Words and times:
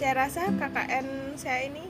saya 0.00 0.16
rasa 0.16 0.48
KKN 0.56 1.36
saya 1.36 1.68
ini 1.68 1.84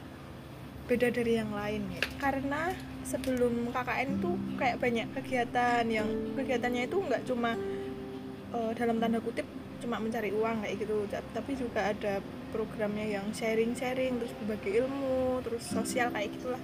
beda 0.90 1.14
dari 1.14 1.38
yang 1.38 1.54
lain 1.54 1.86
ya. 1.94 2.02
Karena 2.18 2.74
sebelum 3.06 3.70
KKN 3.70 4.18
itu 4.18 4.30
kayak 4.58 4.82
banyak 4.82 5.06
kegiatan 5.14 5.86
yang 5.86 6.10
kegiatannya 6.34 6.90
itu 6.90 6.98
nggak 6.98 7.22
cuma 7.22 7.54
uh, 8.50 8.74
dalam 8.74 8.98
tanda 8.98 9.22
kutip 9.22 9.46
cuma 9.78 10.02
mencari 10.02 10.34
uang 10.34 10.60
kayak 10.60 10.76
gitu 10.82 11.08
tapi 11.32 11.56
juga 11.56 11.94
ada 11.94 12.20
programnya 12.52 13.16
yang 13.16 13.24
sharing-sharing 13.30 14.18
terus 14.20 14.34
berbagi 14.42 14.82
ilmu 14.82 15.38
terus 15.46 15.62
sosial 15.70 16.10
kayak 16.10 16.34
gitulah. 16.34 16.62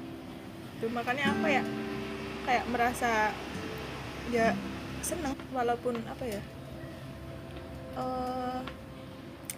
Itu 0.83 0.91
makanya 0.91 1.31
apa 1.31 1.47
ya 1.47 1.63
kayak 2.43 2.65
merasa 2.75 3.31
ya 4.35 4.51
seneng 4.99 5.39
walaupun 5.55 5.95
apa 6.11 6.27
ya 6.27 6.43
uh, 7.95 8.59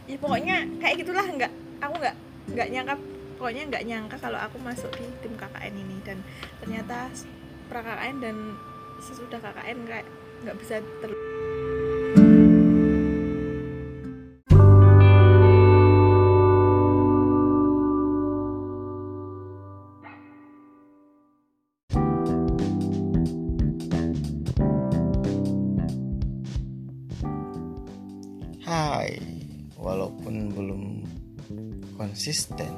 ya 0.05 0.17
pokoknya 0.21 0.69
kayak 0.85 1.01
gitulah 1.01 1.25
nggak 1.25 1.53
aku 1.79 1.95
nggak 1.99 2.17
nggak 2.55 2.69
nyangka 2.73 2.95
pokoknya 3.39 3.63
nggak 3.71 3.85
nyangka 3.87 4.17
kalau 4.19 4.39
aku 4.43 4.57
masuk 4.63 4.91
di 4.99 5.07
tim 5.23 5.35
KKN 5.39 5.75
ini. 5.75 5.97
Dan 6.03 6.19
ternyata 6.63 7.11
pra 7.69 7.81
KKN 7.85 8.17
dan 8.23 8.37
sesudah 8.99 9.39
KKN 9.39 9.79
kayak 9.87 10.07
nggak 10.47 10.57
bisa 10.59 10.83
ter 11.03 11.11
konsisten, 32.19 32.75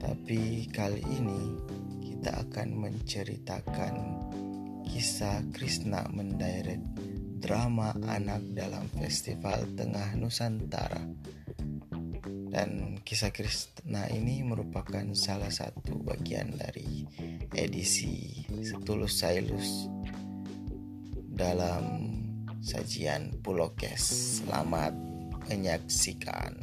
tapi 0.00 0.64
kali 0.72 1.04
ini 1.12 1.60
kita 2.08 2.40
akan 2.40 2.88
menceritakan 2.88 3.94
kisah 4.88 5.44
Krishna 5.52 6.08
mendirect 6.08 6.88
drama 7.36 7.92
anak 8.08 8.40
dalam 8.56 8.88
Festival 8.96 9.60
Tengah 9.76 10.16
Nusantara. 10.16 11.04
Dan 12.48 12.96
kisah 13.04 13.28
Krishna 13.28 14.08
ini 14.08 14.40
merupakan 14.40 15.04
salah 15.12 15.52
satu 15.52 16.00
bagian 16.00 16.56
dari 16.56 17.04
edisi 17.52 18.40
Setulus 18.64 19.20
Sailus 19.20 19.84
dalam 21.28 22.08
sajian 22.64 23.36
Pulau 23.44 23.76
Kes. 23.76 24.40
Selamat 24.40 24.96
menyaksikan. 25.52 26.56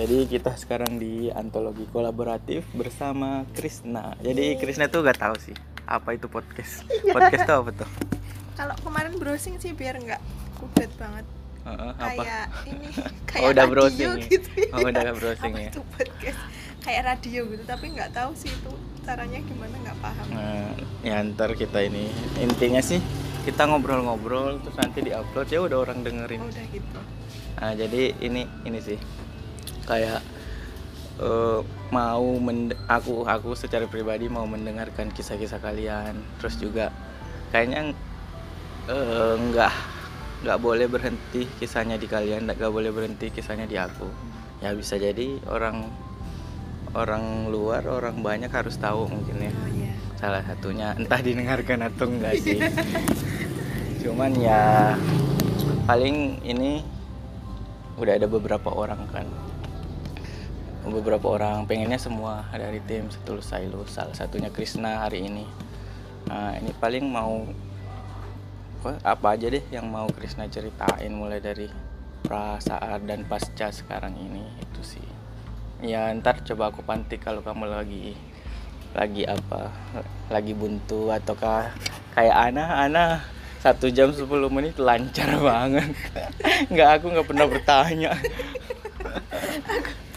Jadi 0.00 0.24
kita 0.32 0.56
sekarang 0.56 0.96
di 0.96 1.28
antologi 1.28 1.84
kolaboratif 1.92 2.64
bersama 2.72 3.44
Krisna. 3.52 4.16
Jadi 4.24 4.56
Krisna 4.56 4.88
tuh 4.88 5.04
gak 5.04 5.20
tahu 5.20 5.36
sih 5.36 5.52
apa 5.90 6.14
itu 6.16 6.30
podcast. 6.30 6.86
Podcast 7.14 7.44
itu 7.44 7.52
apa 7.52 7.70
tuh? 7.84 7.90
Kalau 8.56 8.76
kemarin 8.80 9.18
browsing 9.18 9.58
sih 9.58 9.74
biar 9.74 9.98
nggak 9.98 10.22
kudet 10.56 10.90
banget 10.96 11.26
uh, 11.76 11.94
apa? 11.96 12.22
kayak 12.22 12.46
ini 12.66 12.88
kayak 13.30 13.42
oh, 13.44 13.50
udah 13.52 13.64
radio 13.66 13.72
browsing 13.74 14.12
gitu 14.26 14.50
ya? 14.58 14.70
oh 14.72 14.78
udah 14.86 15.02
browsing 15.14 15.52
apa 15.52 15.60
ya? 15.60 15.70
itu 15.70 15.82
podcast? 15.94 16.40
Kayak 16.80 17.02
radio 17.12 17.40
gitu 17.52 17.64
tapi 17.68 17.84
nggak 17.92 18.10
tahu 18.16 18.30
sih 18.32 18.50
itu 18.50 18.72
caranya 19.04 19.38
gimana 19.44 19.74
nggak 19.84 19.98
paham. 20.00 20.26
Nah, 20.32 20.72
ya 21.04 21.16
ntar 21.34 21.52
kita 21.52 21.84
ini 21.84 22.08
intinya 22.40 22.80
sih 22.80 23.00
kita 23.44 23.68
ngobrol-ngobrol 23.68 24.60
terus 24.60 24.76
nanti 24.76 25.04
diupload 25.04 25.48
ya 25.48 25.60
udah 25.64 25.78
orang 25.80 26.00
dengerin. 26.04 26.40
Oh, 26.40 26.48
udah 26.48 26.64
gitu. 26.72 27.00
Nah 27.60 27.72
jadi 27.76 28.02
ini 28.24 28.42
ini 28.64 28.78
sih. 28.80 28.98
Kayak 29.84 30.24
uh, 31.20 31.60
mau 31.92 32.38
aku 32.88 33.28
aku 33.28 33.50
secara 33.52 33.84
pribadi 33.86 34.30
mau 34.30 34.48
mendengarkan 34.48 35.12
kisah-kisah 35.12 35.60
kalian 35.60 36.16
terus 36.40 36.56
juga 36.56 36.94
kayaknya 37.50 37.92
uh, 38.88 39.36
nggak 40.40 40.58
boleh 40.58 40.88
berhenti 40.88 41.44
kisahnya 41.60 42.00
di 42.00 42.08
kalian 42.08 42.48
nggak 42.48 42.72
boleh 42.72 42.88
berhenti 42.88 43.28
kisahnya 43.28 43.68
di 43.68 43.76
aku. 43.76 44.08
Ya 44.64 44.72
bisa 44.72 44.96
jadi 44.96 45.40
orang 45.48 45.88
orang 46.96 47.52
luar 47.52 47.86
orang 47.86 48.18
banyak 48.24 48.48
harus 48.50 48.80
tahu 48.80 49.06
mungkin 49.06 49.36
ya. 49.46 49.52
Oh, 49.52 49.68
yeah. 49.76 49.94
salah 50.18 50.42
satunya 50.42 50.96
entah 50.96 51.20
didengarkan 51.20 51.86
atau 51.86 52.08
enggak 52.08 52.40
sih. 52.40 52.58
Cuman 54.02 54.32
ya 54.40 54.96
paling 55.84 56.40
ini 56.40 56.80
udah 58.00 58.16
ada 58.16 58.24
beberapa 58.24 58.72
orang 58.72 59.04
kan. 59.12 59.28
Beberapa 60.80 61.36
orang 61.36 61.68
pengennya 61.68 62.00
semua 62.00 62.48
dari 62.56 62.80
tim 62.88 63.12
setulus 63.12 63.52
Sailus. 63.52 63.92
Salah 63.92 64.16
satunya 64.16 64.48
Krisna 64.48 65.04
hari 65.04 65.28
ini. 65.28 65.44
Nah 66.32 66.56
ini 66.56 66.72
paling 66.80 67.04
mau 67.04 67.44
apa 69.04 69.36
aja 69.36 69.52
deh 69.52 69.60
yang 69.68 69.92
mau 69.92 70.08
Krisna 70.08 70.48
ceritain 70.48 71.12
mulai 71.12 71.42
dari 71.42 71.68
pra 72.24 72.56
saat 72.56 73.04
dan 73.04 73.28
pasca 73.28 73.68
sekarang 73.68 74.16
ini 74.16 74.44
itu 74.56 74.80
sih. 74.80 75.08
Ya 75.84 76.08
ntar 76.16 76.40
coba 76.40 76.72
aku 76.72 76.80
pantik 76.80 77.20
kalau 77.20 77.44
kamu 77.44 77.68
lagi 77.68 78.16
lagi 78.96 79.22
apa 79.28 79.70
lagi 80.32 80.56
buntu 80.56 81.12
ataukah 81.12 81.68
kayak 82.16 82.36
Ana. 82.52 82.80
Ana 82.86 83.04
satu 83.60 83.92
jam 83.92 84.08
10 84.08 84.24
menit 84.48 84.80
lancar 84.80 85.36
banget. 85.48 85.92
Nggak 86.72 86.88
aku 87.00 87.06
nggak 87.12 87.28
pernah 87.28 87.46
bertanya. 87.48 88.10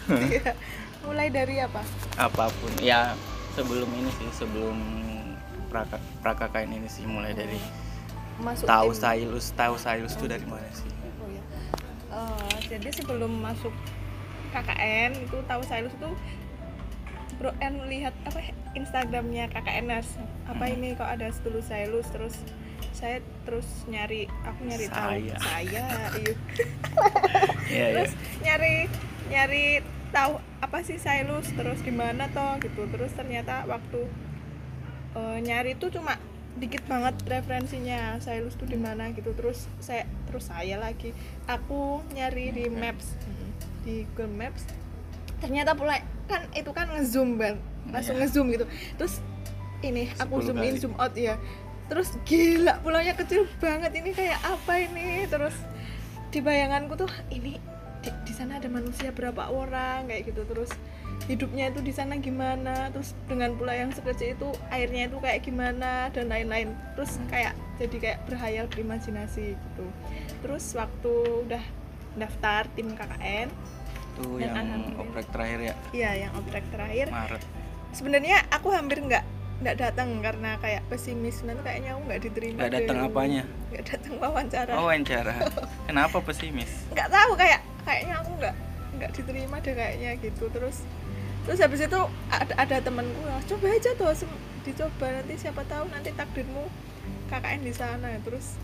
Mulai 1.04 1.28
dari 1.28 1.60
apa? 1.60 1.84
Apa 2.16 2.48
pun 2.48 2.72
ya 2.80 3.12
sebelum 3.54 3.90
ini 3.94 4.10
sih 4.18 4.30
sebelum 4.34 4.78
praka 5.70 5.98
prakakain 6.22 6.70
ini 6.70 6.86
sih 6.90 7.06
mulai 7.06 7.34
dari 7.34 7.58
masuk 8.42 8.66
tahu 8.66 8.90
tim. 8.94 9.02
Sailus 9.02 9.46
tahu 9.54 9.76
Sailus 9.78 10.14
itu 10.18 10.26
dari 10.26 10.46
mana 10.48 10.70
sih 10.74 10.90
oh, 11.22 11.30
ya. 11.30 11.44
Uh, 12.14 12.56
jadi 12.70 12.90
sebelum 12.94 13.32
masuk 13.42 13.74
KKN 14.54 15.18
itu 15.18 15.38
tahu 15.50 15.62
Sailus 15.66 15.94
itu 15.94 16.10
Bro 17.42 17.52
N 17.60 17.90
lihat 17.90 18.14
apa 18.30 18.40
Instagramnya 18.78 19.50
KKNers 19.50 20.22
apa 20.46 20.66
Hmm. 20.70 20.74
ini 20.78 20.88
kok 20.94 21.10
ada 21.10 21.28
setulus 21.34 21.66
Sailus 21.70 22.08
terus 22.14 22.36
saya 22.94 23.20
terus 23.44 23.66
nyari 23.90 24.30
aku 24.46 24.70
nyari 24.70 24.86
tahu 24.86 25.10
Saya. 25.18 25.36
saya 25.42 25.64
iya. 25.66 25.86
Iya, 26.14 26.34
iya. 27.74 27.86
terus 27.90 28.12
nyari 28.46 28.76
nyari 29.34 29.66
tahu 30.14 30.38
apa 30.62 30.78
sih 30.86 31.02
Sailus 31.02 31.50
terus 31.58 31.82
gimana 31.82 32.30
toh 32.30 32.62
gitu 32.62 32.86
terus 32.94 33.12
ternyata 33.18 33.66
waktu 33.66 34.06
eh, 35.18 35.38
nyari 35.42 35.74
tuh 35.76 35.90
cuma 35.90 36.22
dikit 36.54 36.86
banget 36.86 37.18
referensinya 37.26 38.18
Sailus 38.20 38.54
tuh 38.54 38.66
di 38.66 38.78
mana? 38.78 39.10
gitu. 39.12 39.34
Terus 39.34 39.66
saya 39.80 40.06
terus 40.26 40.48
saya 40.48 40.78
lagi. 40.78 41.12
Aku 41.46 42.02
nyari 42.12 42.52
di 42.52 42.66
maps. 42.70 43.18
Di 43.84 44.08
Google 44.16 44.32
Maps 44.32 44.64
ternyata 45.44 45.76
pula 45.76 46.00
kan 46.24 46.48
itu 46.56 46.72
kan 46.72 46.88
ngezoom 46.88 47.36
ban 47.36 47.60
langsung 47.92 48.16
Iya. 48.16 48.22
ngezoom 48.24 48.46
gitu. 48.50 48.66
Terus 48.96 49.20
ini 49.84 50.08
aku 50.16 50.40
10 50.40 50.48
zoom 50.48 50.58
in 50.64 50.76
zoom 50.80 50.96
out 50.96 51.12
ya 51.14 51.36
terus 51.92 52.16
gila 52.24 52.80
pulaunya 52.80 53.12
kecil 53.12 53.44
banget 53.60 53.92
ini. 54.00 54.16
Kayak 54.16 54.40
apa 54.40 54.74
ini? 54.80 55.28
Terus 55.28 55.52
di 56.32 56.40
bayanganku 56.40 56.96
tuh 56.96 57.12
ini 57.28 57.60
di, 58.00 58.10
di 58.24 58.32
sana 58.32 58.56
ada 58.56 58.72
manusia 58.72 59.12
berapa 59.12 59.52
orang? 59.52 60.08
Kayak 60.08 60.32
gitu. 60.32 60.48
Terus 60.48 60.72
hidupnya 61.24 61.72
itu 61.72 61.80
di 61.80 61.94
sana 61.96 62.20
gimana 62.20 62.92
terus 62.92 63.16
dengan 63.32 63.56
pula 63.56 63.72
yang 63.72 63.96
sekecil 63.96 64.36
itu 64.36 64.50
airnya 64.68 65.08
itu 65.08 65.18
kayak 65.24 65.40
gimana 65.44 66.12
dan 66.12 66.28
lain-lain. 66.28 66.76
Terus 67.00 67.20
kayak 67.32 67.56
jadi 67.80 67.96
kayak 68.00 68.20
berhayal 68.28 68.66
berimajinasi 68.68 69.56
gitu. 69.56 69.86
Terus 70.44 70.66
waktu 70.76 71.14
udah 71.48 71.64
daftar 72.14 72.70
tim 72.78 72.94
KKN 72.94 73.50
itu 74.14 74.46
yang 74.46 74.94
oprek 75.02 75.26
terakhir 75.34 75.60
ya? 75.60 75.74
Iya 75.90 76.12
yang 76.28 76.32
oprek 76.38 76.66
terakhir. 76.70 77.08
Maret. 77.10 77.44
Sebenarnya 77.94 78.38
aku 78.54 78.70
hampir 78.70 79.02
nggak 79.02 79.26
nggak 79.64 79.76
datang 79.80 80.20
karena 80.22 80.60
kayak 80.62 80.86
pesimis. 80.92 81.42
Nanti 81.48 81.62
kayaknya 81.66 81.98
aku 81.98 82.02
nggak 82.06 82.22
diterima 82.22 82.58
nggak 82.62 82.74
datang 82.78 82.98
apanya? 83.02 83.44
Nggak 83.74 83.84
datang 83.90 84.14
wawancara. 84.22 84.72
Oh 84.78 84.86
wawancara. 84.86 85.34
Kenapa 85.90 86.18
pesimis? 86.22 86.70
Nggak 86.94 87.10
tahu 87.10 87.32
kayak 87.40 87.62
kayaknya 87.88 88.16
aku 88.22 88.32
nggak 88.38 88.56
nggak 88.94 89.12
diterima 89.18 89.56
deh 89.64 89.74
kayaknya 89.74 90.12
gitu. 90.22 90.46
Terus 90.54 90.86
terus 91.44 91.60
habis 91.60 91.82
itu 91.82 92.00
ada, 92.30 92.54
ada 92.56 92.76
temanku 92.80 93.20
"Ah, 93.26 93.42
coba 93.44 93.68
aja 93.70 93.92
tuh 93.94 94.12
dicoba 94.64 95.08
nanti 95.12 95.34
siapa 95.36 95.62
tahu 95.64 95.86
nanti 95.88 96.10
takdirmu 96.12 96.64
KKN 97.28 97.62
di 97.62 97.74
sana 97.74 98.16
terus 98.22 98.56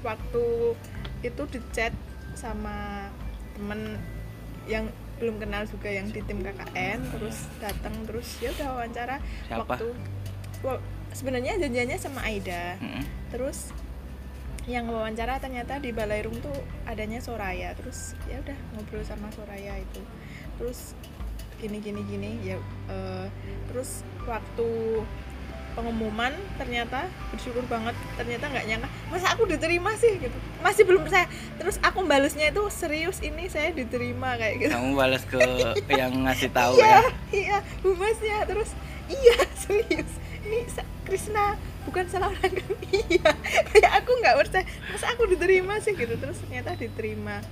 waktu 0.00 0.74
itu 1.20 1.42
di 1.46 1.58
chat 1.70 1.94
sama 2.34 3.08
temen 3.54 3.96
yang 4.66 4.90
belum 5.14 5.38
kenal 5.38 5.62
juga 5.64 5.86
yang 5.86 6.10
di 6.10 6.18
tim 6.20 6.42
KKN 6.42 6.98
terus 7.08 7.46
datang 7.58 7.94
terus 8.02 8.26
ya 8.38 8.50
udah 8.50 8.68
wawancara 8.74 9.16
Siapa? 9.46 9.62
waktu 9.64 9.86
wa- 10.60 10.82
sebenarnya 11.10 11.54
janjiannya 11.56 11.96
sama 11.96 12.26
Aida 12.26 12.74
Mm-mm. 12.76 13.06
terus 13.30 13.70
yang 14.64 14.88
wawancara 14.88 15.38
ternyata 15.38 15.76
di 15.76 15.92
Balairum 15.92 16.34
tuh 16.40 16.56
adanya 16.82 17.20
Soraya 17.20 17.76
terus 17.78 18.18
ya 18.26 18.40
udah 18.40 18.56
ngobrol 18.74 19.04
sama 19.04 19.30
Soraya 19.30 19.76
itu 19.76 20.02
terus 20.56 20.98
gini 21.64 21.80
gini 21.80 22.00
gini 22.04 22.30
ya 22.44 22.60
eh, 22.92 23.26
terus 23.72 24.04
waktu 24.28 25.00
pengumuman 25.74 26.30
ternyata 26.54 27.10
bersyukur 27.34 27.66
banget 27.66 27.96
ternyata 28.14 28.46
nggak 28.46 28.64
nyangka 28.70 28.88
masa 29.10 29.34
aku 29.34 29.42
diterima 29.50 29.90
sih? 29.98 30.22
Gitu. 30.22 30.36
Masih 30.62 30.86
belum 30.86 31.02
saya 31.10 31.26
terus 31.58 31.82
aku 31.82 32.06
balesnya 32.06 32.54
itu 32.54 32.62
serius 32.70 33.18
ini 33.20 33.50
saya 33.50 33.74
diterima 33.74 34.38
kayak 34.38 34.54
gitu. 34.62 34.70
Kamu 34.70 34.94
balas 34.94 35.26
ke 35.26 35.40
yang 36.00 36.14
ngasih 36.30 36.50
tahu 36.54 36.78
iya 36.78 36.86
ya? 36.86 37.02
iya 37.34 37.58
humasnya 37.82 38.38
terus 38.46 38.70
iya 39.10 39.36
serius 39.66 40.10
ini 40.46 40.62
Krisna 41.04 41.58
bukan 41.84 42.06
salah 42.06 42.30
orang 42.30 42.54
kan? 42.54 42.70
Iya 43.10 43.30
kayak 43.74 43.92
aku 44.00 44.10
nggak 44.22 44.36
percaya 44.46 44.64
masa 44.94 45.06
aku 45.10 45.26
diterima 45.26 45.82
sih? 45.82 45.98
Gitu 45.98 46.14
terus 46.22 46.38
ternyata 46.46 46.78
diterima. 46.78 47.42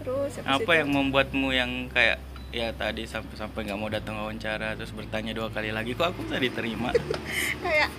Terus 0.00 0.40
apa 0.40 0.56
itu- 0.64 0.72
yang 0.72 0.88
membuatmu 0.88 1.52
yang 1.52 1.92
kayak 1.92 2.16
ya 2.48 2.72
tadi 2.72 3.04
sampai 3.04 3.34
sampai 3.36 3.60
nggak 3.68 3.78
mau 3.78 3.92
datang 3.92 4.16
wawancara 4.16 4.72
terus 4.76 4.92
bertanya 4.96 5.36
dua 5.36 5.52
kali 5.52 5.68
lagi 5.68 5.92
kok 5.92 6.12
aku 6.12 6.24
bisa 6.24 6.40
diterima? 6.40 6.90
Kayak 7.64 7.90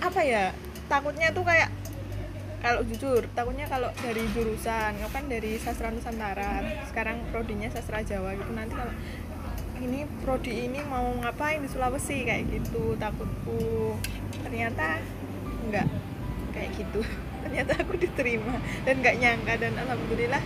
apa 0.00 0.20
ya 0.24 0.44
takutnya 0.88 1.28
tuh 1.30 1.44
kayak 1.44 1.68
kalau 2.60 2.80
jujur 2.88 3.24
takutnya 3.36 3.68
kalau 3.68 3.92
dari 4.00 4.24
jurusan 4.32 4.96
kan 5.00 5.24
dari 5.28 5.56
sastra 5.60 5.92
nusantara 5.92 6.60
sekarang 6.88 7.20
prodinya 7.32 7.68
sastra 7.72 8.00
jawa 8.04 8.36
gitu 8.36 8.52
nanti 8.52 8.76
kalau 8.76 8.92
ini 9.80 10.04
prodi 10.20 10.68
ini 10.68 10.84
mau 10.84 11.08
ngapain 11.24 11.64
di 11.64 11.68
Sulawesi? 11.72 12.28
Kayak 12.28 12.52
gitu 12.52 12.94
takutku. 13.00 13.96
Ternyata 14.44 15.00
enggak 15.66 15.88
kayak 16.52 16.70
gitu. 16.76 17.00
Ternyata 17.48 17.72
aku 17.80 17.96
diterima 17.96 18.60
dan 18.84 19.00
nggak 19.00 19.16
nyangka 19.16 19.54
dan 19.56 19.72
alhamdulillah 19.80 20.44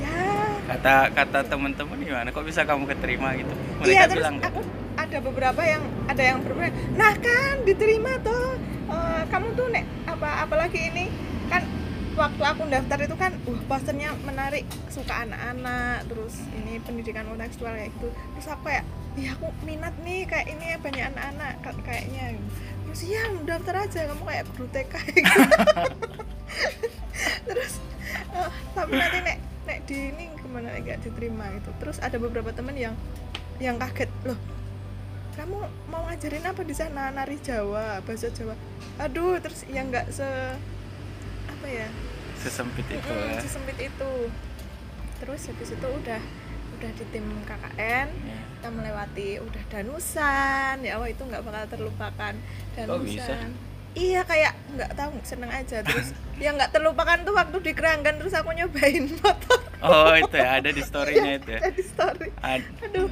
ya 0.00 0.51
kata 0.68 0.94
kata 1.14 1.38
teman-teman 1.48 1.98
gimana? 1.98 2.28
Kok 2.30 2.44
bisa 2.46 2.62
kamu 2.62 2.86
keterima 2.86 3.34
gitu? 3.34 3.52
Mereka 3.82 3.90
iya 3.90 4.04
terus 4.06 4.18
bilang 4.22 4.36
aku 4.42 4.60
ada 4.92 5.18
beberapa 5.24 5.62
yang 5.64 5.82
ada 6.06 6.22
yang 6.22 6.38
berbilang 6.44 6.74
nah 6.94 7.12
kan 7.16 7.64
diterima 7.64 8.20
tuh 8.22 8.60
Eh, 8.92 9.22
kamu 9.32 9.56
tuh 9.56 9.66
nek 9.72 9.84
apa 10.04 10.44
apalagi 10.44 10.92
ini 10.92 11.08
kan 11.48 11.64
waktu 12.12 12.42
aku 12.44 12.68
daftar 12.68 13.00
itu 13.00 13.16
kan 13.16 13.32
uh 13.48 13.60
posternya 13.64 14.12
menarik 14.20 14.68
suka 14.92 15.24
anak-anak 15.24 16.04
terus 16.12 16.44
ini 16.52 16.76
pendidikan 16.84 17.24
kontekstual 17.24 17.72
kayak 17.72 17.88
gitu. 17.96 18.12
Terus 18.12 18.46
aku 18.52 18.68
kayak 18.68 18.84
iya 19.16 19.32
aku 19.32 19.48
minat 19.64 19.96
nih 20.04 20.28
kayak 20.28 20.46
ini 20.50 20.64
ya 20.74 20.78
banyak 20.82 21.04
anak-anak 21.08 21.52
ka- 21.64 21.82
kayaknya. 21.88 22.36
Terus 22.84 23.00
iya 23.08 23.22
daftar 23.48 23.74
aja. 23.80 24.00
Kamu 24.12 24.24
kayak 24.28 24.44
guru 24.52 24.66
TK 24.68 24.94
gitu. 25.16 25.40
terus 27.48 27.72
eh, 28.12 28.50
tapi 28.76 28.92
nanti 28.92 29.18
nek 29.24 29.38
nek 29.64 29.78
di 29.88 29.96
ini 30.12 30.24
nek 30.58 30.82
nggak 30.82 30.98
diterima 31.00 31.48
gitu. 31.56 31.70
Terus 31.80 31.96
ada 32.02 32.16
beberapa 32.18 32.52
temen 32.52 32.76
yang 32.76 32.94
yang 33.56 33.78
kaget 33.78 34.10
loh 34.26 34.36
kamu 35.32 35.56
mau 35.88 36.04
ngajarin 36.04 36.44
apa 36.44 36.60
di 36.60 36.76
sana? 36.76 37.08
Nari 37.08 37.40
Jawa 37.40 38.04
bahasa 38.04 38.28
Jawa. 38.28 38.52
Aduh 39.00 39.40
terus 39.40 39.64
yang 39.64 39.88
nggak 39.88 40.12
se 40.12 40.28
apa 41.48 41.66
ya? 41.68 41.88
Sesempit 42.36 42.84
itu 42.84 43.00
Mm-mm, 43.08 43.32
ya. 43.32 43.40
sesempit 43.40 43.78
itu. 43.80 44.12
Terus 45.24 45.40
habis 45.48 45.70
itu 45.72 45.88
udah 45.88 46.20
udah 46.76 46.90
di 46.92 47.04
tim 47.14 47.24
KKN 47.48 48.08
Ya. 48.12 48.38
kita 48.60 48.68
melewati 48.68 49.28
udah 49.40 49.62
danusan. 49.72 50.74
Ya 50.84 51.00
Allah 51.00 51.08
itu 51.08 51.22
nggak 51.24 51.40
bakal 51.40 51.64
terlupakan. 51.70 52.34
Danusan? 52.76 53.48
Iya 53.92 54.24
kayak 54.24 54.52
nggak 54.72 54.92
tahu 54.96 55.10
seneng 55.22 55.50
aja. 55.52 55.84
Terus 55.84 56.16
yang 56.40 56.56
nggak 56.56 56.72
terlupakan 56.72 57.18
tuh 57.22 57.34
waktu 57.36 57.56
di 57.60 57.72
Keranggan 57.76 58.16
terus 58.18 58.32
aku 58.32 58.50
nyobain 58.56 59.04
motor. 59.20 59.60
Oh 59.82 60.14
itu 60.14 60.36
ya 60.38 60.58
ada 60.62 60.70
di 60.70 60.82
storynya 60.82 61.32
itu 61.38 61.48
ya? 61.58 61.60
jadi 61.70 61.82
story. 61.82 62.28
Ad- 62.40 62.70
aduh 62.88 63.10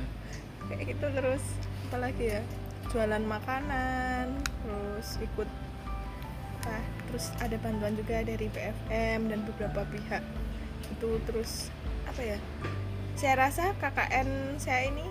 kayak 0.70 0.82
gitu 0.96 1.06
terus. 1.12 1.44
Apalagi 1.90 2.24
ya 2.38 2.42
jualan 2.90 3.22
makanan 3.26 4.26
terus 4.62 5.18
ikut 5.18 5.48
ah, 6.66 6.84
terus 7.10 7.24
ada 7.42 7.56
bantuan 7.58 7.94
juga 7.98 8.22
dari 8.22 8.46
BFM 8.50 9.20
dan 9.28 9.40
beberapa 9.46 9.82
pihak. 9.90 10.22
Itu 10.96 11.18
terus 11.26 11.68
apa 12.06 12.22
ya 12.24 12.38
saya 13.14 13.36
rasa 13.36 13.76
KKN 13.76 14.56
saya 14.56 14.88
ini 14.88 15.04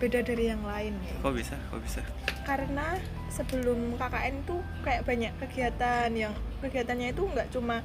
beda 0.00 0.24
dari 0.24 0.48
yang 0.48 0.64
lain 0.64 0.96
ya. 1.04 1.16
Kok 1.20 1.34
bisa? 1.36 1.56
Kok 1.68 1.80
bisa? 1.84 2.00
Karena 2.48 2.96
sebelum 3.30 3.94
KKN 3.96 4.42
itu 4.42 4.56
kayak 4.82 5.02
banyak 5.06 5.32
kegiatan 5.38 6.10
yang 6.12 6.34
kegiatannya 6.60 7.14
itu 7.14 7.22
nggak 7.24 7.48
cuma 7.54 7.80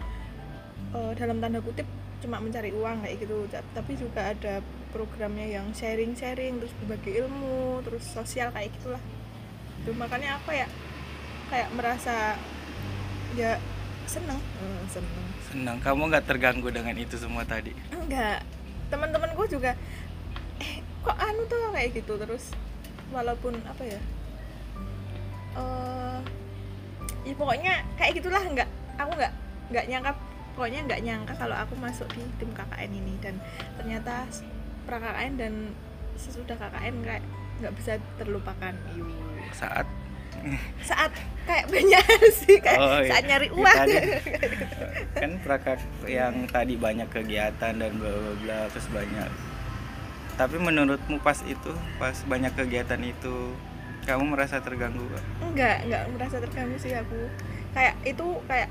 eh, 0.91 1.11
dalam 1.15 1.37
tanda 1.37 1.61
kutip 1.61 1.85
cuma 2.19 2.41
mencari 2.41 2.73
uang 2.73 3.05
kayak 3.05 3.15
gitu 3.21 3.45
ta- 3.53 3.67
tapi 3.77 3.93
juga 3.93 4.33
ada 4.33 4.59
programnya 4.89 5.45
yang 5.45 5.69
sharing-sharing 5.75 6.57
terus 6.57 6.73
berbagi 6.81 7.19
ilmu 7.21 7.83
terus 7.85 8.01
sosial 8.07 8.49
kayak 8.55 8.71
gitulah. 8.79 9.03
Itu 9.83 9.91
makanya 9.93 10.39
apa 10.39 10.51
ya 10.55 10.67
kayak 11.51 11.69
merasa 11.75 12.39
ya 13.35 13.59
seneng. 14.07 14.39
Hmm, 14.39 14.83
seneng. 14.89 15.25
Senang 15.51 15.77
kamu 15.83 16.09
nggak 16.09 16.25
terganggu 16.25 16.71
dengan 16.71 16.95
itu 16.95 17.19
semua 17.19 17.43
tadi? 17.45 17.75
Enggak 17.91 18.41
teman-temanku 18.89 19.43
juga 19.51 19.75
eh 20.63 20.79
kok 21.03 21.17
anu 21.19 21.43
tuh 21.45 21.59
kayak 21.75 21.91
gitu 21.93 22.15
terus. 22.17 22.55
Walaupun 23.11 23.59
apa 23.67 23.83
ya 23.85 23.99
eh 25.55 26.19
ya 27.23 27.33
pokoknya 27.33 27.73
kayak 27.95 28.13
gitulah 28.15 28.39
enggak 28.39 28.69
aku 28.95 29.11
enggak 29.15 29.33
enggak 29.67 29.85
nyangka 29.87 30.11
pokoknya 30.53 30.79
enggak 30.85 31.01
nyangka 31.01 31.33
kalau 31.35 31.55
aku 31.57 31.73
masuk 31.75 32.07
di 32.13 32.23
tim 32.37 32.47
KKN 32.49 32.91
ini. 32.93 33.13
Dan 33.19 33.35
ternyata 33.75 34.23
pra 34.85 34.97
KKN 34.97 35.33
dan 35.35 35.53
sesudah 36.15 36.55
KKN 36.55 36.95
kayak 37.01 37.23
nggak 37.59 37.73
bisa 37.75 37.91
terlupakan. 38.15 38.73
Saat? 39.51 39.87
Saat 40.79 41.11
kayak 41.43 41.65
banyak 41.67 42.05
sih 42.39 42.59
kayak 42.59 42.77
Oh, 42.77 42.99
iya. 43.01 43.09
saat 43.09 43.23
nyari 43.25 43.47
Ya, 43.47 43.55
uang. 43.55 43.75
tadi. 43.75 43.95
kan 45.19 45.31
prakak 45.41 45.79
yang 46.05 46.35
tadi 46.45 46.75
banyak 46.75 47.07
kegiatan 47.09 47.73
dan 47.73 47.91
bla 47.95 48.11
bla 48.11 48.33
bla 48.39 48.59
terus 48.69 48.87
banyak. 48.87 49.29
Tapi 50.35 50.55
menurutmu 50.55 51.17
pas 51.19 51.39
itu 51.41 51.71
pas 51.97 52.15
banyak 52.23 52.51
kegiatan 52.53 52.99
itu 53.01 53.55
kamu 54.05 54.23
merasa 54.37 54.61
terganggu 54.61 55.01
gak? 55.09 55.23
enggak 55.41 55.77
enggak 55.89 56.03
merasa 56.13 56.35
terganggu 56.37 56.77
sih 56.77 56.93
aku. 56.93 57.27
Kayak 57.73 57.95
itu 58.05 58.27
kayak 58.45 58.69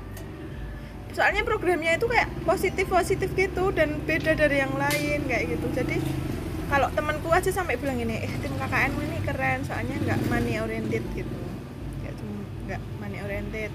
soalnya 1.15 1.43
programnya 1.47 1.95
itu 1.95 2.07
kayak 2.07 2.27
positif 2.43 2.85
positif 2.87 3.29
gitu 3.35 3.71
dan 3.71 3.99
beda 4.03 4.35
dari 4.35 4.63
yang 4.63 4.73
lain 4.75 5.27
kayak 5.27 5.59
gitu. 5.59 5.67
Jadi 5.75 5.99
kalau 6.71 6.89
temanku 6.95 7.29
aja 7.29 7.51
sampai 7.53 7.77
bilang 7.77 8.01
ini 8.01 8.25
eh 8.25 8.33
tim 8.41 8.55
KKN 8.57 8.91
ini 8.97 9.19
keren 9.21 9.59
soalnya 9.67 9.95
nggak 10.01 10.19
money 10.31 10.57
oriented 10.57 11.03
gitu. 11.13 11.39
Nggak 12.01 12.13
cuma 12.17 12.41
nggak 12.65 12.81
money 13.03 13.19
oriented. 13.21 13.71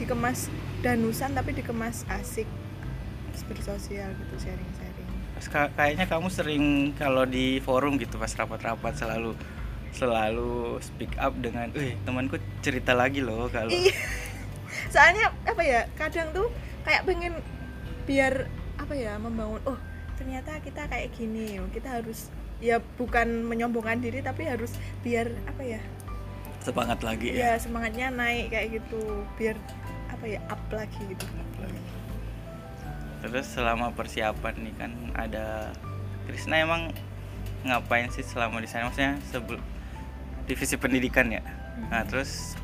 Dikemas 0.00 0.50
danusan 0.82 1.36
tapi 1.36 1.54
dikemas 1.54 2.02
asik 2.10 2.48
bersosial 3.46 4.10
gitu 4.18 4.34
sharing 4.38 4.70
sharing 4.78 5.08
kayaknya 5.74 6.06
kamu 6.06 6.28
sering 6.30 6.64
kalau 6.94 7.26
di 7.26 7.58
forum 7.58 7.98
gitu 7.98 8.14
pas 8.14 8.30
rapat-rapat 8.30 8.94
selalu 8.94 9.34
selalu 9.92 10.80
speak 10.80 11.12
up 11.20 11.36
dengan, 11.38 11.68
"Eh, 11.76 11.94
temanku 12.02 12.40
cerita 12.64 12.96
lagi 12.96 13.20
loh 13.20 13.46
kalau 13.52 13.68
Iya. 13.68 13.92
soalnya 14.92 15.32
apa 15.44 15.62
ya 15.62 15.80
kadang 15.96 16.32
tuh 16.32 16.48
kayak 16.84 17.04
pengen 17.04 17.38
biar 18.04 18.48
apa 18.80 18.92
ya 18.96 19.14
membangun 19.20 19.62
oh 19.68 19.78
ternyata 20.18 20.58
kita 20.60 20.90
kayak 20.90 21.14
gini 21.14 21.60
kita 21.70 22.02
harus 22.02 22.28
ya 22.58 22.78
bukan 23.00 23.46
menyombongkan 23.46 23.98
diri 24.02 24.20
tapi 24.22 24.46
harus 24.46 24.74
biar 25.02 25.30
apa 25.48 25.62
ya 25.62 25.80
semangat 26.62 27.02
lagi 27.02 27.34
ya 27.34 27.54
ya. 27.54 27.62
semangatnya 27.62 28.10
naik 28.14 28.54
kayak 28.54 28.80
gitu 28.80 29.26
biar 29.34 29.56
apa 30.10 30.24
ya 30.26 30.40
up 30.50 30.62
lagi 30.70 31.00
gitu 31.08 31.26
Terus 33.22 33.46
selama 33.54 33.94
persiapan 33.94 34.54
nih 34.66 34.74
kan 34.74 34.90
ada 35.14 35.70
Krisna 36.26 36.58
emang 36.58 36.90
ngapain 37.62 38.10
sih 38.10 38.26
selama 38.26 38.58
di 38.58 38.66
sana 38.66 38.90
maksudnya 38.90 39.14
sebelum 39.30 39.62
divisi 40.46 40.76
pendidikan 40.78 41.30
ya. 41.30 41.42
Nah, 41.88 42.02
terus 42.06 42.58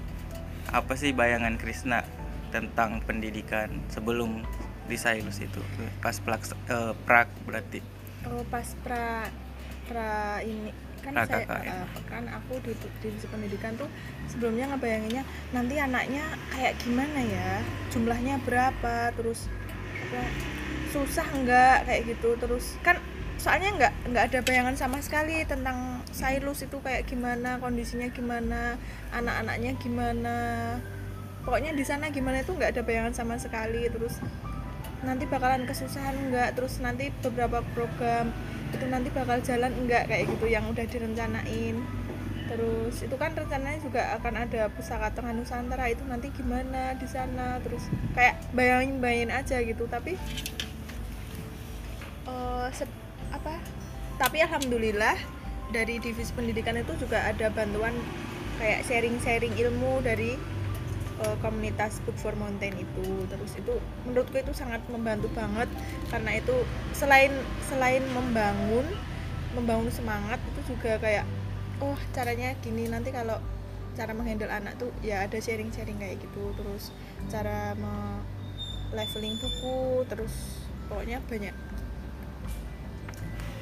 apa 0.68 0.94
sih 0.94 1.16
bayangan 1.16 1.56
Krisna 1.56 2.04
tentang 2.48 3.00
pendidikan 3.04 3.68
sebelum 3.92 4.44
di 4.88 4.96
Sailus 4.96 5.36
itu 5.40 5.60
pas 6.00 6.16
pelaks 6.16 6.56
eh, 6.68 6.92
prak 7.04 7.28
berarti? 7.44 7.84
Oh 8.24 8.42
pas 8.48 8.66
pra 8.82 9.28
pra 9.88 10.40
ini. 10.44 10.72
Kan 10.98 11.14
Pra 11.14 11.30
saya 11.30 11.46
uh, 11.46 11.86
kan 12.10 12.26
aku 12.26 12.58
di 12.58 12.74
di 12.74 12.88
divisi 12.98 13.30
pendidikan 13.30 13.78
tuh 13.78 13.86
sebelumnya 14.26 14.66
ngebayanginnya 14.74 15.22
nanti 15.54 15.78
anaknya 15.78 16.26
kayak 16.50 16.74
gimana 16.82 17.20
ya? 17.22 17.62
Jumlahnya 17.94 18.42
berapa? 18.42 19.14
Terus 19.14 19.46
apa 20.08 20.22
susah 20.90 21.28
enggak 21.36 21.86
kayak 21.86 22.02
gitu. 22.16 22.34
Terus 22.42 22.74
kan 22.82 22.98
soalnya 23.38 23.70
nggak 23.78 23.92
nggak 24.10 24.24
ada 24.34 24.38
bayangan 24.42 24.74
sama 24.74 24.98
sekali 24.98 25.46
tentang 25.46 26.02
Sailus 26.10 26.66
itu 26.66 26.82
kayak 26.82 27.06
gimana 27.06 27.62
kondisinya 27.62 28.10
gimana 28.10 28.74
anak-anaknya 29.14 29.78
gimana. 29.78 30.36
Pokoknya 31.46 31.72
di 31.72 31.86
sana 31.86 32.10
gimana 32.10 32.42
itu 32.42 32.52
nggak 32.52 32.74
ada 32.76 32.82
bayangan 32.82 33.14
sama 33.14 33.38
sekali. 33.38 33.86
Terus 33.86 34.18
nanti 35.06 35.24
bakalan 35.30 35.62
kesusahan 35.64 36.18
enggak 36.28 36.58
terus 36.58 36.82
nanti 36.82 37.14
beberapa 37.22 37.62
program 37.72 38.34
itu 38.74 38.84
nanti 38.90 39.08
bakal 39.14 39.38
jalan 39.40 39.70
enggak 39.70 40.10
kayak 40.10 40.26
gitu 40.28 40.46
yang 40.50 40.66
udah 40.66 40.84
direncanain. 40.84 41.78
Terus 42.48 42.96
itu 43.04 43.16
kan 43.20 43.36
rencananya 43.38 43.78
juga 43.78 44.18
akan 44.18 44.34
ada 44.44 44.66
pusaka 44.74 45.14
tengah 45.14 45.32
nusantara. 45.38 45.86
Itu 45.86 46.02
nanti 46.10 46.34
gimana 46.34 46.98
di 46.98 47.06
sana? 47.06 47.62
Terus 47.62 47.86
kayak 48.18 48.42
bayangin 48.50 48.98
bayangin 48.98 49.30
aja 49.30 49.62
gitu. 49.62 49.86
Tapi 49.86 50.18
se- 52.72 53.07
apa? 53.32 53.60
Tapi 54.18 54.42
alhamdulillah 54.42 55.16
dari 55.70 56.00
divisi 56.00 56.32
pendidikan 56.32 56.80
itu 56.80 56.96
juga 56.96 57.28
ada 57.28 57.52
bantuan 57.52 57.92
kayak 58.58 58.82
sharing-sharing 58.88 59.54
ilmu 59.54 60.02
dari 60.02 60.34
eh, 61.22 61.36
komunitas 61.44 62.02
Book 62.02 62.18
for 62.18 62.34
Mountain 62.34 62.74
itu. 62.82 63.08
Terus 63.30 63.52
itu 63.54 63.74
menurutku 64.08 64.36
itu 64.38 64.52
sangat 64.56 64.82
membantu 64.90 65.30
banget 65.36 65.70
karena 66.10 66.40
itu 66.40 66.56
selain 66.96 67.30
selain 67.70 68.02
membangun 68.12 68.86
membangun 69.56 69.88
semangat 69.88 70.38
itu 70.54 70.74
juga 70.74 71.00
kayak 71.00 71.24
oh 71.80 71.96
caranya 72.12 72.52
gini 72.60 72.90
nanti 72.90 73.14
kalau 73.14 73.38
cara 73.98 74.14
menghandle 74.14 74.50
anak 74.50 74.78
tuh 74.78 74.90
ya 75.02 75.26
ada 75.26 75.38
sharing-sharing 75.38 75.98
kayak 76.00 76.18
gitu. 76.18 76.42
Terus 76.58 76.90
cara 77.30 77.76
me 77.78 78.22
leveling 78.88 79.36
buku 79.36 80.08
terus 80.08 80.64
pokoknya 80.88 81.20
banyak 81.28 81.52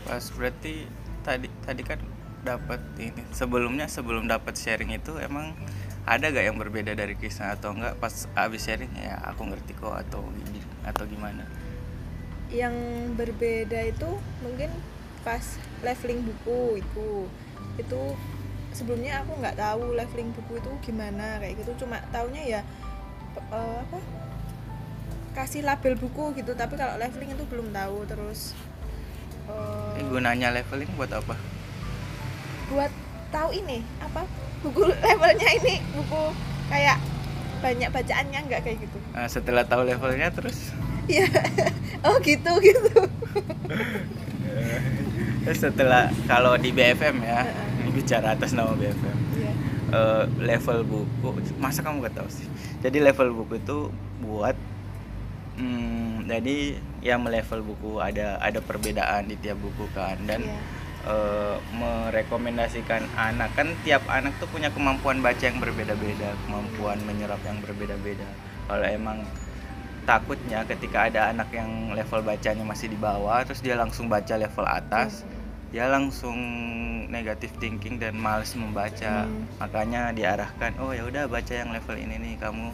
pas 0.06 0.22
berarti 0.38 0.86
tadi 1.26 1.50
tadi 1.66 1.82
kan 1.82 1.98
dapat 2.46 2.78
ini 3.02 3.26
sebelumnya 3.34 3.90
sebelum 3.90 4.30
dapat 4.30 4.54
sharing 4.54 4.94
itu 4.94 5.18
emang 5.18 5.50
ada 6.06 6.30
gak 6.30 6.46
yang 6.46 6.54
berbeda 6.54 6.94
dari 6.94 7.18
Krisna 7.18 7.58
atau 7.58 7.74
enggak 7.74 7.98
pas 7.98 8.30
abis 8.38 8.62
sharing? 8.62 8.94
Ya 8.94 9.18
aku 9.26 9.42
ngerti 9.50 9.74
kok 9.74 9.90
atau 9.90 10.22
atau 10.86 11.04
gimana? 11.10 11.42
Yang 12.46 12.74
berbeda 13.18 13.90
itu 13.90 14.10
mungkin 14.46 14.70
pas 15.26 15.42
leveling 15.82 16.22
buku 16.22 16.78
itu. 16.78 17.26
Itu 17.74 18.14
sebelumnya 18.70 19.26
aku 19.26 19.34
nggak 19.42 19.58
tahu 19.58 19.98
leveling 19.98 20.30
buku 20.30 20.62
itu 20.62 20.70
gimana 20.86 21.42
kayak 21.42 21.58
gitu. 21.58 21.82
Cuma 21.82 21.98
taunya 22.14 22.42
ya 22.46 22.60
eh, 23.50 23.78
apa? 23.82 23.98
Kasih 25.34 25.66
label 25.66 25.98
buku 25.98 26.38
gitu 26.38 26.54
tapi 26.54 26.78
kalau 26.78 26.94
leveling 27.02 27.34
itu 27.34 27.42
belum 27.50 27.74
tahu. 27.74 28.06
Terus 28.06 28.54
eh, 29.48 30.00
ini 30.00 30.08
gunanya 30.10 30.48
leveling 30.52 30.90
buat 30.94 31.10
apa? 31.12 31.34
Buat 32.70 32.92
tahu 33.30 33.50
ini 33.54 33.82
apa? 33.98 34.22
Buku 34.62 34.90
levelnya 34.90 35.48
ini 35.62 35.78
buku 35.94 36.22
kayak 36.66 36.98
banyak 37.62 37.88
bacaannya 37.88 38.38
nggak 38.46 38.60
kayak 38.62 38.78
gitu? 38.82 38.98
Nah, 39.14 39.26
setelah 39.30 39.64
tahu 39.64 39.86
levelnya 39.86 40.28
terus? 40.30 40.70
Iya. 41.06 41.26
oh 42.06 42.16
gitu 42.22 42.52
gitu. 42.60 42.90
terus 45.46 45.62
setelah 45.62 46.10
kalau 46.26 46.58
di 46.58 46.74
BFM 46.74 47.22
ya 47.22 47.46
ini 47.78 47.90
bicara 47.94 48.34
atas 48.34 48.50
nama 48.50 48.74
BFM 48.74 49.14
Iya. 49.38 49.52
eh, 49.94 50.24
level 50.42 50.82
buku 50.82 51.28
masa 51.62 51.86
kamu 51.86 52.02
gak 52.10 52.18
tahu 52.18 52.28
sih? 52.30 52.46
Jadi 52.82 52.98
level 52.98 53.30
buku 53.30 53.62
itu 53.62 53.78
buat 54.18 54.58
hmm, 55.54 56.26
jadi 56.26 56.82
yang 57.06 57.22
melevel 57.22 57.62
buku 57.62 58.02
ada 58.02 58.38
ada 58.42 58.58
perbedaan 58.58 59.30
di 59.30 59.38
tiap 59.38 59.58
buku 59.62 59.86
kan. 59.94 60.18
Dan 60.26 60.42
Iya. 60.42 60.58
eh, 61.06 61.56
merekomendasikan 61.78 63.06
anak 63.14 63.54
kan 63.54 63.70
tiap 63.86 64.02
anak 64.10 64.34
tuh 64.42 64.50
punya 64.50 64.74
kemampuan 64.74 65.22
baca 65.22 65.38
yang 65.38 65.62
berbeda-beda 65.62 66.34
kemampuan 66.46 66.98
menyerap 67.06 67.38
yang 67.46 67.62
berbeda-beda. 67.62 68.26
Kalau 68.66 68.82
emang 68.82 69.22
takutnya 70.06 70.62
ketika 70.66 71.10
ada 71.10 71.30
anak 71.34 71.50
yang 71.50 71.90
level 71.90 72.22
bacanya 72.22 72.62
masih 72.62 72.86
di 72.86 72.98
bawah 72.98 73.42
terus 73.42 73.58
dia 73.58 73.74
langsung 73.74 74.06
baca 74.06 74.38
level 74.38 74.62
atas 74.62 75.26
dia 75.74 75.90
langsung 75.90 76.38
negatif 77.10 77.50
thinking 77.58 77.98
dan 77.98 78.14
males 78.14 78.54
membaca. 78.54 79.26
Hmm. 79.26 79.50
makanya 79.58 80.14
diarahkan 80.14 80.78
oh 80.78 80.94
ya 80.94 81.02
udah 81.02 81.26
baca 81.26 81.50
yang 81.50 81.74
level 81.74 81.98
ini 81.98 82.22
nih 82.22 82.34
kamu 82.38 82.70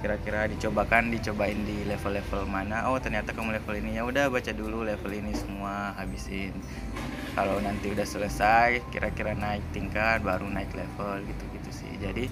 kira-kira 0.00 0.48
dicobakan 0.48 1.12
dicobain 1.12 1.60
di 1.68 1.84
level-level 1.84 2.48
mana? 2.48 2.88
Oh 2.88 2.96
ternyata 2.96 3.36
kamu 3.36 3.60
level 3.60 3.74
ini. 3.78 4.00
Ya 4.00 4.08
udah 4.08 4.32
baca 4.32 4.52
dulu 4.52 4.82
level 4.82 5.12
ini 5.12 5.32
semua 5.36 5.92
habisin. 6.00 6.56
Kalau 7.36 7.60
nanti 7.60 7.92
udah 7.92 8.02
selesai 8.08 8.82
kira-kira 8.90 9.36
naik 9.36 9.62
tingkat 9.70 10.24
baru 10.24 10.48
naik 10.48 10.72
level 10.72 11.22
gitu-gitu 11.28 11.70
sih. 11.70 11.92
Jadi 12.00 12.26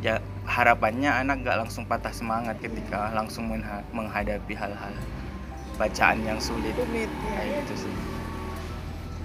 ya 0.00 0.22
harapannya 0.46 1.10
anak 1.10 1.42
nggak 1.42 1.66
langsung 1.66 1.84
patah 1.84 2.14
semangat 2.14 2.56
ketika 2.62 3.10
langsung 3.12 3.50
menghadapi 3.92 4.54
hal-hal 4.54 4.94
bacaan 5.76 6.22
yang 6.22 6.38
sulit. 6.38 6.72
Kayak 6.78 7.66
gitu 7.66 7.84
sih. 7.84 7.96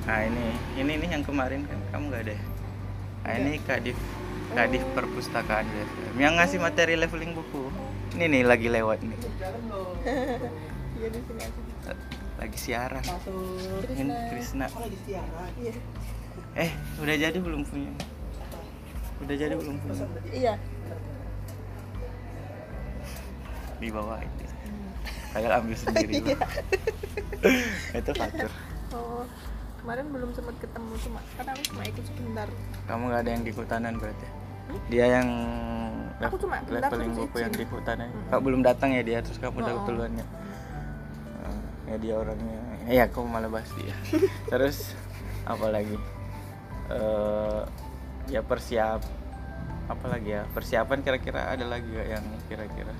Nah 0.09 0.25
ini 0.25 0.57
ini 0.75 0.91
nih 0.99 1.09
yang 1.15 1.23
kemarin 1.23 1.63
kan. 1.69 1.79
Kamu 1.93 2.09
nggak 2.09 2.23
ada 2.27 2.37
nah 3.19 3.35
ini 3.35 3.59
kadif 3.67 3.99
kadif 4.53 4.83
perpustakaan 4.97 5.65
BFM 5.69 6.15
yang 6.17 6.33
ngasih 6.37 6.59
materi 6.61 6.97
leveling 6.97 7.37
buku. 7.37 7.69
Ini 8.17 8.25
nih 8.25 8.43
lagi 8.45 8.67
lewat 8.67 8.99
nih. 9.05 9.19
Iya 10.99 11.09
lagi 12.39 12.57
siaran. 12.57 13.03
Ini 13.93 14.13
Krisna. 14.31 14.71
Oh. 14.71 14.87
Iya. 15.59 15.73
eh 16.55 16.71
udah 17.03 17.15
jadi 17.19 17.35
belum 17.35 17.67
punya? 17.67 17.91
Udah 19.19 19.35
jadi 19.35 19.53
belum 19.59 19.75
punya? 19.83 20.07
Iya. 20.31 20.53
di 23.79 23.87
bawah 23.87 24.19
ini. 24.19 24.43
Padahal 25.31 25.63
ambil 25.63 25.77
sendiri. 25.77 26.13
Iya. 27.39 27.95
itu 27.95 28.11
faktor 28.19 28.51
Oh, 28.91 29.23
kemarin 29.79 30.05
belum 30.09 30.29
sempat 30.31 30.55
ketemu 30.57 30.93
cuma 30.99 31.19
karena 31.33 31.51
aku 31.51 31.63
cuma 31.67 31.81
ikut 31.83 32.03
sebentar. 32.03 32.47
kamu 32.85 33.03
nggak 33.05 33.21
ada 33.21 33.31
yang 33.31 33.43
di 33.43 33.51
hutanan 33.51 33.93
berarti? 33.95 34.27
Hmm? 34.69 34.81
dia 34.85 35.05
yang 35.09 35.27
Aku 36.19 36.35
cuma 36.35 36.59
leveling 36.67 37.15
buku 37.15 37.37
yang 37.39 37.49
di 37.49 37.63
hutanan. 37.63 38.11
Mm-mm. 38.11 38.27
kau 38.27 38.43
belum 38.43 38.59
datang 38.59 38.91
ya 38.91 39.01
dia? 39.01 39.23
Terus 39.23 39.39
kamu 39.39 39.55
udah 39.57 39.73
Oh. 39.73 39.85
duluan 39.87 40.11
ya 40.13 40.25
Eh, 41.39 41.57
ya 41.87 41.95
dia 41.97 42.13
orangnya. 42.15 42.59
Ya 42.85 43.03
aku 43.07 43.23
malah 43.23 43.47
bahas 43.47 43.71
dia. 43.73 43.95
Terus 44.51 44.91
apa 45.43 45.71
lagi? 45.71 45.95
Eh 46.91 47.61
ya 48.29 48.43
persiap 48.43 48.99
apa 49.87 50.05
lagi 50.05 50.29
ya? 50.29 50.43
Persiapan 50.51 50.99
kira-kira 51.01 51.49
ada 51.49 51.65
lagi 51.65 51.87
gak 51.87 52.09
yang 52.11 52.25
kira-kira? 52.45 52.93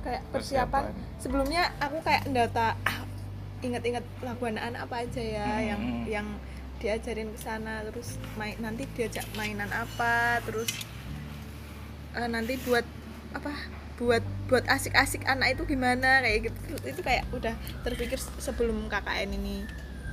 Kayak 0.00 0.22
persiapan. 0.30 0.82
Sebelumnya 1.18 1.68
aku 1.76 1.98
kayak 2.00 2.22
data 2.30 2.78
ah, 2.80 3.02
ingat-ingat 3.64 4.04
lagu 4.20 4.44
anak-anak 4.44 4.80
apa 4.84 4.96
aja 5.08 5.22
ya 5.24 5.46
Hmm. 5.48 5.64
yang 5.64 5.82
yang 6.04 6.28
diajarin 6.78 7.32
ke 7.32 7.38
sana 7.40 7.80
terus 7.88 8.20
main 8.36 8.60
nanti 8.60 8.84
diajak 8.92 9.24
mainan 9.40 9.72
apa 9.72 10.44
terus 10.44 10.68
eh, 12.12 12.28
nanti 12.28 12.60
buat 12.60 12.84
apa 13.32 13.50
buat 13.94 14.22
buat 14.50 14.66
asik-asik 14.68 15.24
anak 15.24 15.54
itu 15.54 15.62
gimana 15.70 16.20
kayak 16.20 16.50
gitu. 16.50 16.74
Itu 16.82 17.00
kayak 17.00 17.30
udah 17.30 17.54
terpikir 17.86 18.18
sebelum 18.18 18.90
KKN 18.90 19.30
ini 19.38 19.62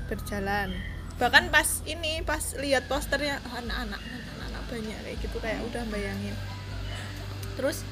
berjalan. 0.06 0.70
Bahkan 1.18 1.50
pas 1.50 1.82
ini 1.90 2.22
pas 2.22 2.42
lihat 2.58 2.86
posternya 2.86 3.42
oh, 3.52 3.58
anak-anak 3.58 4.02
anak-anak 4.02 4.64
banyak 4.70 4.98
kayak 5.02 5.18
gitu 5.22 5.38
kayak 5.42 5.60
udah 5.66 5.84
bayangin. 5.90 6.34
Terus 7.58 7.84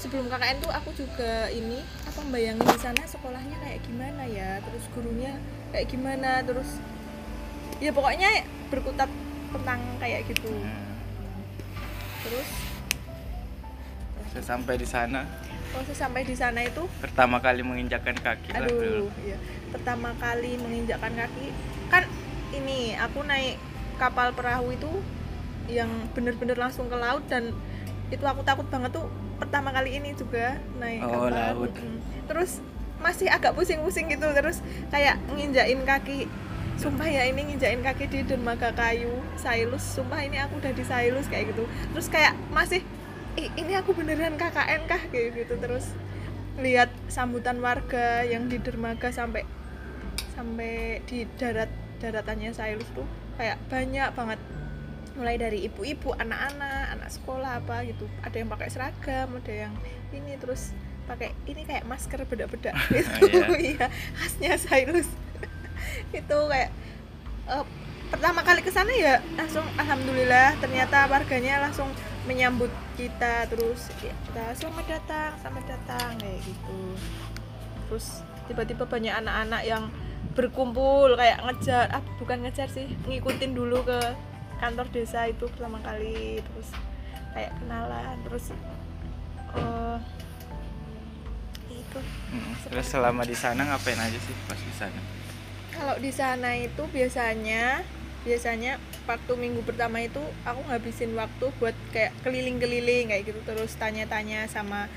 sebelum 0.00 0.32
KKN 0.32 0.64
tuh 0.64 0.72
aku 0.72 0.90
juga 0.96 1.52
ini 1.52 1.84
apa 2.08 2.24
bayangin 2.32 2.64
di 2.64 2.80
sana 2.80 3.04
sekolahnya 3.04 3.60
kayak 3.60 3.80
gimana 3.84 4.24
ya 4.24 4.56
terus 4.64 4.84
gurunya 4.96 5.36
kayak 5.76 5.86
gimana 5.92 6.40
terus 6.40 6.80
ya 7.84 7.92
pokoknya 7.92 8.48
berkutat 8.72 9.12
tentang 9.52 9.80
kayak 10.00 10.24
gitu. 10.30 10.48
Hmm. 10.48 10.96
terus? 12.24 12.48
Sampai 14.40 14.78
di 14.80 14.86
sana. 14.88 15.26
Proses 15.74 15.98
sampai 15.98 16.22
di 16.24 16.34
sana 16.38 16.64
itu? 16.64 16.86
Pertama 17.02 17.42
kali 17.42 17.60
menginjakkan 17.60 18.16
kaki 18.16 18.56
lah 18.56 18.66
dulu. 18.66 19.10
aduh 19.10 19.10
iya. 19.26 19.36
Pertama 19.68 20.16
kali 20.16 20.56
menginjakkan 20.56 21.12
kaki. 21.12 21.46
Kan 21.92 22.08
ini 22.56 22.96
aku 22.96 23.26
naik 23.26 23.60
kapal 24.00 24.32
perahu 24.32 24.72
itu 24.72 24.90
yang 25.68 25.90
bener-bener 26.16 26.56
langsung 26.56 26.88
ke 26.88 26.96
laut 26.96 27.22
dan 27.28 27.52
itu 28.10 28.22
aku 28.26 28.42
takut 28.42 28.66
banget 28.70 28.90
tuh 28.96 29.06
pertama 29.40 29.72
kali 29.72 29.96
ini 29.96 30.12
juga 30.12 30.60
naik 30.76 31.00
Oh, 31.00 31.26
kapal. 31.26 31.32
laut. 31.32 31.72
Mm. 31.72 31.98
terus 32.28 32.60
masih 33.00 33.26
agak 33.26 33.56
pusing-pusing 33.56 34.06
gitu 34.06 34.28
terus 34.30 34.60
kayak 34.88 35.16
nginjain 35.32 35.80
kaki. 35.82 36.28
Sumpah 36.76 37.04
ya 37.04 37.24
ini 37.24 37.44
nginjain 37.44 37.80
kaki 37.80 38.04
di 38.06 38.20
dermaga 38.22 38.70
kayu 38.70 39.08
Sailus. 39.34 39.80
Sumpah 39.82 40.20
ini 40.20 40.36
aku 40.36 40.56
udah 40.56 40.70
di 40.70 40.80
Sailus 40.80 41.24
kayak 41.26 41.50
gitu. 41.50 41.64
Terus 41.90 42.06
kayak 42.06 42.36
masih 42.50 42.80
"Ih, 43.34 43.48
ini 43.54 43.72
aku 43.74 43.92
beneran 43.92 44.36
KKN 44.36 44.84
kah? 44.84 45.00
Kayak 45.08 45.28
gitu 45.38 45.54
terus 45.56 45.92
lihat 46.56 46.92
sambutan 47.06 47.56
warga 47.58 48.20
yang 48.22 48.46
di 48.46 48.56
dermaga 48.56 49.08
sampai 49.08 49.48
sampai 50.30 51.00
di 51.04 51.24
darat 51.36 51.68
daratannya 51.98 52.52
Sailus 52.52 52.88
tuh 52.90 53.04
kayak 53.36 53.56
banyak 53.68 54.08
banget 54.12 54.40
mulai 55.20 55.36
dari 55.36 55.68
ibu-ibu 55.68 56.16
anak-anak 56.16 56.96
anak 56.96 57.10
sekolah 57.12 57.60
apa 57.60 57.84
gitu. 57.84 58.08
Ada 58.24 58.40
yang 58.40 58.48
pakai 58.48 58.68
seragam 58.72 59.28
ada 59.36 59.52
yang 59.52 59.72
ini 60.16 60.40
terus 60.40 60.72
pakai 61.04 61.36
ini 61.44 61.68
kayak 61.68 61.84
masker 61.84 62.24
bedak-bedak 62.24 62.72
gitu. 62.96 63.44
Iya 63.52 63.92
khasnya 64.16 64.56
Sailus 64.56 65.08
itu 66.18 66.38
kayak 66.48 66.72
eh, 67.52 67.64
pertama 68.08 68.40
kali 68.40 68.64
ke 68.64 68.72
sana 68.72 68.90
ya 68.96 69.20
langsung 69.36 69.62
alhamdulillah 69.76 70.56
ternyata 70.58 71.06
warganya 71.06 71.62
langsung 71.62 71.92
menyambut 72.24 72.72
kita 72.96 73.48
terus 73.48 73.92
ya, 74.00 74.12
kita 74.28 74.44
selamat 74.56 74.86
datang 74.98 75.30
selamat 75.44 75.64
datang 75.68 76.08
kayak 76.16 76.40
gitu. 76.48 76.80
Terus 77.90 78.24
tiba-tiba 78.48 78.84
banyak 78.88 79.14
anak-anak 79.14 79.62
yang 79.68 79.84
berkumpul 80.34 81.18
kayak 81.18 81.42
ngejar 81.42 81.90
ah 81.90 82.02
bukan 82.22 82.46
ngejar 82.46 82.70
sih 82.70 82.86
ngikutin 83.08 83.50
dulu 83.50 83.82
ke 83.82 83.98
kantor 84.60 84.86
desa 84.92 85.24
itu 85.24 85.48
pertama 85.48 85.80
kali 85.80 86.38
terus 86.44 86.68
kayak 87.32 87.50
kenalan 87.56 88.16
terus 88.28 88.44
uh, 89.56 89.96
itu. 91.70 92.00
Mm, 92.30 92.52
terus 92.70 92.86
selama 92.86 93.22
di 93.24 93.34
sana 93.34 93.64
ngapain 93.66 93.98
aja 93.98 94.18
sih 94.20 94.36
pas 94.44 94.60
di 94.60 94.74
sana? 94.76 95.00
Kalau 95.72 95.96
di 95.96 96.12
sana 96.12 96.54
itu 96.60 96.82
biasanya 96.92 97.80
biasanya 98.20 98.76
waktu 99.08 99.32
minggu 99.32 99.64
pertama 99.64 100.04
itu 100.04 100.20
aku 100.44 100.60
ngabisin 100.68 101.16
waktu 101.16 101.48
buat 101.56 101.72
kayak 101.90 102.12
keliling-keliling 102.20 103.08
kayak 103.10 103.24
gitu. 103.26 103.40
Terus 103.48 103.74
tanya-tanya 103.80 104.44
sama 104.44 104.92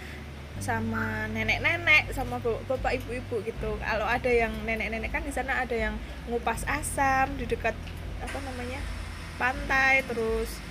sama 0.59 1.25
nenek-nenek 1.33 2.13
sama 2.13 2.37
bapak 2.43 2.99
ibu-ibu 2.99 3.41
gitu. 3.47 3.79
Kalau 3.79 4.05
ada 4.05 4.29
yang 4.29 4.51
nenek-nenek 4.67 5.09
kan 5.09 5.23
di 5.23 5.33
sana 5.33 5.63
ada 5.63 5.73
yang 5.73 5.95
ngupas 6.27 6.67
asam 6.67 7.31
di 7.39 7.47
dekat 7.47 7.73
apa 8.21 8.37
namanya 8.43 8.79
pantai 9.37 10.05
terus 10.05 10.61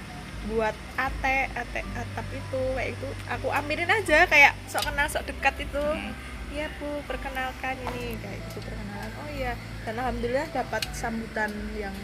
buat 0.50 0.75
ate 0.99 1.47
ate 1.54 1.81
atap 1.95 2.26
itu 2.35 2.62
kayak 2.75 2.99
itu 2.99 3.09
aku 3.31 3.47
ambilin 3.54 3.87
aja 3.87 4.26
kayak 4.26 4.59
sok 4.66 4.90
kenal 4.90 5.07
sok 5.07 5.26
dekat 5.31 5.54
itu. 5.62 5.83
Hmm. 5.83 6.14
iya 6.52 6.69
bu 6.76 7.00
perkenalkan 7.09 7.81
ini 7.81 8.19
kayak 8.21 8.38
gitu 8.50 8.61
perkenalan. 8.61 9.11
Oh 9.25 9.28
iya. 9.33 9.57
Dan 9.88 9.97
alhamdulillah 9.97 10.47
dapat 10.52 10.83
sambutan 10.92 11.49
yang 11.78 11.95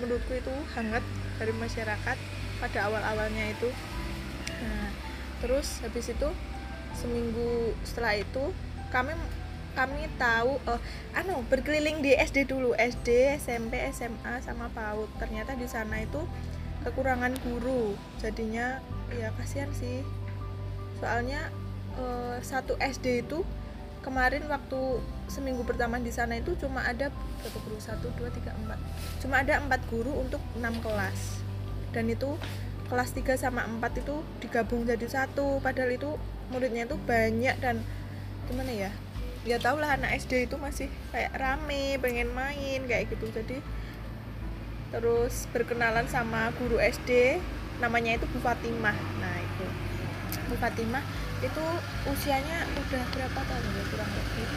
menurutku 0.00 0.32
itu 0.32 0.54
hangat 0.72 1.04
dari 1.36 1.52
masyarakat 1.52 2.16
pada 2.62 2.78
awal 2.88 3.02
awalnya 3.04 3.52
itu. 3.52 3.68
Nah 4.64 4.88
terus 5.44 5.84
habis 5.84 6.08
itu 6.08 6.28
seminggu 6.96 7.76
setelah 7.84 8.16
itu 8.16 8.52
kami 8.88 9.12
kami 9.74 10.10
tahu 10.18 10.58
oh 10.66 10.80
anu 11.14 11.46
berkeliling 11.46 12.02
di 12.02 12.14
SD 12.14 12.50
dulu 12.50 12.74
SD 12.74 13.38
SMP 13.40 13.80
SMA 13.94 14.42
sama 14.42 14.68
PAUD. 14.72 15.08
Ternyata 15.18 15.54
di 15.54 15.66
sana 15.70 16.02
itu 16.02 16.20
kekurangan 16.82 17.34
guru. 17.44 17.94
Jadinya 18.18 18.82
ya 19.14 19.30
kasihan 19.38 19.70
sih. 19.74 20.02
Soalnya 20.98 21.48
eh, 21.96 22.36
satu 22.42 22.76
SD 22.80 23.26
itu 23.26 23.46
kemarin 24.00 24.44
waktu 24.48 25.00
seminggu 25.28 25.62
pertama 25.62 26.00
di 26.00 26.10
sana 26.10 26.40
itu 26.40 26.56
cuma 26.56 26.82
ada 26.82 27.12
berapa 27.40 27.58
guru? 27.68 27.78
Satu 27.78 28.10
dua 28.16 28.32
tiga 28.32 28.56
empat. 28.56 28.78
Cuma 29.22 29.40
ada 29.44 29.60
empat 29.60 29.80
guru 29.88 30.12
untuk 30.16 30.42
enam 30.58 30.76
kelas. 30.82 31.42
Dan 31.90 32.06
itu 32.06 32.38
kelas 32.86 33.14
3 33.14 33.38
sama 33.38 33.66
4 33.66 34.02
itu 34.02 34.22
digabung 34.42 34.82
jadi 34.82 35.06
satu. 35.06 35.62
Padahal 35.62 35.94
itu 35.94 36.18
muridnya 36.50 36.86
itu 36.86 36.98
banyak 37.06 37.54
dan 37.62 37.82
gimana 38.50 38.74
ya 38.74 38.90
ya 39.48 39.56
tau 39.56 39.80
lah 39.80 39.96
anak 39.96 40.20
SD 40.20 40.52
itu 40.52 40.56
masih 40.60 40.92
kayak 41.16 41.32
rame 41.40 41.96
pengen 41.96 42.28
main 42.36 42.84
kayak 42.84 43.08
gitu. 43.08 43.28
Jadi 43.32 43.58
terus 44.90 45.48
berkenalan 45.54 46.04
sama 46.10 46.52
guru 46.60 46.76
SD 46.76 47.40
namanya 47.80 48.20
itu 48.20 48.26
Bu 48.28 48.38
Fatimah. 48.44 48.96
Nah 49.22 49.36
itu. 49.40 49.66
Bu 50.52 50.54
Fatimah 50.60 51.00
itu 51.40 51.64
usianya 52.04 52.68
udah 52.68 53.04
berapa 53.16 53.40
tahun 53.40 53.64
ya 53.64 53.84
kurang 53.88 54.10
lebih? 54.12 54.48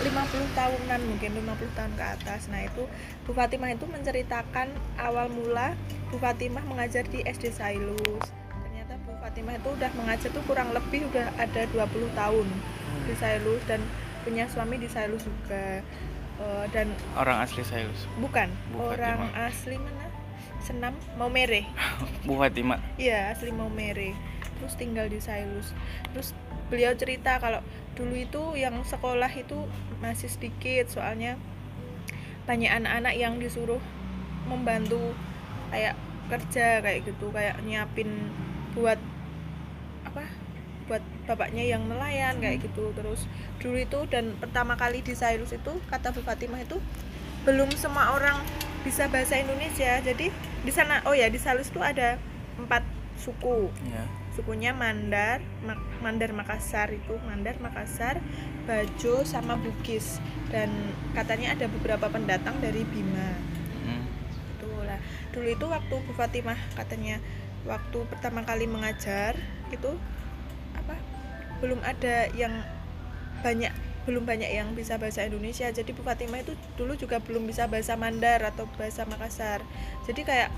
50 0.00 0.56
tahunan 0.56 1.00
mungkin 1.12 1.30
50 1.44 1.76
tahun 1.76 1.92
ke 1.92 2.04
atas. 2.16 2.48
Nah 2.48 2.64
itu 2.64 2.88
Bu 3.28 3.36
Fatimah 3.36 3.76
itu 3.76 3.84
menceritakan 3.84 4.72
awal 4.96 5.28
mula 5.28 5.76
Bu 6.08 6.16
Fatimah 6.16 6.64
mengajar 6.64 7.04
di 7.04 7.20
SD 7.20 7.52
Sailus. 7.52 8.24
Ternyata 8.48 8.96
Bu 9.04 9.12
Fatimah 9.20 9.60
itu 9.60 9.68
udah 9.76 9.92
mengajar 9.92 10.32
tuh 10.32 10.40
kurang 10.48 10.72
lebih 10.72 11.04
udah 11.12 11.36
ada 11.36 11.68
20 11.68 12.16
tahun 12.16 12.48
di 13.10 13.16
Sailus 13.18 13.62
dan 13.66 13.82
punya 14.22 14.46
suami 14.46 14.78
di 14.78 14.86
Sailus 14.86 15.26
juga. 15.26 15.82
Eh, 16.40 16.64
dan 16.72 16.88
orang 17.18 17.44
asli 17.44 17.60
Sailus. 17.66 18.08
Bukan 18.16 18.48
Bu 18.72 18.94
orang 18.94 19.28
Fatimah. 19.28 19.50
asli 19.50 19.76
mana? 19.76 20.06
Senam 20.62 20.94
Maumere. 21.20 21.68
Bu 22.28 22.40
Fatima 22.40 22.80
Iya 22.96 23.34
asli 23.34 23.50
Maumere. 23.52 24.16
Terus 24.56 24.74
tinggal 24.78 25.10
di 25.12 25.20
Sailus. 25.20 25.76
Terus 26.14 26.32
beliau 26.72 26.94
cerita 26.96 27.36
kalau 27.42 27.60
dulu 27.98 28.14
itu 28.14 28.42
yang 28.56 28.80
sekolah 28.86 29.28
itu 29.34 29.66
masih 30.00 30.30
sedikit 30.30 30.88
soalnya 30.88 31.36
banyak 32.48 32.72
anak-anak 32.72 33.14
yang 33.18 33.36
disuruh 33.36 33.82
membantu 34.48 35.12
kayak 35.68 35.98
kerja 36.30 36.80
kayak 36.80 37.04
gitu 37.04 37.28
kayak 37.34 37.58
nyiapin 37.66 38.30
buat 38.72 38.96
buat 40.90 41.02
bapaknya 41.30 41.62
yang 41.62 41.86
nelayan 41.86 42.42
kayak 42.42 42.66
gitu. 42.66 42.90
Terus 42.98 43.30
dulu 43.62 43.78
itu 43.78 44.00
dan 44.10 44.34
pertama 44.42 44.74
kali 44.74 45.06
di 45.06 45.14
Sailus 45.14 45.54
itu 45.54 45.72
kata 45.86 46.10
Bu 46.10 46.26
Fatimah 46.26 46.66
itu 46.66 46.82
belum 47.46 47.70
semua 47.78 48.18
orang 48.18 48.42
bisa 48.82 49.06
bahasa 49.06 49.38
Indonesia. 49.38 50.02
Jadi 50.02 50.34
di 50.66 50.72
sana 50.74 51.06
oh 51.06 51.14
ya 51.14 51.30
di 51.30 51.38
Sailus 51.38 51.70
itu 51.70 51.78
ada 51.78 52.18
empat 52.58 52.82
suku. 53.14 53.70
Ya 53.86 54.02
sukunya 54.40 54.70
Mandar 54.72 55.42
Ma- 55.66 55.76
Mandar 56.00 56.30
Makassar 56.30 56.88
itu 56.94 57.18
Mandar 57.26 57.58
Makassar 57.58 58.22
Bajo 58.64 59.26
sama 59.26 59.58
Bugis. 59.58 60.22
Dan 60.48 60.70
katanya 61.12 61.52
ada 61.52 61.66
beberapa 61.68 62.08
pendatang 62.08 62.58
dari 62.62 62.86
Bima. 62.86 63.36
Hmm. 63.84 64.04
itu 64.56 64.70
lah. 64.84 65.00
Dulu 65.36 65.48
itu 65.50 65.66
waktu 65.68 65.94
Bu 66.08 66.12
Fatimah 66.14 66.58
katanya 66.72 67.20
waktu 67.68 67.98
pertama 68.08 68.40
kali 68.46 68.64
mengajar 68.64 69.36
itu 69.68 69.92
belum 71.60 71.80
ada 71.84 72.26
yang 72.34 72.52
banyak 73.44 73.72
belum 74.08 74.24
banyak 74.24 74.48
yang 74.48 74.72
bisa 74.72 74.96
bahasa 74.96 75.28
Indonesia. 75.28 75.68
Jadi 75.68 75.92
Bu 75.92 76.00
Fatimah 76.00 76.40
itu 76.40 76.56
dulu 76.74 76.96
juga 76.96 77.20
belum 77.20 77.44
bisa 77.44 77.68
bahasa 77.68 77.94
Mandar 78.00 78.40
atau 78.48 78.64
bahasa 78.80 79.04
Makassar. 79.04 79.60
Jadi 80.08 80.24
kayak 80.24 80.50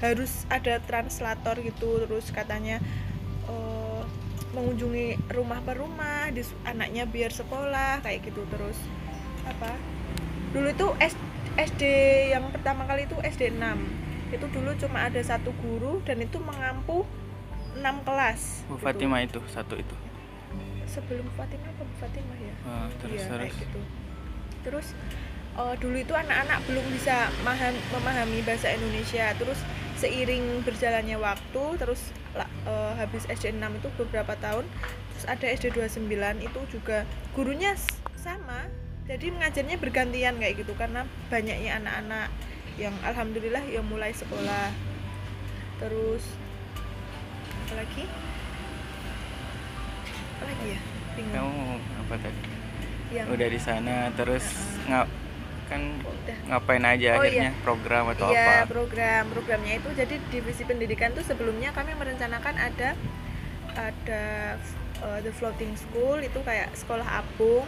harus 0.00 0.44
ada 0.48 0.80
translator 0.84 1.60
gitu 1.60 2.04
terus 2.08 2.32
katanya 2.32 2.80
eh, 3.48 4.02
mengunjungi 4.52 5.32
rumah 5.32 5.60
per 5.64 5.80
rumah 5.80 6.28
dis- 6.32 6.56
anaknya 6.68 7.08
biar 7.08 7.32
sekolah 7.32 8.04
kayak 8.04 8.20
gitu. 8.28 8.44
Terus 8.52 8.76
apa? 9.48 9.72
Dulu 10.52 10.68
itu 10.68 10.86
SD 11.58 11.82
yang 12.30 12.46
pertama 12.52 12.86
kali 12.86 13.08
itu 13.08 13.16
SD 13.18 13.56
6 13.58 14.30
itu 14.30 14.46
dulu 14.54 14.70
cuma 14.78 15.10
ada 15.10 15.18
satu 15.18 15.50
guru 15.58 15.98
dan 16.06 16.22
itu 16.22 16.38
mengampu 16.38 17.02
6 17.74 18.06
kelas 18.06 18.62
Bu 18.70 18.78
gitu. 18.78 18.86
Fatima 18.86 19.18
itu 19.22 19.42
satu 19.50 19.74
itu 19.74 19.94
sebelum 20.90 21.26
Fatimah 21.32 21.70
apa 21.70 21.84
Fatimah 21.98 22.38
ya? 22.38 22.54
Ah, 22.62 22.88
terus 22.98 23.14
Iya, 23.16 23.26
terus. 23.28 23.40
kayak 23.46 23.54
gitu. 23.62 23.80
Terus 24.60 24.86
eh, 25.52 25.74
dulu 25.76 25.96
itu 25.96 26.12
anak-anak 26.12 26.58
belum 26.64 26.86
bisa 26.90 27.16
maham- 27.40 27.84
memahami 27.90 28.42
bahasa 28.42 28.68
Indonesia. 28.70 29.30
Terus 29.34 29.58
seiring 29.96 30.62
berjalannya 30.62 31.16
waktu 31.16 31.64
terus 31.76 32.00
eh, 32.34 32.92
habis 32.96 33.24
SD 33.26 33.54
6 33.54 33.78
itu 33.78 33.88
beberapa 33.96 34.34
tahun 34.36 34.66
terus 35.12 35.24
ada 35.26 35.46
SD 35.46 35.70
29 35.72 36.10
itu 36.40 36.60
juga 36.68 37.04
gurunya 37.30 37.72
sama. 38.16 38.66
Jadi 39.04 39.30
mengajarnya 39.30 39.76
bergantian 39.76 40.38
kayak 40.38 40.54
gitu 40.56 40.72
karena 40.74 41.02
banyaknya 41.26 41.76
anak-anak 41.76 42.30
yang 42.76 42.94
alhamdulillah 43.02 43.62
yang 43.66 43.82
mulai 43.84 44.10
sekolah. 44.10 44.70
Terus 45.78 46.22
apa 47.60 47.74
lagi 47.78 48.04
lagi 50.50 50.66
ya? 50.74 50.80
Bingung. 51.14 51.34
Kamu 51.34 51.62
apa 52.02 52.14
tadi? 52.18 52.40
Yang 53.10 53.26
udah 53.34 53.48
di 53.50 53.60
sana 53.60 53.96
terus 54.14 54.46
ngap 54.86 55.08
kan 55.70 55.82
udah. 56.02 56.36
ngapain 56.50 56.82
aja 56.82 57.14
Oh, 57.14 57.22
akhirnya? 57.22 57.50
program 57.62 58.10
atau 58.10 58.26
Iya, 58.34 58.66
apa? 58.66 58.74
program. 58.74 59.22
Programnya 59.30 59.78
itu 59.78 59.88
jadi 59.94 60.14
divisi 60.28 60.62
pendidikan 60.66 61.14
tuh 61.14 61.22
sebelumnya 61.22 61.70
kami 61.70 61.94
merencanakan 61.94 62.58
ada 62.58 62.98
ada 63.70 64.24
uh, 64.98 65.18
the 65.22 65.30
floating 65.30 65.70
school 65.78 66.18
itu 66.18 66.42
kayak 66.42 66.74
sekolah 66.74 67.22
apung, 67.22 67.62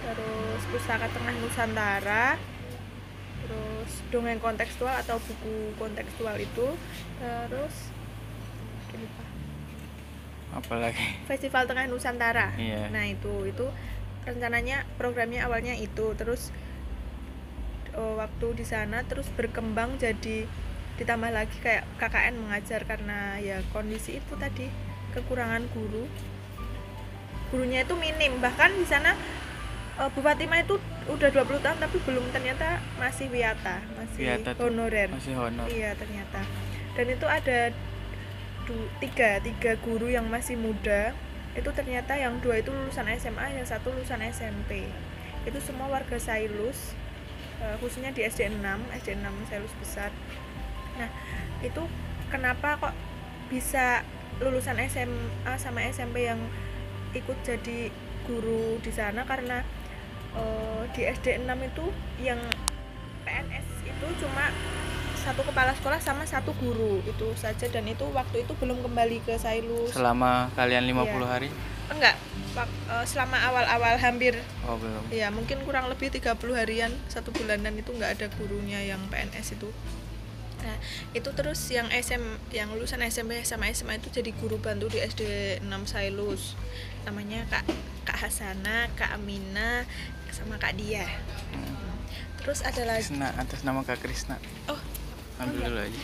terus 0.00 0.62
pustaka 0.72 1.12
tengah 1.12 1.36
Nusantara, 1.44 2.40
terus 3.44 4.00
dongeng 4.08 4.40
kontekstual 4.40 4.96
atau 4.96 5.20
buku 5.20 5.76
kontekstual 5.76 6.40
itu, 6.40 6.72
terus 7.20 7.74
lupa. 8.96 9.21
Apalagi 10.52 11.24
Festival 11.26 11.64
Tengah 11.64 11.88
Nusantara. 11.88 12.52
Iya. 12.60 12.92
Nah, 12.92 13.08
itu 13.08 13.48
itu 13.48 13.66
rencananya 14.22 14.86
programnya 15.00 15.42
awalnya 15.48 15.74
itu 15.74 16.14
terus 16.14 16.54
eh, 17.92 18.14
waktu 18.16 18.46
di 18.54 18.64
sana 18.68 19.02
terus 19.08 19.26
berkembang 19.34 19.98
jadi 19.98 20.46
ditambah 21.00 21.32
lagi 21.32 21.56
kayak 21.64 21.88
KKN 21.98 22.36
mengajar 22.38 22.84
karena 22.86 23.40
ya 23.40 23.58
kondisi 23.72 24.20
itu 24.20 24.32
tadi 24.38 24.68
kekurangan 25.16 25.66
guru. 25.72 26.06
Gurunya 27.52 27.84
itu 27.84 27.92
minim, 28.00 28.40
bahkan 28.40 28.72
di 28.72 28.86
sana 28.88 29.16
eh, 30.00 30.08
Bu 30.12 30.20
Fatima 30.20 30.60
itu 30.60 30.78
udah 31.10 31.28
20 31.34 31.64
tahun 31.64 31.78
tapi 31.82 31.96
belum 32.06 32.24
ternyata 32.30 32.78
masih 33.02 33.26
wiata, 33.32 33.82
masih 33.98 34.22
Wiyata 34.22 34.54
tuh 34.54 34.70
honorer. 34.70 35.10
masih 35.10 35.34
honor 35.34 35.66
Iya 35.66 35.98
ternyata. 35.98 36.46
Dan 36.94 37.06
itu 37.10 37.26
ada 37.26 37.58
du- 38.68 38.90
tiga 39.02 39.38
tiga 39.42 39.76
guru 39.82 40.08
yang 40.10 40.26
masih 40.28 40.56
muda. 40.58 41.12
Itu 41.52 41.68
ternyata 41.76 42.16
yang 42.16 42.40
dua 42.40 42.64
itu 42.64 42.72
lulusan 42.72 43.08
SMA, 43.20 43.52
yang 43.52 43.66
satu 43.68 43.92
lulusan 43.92 44.24
SMP. 44.24 44.88
Itu 45.44 45.58
semua 45.60 45.90
warga 45.90 46.16
Sailus, 46.16 46.96
eh, 47.60 47.76
khususnya 47.82 48.14
di 48.14 48.24
SD 48.24 48.48
6, 48.48 48.80
SD 48.96 49.18
6 49.20 49.34
Sailus 49.50 49.74
besar. 49.76 50.10
Nah 50.96 51.10
itu 51.60 51.82
kenapa 52.32 52.80
kok 52.80 52.94
bisa 53.52 54.00
lulusan 54.40 54.80
SMA 54.88 55.52
sama 55.60 55.84
SMP 55.92 56.24
yang 56.24 56.40
ikut 57.12 57.36
jadi 57.44 57.92
guru 58.24 58.80
di 58.80 58.88
sana 58.88 59.28
karena 59.28 59.60
eh, 60.32 60.82
di 60.96 61.04
SD 61.04 61.44
6 61.44 61.68
itu 61.68 61.84
yang 62.24 62.40
PNS 63.22 63.66
itu 63.84 64.06
cuma 64.18 64.48
satu 65.22 65.46
kepala 65.46 65.70
sekolah 65.72 66.02
sama 66.02 66.26
satu 66.26 66.50
guru 66.58 66.98
itu 67.06 67.26
saja. 67.38 67.66
Dan 67.70 67.86
itu 67.86 68.04
waktu 68.10 68.42
itu 68.42 68.52
belum 68.58 68.82
kembali 68.82 69.22
ke 69.22 69.38
Sailus. 69.38 69.94
Selama 69.94 70.50
kalian 70.58 70.82
50 70.84 71.06
Iya. 71.06 71.26
hari? 71.30 71.48
Enggak 71.88 72.16
eh, 72.58 73.04
selama 73.06 73.38
awal-awal 73.38 73.96
hampir. 74.02 74.34
Oh 74.66 74.74
belum. 74.76 75.08
Ya 75.14 75.30
mungkin 75.30 75.62
kurang 75.62 75.86
lebih 75.88 76.10
30 76.10 76.36
harian 76.58 76.92
satu 77.06 77.30
bulanan 77.30 77.72
itu 77.78 77.94
nggak 77.94 78.18
ada 78.18 78.26
gurunya 78.36 78.82
yang 78.82 79.00
PNS 79.08 79.56
itu. 79.56 79.70
Nah 80.62 80.78
itu 81.10 81.26
terus 81.34 81.58
yang 81.70 81.90
SM 81.90 82.22
yang 82.54 82.70
lulusan 82.70 83.02
SMP 83.02 83.42
sama 83.42 83.66
SMA 83.70 83.98
itu 83.98 84.10
jadi 84.14 84.30
guru 84.38 84.58
bantu 84.62 84.90
di 84.90 85.02
SD 85.02 85.22
6 85.62 85.68
Sailus. 85.86 86.54
Namanya 87.02 87.46
Kak 87.50 87.66
Kak 88.06 88.18
Hasana 88.26 88.86
Kak 88.94 89.14
Amina 89.18 89.86
sama 90.32 90.56
Kak 90.58 90.74
Dia. 90.80 91.04
Hmm. 91.52 91.78
terus 92.42 92.58
ada 92.66 92.82
lagi. 92.82 93.06
Krisna 93.06 93.30
atas 93.38 93.62
nama 93.62 93.86
Kak 93.86 94.02
Krisna 94.02 94.34
oh 94.66 94.74
ambil 95.40 95.60
dulu 95.64 95.80
aja 95.80 96.00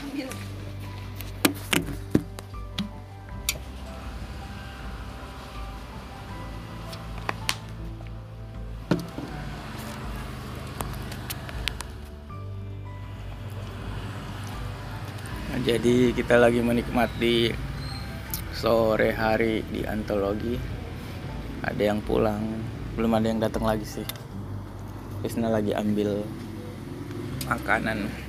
Nah, 15.48 15.64
jadi 15.64 16.12
kita 16.12 16.36
lagi 16.36 16.60
menikmati 16.60 17.50
sore 18.52 19.16
hari 19.16 19.64
di 19.72 19.82
antologi. 19.82 20.54
Ada 21.64 21.82
yang 21.88 22.04
pulang, 22.04 22.62
belum 22.94 23.16
ada 23.16 23.26
yang 23.26 23.40
datang 23.40 23.66
lagi 23.66 23.82
sih. 23.82 24.06
Krisna 25.18 25.48
lagi 25.50 25.72
ambil 25.72 26.22
makanan. 27.48 28.27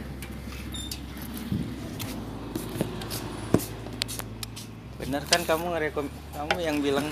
Bener 5.10 5.26
kan 5.26 5.42
kamu 5.42 5.74
ngerekom 5.74 6.06
kamu 6.38 6.56
yang 6.62 6.78
bilang 6.86 7.08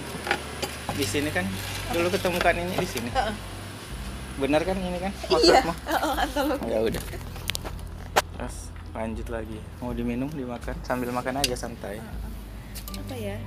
di 0.93 1.01
sini 1.01 1.33
kan? 1.33 1.49
Dulu 1.89 2.13
ketemukan 2.13 2.53
ini 2.53 2.77
di 2.77 2.85
sini. 2.85 3.09
Bener 4.37 4.61
kan 4.61 4.77
ini 4.77 5.01
kan? 5.01 5.09
Iya. 5.33 5.65
Maksudmu? 5.65 5.73
antologi 6.21 6.69
ya 6.69 6.79
udah. 6.85 7.03
Terus 8.37 8.57
lanjut 8.93 9.27
lagi. 9.33 9.57
Mau 9.81 9.97
diminum 9.97 10.29
dimakan? 10.29 10.77
Sambil 10.85 11.09
makan 11.09 11.41
aja 11.41 11.57
santai. 11.57 11.97
Apa 12.93 13.17
ya? 13.17 13.41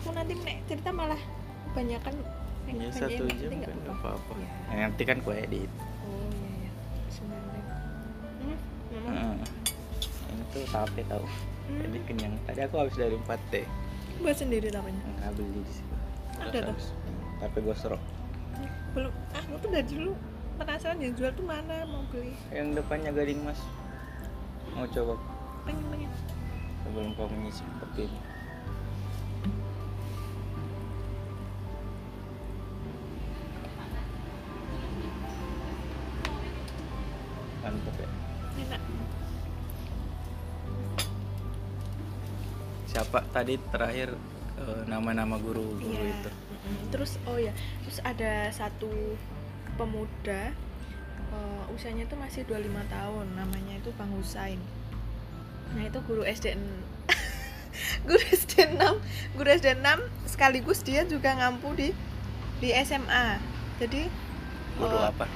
Aku 0.00 0.08
nanti 0.16 0.32
nek 0.40 0.64
cerita 0.64 0.88
malah 0.88 1.20
kebanyakan 1.68 2.16
ya 2.16 2.24
banyak 2.64 2.90
satu 2.96 3.24
jam 3.28 3.52
kan 3.60 3.76
apa-apa. 3.92 4.32
Ya. 4.40 4.88
Nanti 4.88 5.02
kan 5.04 5.20
kue 5.20 5.36
edit 5.36 5.68
oh 6.06 6.26
iya 6.32 6.50
iya. 6.64 6.70
Sebentar 7.12 7.42
deh 7.52 7.64
hmm, 8.42 8.58
Heeh. 9.06 9.34
ini 10.32 10.42
tuh 10.50 10.64
tape 10.72 11.02
tahu 11.06 11.24
Hmm. 11.66 11.82
jadi 11.82 11.98
kenyang. 12.06 12.34
Tadi 12.46 12.60
aku 12.62 12.74
habis 12.78 12.96
dari 12.98 13.16
4 13.18 13.52
t. 13.52 13.54
Buat 14.22 14.36
sendiri 14.38 14.70
tapanya 14.72 15.02
nggak 15.20 15.32
beli 15.36 15.60
di 15.60 15.72
situ. 15.74 15.94
Ada 16.40 16.58
tuh. 16.62 16.72
habis. 16.72 16.88
Tape 17.42 17.60
gosro 17.60 17.98
belum. 18.96 19.12
Ah 19.36 19.44
aku 19.44 19.56
tuh 19.60 19.70
dari 19.76 19.86
dulu 19.92 20.12
penasaran 20.56 20.98
yang 21.04 21.12
jual 21.12 21.30
tuh 21.36 21.44
mana 21.44 21.84
mau 21.84 22.00
beli. 22.08 22.32
Yang 22.48 22.80
depannya 22.80 23.12
gading 23.12 23.44
mas. 23.44 23.60
Mau 24.72 24.88
coba? 24.88 25.20
Pengen 25.68 25.84
pengen. 25.92 26.10
Sebelum 26.80 27.12
kamu 27.12 27.36
nyicip 27.44 27.68
kopi 27.84 28.08
ini 28.08 28.35
tadi 43.30 43.56
terakhir 43.70 44.12
eh, 44.56 44.82
nama-nama 44.86 45.36
guru-guru 45.36 45.92
Iya. 45.92 46.12
itu. 46.12 46.30
Terus 46.90 47.20
oh 47.24 47.38
ya 47.38 47.52
terus 47.84 47.98
ada 48.02 48.50
satu 48.50 48.90
pemuda 49.76 50.50
eh, 51.30 51.72
usianya 51.74 52.08
tuh 52.08 52.18
masih 52.18 52.42
25 52.44 52.66
tahun 52.88 53.26
namanya 53.36 53.74
itu 53.78 53.90
Bang 53.94 54.10
Husain. 54.16 54.58
Nah 55.74 55.82
itu 55.84 55.98
guru 56.04 56.22
SD 56.24 56.56
guru 58.08 58.22
SD 58.32 58.72
6 58.74 59.36
guru 59.36 59.48
SD 59.52 59.76
6 59.78 59.84
sekaligus 60.24 60.80
dia 60.80 61.04
juga 61.04 61.36
ngampu 61.36 61.76
di 61.76 61.88
di 62.56 62.72
SMA 62.72 63.36
jadi 63.76 64.08
guru 64.80 64.96
eh, 64.96 65.04
apa? 65.12 65.26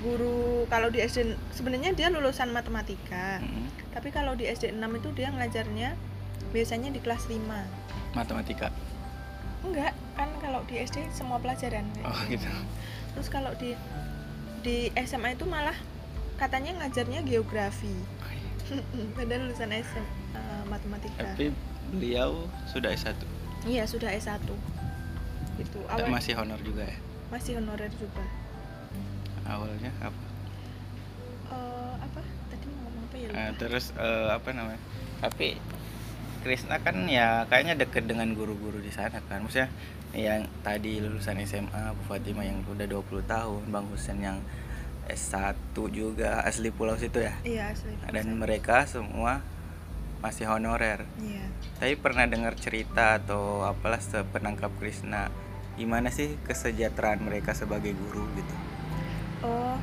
guru 0.00 0.64
kalau 0.72 0.88
di 0.88 1.04
SD 1.04 1.36
sebenarnya 1.52 1.92
dia 1.92 2.08
lulusan 2.08 2.48
matematika. 2.48 3.36
Mm, 3.44 3.68
tapi 3.92 4.08
kalau 4.08 4.32
di 4.32 4.48
SD 4.48 4.72
6 4.72 4.80
itu 4.96 5.08
dia 5.12 5.28
ngajarnya 5.28 5.92
biasanya 6.50 6.90
di 6.90 7.00
kelas 7.02 7.26
5 7.26 7.38
matematika? 8.14 8.68
Enggak 9.62 9.92
kan 10.16 10.28
kalau 10.42 10.60
di 10.66 10.80
SD 10.82 11.10
semua 11.14 11.40
pelajaran. 11.40 11.86
Oh 12.04 12.20
gitu. 12.28 12.48
Terus 13.16 13.28
kalau 13.28 13.52
di 13.56 13.74
di 14.60 14.92
SMA 15.06 15.34
itu 15.34 15.48
malah 15.48 15.76
katanya 16.36 16.84
ngajarnya 16.84 17.24
geografi. 17.24 17.92
Padahal 19.16 19.50
lulusan 19.50 19.72
SM 19.74 20.06
eh, 20.36 20.62
matematika. 20.68 21.34
Tapi 21.34 21.54
beliau 21.90 22.46
sudah 22.70 22.94
S1 22.94 23.18
iya 23.66 23.84
sudah 23.84 24.14
S1 24.14 24.46
itu 25.60 25.78
awal 25.90 26.08
masih 26.08 26.32
honor 26.38 26.56
juga 26.64 26.88
ya? 26.88 26.96
Masih 27.28 27.60
honorer 27.60 27.92
juga. 28.00 28.24
Awalnya 29.44 29.92
apa? 30.00 30.24
Eh, 31.52 31.94
apa? 32.00 32.22
Tadi 32.48 32.64
ngomong 32.64 32.94
apa 33.04 33.16
ya? 33.20 33.28
Lupa. 33.28 33.52
terus 33.60 33.84
eh, 33.92 34.28
apa 34.32 34.48
namanya? 34.56 34.80
Tapi 35.20 35.60
Krisna 36.40 36.80
kan 36.80 37.06
ya 37.06 37.44
kayaknya 37.46 37.76
deket 37.76 38.08
dengan 38.08 38.32
guru-guru 38.32 38.80
di 38.80 38.90
sana 38.90 39.20
kan. 39.28 39.44
Maksudnya 39.44 39.70
yang 40.10 40.50
tadi 40.66 40.98
lulusan 40.98 41.38
SMA 41.46 41.94
Bu 41.94 42.02
Fatima 42.10 42.42
yang 42.42 42.66
udah 42.66 42.86
20 42.88 43.30
tahun 43.30 43.62
Bang 43.70 43.86
Husen 43.92 44.18
yang 44.18 44.42
S1 45.06 45.74
juga 45.90 46.42
asli 46.42 46.70
pulau 46.70 46.98
situ 46.98 47.22
ya? 47.22 47.34
Iya 47.42 47.74
asli 47.74 47.94
dan 48.10 48.26
mereka 48.38 48.86
semua 48.86 49.42
masih 50.20 50.46
honorer. 50.50 51.06
Iya. 51.18 51.44
Tapi 51.80 51.94
pernah 51.96 52.28
dengar 52.28 52.54
cerita 52.58 53.18
atau 53.18 53.64
apalah 53.64 53.98
sepenangkap 53.98 54.70
Krisna 54.78 55.32
gimana 55.78 56.12
sih 56.12 56.36
kesejahteraan 56.44 57.24
mereka 57.24 57.56
sebagai 57.56 57.96
guru 57.96 58.26
gitu? 58.36 58.54
Oh 59.46 59.78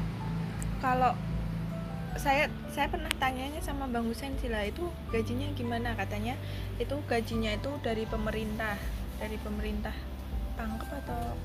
kalau 0.78 1.18
saya 2.18 2.52
saya 2.74 2.88
pernah 2.90 3.10
tanyanya 3.18 3.62
sama 3.62 3.86
Bang 3.90 4.06
Husen 4.10 4.34
sih 4.42 4.50
lah 4.50 4.66
itu 4.66 4.90
gajinya 5.10 5.48
gimana 5.54 5.94
katanya 5.94 6.34
itu 6.78 6.98
gajinya 7.06 7.54
itu 7.54 7.72
dari 7.82 8.04
pemerintah 8.06 8.78
dari 9.18 9.38
pemerintah 9.42 9.94
pangkep 10.58 10.90
atau 11.06 11.38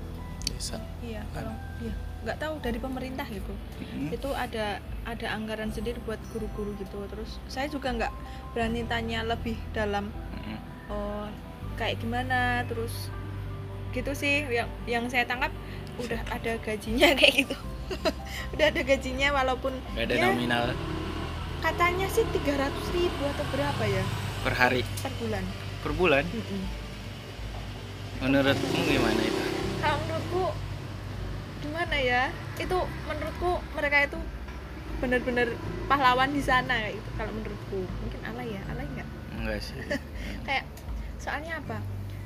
desa 0.49 0.77
iya 1.05 1.23
Kan? 1.33 1.45
kalau 1.45 1.55
iya 1.81 1.95
nggak 2.23 2.39
tahu 2.39 2.55
dari 2.63 2.79
pemerintah 2.79 3.27
gitu 3.27 3.51
Mm-mm. 3.83 4.15
itu 4.15 4.31
ada 4.31 4.79
ada 5.03 5.27
anggaran 5.35 5.75
sendiri 5.75 5.99
buat 6.07 6.23
guru-guru 6.31 6.79
gitu 6.79 7.03
terus 7.11 7.43
saya 7.51 7.67
juga 7.67 7.91
nggak 7.91 8.13
berani 8.55 8.87
tanya 8.87 9.27
lebih 9.27 9.59
dalam 9.75 10.09
Mm-mm. 10.11 10.59
oh 10.93 11.27
kayak 11.75 11.99
gimana 11.99 12.63
terus 12.71 13.11
gitu 13.93 14.15
sih 14.15 14.47
yang 14.49 14.71
yang 14.87 15.05
saya 15.11 15.27
tangkap 15.27 15.51
udah 15.99 16.21
ada 16.31 16.57
gajinya 16.63 17.11
kayak 17.19 17.45
gitu 17.45 17.57
udah 18.57 18.67
ada 18.69 18.81
gajinya 18.83 19.29
walaupun 19.33 19.73
Nggak 19.95 20.05
ada 20.09 20.15
ya, 20.15 20.25
nominal. 20.29 20.65
katanya 21.63 22.07
sih 22.11 22.27
300 22.27 22.69
ribu 22.91 23.23
atau 23.29 23.45
berapa 23.55 23.83
ya? 23.87 24.05
Per 24.43 24.55
hari? 24.55 24.83
Per 25.01 25.13
bulan. 25.19 25.45
Per 25.83 25.93
bulan? 25.95 26.25
Mm-mm. 26.27 26.63
menurutmu 28.23 28.79
gimana 28.87 29.23
itu? 29.23 29.43
Kalau 29.79 29.97
menurutku 29.99 30.45
gimana 31.61 31.97
ya? 31.99 32.23
Itu 32.55 32.79
menurutku 33.07 33.51
mereka 33.75 33.97
itu 34.07 34.19
benar-benar 34.99 35.49
pahlawan 35.87 36.31
di 36.31 36.43
sana 36.43 36.87
gitu 36.91 37.09
kalau 37.19 37.35
menurutku. 37.35 37.83
Mungkin 37.83 38.21
alay 38.23 38.55
ya? 38.55 38.63
Alay 38.71 38.87
nggak? 38.95 39.09
Enggak 39.39 39.59
sih. 39.59 39.79
Kayak 40.47 40.65
soalnya 41.19 41.59
apa? 41.59 41.79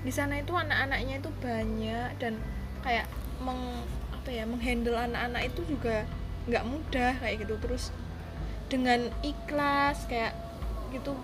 Di 0.05 0.13
sana 0.13 0.37
itu 0.37 0.53
anak-anaknya 0.53 1.21
itu 1.21 1.31
banyak 1.41 2.11
dan 2.21 2.37
kayak 2.85 3.09
meng 3.43 3.83
apa 4.27 4.35
ya 4.35 4.43
menghandle 4.43 4.99
anak-anak 4.99 5.55
itu 5.55 5.62
juga 5.71 6.03
nggak 6.51 6.67
mudah 6.67 7.15
kayak 7.23 7.47
gitu. 7.47 7.55
Terus 7.62 7.95
dengan 8.67 9.07
ikhlas 9.23 10.03
kayak 10.11 10.35
gitu 10.91 11.15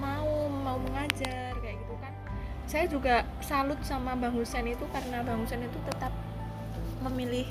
mau 0.00 0.48
mau 0.48 0.80
mengajar 0.80 1.52
kayak 1.60 1.76
gitu 1.76 1.94
kan. 2.00 2.16
Saya 2.64 2.88
juga 2.88 3.28
salut 3.44 3.76
sama 3.84 4.16
Bang 4.16 4.32
Husen 4.32 4.64
itu 4.64 4.88
karena 4.96 5.20
Bang 5.28 5.44
Husen 5.44 5.60
itu 5.60 5.76
tetap 5.84 6.08
memilih 7.04 7.44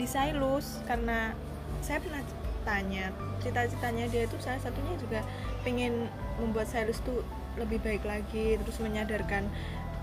di 0.00 0.08
Sailus 0.08 0.80
karena 0.88 1.36
saya 1.84 2.00
pernah 2.00 2.24
tanya 2.64 3.12
cita-citanya 3.44 4.08
dia 4.08 4.24
itu 4.24 4.40
salah 4.40 4.64
satunya 4.64 4.96
juga 4.96 5.20
pengen 5.68 6.08
membuat 6.40 6.64
Sailus 6.64 7.04
tuh 7.04 7.20
lebih 7.60 7.76
baik 7.84 8.08
lagi 8.08 8.56
terus 8.56 8.80
menyadarkan 8.80 9.52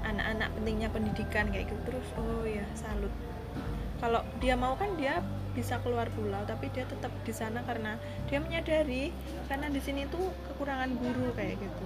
anak-anak 0.05 0.53
pentingnya 0.53 0.93
pendidikan 0.93 1.49
kayak 1.49 1.73
gitu. 1.73 1.81
Terus 1.89 2.07
oh 2.21 2.45
ya 2.45 2.69
salut 2.77 3.09
kalau 4.05 4.21
dia 4.37 4.53
mau 4.53 4.77
kan 4.77 4.93
dia 5.01 5.17
bisa 5.57 5.81
keluar 5.81 6.05
pulau 6.13 6.45
tapi 6.45 6.69
dia 6.69 6.85
tetap 6.85 7.09
di 7.25 7.33
sana 7.33 7.65
karena 7.65 7.97
dia 8.29 8.37
menyadari 8.37 9.09
karena 9.49 9.65
di 9.65 9.81
sini 9.81 10.05
tuh 10.05 10.29
kekurangan 10.45 10.93
guru 10.93 11.33
kayak 11.33 11.57
gitu. 11.57 11.85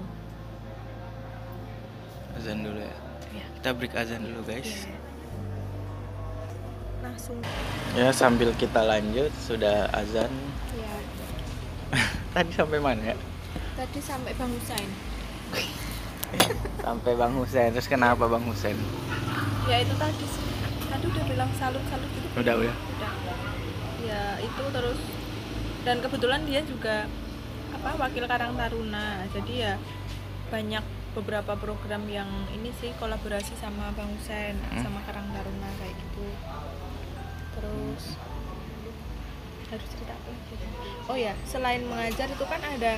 Azan 2.35 2.67
dulu 2.67 2.83
ya. 2.83 2.95
Ya 3.31 3.45
kita 3.55 3.69
break 3.71 3.95
azan 3.95 4.27
dulu 4.27 4.43
guys. 4.43 4.83
Langsung. 6.99 7.39
Ya 7.95 8.11
sambil 8.11 8.51
kita 8.59 8.83
lanjut 8.83 9.31
sudah 9.39 9.87
azan. 9.95 10.27
Ya 10.75 10.91
tadi 12.35 12.51
sampai 12.51 12.83
mana 12.83 13.15
ya? 13.15 13.17
Tadi 13.79 13.99
sampai 14.03 14.35
Bang 14.35 14.51
Husain 14.51 14.91
sampai 16.85 17.17
bang 17.17 17.33
Husen 17.33 17.73
terus 17.73 17.89
kenapa 17.89 18.29
bang 18.29 18.45
Husen 18.45 18.77
ya 19.65 19.81
itu 19.81 19.93
tadi 19.97 20.25
sih 20.25 20.48
tadi 20.89 21.05
udah 21.05 21.23
bilang 21.25 21.51
salut 21.55 21.83
salut 21.87 22.09
gitu. 22.09 22.27
Udah 22.35 22.53
udah 22.57 22.73
udah. 22.73 23.11
Ya 24.01 24.23
itu 24.41 24.63
terus 24.69 24.99
dan 25.85 25.97
kebetulan 25.99 26.41
dia 26.43 26.61
juga 26.61 27.05
apa 27.71 27.89
wakil 27.95 28.25
Karang 28.25 28.57
Taruna. 28.57 29.23
Jadi 29.31 29.53
ya 29.61 29.77
banyak 30.49 30.83
beberapa 31.13 31.53
program 31.55 32.05
yang 32.05 32.29
ini 32.51 32.69
sih 32.77 32.93
kolaborasi 32.97 33.53
sama 33.57 33.89
Bang 33.93 34.09
Husen 34.13 34.57
Hmm. 34.69 34.81
sama 34.81 34.99
Karang 35.05 35.29
Taruna 35.29 35.69
kayak 35.77 35.93
gitu. 35.93 36.25
Terus 37.53 38.03
harus 39.69 39.85
cerita 39.85 40.17
apa 40.17 40.33
lagi 40.33 40.53
oh 41.05 41.13
ya 41.13 41.37
selain 41.45 41.85
mengajar 41.85 42.25
itu 42.25 42.41
kan 42.41 42.57
ada 42.57 42.97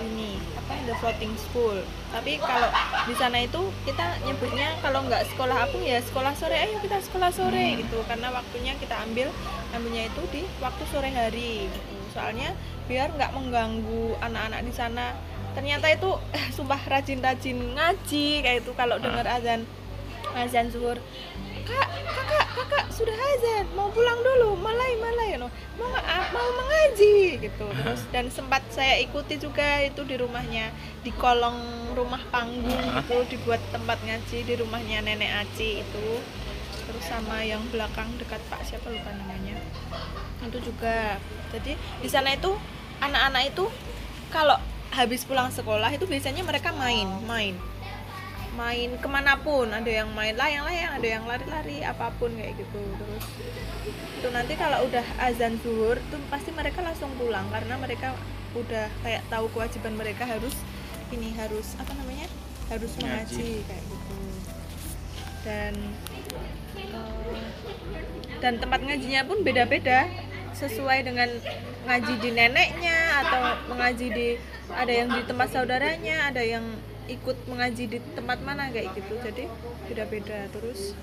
ini 0.00 0.34
apa 0.56 0.74
the 0.82 0.94
floating 0.98 1.34
school. 1.36 1.78
Tapi 2.10 2.36
kalau 2.36 2.66
di 3.04 3.14
sana 3.14 3.38
itu 3.38 3.60
kita 3.84 4.18
nyebutnya 4.22 4.74
kalau 4.80 5.04
nggak 5.04 5.22
sekolah 5.30 5.68
apung 5.68 5.82
ya 5.82 6.02
sekolah 6.02 6.34
sore 6.34 6.56
ayo 6.56 6.80
kita 6.80 6.98
sekolah 7.00 7.30
sore 7.30 7.74
Hmm. 7.74 7.78
gitu. 7.80 7.98
Karena 8.04 8.28
waktunya 8.30 8.74
kita 8.76 8.98
ambil 9.02 9.28
ambilnya 9.70 10.08
itu 10.08 10.22
di 10.30 10.42
waktu 10.58 10.82
sore 10.88 11.10
hari 11.10 11.68
gitu. 11.68 11.96
Soalnya 12.10 12.54
biar 12.84 13.12
nggak 13.12 13.30
mengganggu 13.32 14.18
anak-anak 14.20 14.60
di 14.66 14.72
sana. 14.72 15.14
Ternyata 15.54 15.86
itu 15.88 16.10
eh, 16.32 16.46
sumpah 16.56 16.80
rajin-rajin 16.80 17.78
ngaji 17.78 18.26
kayak 18.42 18.66
itu. 18.66 18.72
Kalau 18.74 18.98
dengar 18.98 19.26
azan 19.26 19.62
azan 20.34 20.66
zuhur 20.66 20.98
kak 21.64 21.88
kakak 21.88 22.46
kakak 22.54 22.84
sudah 22.92 23.16
azan. 23.16 23.66
Mau 23.76 23.90
pulang 23.90 24.20
dulu. 24.20 24.56
Malai 24.60 24.96
malai 25.00 25.36
no 25.40 25.50
mau 25.74 25.90
nggak 25.90 26.06
mau 26.30 26.48
mengaji 26.62 27.42
gitu. 27.42 27.66
Terus 27.66 28.02
dan 28.14 28.26
sempat 28.30 28.62
saya 28.70 29.00
ikuti 29.02 29.36
juga 29.36 29.82
itu 29.82 30.06
di 30.06 30.14
rumahnya 30.14 30.70
di 31.02 31.10
kolong 31.12 31.90
rumah 31.98 32.22
panggung 32.30 32.84
itu 33.00 33.16
dibuat 33.34 33.60
tempat 33.74 33.98
ngaji 34.04 34.38
di 34.46 34.54
rumahnya 34.54 35.02
nenek 35.02 35.44
Aci 35.44 35.82
itu. 35.82 36.06
Terus 36.84 37.04
sama 37.08 37.40
yang 37.42 37.64
belakang 37.72 38.12
dekat 38.20 38.40
Pak 38.52 38.62
siapa 38.62 38.92
lupa 38.92 39.10
namanya. 39.12 39.58
Itu 40.44 40.60
juga. 40.60 41.18
Jadi 41.50 41.74
di 41.74 42.08
sana 42.08 42.36
itu 42.36 42.52
anak-anak 43.02 43.52
itu 43.52 43.64
kalau 44.30 44.54
habis 44.94 45.26
pulang 45.26 45.50
sekolah 45.50 45.90
itu 45.90 46.06
biasanya 46.06 46.46
mereka 46.46 46.70
main 46.70 47.10
main 47.26 47.58
main 48.54 48.90
ke 48.98 49.08
mana 49.10 49.38
pun 49.38 49.66
ada 49.70 49.86
yang 49.90 50.08
main 50.14 50.34
layang-layang 50.34 50.92
ada 50.98 51.08
yang 51.08 51.24
lari-lari 51.26 51.82
apa 51.82 52.14
pun 52.18 52.30
kayak 52.34 52.54
gitu 52.58 52.80
terus. 52.98 53.24
Itu 54.22 54.28
nanti 54.30 54.54
kalau 54.54 54.86
udah 54.86 55.04
azan 55.20 55.58
zuhur 55.60 55.98
tuh 56.08 56.20
pasti 56.30 56.54
mereka 56.54 56.80
langsung 56.80 57.10
pulang 57.18 57.44
karena 57.50 57.74
mereka 57.76 58.14
udah 58.54 58.86
kayak 59.02 59.22
tahu 59.26 59.50
kewajiban 59.50 59.98
mereka 59.98 60.24
harus 60.24 60.54
ini 61.10 61.34
harus 61.34 61.74
apa 61.76 61.92
namanya? 61.98 62.26
Harus 62.70 62.92
Mengaji. 62.96 63.60
kayak 63.66 63.84
gitu. 63.84 64.14
Dan 65.44 65.74
eh, 66.80 67.44
dan 68.40 68.56
tempat 68.56 68.80
ngajinya 68.80 69.22
pun 69.28 69.44
beda-beda 69.44 70.08
sesuai 70.54 71.04
dengan 71.04 71.28
ngaji 71.84 72.14
di 72.22 72.30
neneknya 72.32 73.26
atau 73.26 73.42
mengaji 73.68 74.06
di 74.14 74.28
ada 74.72 74.92
yang 74.92 75.08
di 75.12 75.20
tempat 75.28 75.52
saudaranya 75.52 76.32
ada 76.32 76.40
yang 76.40 76.64
ikut 77.10 77.36
mengaji 77.50 77.84
di 77.86 77.98
tempat 78.14 78.38
mana 78.40 78.70
kayak 78.72 78.96
gitu. 78.96 79.14
Jadi 79.20 79.44
beda-beda. 79.88 80.48
Terus 80.50 80.96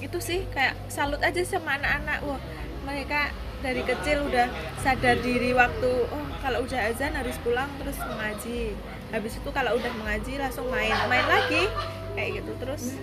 itu 0.00 0.18
sih 0.18 0.48
kayak 0.50 0.74
salut 0.88 1.20
aja 1.22 1.40
sama 1.44 1.76
anak-anak. 1.78 2.18
Wah 2.24 2.40
mereka 2.84 3.30
dari 3.60 3.84
kecil 3.84 4.24
udah 4.24 4.48
sadar 4.80 5.20
diri 5.20 5.52
waktu 5.52 6.08
oh 6.08 6.24
kalau 6.40 6.64
udah 6.64 6.80
azan 6.88 7.12
harus 7.12 7.36
pulang 7.44 7.68
terus 7.78 7.98
mengaji. 8.00 8.74
Habis 9.10 9.42
itu 9.42 9.50
kalau 9.50 9.76
udah 9.76 9.92
mengaji 10.00 10.40
langsung 10.40 10.66
main. 10.72 10.94
Main 11.06 11.26
lagi 11.28 11.68
kayak 12.16 12.42
gitu. 12.42 12.52
Terus 12.58 12.96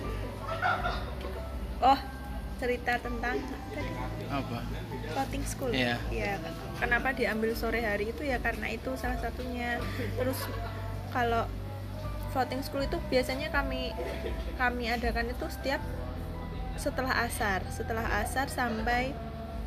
oh 1.78 1.98
cerita 2.58 2.98
tentang 2.98 3.38
tadi 3.70 3.92
apa? 4.26 4.58
floating 5.14 5.44
school. 5.46 5.72
Iya. 5.72 5.96
Iya, 6.12 6.36
kenapa 6.82 7.14
diambil 7.16 7.54
sore 7.56 7.80
hari 7.86 8.12
itu? 8.12 8.22
Ya 8.26 8.42
karena 8.42 8.68
itu 8.68 8.92
salah 8.98 9.18
satunya. 9.22 9.80
Terus 10.18 10.38
kalau 11.18 11.50
floating 12.30 12.62
school 12.62 12.86
itu 12.86 12.94
biasanya 13.10 13.50
kami 13.50 13.90
kami 14.54 14.86
adakan 14.86 15.34
itu 15.34 15.46
setiap 15.50 15.82
setelah 16.78 17.26
asar. 17.26 17.66
Setelah 17.74 18.06
asar 18.22 18.46
sampai 18.46 19.10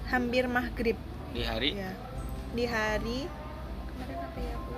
hampir 0.08 0.48
maghrib. 0.48 0.96
Di 1.36 1.44
hari? 1.44 1.76
Ya 1.76 1.92
di 2.52 2.68
hari 2.68 3.28
kemarin 3.88 4.18
apa 4.20 4.40
ya? 4.40 4.54
Aku. 4.60 4.74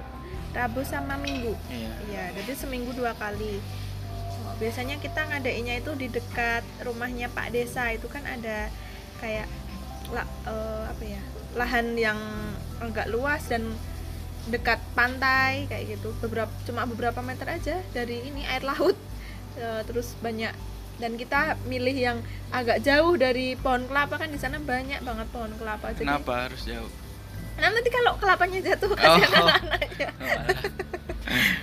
Rabu 0.53 0.81
sama 0.86 1.15
Minggu. 1.17 1.53
Iya. 1.69 1.93
Iya, 2.09 2.23
jadi 2.41 2.51
seminggu 2.53 2.93
dua 2.93 3.17
kali. 3.17 3.57
Biasanya 4.62 5.01
kita 5.01 5.25
ngadainnya 5.25 5.81
itu 5.81 5.91
di 5.97 6.13
dekat 6.13 6.62
rumahnya 6.86 7.33
Pak 7.33 7.49
Desa. 7.49 7.89
Itu 7.89 8.05
kan 8.05 8.21
ada 8.29 8.69
kayak 9.17 9.49
la, 10.13 10.23
eh, 10.45 10.83
apa 10.93 11.03
ya? 11.03 11.21
Lahan 11.57 11.97
yang 11.97 12.19
agak 12.77 13.09
luas 13.09 13.41
dan 13.49 13.73
dekat 14.45 14.79
pantai 14.91 15.65
kayak 15.67 15.97
gitu. 15.97 16.12
Beberapa 16.19 16.51
cuma 16.63 16.84
beberapa 16.84 17.19
meter 17.19 17.47
aja 17.47 17.75
dari 17.91 18.23
ini 18.23 18.43
air 18.43 18.63
laut. 18.63 18.95
Eh, 19.53 19.82
terus 19.86 20.17
banyak 20.17 20.49
dan 20.93 21.17
kita 21.17 21.58
milih 21.65 21.93
yang 21.93 22.17
agak 22.49 22.82
jauh 22.82 23.17
dari 23.17 23.53
pohon 23.53 23.86
kelapa 23.86 24.17
kan 24.17 24.29
di 24.29 24.38
sana 24.38 24.58
banyak 24.58 25.01
banget 25.01 25.27
pohon 25.29 25.53
kelapa. 25.58 25.89
Jadi 25.93 26.06
kenapa 26.06 26.49
harus 26.49 26.63
jauh 26.63 26.91
nah, 27.53 27.69
nanti 27.69 27.89
kalau 27.89 28.17
kelapanya 28.17 28.65
jatuh 28.65 28.89
Oh. 28.89 28.97
kasihan 28.97 29.29
anak-anaknya 29.45 30.10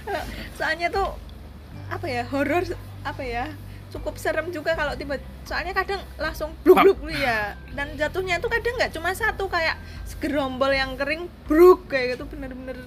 Oh, 0.07 0.25
soalnya 0.59 0.87
tuh 0.87 1.19
apa 1.91 2.07
ya 2.07 2.23
horor 2.31 2.63
apa 3.03 3.23
ya 3.27 3.51
cukup 3.91 4.15
serem 4.17 4.49
juga 4.49 4.73
kalau 4.73 4.95
tiba 4.95 5.19
soalnya 5.43 5.75
kadang 5.75 5.99
langsung 6.15 6.55
bluk 6.63 6.79
bluk 6.79 6.99
ya 7.11 7.59
dan 7.73 7.91
jatuhnya 7.95 8.39
tuh 8.39 8.47
kadang 8.47 8.75
nggak 8.77 8.93
cuma 8.93 9.11
satu 9.13 9.47
kayak 9.47 9.75
segerombol 10.05 10.71
yang 10.71 10.95
kering 10.95 11.27
bruk 11.45 11.87
kayak 11.87 12.15
gitu 12.15 12.25
bener-bener 12.25 12.79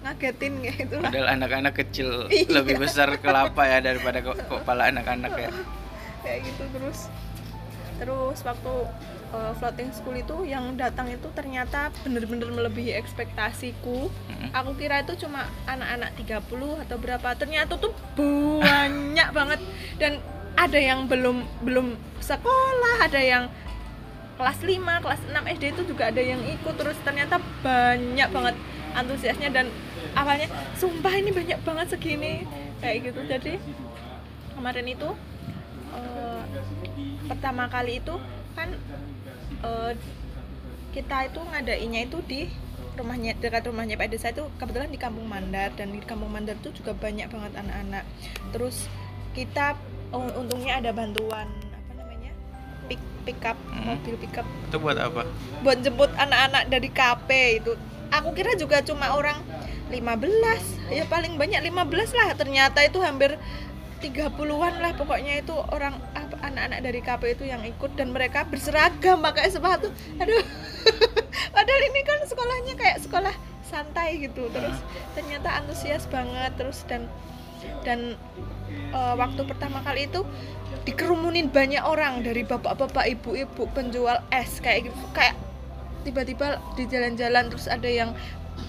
ngagetin 0.00 0.60
kayak 0.60 0.76
gitu 0.80 0.94
lah. 0.96 1.08
Padahal 1.08 1.28
anak-anak 1.30 1.74
kecil 1.76 2.08
Iya. 2.32 2.48
lebih 2.50 2.76
besar 2.78 3.12
kelapa 3.16 3.64
ya 3.64 3.80
daripada 3.80 4.20
ke- 4.20 4.36
kepala 4.42 4.88
anak-anak 4.88 5.32
ya. 5.34 5.50
Kayak 6.24 6.40
gitu 6.46 6.64
terus. 6.70 6.98
Terus 7.96 8.38
waktu 8.40 8.74
uh, 9.30 9.52
floating 9.54 9.92
school 9.92 10.16
itu 10.16 10.36
yang 10.44 10.72
datang 10.74 11.04
itu 11.06 11.28
ternyata 11.30 11.92
bener-bener 12.00 12.48
melebihi 12.48 12.96
ekspektasiku. 12.96 14.08
Mm. 14.08 14.48
aku 14.50 14.72
kira 14.74 15.04
itu 15.04 15.20
cuma 15.20 15.44
anak-anak 15.64 16.16
30 16.16 16.48
atau 16.80 16.96
berapa 16.96 17.28
ternyata 17.36 17.76
tuh 17.76 17.92
banyak 18.16 19.28
banget. 19.30 19.60
Dan 19.96 20.16
ada 20.56 20.78
yang 20.78 21.06
belum 21.06 21.44
belum 21.62 21.96
sekolah 22.20 22.96
ada 23.06 23.20
yang 23.20 23.44
kelas 24.40 24.64
5, 24.64 25.04
kelas 25.04 25.20
6 25.28 25.52
SD 25.60 25.64
itu 25.76 25.82
juga 25.92 26.08
ada 26.08 26.22
yang 26.24 26.40
ikut. 26.40 26.74
Terus 26.80 26.96
ternyata 27.04 27.36
banyak 27.60 28.28
banget 28.32 28.56
antusiasnya 28.96 29.52
dan 29.52 29.68
awalnya 30.16 30.48
sumpah 30.80 31.12
ini 31.12 31.28
banyak 31.28 31.60
banget 31.60 31.86
segini 31.92 32.48
kayak 32.80 33.12
gitu. 33.12 33.20
Jadi 33.28 33.60
kemarin 34.56 34.86
itu 34.88 35.08
eh, 35.92 36.42
pertama 37.28 37.68
kali 37.68 38.00
itu 38.00 38.16
kan 38.56 38.72
eh, 39.60 39.92
kita 40.96 41.28
itu 41.28 41.40
ngadainnya 41.44 42.08
itu 42.08 42.18
di 42.24 42.48
rumahnya 42.96 43.36
dekat 43.38 43.68
rumahnya 43.68 43.94
Pak 44.00 44.08
Desa 44.08 44.32
itu 44.32 44.48
kebetulan 44.56 44.88
di 44.88 44.96
Kampung 44.96 45.28
Mandar. 45.28 45.68
Dan 45.76 45.92
di 45.92 46.00
Kampung 46.00 46.32
Mandar 46.32 46.56
itu 46.56 46.72
juga 46.72 46.96
banyak 46.96 47.28
banget 47.28 47.52
anak-anak. 47.60 48.08
Terus 48.56 48.88
kita 49.36 49.76
oh, 50.10 50.26
untungnya 50.36 50.78
ada 50.78 50.90
bantuan 50.90 51.46
apa 51.46 51.92
namanya 51.96 52.32
pick 52.86 53.00
pick 53.24 53.40
up 53.44 53.58
Hmm. 53.70 53.96
mobil 53.96 54.14
pick 54.18 54.36
up. 54.36 54.46
Itu 54.68 54.76
buat 54.78 54.98
apa? 54.98 55.22
buat 55.62 55.78
jemput 55.80 56.10
anak-anak 56.14 56.68
dari 56.68 56.88
KP 56.88 57.28
itu. 57.62 57.72
Aku 58.10 58.34
kira 58.34 58.58
juga 58.58 58.82
cuma 58.82 59.14
orang 59.14 59.38
15 59.88 60.90
ya 60.90 61.06
paling 61.06 61.38
banyak 61.38 61.62
15 61.62 62.10
lah. 62.12 62.34
Ternyata 62.34 62.82
itu 62.82 62.98
hampir 62.98 63.38
30-an 64.00 64.80
lah 64.80 64.96
pokoknya 64.96 65.44
itu 65.44 65.52
orang 65.52 66.00
apa, 66.16 66.34
anak-anak 66.40 66.80
dari 66.80 67.00
KP 67.00 67.22
itu 67.38 67.44
yang 67.46 67.62
ikut. 67.62 67.94
Dan 67.94 68.10
mereka 68.10 68.42
berseragam 68.48 69.22
pakai 69.22 69.46
sepatu. 69.46 69.92
Aduh. 70.18 70.42
Padahal 71.54 71.82
ini 71.86 72.00
kan 72.02 72.18
sekolahnya 72.24 72.74
kayak 72.74 72.98
sekolah 73.04 73.34
santai 73.68 74.18
gitu. 74.26 74.50
Terus 74.50 74.74
ternyata 75.14 75.54
antusias 75.54 76.08
banget. 76.10 76.50
Terus 76.58 76.82
dan 76.90 77.06
dan 77.82 78.16
eh, 78.92 79.14
waktu 79.16 79.42
pertama 79.46 79.80
kali 79.82 80.06
itu 80.06 80.22
dikerumunin 80.84 81.52
banyak 81.52 81.82
orang 81.84 82.24
dari 82.24 82.46
bapak-bapak 82.46 83.04
ibu-ibu 83.18 83.68
penjual 83.76 84.20
es 84.32 84.60
kayak 84.64 84.88
gitu. 84.88 84.96
Kayak 85.12 85.36
tiba-tiba 86.06 86.56
di 86.78 86.88
jalan-jalan 86.88 87.52
terus 87.52 87.68
ada 87.68 87.88
yang 87.88 88.16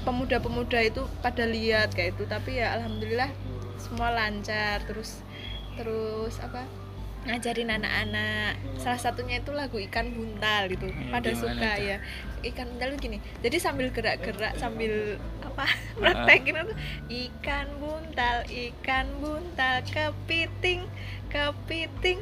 pemuda-pemuda 0.03 0.79
itu 0.83 1.03
pada 1.23 1.47
lihat 1.47 1.95
kayak 1.95 2.15
itu 2.15 2.23
tapi 2.27 2.59
ya 2.59 2.75
alhamdulillah 2.79 3.31
semua 3.79 4.11
lancar 4.11 4.83
terus 4.87 5.23
terus 5.75 6.39
apa 6.43 6.67
ngajarin 7.21 7.69
anak-anak. 7.69 8.57
Salah 8.81 8.97
satunya 8.97 9.39
itu 9.39 9.53
lagu 9.53 9.77
ikan 9.77 10.09
buntal 10.09 10.73
gitu. 10.73 10.89
Iya, 10.89 11.13
pada 11.13 11.29
suka 11.37 11.71
ya 11.77 11.97
ikan 12.41 12.67
itu 12.77 12.97
gini. 12.97 13.17
Jadi 13.45 13.57
sambil 13.61 13.87
gerak-gerak 13.93 14.57
sambil 14.57 15.17
apa 15.45 15.65
praktekin 15.99 16.57
itu 16.57 16.73
ikan 17.27 17.67
buntal 17.77 18.37
ikan 18.47 19.05
buntal 19.21 19.75
kepiting 19.85 20.85
kepiting. 21.29 22.19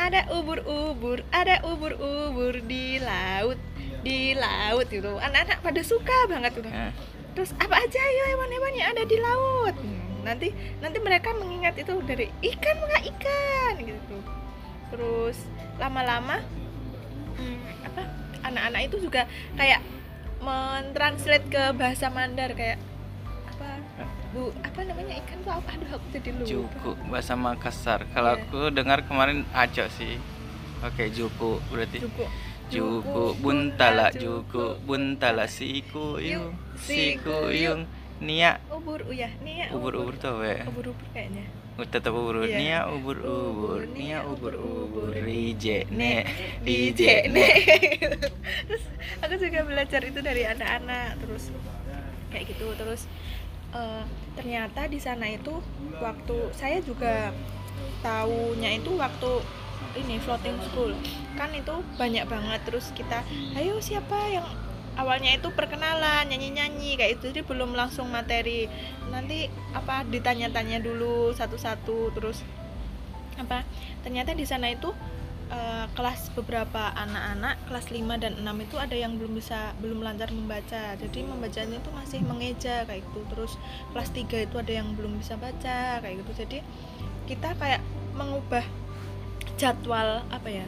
Ada 0.00 0.32
ubur-ubur 0.32 1.20
ada 1.28 1.60
ubur-ubur 1.66 2.64
di 2.64 2.98
laut 3.02 3.60
di 4.00 4.32
laut 4.32 4.86
gitu. 4.88 5.20
Anak-anak 5.20 5.60
pada 5.60 5.80
suka 5.84 6.18
banget 6.26 6.56
gitu 6.56 6.68
Eh, 6.72 6.92
terus 7.36 7.52
apa 7.60 7.76
aja 7.78 8.00
ya 8.00 8.24
hewan-hewan 8.34 8.72
yang 8.74 8.88
ada 8.96 9.04
di 9.04 9.16
laut? 9.20 9.76
Hmm, 9.76 10.24
nanti 10.24 10.56
nanti 10.80 10.98
mereka 10.98 11.36
mengingat 11.36 11.76
itu 11.76 12.00
dari 12.08 12.32
ikan 12.42 12.76
maka 12.80 12.98
ikan? 13.12 13.74
Gitu. 13.84 14.16
Terus 14.90 15.36
lama-lama 15.76 16.40
hmm, 17.38 17.79
anak-anak 18.42 18.80
itu 18.86 18.96
juga 19.00 19.22
kayak 19.54 19.80
mentranslate 20.40 21.46
ke 21.48 21.62
bahasa 21.76 22.08
Mandar 22.08 22.56
kayak 22.56 22.78
apa? 23.46 23.68
Bu 24.32 24.54
apa 24.62 24.80
namanya? 24.82 25.20
Ikan 25.20 25.38
tuh 25.42 25.52
apa? 25.52 25.68
Aduh 25.76 25.90
aku 25.94 26.06
jadi 26.12 26.30
lupa. 26.32 26.48
Juku 26.48 26.90
bahasa 27.08 27.34
Makassar. 27.36 28.00
Kalau 28.10 28.32
Iya. 28.34 28.42
aku 28.46 28.60
dengar 28.72 29.04
kemarin 29.04 29.44
aco 29.52 29.84
sih. 29.92 30.16
Oke, 30.80 31.12
juku 31.12 31.60
berarti. 31.68 32.00
Juku. 32.00 32.24
Juku 32.70 33.24
buntala 33.42 34.14
juku 34.14 34.78
buntala. 34.86 35.50
Siku 35.50 36.22
yung 36.22 36.54
siku 36.78 37.50
yung 37.50 37.84
nia 38.20 38.60
ubur 38.68 39.00
uyah 39.08 39.32
nih 39.40 39.64
ya 39.64 39.66
ubur 39.72 39.96
ubur 39.96 40.12
tuh 40.20 40.44
we 40.44 40.52
ubur 40.68 40.92
ubur 40.92 41.06
kayaknya 41.16 41.48
tetap 41.88 42.12
ubur 42.12 42.44
Iya. 42.44 42.56
nia 42.56 42.78
ubur 42.90 43.16
ubur 43.20 43.80
nia 43.92 44.24
ubur 44.26 44.54
ubur 44.56 45.12
rije 45.14 45.86
ne 45.88 46.24
DJ 46.60 46.98
dije 46.98 47.14
ne 47.32 47.46
terus 48.68 48.84
aku 49.20 49.34
juga 49.36 49.60
belajar 49.64 50.00
itu 50.02 50.20
dari 50.20 50.42
anak-anak 50.44 51.16
terus 51.20 51.48
kayak 52.30 52.44
gitu. 52.46 52.66
Terus 52.74 53.08
eh, 53.72 54.02
ternyata 54.34 54.86
di 54.86 54.98
sana 54.98 55.26
itu 55.26 55.58
waktu 55.98 56.36
saya 56.54 56.78
juga 56.80 57.34
tahunya 58.00 58.80
itu 58.80 58.94
waktu 58.96 59.30
ini 59.98 60.22
floating 60.22 60.58
school. 60.70 60.92
Kan 61.34 61.50
itu 61.52 61.74
banyak 61.96 62.24
banget 62.26 62.60
terus 62.68 62.92
kita 62.94 63.24
ayo 63.56 63.80
siapa 63.80 64.16
yang 64.30 64.46
awalnya 64.98 65.36
itu 65.36 65.48
perkenalan 65.54 66.26
nyanyi-nyanyi 66.26 66.98
kayak 66.98 67.18
itu 67.18 67.30
jadi 67.30 67.42
belum 67.46 67.76
langsung 67.76 68.10
materi. 68.10 68.66
Nanti 69.10 69.46
apa 69.76 70.02
ditanya-tanya 70.06 70.82
dulu 70.82 71.30
satu-satu 71.34 72.14
terus 72.16 72.42
apa 73.38 73.64
ternyata 74.04 74.36
di 74.36 74.44
sana 74.44 74.68
itu 74.68 74.92
eh, 75.50 75.86
kelas 75.94 76.34
beberapa 76.34 76.92
anak-anak 76.92 77.56
kelas 77.70 77.86
5 77.88 78.22
dan 78.22 78.32
6 78.42 78.66
itu 78.66 78.76
ada 78.76 78.96
yang 78.96 79.16
belum 79.16 79.32
bisa 79.38 79.76
belum 79.78 80.02
lancar 80.02 80.30
membaca. 80.34 80.96
Jadi 80.98 81.20
membacanya 81.22 81.78
itu 81.78 81.90
masih 81.94 82.20
mengeja 82.26 82.88
kayak 82.88 83.02
gitu. 83.06 83.20
Terus 83.30 83.52
kelas 83.94 84.10
3 84.14 84.46
itu 84.46 84.56
ada 84.58 84.72
yang 84.72 84.94
belum 84.98 85.20
bisa 85.20 85.38
baca 85.38 86.02
kayak 86.02 86.14
gitu. 86.24 86.32
Jadi 86.46 86.58
kita 87.30 87.54
kayak 87.58 87.82
mengubah 88.18 88.66
jadwal 89.60 90.24
apa 90.32 90.48
ya 90.48 90.66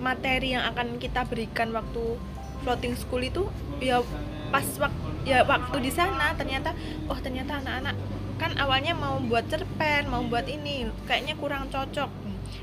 materi 0.00 0.56
yang 0.56 0.64
akan 0.64 0.96
kita 0.96 1.28
berikan 1.28 1.76
waktu 1.76 2.16
floating 2.62 2.94
school 2.96 3.22
itu 3.22 3.48
ya 3.80 4.04
pas 4.50 4.66
waktu 4.78 5.08
ya 5.24 5.44
waktu 5.44 5.76
di 5.84 5.92
sana 5.92 6.32
ternyata 6.34 6.74
oh 7.06 7.18
ternyata 7.20 7.60
anak-anak 7.60 7.96
kan 8.40 8.56
awalnya 8.56 8.96
mau 8.96 9.20
buat 9.20 9.44
cerpen 9.52 10.08
mau 10.08 10.24
buat 10.24 10.48
ini 10.48 10.88
kayaknya 11.04 11.36
kurang 11.36 11.68
cocok. 11.68 12.08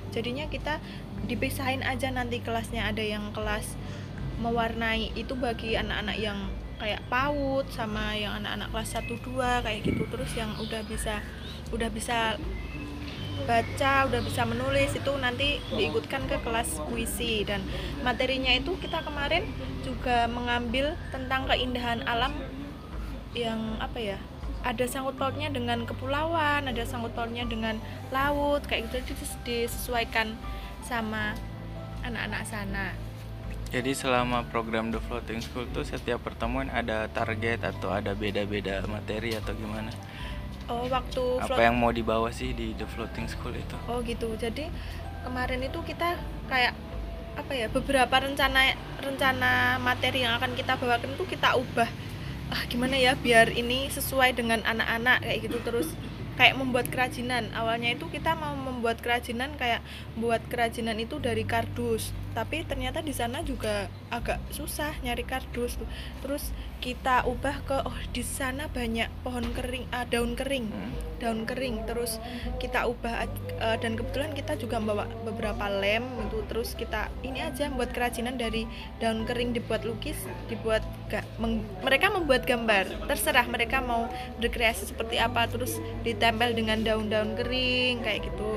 Jadinya 0.10 0.50
kita 0.50 0.82
dipisahin 1.30 1.86
aja 1.86 2.10
nanti 2.10 2.42
kelasnya 2.42 2.90
ada 2.90 3.04
yang 3.04 3.30
kelas 3.30 3.78
mewarnai 4.42 5.14
itu 5.14 5.38
bagi 5.38 5.78
anak-anak 5.78 6.18
yang 6.18 6.50
kayak 6.78 7.02
PAUD 7.10 7.74
sama 7.74 8.14
yang 8.14 8.38
anak-anak 8.42 8.70
kelas 8.70 8.90
1 9.02 9.10
2 9.26 9.66
kayak 9.66 9.80
gitu 9.82 10.04
terus 10.14 10.32
yang 10.38 10.54
udah 10.62 10.82
bisa 10.86 11.26
udah 11.74 11.90
bisa 11.90 12.38
baca, 13.46 14.10
udah 14.10 14.22
bisa 14.26 14.42
menulis 14.48 14.96
itu 14.96 15.12
nanti 15.20 15.62
diikutkan 15.76 16.26
ke 16.26 16.42
kelas 16.42 16.82
puisi 16.90 17.46
dan 17.46 17.62
materinya 18.02 18.50
itu 18.56 18.74
kita 18.82 19.04
kemarin 19.06 19.46
juga 19.86 20.26
mengambil 20.26 20.98
tentang 21.14 21.46
keindahan 21.46 22.02
alam 22.08 22.34
yang 23.38 23.78
apa 23.78 24.00
ya 24.00 24.18
ada 24.66 24.84
sangkut 24.90 25.16
pautnya 25.16 25.48
dengan 25.54 25.86
kepulauan, 25.86 26.66
ada 26.66 26.84
sangkut 26.84 27.14
pautnya 27.14 27.46
dengan 27.46 27.78
laut 28.10 28.66
kayak 28.66 28.90
gitu 28.90 29.14
jadi 29.14 29.24
disesuaikan 29.46 30.34
sama 30.84 31.38
anak-anak 32.04 32.44
sana. 32.48 32.88
Jadi 33.68 33.92
selama 33.92 34.48
program 34.48 34.96
The 34.96 35.04
Floating 35.04 35.44
School 35.44 35.68
tuh 35.76 35.84
setiap 35.84 36.24
pertemuan 36.24 36.72
ada 36.72 37.12
target 37.12 37.68
atau 37.68 37.92
ada 37.92 38.16
beda-beda 38.16 38.80
materi 38.88 39.36
atau 39.36 39.52
gimana? 39.52 39.92
Oh, 40.68 40.84
waktu 40.92 41.24
Apa 41.40 41.48
float- 41.48 41.64
yang 41.64 41.76
mau 41.80 41.92
dibawa 41.96 42.28
sih 42.30 42.52
di 42.52 42.76
The 42.76 42.84
Floating 42.84 43.28
School 43.32 43.56
itu? 43.56 43.76
Oh 43.88 44.04
gitu. 44.04 44.28
Jadi 44.36 44.68
kemarin 45.24 45.64
itu 45.64 45.80
kita 45.84 46.20
kayak 46.52 46.76
apa 47.38 47.54
ya 47.54 47.70
beberapa 47.70 48.12
rencana 48.18 48.74
rencana 49.00 49.78
materi 49.78 50.26
yang 50.26 50.36
akan 50.42 50.58
kita 50.58 50.76
bawakan 50.76 51.16
itu 51.16 51.24
kita 51.30 51.56
ubah. 51.56 51.88
Ah 52.52 52.64
gimana 52.68 53.00
ya 53.00 53.16
biar 53.16 53.52
ini 53.56 53.88
sesuai 53.88 54.36
dengan 54.36 54.60
anak-anak 54.68 55.24
kayak 55.24 55.40
gitu. 55.48 55.58
Terus 55.64 55.88
kayak 56.38 56.60
membuat 56.60 56.92
kerajinan. 56.92 57.50
Awalnya 57.56 57.98
itu 57.98 58.06
kita 58.12 58.38
mau 58.38 58.54
membuat 58.54 59.02
kerajinan 59.02 59.58
kayak 59.58 59.82
buat 60.20 60.44
kerajinan 60.52 61.00
itu 61.00 61.18
dari 61.18 61.48
kardus. 61.48 62.12
Tapi 62.38 62.62
ternyata 62.68 63.02
di 63.02 63.16
sana 63.16 63.42
juga 63.42 63.90
agak 64.14 64.38
susah 64.54 64.94
nyari 65.02 65.24
kardus 65.24 65.80
tuh. 65.82 65.90
Terus 66.22 66.54
kita 66.78 67.26
ubah 67.26 67.58
ke 67.66 67.78
oh 67.90 68.00
di 68.14 68.22
sana 68.22 68.70
banyak 68.70 69.10
pohon 69.26 69.50
kering 69.58 69.90
ah, 69.90 70.06
daun 70.06 70.38
kering. 70.38 70.70
Hmm. 70.70 70.94
daun 71.18 71.50
kering 71.50 71.82
terus 71.90 72.22
kita 72.62 72.86
ubah 72.86 73.26
eh, 73.26 73.78
dan 73.82 73.98
kebetulan 73.98 74.38
kita 74.38 74.54
juga 74.54 74.78
membawa 74.78 75.10
beberapa 75.26 75.66
lem 75.66 76.06
itu 76.30 76.46
terus 76.46 76.78
kita 76.78 77.10
ini 77.26 77.42
aja 77.42 77.74
membuat 77.74 77.90
kerajinan 77.98 78.38
dari 78.38 78.70
daun 79.02 79.26
kering 79.26 79.58
dibuat 79.58 79.82
lukis 79.82 80.14
dibuat 80.46 80.86
ga- 81.10 81.26
meng- 81.42 81.66
mereka 81.82 82.14
membuat 82.14 82.46
gambar. 82.46 83.10
Terserah 83.10 83.50
mereka 83.50 83.82
mau 83.82 84.06
berkreasi 84.38 84.94
seperti 84.94 85.18
apa 85.18 85.50
terus 85.50 85.82
ditempel 86.06 86.54
dengan 86.54 86.86
daun-daun 86.86 87.34
kering 87.34 88.06
kayak 88.06 88.30
gitu. 88.30 88.54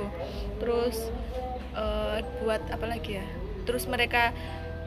Terus 0.61 1.09
eh, 1.72 2.20
buat 2.44 2.61
apa 2.68 2.84
lagi 2.84 3.16
ya? 3.16 3.26
Terus 3.64 3.88
mereka 3.88 4.36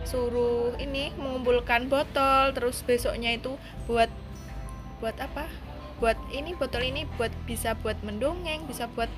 suruh 0.03 0.75
ini 0.79 1.11
mengumpulkan 1.15 1.87
botol 1.87 2.51
terus 2.51 2.83
besoknya 2.83 3.35
itu 3.35 3.55
buat 3.87 4.11
buat 4.99 5.15
apa? 5.19 5.47
Buat 5.99 6.19
ini 6.35 6.55
botol 6.55 6.83
ini 6.83 7.07
buat 7.15 7.31
bisa 7.47 7.75
buat 7.79 7.99
mendongeng 8.03 8.67
bisa 8.67 8.87
buat 8.91 9.09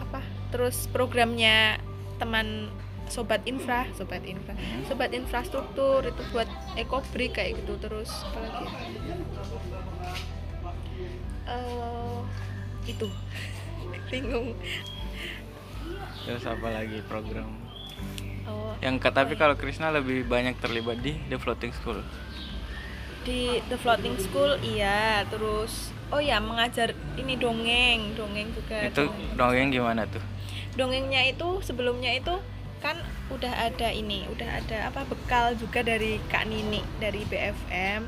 apa? 0.00 0.20
Terus 0.52 0.88
programnya 0.88 1.80
teman 2.18 2.72
sobat 3.08 3.40
infra 3.48 3.88
sobat 3.96 4.20
infra 4.28 4.52
sobat 4.84 5.16
infrastruktur 5.16 6.04
itu 6.04 6.22
buat 6.28 6.44
ekobrik 6.76 7.40
kayak 7.40 7.56
gitu 7.64 7.80
terus 7.80 8.12
apa 8.28 8.38
lagi? 8.44 8.64
Ya? 8.68 9.16
Eh, 11.48 12.20
itu. 12.84 13.08
Bingung. 14.12 14.52
Terus 16.24 16.44
apa 16.44 16.68
lagi 16.68 17.00
program 17.08 17.67
oh 18.48 18.68
yang 18.78 19.02
tapi 19.02 19.34
kalau 19.34 19.58
Krisna 19.58 19.90
lebih 19.90 20.22
banyak 20.26 20.54
terlibat 20.62 21.02
di 21.02 21.18
The 21.26 21.38
Floating 21.38 21.74
School. 21.74 21.98
Di 23.26 23.58
The 23.66 23.76
Floating 23.78 24.16
School 24.22 24.54
iya. 24.62 25.26
Terus 25.26 25.90
oh 26.14 26.22
ya 26.22 26.38
mengajar 26.38 26.94
ini 27.18 27.36
dongeng 27.36 28.16
dongeng 28.16 28.48
juga 28.56 28.88
itu 28.88 29.04
dongeng. 29.04 29.34
dongeng 29.34 29.68
gimana 29.74 30.02
tuh? 30.06 30.22
Dongengnya 30.78 31.26
itu 31.26 31.58
sebelumnya 31.60 32.14
itu 32.14 32.38
kan 32.78 32.94
udah 33.34 33.50
ada 33.50 33.90
ini 33.90 34.22
udah 34.30 34.62
ada 34.62 34.86
apa 34.86 35.02
bekal 35.10 35.50
juga 35.58 35.82
dari 35.82 36.22
Kak 36.30 36.46
Nini 36.46 36.78
dari 37.02 37.26
BFM 37.26 38.06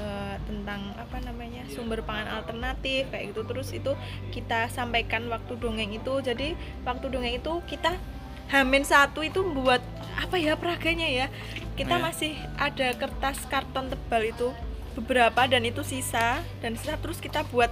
eh, 0.00 0.36
tentang 0.48 0.96
apa 0.96 1.20
namanya 1.20 1.68
sumber 1.68 2.00
pangan 2.00 2.40
alternatif 2.40 3.12
kayak 3.12 3.36
gitu. 3.36 3.44
Terus 3.44 3.68
itu 3.76 3.92
kita 4.32 4.72
sampaikan 4.72 5.28
waktu 5.28 5.60
dongeng 5.60 5.92
itu. 5.92 6.24
Jadi 6.24 6.56
waktu 6.88 7.12
dongeng 7.12 7.36
itu 7.36 7.60
kita 7.68 8.15
Hamin 8.46 8.82
satu 8.82 9.20
itu 9.20 9.42
membuat 9.42 9.82
apa 10.16 10.36
ya 10.36 10.54
peraganya 10.54 11.06
ya. 11.06 11.26
Kita 11.74 11.98
Ya. 11.98 12.02
masih 12.02 12.32
ada 12.56 12.94
kertas 12.94 13.42
karton 13.46 13.88
tebal 13.88 14.22
itu 14.24 14.48
beberapa 14.94 15.44
dan 15.44 15.60
itu 15.60 15.84
sisa 15.84 16.40
dan 16.60 16.72
sisa 16.74 16.96
terus 16.96 17.18
kita 17.18 17.44
buat 17.46 17.68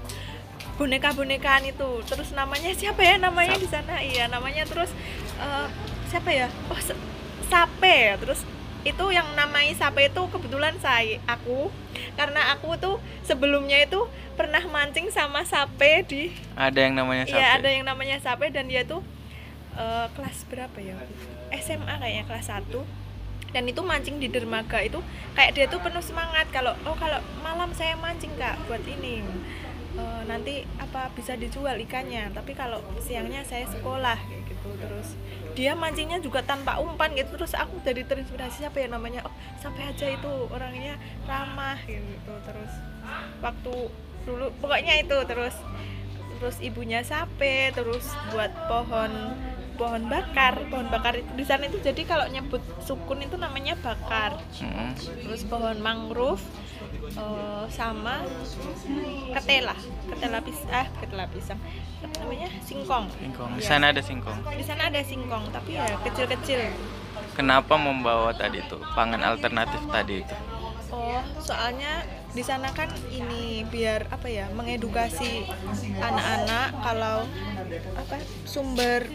boneka-bonekaan 0.74 1.64
itu. 1.64 2.02
Terus 2.04 2.32
namanya 2.32 2.74
siapa 2.74 3.00
ya 3.00 3.16
namanya 3.16 3.56
di 3.56 3.64
sana? 3.64 4.02
Iya 4.02 4.26
namanya 4.26 4.66
terus 4.66 4.90
eh, 5.36 5.66
siapa 6.08 6.30
ya? 6.30 6.48
Oh 6.68 6.78
sape. 7.46 7.94
Ya 8.10 8.18
terus 8.18 8.42
itu 8.84 9.04
yang 9.08 9.24
namai 9.32 9.72
sape 9.72 10.04
itu 10.04 10.22
kebetulan 10.28 10.76
saya 10.78 11.16
aku. 11.24 11.70
Karena 12.14 12.52
aku 12.52 12.76
tuh 12.76 12.96
sebelumnya 13.22 13.80
itu 13.80 14.04
pernah 14.34 14.60
mancing 14.66 15.08
sama 15.08 15.46
sape 15.46 16.02
di 16.04 16.22
ada 16.54 16.76
yang 16.76 16.92
namanya 16.92 17.22
Iya 17.24 17.38
Sape. 17.38 17.54
ada 17.56 17.68
yang 17.70 17.84
namanya 17.86 18.16
Sape 18.18 18.50
dan 18.50 18.66
dia 18.66 18.82
tuh 18.82 19.00
eh, 19.78 20.06
kelas 20.14 20.38
berapa 20.50 20.78
ya? 20.80 20.96
SMA 21.54 21.94
kayaknya 22.00 22.24
kelas 22.26 22.48
1 22.50 23.04
dan 23.54 23.70
itu 23.70 23.86
mancing 23.86 24.18
di 24.18 24.26
dermaga 24.26 24.82
itu 24.82 24.98
kayak 25.38 25.54
dia 25.54 25.66
tuh 25.70 25.78
penuh 25.78 26.02
semangat. 26.02 26.50
Kalau 26.50 26.74
oh 26.90 26.98
kalau 26.98 27.22
malam 27.38 27.70
saya 27.70 27.94
mancing 27.94 28.34
kak 28.34 28.58
buat 28.66 28.82
ini. 28.82 29.22
Eh, 29.94 30.22
nanti 30.26 30.66
apa 30.82 31.06
bisa 31.14 31.38
dijual 31.38 31.78
ikannya. 31.78 32.34
Tapi 32.34 32.50
kalau 32.58 32.82
siangnya 32.98 33.46
saya 33.46 33.70
sekolah 33.70 34.18
kayak 34.18 34.42
gitu. 34.50 34.68
Terus 34.74 35.14
dia 35.54 35.78
mancingnya 35.78 36.18
juga 36.18 36.42
tanpa 36.42 36.82
umpan 36.82 37.14
gitu. 37.14 37.38
Terus 37.38 37.54
aku 37.54 37.78
jadi 37.86 38.02
terinspirasi 38.02 38.66
siapa 38.66 38.82
ya 38.82 38.90
namanya? 38.90 39.22
Oh 39.22 39.34
sampai 39.62 39.86
aja 39.86 40.10
itu 40.10 40.32
orangnya 40.50 40.98
ramah 41.30 41.78
gitu. 41.86 42.34
Terus 42.42 42.72
waktu 43.38 43.74
dulu 44.26 44.50
pokoknya 44.58 44.98
itu. 44.98 45.14
Terus 45.30 45.54
terus 46.42 46.58
ibunya 46.58 47.06
sape 47.06 47.70
terus 47.70 48.10
buat 48.34 48.50
pohon 48.66 49.38
pohon 49.74 50.06
bakar. 50.06 50.58
Pohon 50.66 50.86
bakar 50.86 51.14
itu 51.14 51.30
di 51.32 51.42
sana 51.42 51.66
itu 51.66 51.78
jadi 51.78 52.02
kalau 52.02 52.26
nyebut 52.26 52.58
sukun 52.80 53.20
itu 53.20 53.34
namanya 53.34 53.74
bakar. 53.76 54.38
Mm-mm. 54.56 54.94
terus 55.20 55.42
pohon 55.44 55.78
mangrove 55.78 56.42
eh, 57.10 57.64
sama 57.68 58.22
ketela. 59.32 59.74
Ketela 60.08 60.38
pisang 60.40 60.70
ah 60.70 60.86
ketela 60.96 61.24
pisang. 61.28 61.58
Apa 62.00 62.14
namanya? 62.20 62.48
Singkong. 62.60 63.06
Singkong. 63.12 63.50
Di 63.54 63.62
Ya. 63.62 63.68
sana 63.68 63.84
ada 63.90 64.00
singkong? 64.00 64.38
Di 64.50 64.64
sana 64.64 64.82
ada 64.88 65.00
singkong 65.00 65.44
tapi 65.50 65.74
ya 65.74 65.86
kecil-kecil. 66.00 66.60
Kenapa 67.34 67.74
membawa 67.74 68.30
tadi 68.30 68.62
tuh 68.64 68.78
pangan 68.94 69.18
alternatif 69.20 69.82
tadi 69.88 70.22
itu? 70.22 70.36
Oh, 70.88 71.18
soalnya 71.42 72.06
di 72.35 72.43
sana 72.43 72.74
kan 72.74 72.91
ini 73.14 73.62
biar 73.70 74.11
apa 74.11 74.26
ya 74.26 74.51
mengedukasi 74.51 75.47
anak-anak 76.03 76.68
kalau 76.82 77.18
apa 77.95 78.16
sumber 78.43 79.07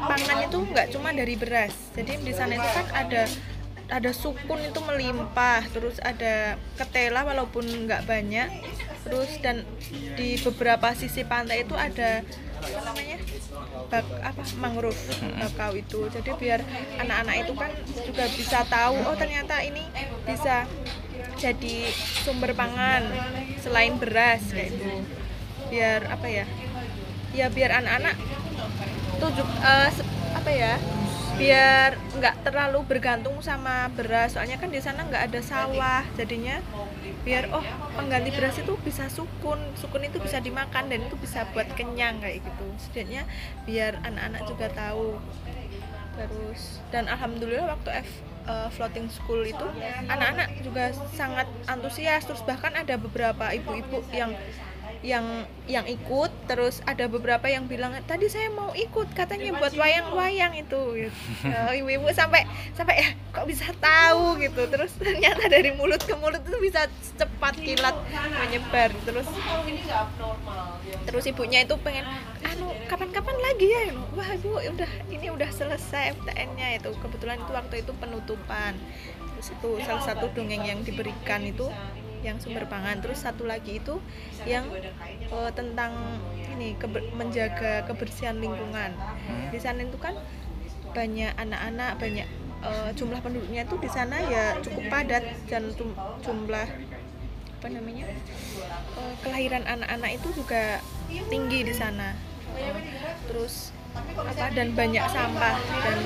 pangan 0.00 0.48
itu 0.48 0.58
nggak 0.64 0.88
cuma 0.90 1.12
dari 1.12 1.36
beras. 1.36 1.76
Jadi 1.92 2.24
di 2.24 2.32
sana 2.32 2.56
itu 2.56 2.68
kan 2.72 2.86
ada 2.96 3.22
ada 3.92 4.10
sukun 4.16 4.64
itu 4.64 4.80
melimpah, 4.80 5.60
terus 5.68 6.00
ada 6.00 6.56
ketela 6.80 7.20
walaupun 7.28 7.68
nggak 7.84 8.08
banyak, 8.08 8.48
terus 9.04 9.28
dan 9.44 9.68
di 10.16 10.40
beberapa 10.40 10.96
sisi 10.96 11.20
pantai 11.22 11.68
itu 11.68 11.76
ada 11.76 12.24
apa 12.64 12.80
namanya 12.80 13.20
bak 13.92 14.04
apa 14.24 14.42
mangrove 14.56 14.96
bakau 15.36 15.76
itu 15.76 16.08
jadi 16.08 16.30
biar 16.32 16.60
anak-anak 16.96 17.36
itu 17.44 17.52
kan 17.52 17.70
juga 17.92 18.24
bisa 18.32 18.58
tahu 18.64 18.96
oh 19.04 19.12
ternyata 19.20 19.60
ini 19.60 19.84
bisa 20.24 20.64
jadi 21.38 21.76
sumber 22.24 22.56
pangan 22.56 23.04
selain 23.60 23.96
beras 24.00 24.44
kayak 24.52 24.72
itu 24.76 25.04
biar 25.68 26.06
apa 26.08 26.26
ya? 26.30 26.46
Ya 27.34 27.50
biar 27.50 27.82
anak-anak 27.82 28.14
tujuh 29.18 29.46
eh, 29.64 29.90
apa 30.36 30.50
ya? 30.50 30.74
Biar 31.34 31.98
nggak 32.14 32.46
terlalu 32.46 32.86
bergantung 32.86 33.42
sama 33.42 33.90
beras. 33.90 34.38
Soalnya 34.38 34.56
kan 34.62 34.70
di 34.70 34.78
sana 34.78 35.02
nggak 35.02 35.34
ada 35.34 35.40
sawah 35.42 36.06
jadinya 36.14 36.62
biar 37.26 37.50
oh 37.50 37.64
pengganti 37.98 38.30
beras 38.30 38.54
itu 38.62 38.78
bisa 38.80 39.10
sukun. 39.10 39.58
Sukun 39.74 40.06
itu 40.06 40.22
bisa 40.22 40.38
dimakan 40.38 40.86
dan 40.86 41.02
itu 41.02 41.18
bisa 41.18 41.42
buat 41.50 41.66
kenyang 41.74 42.22
kayak 42.22 42.40
gitu. 42.40 42.66
Setidaknya 42.78 43.26
biar 43.66 43.98
anak-anak 44.06 44.42
juga 44.46 44.66
tahu. 44.70 45.18
Terus 46.14 46.78
dan 46.94 47.10
alhamdulillah 47.10 47.74
waktu 47.74 48.06
F 48.06 48.33
eh, 48.44 48.68
floating 48.76 49.08
school 49.08 49.42
itu 49.44 49.66
anak-anak 50.08 50.48
juga 50.60 50.92
sangat 51.16 51.48
antusias. 51.64 52.28
Terus 52.28 52.44
bahkan 52.44 52.72
ada 52.76 52.94
beberapa 53.00 53.50
ibu-ibu 53.50 54.04
yang 54.12 54.36
yang 55.04 55.24
yang 55.64 55.84
ikut. 55.88 56.28
Terus 56.48 56.84
ada 56.84 57.08
beberapa 57.08 57.44
yang 57.48 57.64
bilang 57.64 57.96
tadi 58.04 58.28
saya 58.28 58.52
mau 58.52 58.72
ikut 58.76 59.12
katanya 59.16 59.56
buat 59.56 59.72
wayang-wayang 59.72 60.60
itu. 60.60 60.82
Gitu. 61.08 61.16
Eh, 61.54 61.80
ibu-ibu 61.80 62.08
sampai 62.12 62.44
sampai 62.76 62.94
ya 63.00 63.08
kok 63.32 63.48
bisa 63.48 63.68
tahu? 63.80 64.36
gitu. 64.40 64.68
Terus 64.68 64.92
ternyata 65.00 65.48
dari 65.48 65.72
mulut 65.72 66.04
ke 66.04 66.12
mulut 66.16 66.43
bisa 66.64 66.88
cepat 67.20 67.54
kilat 67.60 67.92
menyebar 68.40 68.90
terus 69.04 69.28
terus 71.04 71.24
ibunya 71.28 71.60
itu 71.68 71.76
pengen 71.84 72.08
anu 72.40 72.72
kapan-kapan 72.88 73.36
lagi 73.40 73.66
ya? 73.68 73.92
Wah 74.16 74.28
ibu 74.32 74.56
udah 74.56 74.92
ini 75.12 75.28
udah 75.28 75.50
selesai 75.52 76.16
FTN-nya 76.16 76.80
itu. 76.80 76.90
Kebetulan 76.96 77.40
itu 77.44 77.52
waktu 77.52 77.74
itu 77.84 77.92
penutupan. 77.96 78.72
Terus 79.36 79.48
itu 79.52 79.70
salah 79.84 80.04
satu 80.04 80.32
dongeng 80.32 80.64
yang 80.64 80.80
diberikan 80.80 81.44
itu 81.44 81.68
yang 82.24 82.40
sumber 82.40 82.64
pangan. 82.64 83.04
Terus 83.04 83.20
satu 83.20 83.44
lagi 83.44 83.82
itu 83.82 84.00
yang 84.48 84.64
eh, 85.28 85.50
tentang 85.52 85.92
ini 86.56 86.78
keber- 86.80 87.12
menjaga 87.12 87.84
kebersihan 87.84 88.40
lingkungan. 88.40 88.96
Di 89.52 89.58
sana 89.60 89.84
itu 89.84 90.00
kan 90.00 90.16
banyak 90.94 91.34
anak-anak 91.34 91.98
banyak 91.98 92.28
eh, 92.64 92.90
jumlah 92.96 93.20
penduduknya 93.20 93.68
itu 93.68 93.76
di 93.78 93.90
sana 93.92 94.16
ya 94.24 94.56
cukup 94.64 94.84
padat 94.88 95.24
dan 95.46 95.70
jum- 95.76 95.96
jumlah 96.24 96.68
apa 97.60 97.66
namanya 97.72 98.06
eh, 99.00 99.14
kelahiran 99.24 99.64
anak-anak 99.64 100.10
itu 100.20 100.28
juga 100.36 100.80
tinggi 101.28 101.60
di 101.64 101.74
sana. 101.76 102.16
Terus 103.28 103.72
apa 103.94 104.50
dan 104.52 104.74
banyak 104.74 105.04
sampah. 105.08 105.56
Dan 105.84 105.98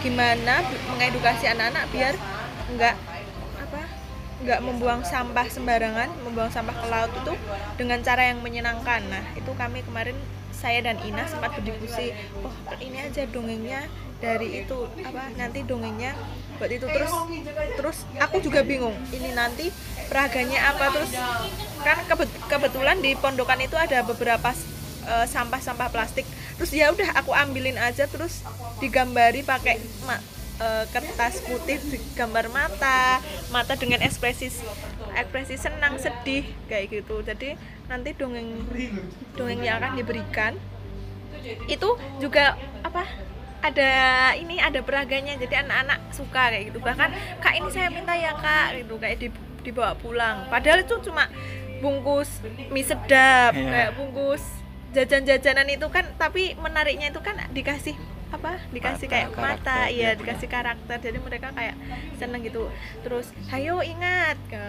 gimana 0.00 0.64
mengedukasi 0.94 1.50
anak-anak 1.50 1.84
biar 1.90 2.14
nggak 2.74 2.96
apa 3.60 3.80
nggak 4.44 4.60
membuang 4.60 5.00
sampah 5.04 5.46
sembarangan 5.48 6.08
membuang 6.24 6.52
sampah 6.52 6.76
ke 6.76 6.86
laut 6.88 7.12
itu 7.12 7.34
dengan 7.76 8.00
cara 8.00 8.32
yang 8.32 8.40
menyenangkan. 8.40 9.04
Nah 9.08 9.24
itu 9.36 9.50
kami 9.56 9.84
kemarin 9.84 10.16
saya 10.54 10.80
dan 10.80 10.96
Ina 11.04 11.28
sempat 11.28 11.52
berdiskusi 11.60 12.16
oh 12.40 12.54
ini 12.80 13.04
aja 13.04 13.28
dongengnya 13.28 13.84
dari 14.24 14.64
itu 14.64 14.88
apa 15.04 15.28
nanti 15.36 15.60
dongengnya 15.68 16.16
buat 16.56 16.70
itu. 16.72 16.86
Terus 16.88 17.12
terus 17.76 17.98
aku 18.16 18.40
juga 18.40 18.64
bingung 18.64 18.96
ini 19.12 19.36
nanti 19.36 19.68
peraganya 20.08 20.72
apa. 20.72 20.88
Terus 20.96 21.12
kan 21.84 21.98
kebet- 22.08 22.40
kebetulan 22.48 22.96
di 23.04 23.12
pondokan 23.20 23.60
itu 23.60 23.76
ada 23.76 24.00
beberapa 24.00 24.50
eh, 25.04 25.26
sampah-sampah 25.28 25.92
plastik. 25.92 26.24
Terus 26.56 26.70
ya 26.72 26.88
udah 26.88 27.20
aku 27.20 27.36
ambilin 27.36 27.76
aja 27.76 28.08
terus 28.08 28.40
digambari 28.80 29.44
pakai 29.44 29.76
eh, 29.76 30.84
kertas 30.88 31.44
putih 31.44 31.76
gambar 32.16 32.48
mata 32.48 33.20
mata 33.52 33.74
dengan 33.76 34.00
ekspresi 34.00 34.48
ekspresi 35.14 35.54
senang 35.60 36.00
sedih 36.00 36.48
kayak 36.70 37.02
gitu. 37.02 37.20
Jadi 37.20 37.60
nanti 37.92 38.16
dongeng 38.16 38.64
dongeng 39.36 39.60
yang 39.60 39.76
akan 39.82 40.00
diberikan. 40.00 40.56
Itu 41.68 42.00
juga 42.24 42.56
apa 42.80 43.04
ada 43.64 43.92
ini 44.36 44.60
ada 44.60 44.80
peraganya 44.80 45.32
jadi 45.34 45.64
anak-anak 45.64 46.12
suka 46.12 46.52
kayak 46.52 46.64
gitu. 46.68 46.78
Bahkan 46.78 47.08
kak 47.40 47.54
ini 47.54 47.68
saya 47.70 47.88
minta 47.88 48.12
ya 48.12 48.36
kak 48.36 48.76
gitu 48.78 48.94
kayak 48.96 49.16
di- 49.18 49.32
dibawa 49.62 49.96
pulang. 49.96 50.44
Padahal 50.46 50.84
itu 50.84 51.00
cuma 51.00 51.24
bungkus 51.80 52.40
mie 52.68 52.84
sedap 52.84 53.52
Iya. 53.52 53.64
kayak 53.66 53.90
bungkus 53.94 54.44
jajan-jajanan 54.92 55.68
itu 55.70 55.86
kan. 55.88 56.04
Tapi 56.14 56.54
menariknya 56.56 57.08
itu 57.08 57.18
kan 57.18 57.40
dikasih 57.50 57.96
apa 58.28 58.58
dikasih 58.68 59.06
Mata, 59.06 59.14
kayak 59.14 59.28
mata. 59.30 59.38
karakter, 59.38 59.80
iya 59.86 59.90
iya, 59.94 60.10
dikasih 60.12 60.48
karakter. 60.50 60.96
Jadi 61.00 61.18
mereka 61.18 61.48
kayak 61.50 61.76
seneng 62.14 62.42
gitu. 62.42 62.68
Terus 63.00 63.32
hayo 63.48 63.80
ingat 63.80 64.36
ke 64.46 64.64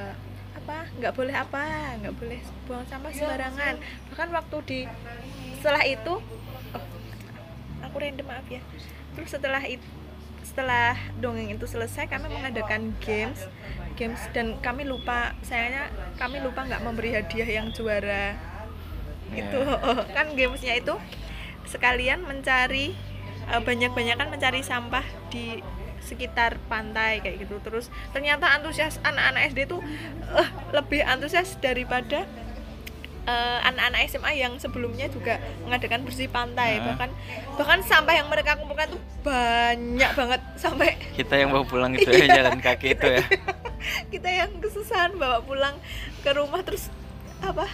apa 0.56 0.88
nggak 0.98 1.14
boleh 1.14 1.36
apa 1.36 1.62
nggak 2.00 2.16
boleh 2.16 2.40
buang 2.66 2.86
sampah 2.86 3.12
sembarangan. 3.12 3.76
Bahkan 4.08 4.30
waktu 4.32 4.58
di 4.64 4.80
setelah 5.56 5.84
itu 5.84 6.14
aku 7.96 8.04
random 8.04 8.28
maaf 8.28 8.44
ya. 8.52 8.60
Terus 9.16 9.32
setelah 9.32 9.64
itu 9.64 9.88
setelah 10.44 11.00
dongeng 11.24 11.56
itu 11.56 11.64
selesai 11.64 12.12
kami 12.12 12.28
mengadakan 12.28 12.94
games 13.02 13.48
games 13.96 14.20
dan 14.36 14.60
kami 14.60 14.84
lupa 14.84 15.34
sayangnya 15.42 15.88
kami 16.20 16.44
lupa 16.44 16.68
nggak 16.68 16.84
memberi 16.84 17.16
hadiah 17.16 17.48
yang 17.48 17.72
juara. 17.72 18.36
Ya. 19.32 19.48
itu 19.48 19.60
kan 20.16 20.36
gamesnya 20.36 20.76
itu 20.76 20.92
sekalian 21.72 22.28
mencari 22.28 22.92
eh, 23.48 23.62
banyak-banyakan 23.64 24.28
mencari 24.28 24.60
sampah 24.60 25.08
di 25.32 25.64
sekitar 26.04 26.60
pantai 26.68 27.24
kayak 27.24 27.48
gitu. 27.48 27.64
Terus 27.64 27.88
ternyata 28.12 28.52
antusias 28.52 29.00
anak-anak 29.08 29.56
SD 29.56 29.72
tuh 29.72 29.80
eh, 30.36 30.50
lebih 30.76 31.00
antusias 31.08 31.56
daripada 31.64 32.28
eh, 33.26 33.60
anak-anak 33.64 34.00
SMA 34.08 34.32
yang 34.36 34.54
sebelumnya 34.56 35.06
juga 35.08 35.38
mengadakan 35.62 36.02
bersih 36.02 36.26
pantai 36.28 36.78
Nah. 36.78 36.94
bahkan 36.94 37.10
bahkan 37.56 37.80
sampah 37.82 38.14
yang 38.14 38.28
mereka 38.28 38.56
kumpulkan 38.56 38.90
tuh 38.90 39.02
banyak 39.22 40.12
banget 40.14 40.42
sampai 40.56 40.94
kita 41.14 41.34
yang 41.36 41.50
bawa 41.50 41.66
pulang 41.66 41.92
itu 41.92 42.06
ya 42.12 42.24
Iya. 42.24 42.36
jalan 42.40 42.58
kaki 42.60 42.94
itu 42.94 43.08
ya 43.12 43.24
kita 44.14 44.30
yang 44.30 44.52
kesusahan 44.58 45.14
bawa 45.16 45.42
pulang 45.42 45.76
ke 46.22 46.30
rumah 46.32 46.62
terus 46.62 46.90
apa 47.38 47.66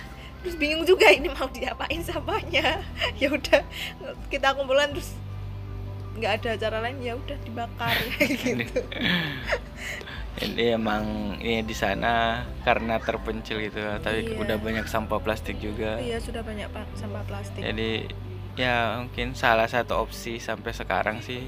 terus 0.41 0.55
bingung 0.55 0.81
juga 0.83 1.05
ini 1.07 1.29
mau 1.29 1.47
diapain 1.47 2.01
sampahnya 2.01 2.81
ya 3.21 3.27
udah 3.29 3.61
kita 4.27 4.51
kumpulan 4.51 4.89
terus 4.89 5.13
nggak 6.11 6.43
ada 6.43 6.51
cara 6.57 6.77
lain 6.81 6.99
ya 6.99 7.15
udah 7.15 7.37
dibakar 7.39 7.95
gitu 8.19 8.83
ini 10.34 10.71
emang 10.71 11.03
ini 11.38 11.59
di 11.61 11.73
sana 11.73 12.39
karena 12.61 12.97
terpencil 12.97 13.59
gitu 13.59 13.77
tapi 13.99 14.23
Iya. 14.25 14.39
udah 14.39 14.57
banyak 14.57 14.86
sampah 14.86 15.19
plastik 15.19 15.59
juga 15.59 15.99
iya 15.99 16.17
sudah 16.17 16.39
banyak 16.39 16.71
pak 16.71 16.88
sampah 16.95 17.23
plastik 17.27 17.59
jadi 17.59 18.07
ya 18.53 18.75
mungkin 18.97 19.32
salah 19.34 19.67
satu 19.67 19.95
opsi 19.97 20.39
sampai 20.39 20.71
sekarang 20.71 21.19
sih 21.19 21.43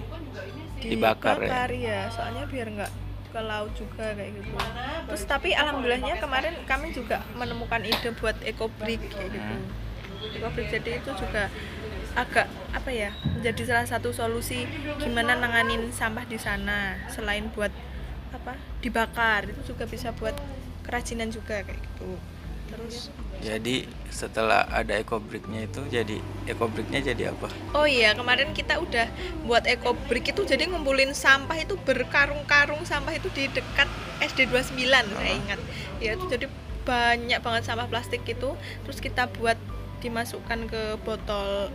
dibakar 0.80 1.40
ya. 1.40 1.48
Dibakar, 1.48 1.72
ya 1.72 2.00
soalnya 2.10 2.44
biar 2.44 2.68
nggak 2.70 2.92
ke 3.30 3.42
laut 3.42 3.72
juga 3.74 4.14
kayak 4.14 4.32
gitu 4.36 4.52
terus 5.08 5.24
tapi 5.26 5.50
alhamdulillahnya 5.54 6.20
kemarin 6.20 6.54
kami 6.64 6.92
juga 6.92 7.24
menemukan 7.34 7.82
ide 7.82 8.14
buat 8.14 8.36
eco 8.42 8.68
brick 8.74 9.02
kayak 9.10 9.32
gitu 9.32 9.54
Hmm. 9.54 10.38
eco 10.38 10.48
brick 10.52 10.70
jadi 10.70 11.02
itu 11.02 11.12
juga 11.14 11.50
agak 12.14 12.46
apa 12.72 12.90
ya 12.94 13.10
menjadi 13.26 13.62
salah 13.66 13.88
satu 13.90 14.14
solusi 14.14 14.70
gimana 14.96 15.34
nanganin 15.34 15.90
sampah 15.90 16.24
di 16.24 16.38
sana 16.38 17.00
selain 17.10 17.50
buat 17.50 17.74
apa 18.34 18.58
dibakar. 18.82 19.46
Itu 19.48 19.74
juga 19.74 19.86
bisa 19.86 20.10
buat 20.18 20.36
kerajinan 20.84 21.30
juga 21.32 21.64
kayak 21.64 21.80
gitu. 21.80 22.18
Terus? 22.74 23.14
Jadi 23.44 23.86
setelah 24.08 24.66
ada 24.72 24.96
ecobricknya 24.96 25.68
itu 25.68 25.84
jadi 25.92 26.18
ecobricknya 26.48 27.04
jadi 27.04 27.36
apa? 27.36 27.52
Oh 27.76 27.84
iya, 27.84 28.16
kemarin 28.16 28.56
kita 28.56 28.80
udah 28.80 29.06
buat 29.44 29.68
eco 29.68 29.94
brick 30.08 30.32
itu 30.32 30.48
jadi 30.48 30.66
ngumpulin 30.72 31.12
sampah 31.12 31.60
itu 31.60 31.76
berkarung-karung. 31.84 32.82
Sampah 32.88 33.14
itu 33.14 33.28
di 33.36 33.52
dekat 33.52 33.86
SD 34.24 34.48
29 34.48 34.80
saya 34.90 35.34
ingat. 35.36 35.60
Ya 36.00 36.16
itu 36.16 36.26
jadi 36.32 36.48
banyak 36.88 37.40
banget 37.44 37.64
sampah 37.68 37.86
plastik 37.92 38.24
itu. 38.26 38.56
Terus 38.88 38.98
kita 39.04 39.28
buat 39.36 39.60
dimasukkan 40.00 40.72
ke 40.72 40.82
botol 41.04 41.68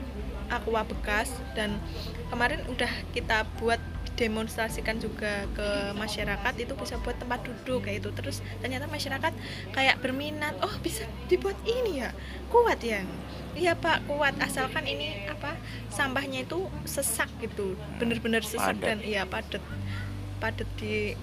aqua 0.48 0.82
bekas. 0.88 1.28
Dan 1.52 1.76
kemarin 2.32 2.64
udah 2.72 2.90
kita 3.12 3.44
buat 3.61 3.78
demonstrasikan 4.18 4.98
juga 4.98 5.46
ke 5.54 5.68
masyarakat 5.94 6.54
itu 6.58 6.74
bisa 6.74 6.98
buat 6.98 7.14
tempat 7.22 7.46
duduk 7.46 7.86
kayak 7.86 8.02
itu 8.02 8.10
terus 8.10 8.42
ternyata 8.58 8.90
masyarakat 8.90 9.30
kayak 9.70 10.02
berminat 10.02 10.58
oh 10.58 10.74
bisa 10.82 11.06
dibuat 11.30 11.54
ini 11.62 12.02
ya? 12.02 12.10
Kuat 12.50 12.82
ya? 12.82 13.06
Iya 13.54 13.78
pak 13.78 14.10
kuat. 14.10 14.34
Asalkan 14.42 14.84
ini 14.90 15.30
apa 15.30 15.54
sampahnya 15.94 16.42
itu 16.42 16.66
sesak 16.82 17.30
gitu. 17.38 17.78
Bener-bener 18.02 18.42
sesak 18.42 18.74
Padat. 18.82 18.82
dan 18.82 18.98
iya 19.06 19.22
padat. 19.22 19.62
Padat 20.42 20.66
di 20.82 21.14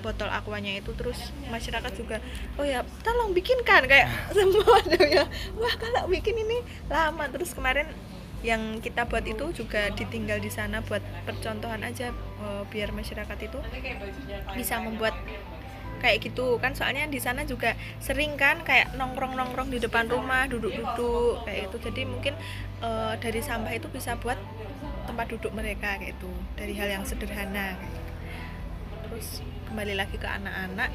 botol 0.00 0.32
aquanya 0.32 0.72
itu. 0.72 0.96
Terus 0.96 1.32
masyarakat 1.52 1.92
juga 1.92 2.16
oh 2.56 2.64
ya 2.64 2.80
tolong 3.04 3.36
bikinkan. 3.36 3.84
Kayak 3.84 4.08
semua 4.36 4.80
ya. 5.04 5.28
Wah 5.60 5.74
kalau 5.76 6.08
bikin 6.08 6.36
ini 6.40 6.64
lama. 6.88 7.28
Terus 7.28 7.52
kemarin 7.52 7.92
yang 8.42 8.82
kita 8.82 9.06
buat 9.06 9.22
itu 9.22 9.54
juga 9.54 9.90
ditinggal 9.94 10.42
di 10.42 10.50
sana 10.50 10.82
buat 10.82 11.02
percontohan 11.26 11.82
aja 11.86 12.10
eh, 12.14 12.62
biar 12.68 12.90
masyarakat 12.90 13.38
itu 13.38 13.58
bisa 14.58 14.82
membuat 14.82 15.14
kayak 16.02 16.18
gitu. 16.26 16.58
Kan 16.58 16.74
soalnya 16.74 17.06
di 17.06 17.22
sana 17.22 17.46
juga 17.46 17.78
sering 18.02 18.34
kan 18.34 18.66
kayak 18.66 18.98
nongkrong 18.98 19.38
nongkrong 19.38 19.70
di 19.70 19.78
depan 19.78 20.10
rumah 20.10 20.50
duduk 20.50 20.74
duduk 20.74 21.46
kayak 21.46 21.70
itu 21.70 21.76
jadi 21.78 22.02
mungkin 22.04 22.34
eh, 22.82 23.14
dari 23.22 23.40
sampah 23.40 23.72
itu 23.78 23.86
bisa 23.88 24.18
buat 24.18 24.36
tempat 25.06 25.26
duduk 25.34 25.54
mereka 25.54 25.98
kayak 25.98 26.18
itu 26.18 26.30
dari 26.54 26.74
hal 26.78 26.88
yang 26.90 27.04
sederhana 27.06 27.74
gitu. 27.78 28.00
terus 29.06 29.28
kembali 29.66 29.94
lagi 29.98 30.16
ke 30.18 30.28
anak-anak 30.28 30.90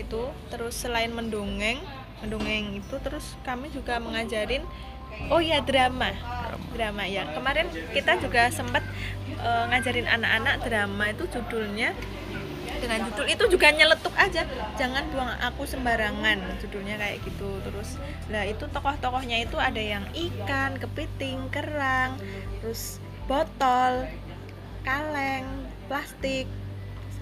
itu 0.00 0.22
terus 0.52 0.74
selain 0.76 1.12
mendongeng 1.12 1.80
mendongeng 2.20 2.76
itu 2.80 2.96
terus 3.00 3.36
kami 3.44 3.72
juga 3.72 3.96
mengajarin 4.00 4.64
oh 5.28 5.40
ya 5.44 5.60
drama. 5.60 6.16
Drama 6.72 7.04
ya. 7.04 7.28
Kemarin 7.36 7.68
kita 7.92 8.16
juga 8.22 8.48
sempat 8.48 8.80
eh, 9.28 9.64
ngajarin 9.68 10.08
anak-anak 10.08 10.54
drama 10.64 11.04
itu 11.12 11.28
judulnya. 11.28 11.92
Dengan 12.80 13.12
judul 13.12 13.28
itu 13.28 13.44
juga 13.52 13.68
nyeletuk 13.68 14.14
aja. 14.16 14.48
Jangan 14.80 15.04
buang 15.12 15.36
aku 15.44 15.68
sembarangan. 15.68 16.40
Judulnya 16.64 16.96
kayak 16.96 17.20
gitu. 17.28 17.60
Terus 17.60 18.00
lah 18.32 18.48
itu 18.48 18.64
tokoh-tokohnya 18.72 19.44
itu 19.44 19.60
ada 19.60 19.82
yang 19.82 20.08
ikan 20.16 20.80
kepiting 20.80 21.52
kerang 21.52 22.16
terus 22.64 23.02
botol 23.28 24.08
kaleng 24.80 25.44
plastik. 25.92 26.48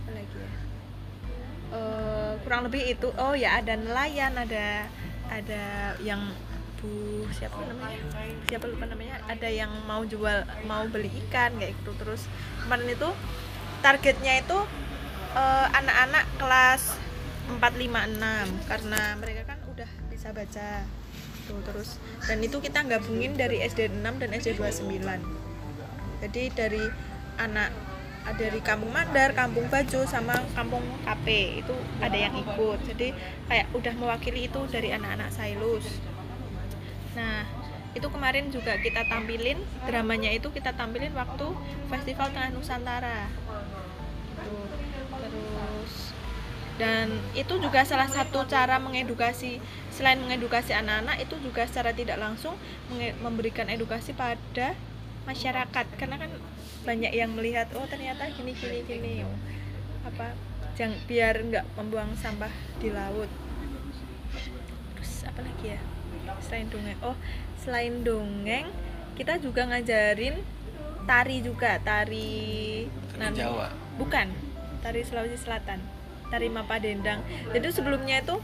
Apa 0.07 0.11
lagi 0.14 0.36
ya? 0.38 0.51
Eh, 1.68 2.32
kurang 2.46 2.70
lebih 2.70 2.82
itu. 2.94 3.09
Oh 3.18 3.34
ya 3.34 3.59
ada 3.59 3.74
nelayan 3.74 4.38
ada 4.38 4.86
ada 5.28 5.94
yang 6.01 6.22
bu 6.79 7.26
siapa 7.35 7.59
namanya? 7.66 8.01
Siapa 8.47 8.64
lupa 8.70 8.85
namanya? 8.87 9.18
Ada 9.26 9.49
yang 9.51 9.70
mau 9.85 10.03
jual 10.07 10.47
mau 10.64 10.87
beli 10.87 11.11
ikan 11.26 11.59
kayak 11.59 11.74
gitu. 11.83 11.93
Terus 11.99 12.26
kemarin 12.64 12.89
itu 12.95 13.11
targetnya 13.83 14.35
itu 14.43 14.59
eh, 15.35 15.66
anak-anak 15.74 16.24
kelas 16.39 16.83
4, 17.51 17.61
5, 17.61 18.18
6 18.18 18.70
karena 18.70 19.01
mereka 19.18 19.43
kan 19.55 19.59
udah 19.68 19.91
bisa 20.09 20.31
baca. 20.31 20.87
Tuh 21.49 21.64
terus 21.64 21.97
dan 22.29 22.45
itu 22.45 22.61
kita 22.61 22.85
gabungin 22.85 23.33
dari 23.33 23.64
SD 23.64 23.89
6 23.89 24.20
dan 24.20 24.31
SD 24.37 24.61
29 24.61 25.39
jadi 26.18 26.51
dari 26.51 26.85
anak 27.39 27.70
dari 28.37 28.61
kampung 28.61 28.93
Mandar, 28.93 29.33
kampung 29.33 29.70
Bajo 29.72 30.05
sama 30.05 30.37
kampung 30.53 30.83
KP 31.07 31.26
itu 31.64 31.74
ada 32.03 32.18
yang 32.18 32.35
ikut. 32.37 32.79
Jadi 32.85 33.14
kayak 33.49 33.72
udah 33.72 33.95
mewakili 33.97 34.51
itu 34.51 34.61
dari 34.68 34.93
anak-anak 34.93 35.33
Sailus 35.33 35.87
nah 37.16 37.46
itu 37.96 38.09
kemarin 38.12 38.52
juga 38.52 38.76
kita 38.78 39.02
tampilin 39.09 39.59
dramanya 39.88 40.30
itu 40.30 40.52
kita 40.52 40.76
tampilin 40.76 41.11
waktu 41.16 41.46
Festival 41.88 42.28
Tengah 42.30 42.52
Nusantara. 42.52 43.26
Tuh, 44.38 44.66
terus 45.18 45.94
dan 46.78 47.11
itu 47.34 47.59
juga 47.59 47.82
salah 47.82 48.06
satu 48.06 48.46
cara 48.46 48.78
mengedukasi 48.78 49.59
selain 49.90 50.22
mengedukasi 50.22 50.70
anak-anak 50.78 51.18
itu 51.26 51.34
juga 51.42 51.66
secara 51.66 51.90
tidak 51.90 52.22
langsung 52.22 52.54
memberikan 53.18 53.66
edukasi 53.66 54.14
pada 54.14 54.78
masyarakat. 55.26 55.84
Karena 55.98 56.22
kan 56.22 56.30
banyak 56.86 57.11
yang 57.11 57.34
melihat 57.34 57.66
oh 57.74 57.88
ternyata 57.90 58.30
gini 58.30 58.54
gini 58.54 58.86
gini. 58.86 59.26
Apa 60.06 60.38
jangan 60.78 61.02
biar 61.11 61.34
nggak 61.50 61.66
membuang 61.74 62.14
sampah 62.14 62.52
di 62.78 62.94
laut. 62.94 63.26
Terus 64.94 65.26
apa 65.26 65.42
lagi 65.42 65.74
ya 65.74 65.97
selain 66.41 66.66
dongeng 66.66 66.99
oh 67.01 67.16
selain 67.59 67.95
dongeng 68.01 68.66
kita 69.14 69.36
juga 69.36 69.66
ngajarin 69.66 70.39
tari 71.05 71.41
juga 71.41 71.80
tari 71.80 72.86
Tari 73.11 73.34
Jawa. 73.34 73.68
bukan 73.97 74.30
tari 74.78 75.03
Sulawesi 75.03 75.36
Selatan 75.36 75.80
tari 76.28 76.47
Mapa 76.47 76.76
Dendang 76.76 77.24
jadi 77.51 77.66
sebelumnya 77.68 78.20
itu 78.20 78.36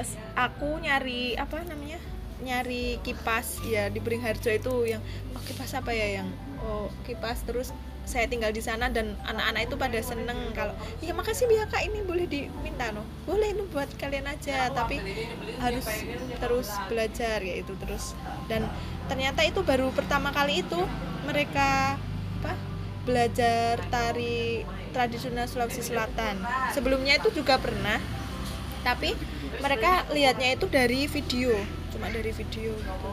s- 0.00 0.16
aku 0.32 0.78
nyari 0.78 1.34
apa 1.34 1.60
namanya 1.62 1.98
nyari 2.38 3.00
kipas 3.00 3.60
ya 3.62 3.88
di 3.88 3.98
Beringharjo 3.98 4.48
itu 4.48 4.74
yang 4.86 5.02
oh 5.32 5.42
kipas 5.42 5.72
apa 5.72 5.90
ya 5.90 6.20
yang 6.20 6.28
oh 6.60 6.88
kipas 7.02 7.42
terus 7.42 7.72
saya 8.06 8.30
tinggal 8.30 8.54
di 8.54 8.62
sana 8.62 8.86
dan 8.86 9.18
anak-anak 9.26 9.66
itu 9.66 9.74
pada 9.74 9.98
seneng 9.98 10.38
kalau 10.54 10.70
iya 11.02 11.10
makasih 11.10 11.50
ya 11.50 11.66
kak 11.66 11.82
ini 11.82 12.06
boleh 12.06 12.30
diminta 12.30 12.94
no 12.94 13.02
boleh 13.26 13.50
itu 13.50 13.66
buat 13.74 13.90
kalian 13.98 14.30
aja 14.30 14.70
tapi 14.70 15.02
harus 15.58 15.86
terus 16.38 16.70
belajar 16.86 17.42
ya 17.42 17.54
itu 17.58 17.74
terus. 17.82 18.14
Dan 18.46 18.70
ternyata 19.10 19.42
itu 19.42 19.66
baru 19.66 19.90
pertama 19.90 20.30
kali 20.30 20.62
itu 20.62 20.78
mereka 21.26 21.98
apa 22.40 22.54
belajar 23.02 23.82
tari 23.90 24.62
tradisional 24.94 25.50
Sulawesi 25.50 25.82
Selatan. 25.82 26.38
Sebelumnya 26.70 27.18
itu 27.18 27.34
juga 27.34 27.58
pernah 27.58 27.98
tapi 28.86 29.18
mereka 29.58 30.06
lihatnya 30.14 30.54
itu 30.54 30.70
dari 30.70 31.10
video 31.10 31.58
cuma 31.90 32.06
dari 32.06 32.30
video 32.30 32.70
gitu. 32.70 33.10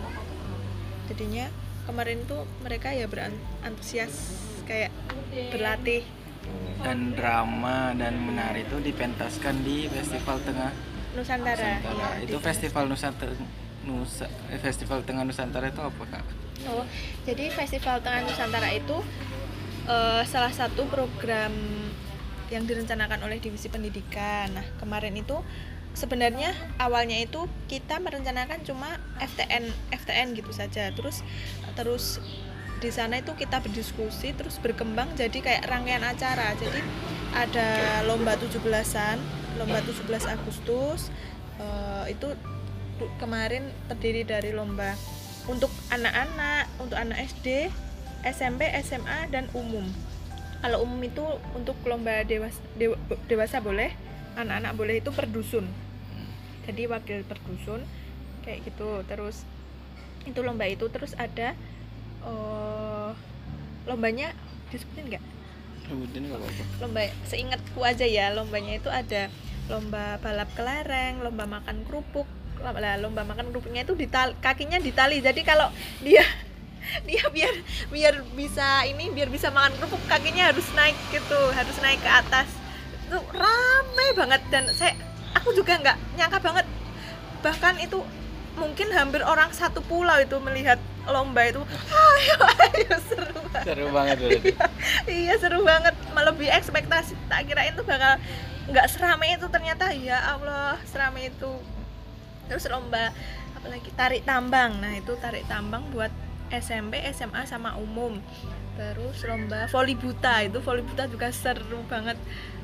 Jadinya 1.09 1.49
kemarin 1.89 2.21
tuh 2.29 2.45
mereka 2.61 2.93
ya 2.93 3.09
berantusias 3.09 4.37
kayak 4.65 4.91
berlatih 5.51 6.03
dan 6.83 7.15
drama 7.15 7.95
dan 7.95 8.19
menari 8.19 8.67
itu 8.67 8.77
dipentaskan 8.83 9.63
di 9.63 9.87
Festival 9.87 10.37
Tengah 10.43 10.71
Nusantara, 11.15 11.79
Nusantara. 11.79 12.09
Iya, 12.19 12.25
Itu 12.27 12.37
Festival 12.43 12.83
Nusantara 12.91 13.33
Nusa 13.83 14.27
eh, 14.51 14.59
Festival 14.59 14.99
Tengah 15.03 15.23
Nusantara 15.23 15.71
itu 15.71 15.81
apa 15.83 16.03
kak? 16.07 16.25
Oh, 16.67 16.83
jadi 17.23 17.51
Festival 17.51 18.03
Tengah 18.03 18.27
Nusantara 18.27 18.69
itu 18.75 18.97
eh, 19.87 20.23
salah 20.27 20.51
satu 20.51 20.87
program 20.91 21.51
yang 22.51 22.67
direncanakan 22.67 23.23
oleh 23.23 23.39
Divisi 23.39 23.71
Pendidikan. 23.71 24.51
Nah, 24.53 24.65
kemarin 24.77 25.15
itu 25.15 25.39
sebenarnya 25.93 26.53
awalnya 26.81 27.21
itu 27.21 27.45
kita 27.69 28.01
merencanakan 28.01 28.61
cuma 28.65 28.99
FTN 29.23 29.71
FTN 29.93 30.35
gitu 30.35 30.51
saja. 30.51 30.91
Terus 30.91 31.23
terus 31.79 32.19
di 32.83 32.91
sana 32.91 33.23
itu 33.23 33.31
kita 33.31 33.63
berdiskusi 33.63 34.35
terus 34.35 34.59
berkembang 34.59 35.07
jadi 35.15 35.39
kayak 35.39 35.63
rangkaian 35.71 36.03
acara. 36.03 36.51
Jadi 36.59 36.83
ada 37.31 38.03
lomba 38.03 38.35
17-an, 38.35 39.17
lomba 39.55 39.79
17 39.79 40.27
Agustus. 40.27 41.07
eh, 41.53 42.17
itu 42.17 42.33
tu- 42.97 43.13
kemarin 43.21 43.69
terdiri 43.85 44.25
dari 44.25 44.49
lomba 44.51 44.97
untuk 45.45 45.69
anak-anak, 45.93 46.65
untuk 46.81 46.97
anak 46.97 47.29
SD, 47.29 47.69
SMP, 48.25 48.73
SMA 48.81 49.29
dan 49.29 49.45
umum. 49.53 49.85
Kalau 50.65 50.81
umum 50.81 50.97
itu 51.05 51.21
untuk 51.53 51.77
lomba 51.85 52.25
dewasa, 52.25 52.57
dewasa 53.29 53.61
boleh, 53.61 53.93
anak-anak 54.33 54.73
boleh 54.73 54.95
itu 54.97 55.13
per 55.13 55.29
dusun. 55.29 55.69
Jadi 56.65 56.89
wakil 56.89 57.21
per 57.21 57.37
dusun 57.45 57.85
kayak 58.41 58.65
gitu. 58.65 59.05
Terus 59.05 59.45
itu 60.25 60.39
lomba 60.41 60.65
itu 60.65 60.89
terus 60.89 61.13
ada 61.21 61.53
eh, 62.27 63.09
lombanya 63.87 64.31
disebutin 64.71 65.05
nggak? 65.13 65.23
Sebutin 65.83 66.21
nggak 66.31 66.39
apa-apa. 66.39 66.63
lomba 66.79 67.01
seingatku 67.27 67.79
aja 67.83 68.05
ya 68.07 68.31
lombanya 68.31 68.79
itu 68.79 68.89
ada 68.89 69.27
lomba 69.67 70.19
balap 70.19 70.49
kelereng 70.55 71.23
lomba 71.23 71.47
makan 71.47 71.87
kerupuk 71.87 72.27
lah 72.63 72.95
lomba 72.95 73.27
makan 73.27 73.51
kerupuknya 73.51 73.83
itu 73.83 73.91
ditali, 73.91 74.31
kakinya 74.39 74.79
ditali 74.79 75.19
jadi 75.19 75.41
kalau 75.43 75.67
dia 75.99 76.23
dia 77.07 77.23
biar 77.31 77.55
biar 77.91 78.15
bisa 78.35 78.87
ini 78.87 79.11
biar 79.11 79.27
bisa 79.27 79.51
makan 79.51 79.75
kerupuk 79.79 79.99
kakinya 80.07 80.51
harus 80.51 80.67
naik 80.75 80.95
gitu 81.11 81.39
harus 81.51 81.75
naik 81.83 81.99
ke 81.99 82.11
atas 82.11 82.47
itu 83.07 83.19
ramai 83.35 84.07
banget 84.15 84.41
dan 84.47 84.63
saya 84.71 84.95
aku 85.35 85.51
juga 85.51 85.75
nggak 85.79 85.97
nyangka 86.15 86.39
banget 86.39 86.65
bahkan 87.43 87.75
itu 87.83 87.99
mungkin 88.55 88.87
hampir 88.95 89.19
orang 89.25 89.51
satu 89.51 89.83
pulau 89.83 90.15
itu 90.23 90.39
melihat 90.39 90.79
lomba 91.09 91.41
itu 91.43 91.61
ayo 91.91 92.37
ayo. 92.41 92.95
Seru 93.03 93.39
banget. 93.51 93.63
Seru 93.65 93.87
banget 93.91 94.17
berarti. 94.19 94.51
iya 95.11 95.33
seru 95.39 95.59
banget. 95.63 95.95
Melebihi 96.15 96.51
ekspektasi 96.51 97.13
tak 97.27 97.47
kirain 97.49 97.75
tuh 97.75 97.85
bakal 97.85 98.19
nggak 98.71 98.87
seramai 98.91 99.35
itu 99.35 99.47
ternyata. 99.51 99.91
Ya 99.91 100.19
Allah 100.35 100.79
seramai 100.87 101.31
itu. 101.31 101.51
Terus 102.47 102.67
lomba 102.71 103.11
apalagi 103.59 103.89
tarik 103.95 104.23
tambang. 104.23 104.79
Nah 104.79 104.95
itu 104.95 105.15
tarik 105.19 105.43
tambang 105.47 105.83
buat 105.91 106.11
SMP 106.53 107.01
SMA 107.11 107.43
sama 107.49 107.75
umum. 107.79 108.19
Terus 108.79 109.23
lomba 109.27 109.67
voli 109.69 109.95
buta 109.97 110.43
itu 110.45 110.59
voli 110.63 110.81
buta 110.85 111.07
juga 111.09 111.29
seru 111.33 111.83
banget. 111.87 112.15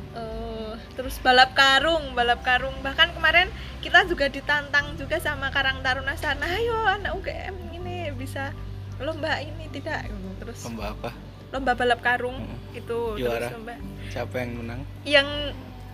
Eh, 0.09 0.73
terus 0.97 1.21
balap 1.21 1.53
karung 1.53 2.17
balap 2.17 2.41
karung. 2.41 2.73
Bahkan 2.81 3.13
kemarin 3.13 3.47
kita 3.79 4.03
juga 4.09 4.25
ditantang 4.27 4.97
juga 4.99 5.21
sama 5.21 5.53
Karang 5.53 5.79
Taruna 5.85 6.17
sana. 6.17 6.49
Ayo 6.49 6.75
anak 6.83 7.15
UGM 7.15 7.55
ini 7.77 7.88
bisa 8.20 8.51
lomba 8.99 9.39
ini 9.39 9.72
tidak 9.72 10.11
terus 10.38 10.59
Lomba 10.61 10.91
apa? 10.91 11.09
lomba 11.49 11.72
balap 11.74 11.99
karung 11.99 12.36
Hmm. 12.38 12.59
itu 12.76 12.97
Juara. 13.15 13.47
terus 13.47 13.55
lomba 13.55 13.76
Siapa 14.09 14.36
yang 14.38 14.51
menang? 14.55 14.82
yang 15.03 15.28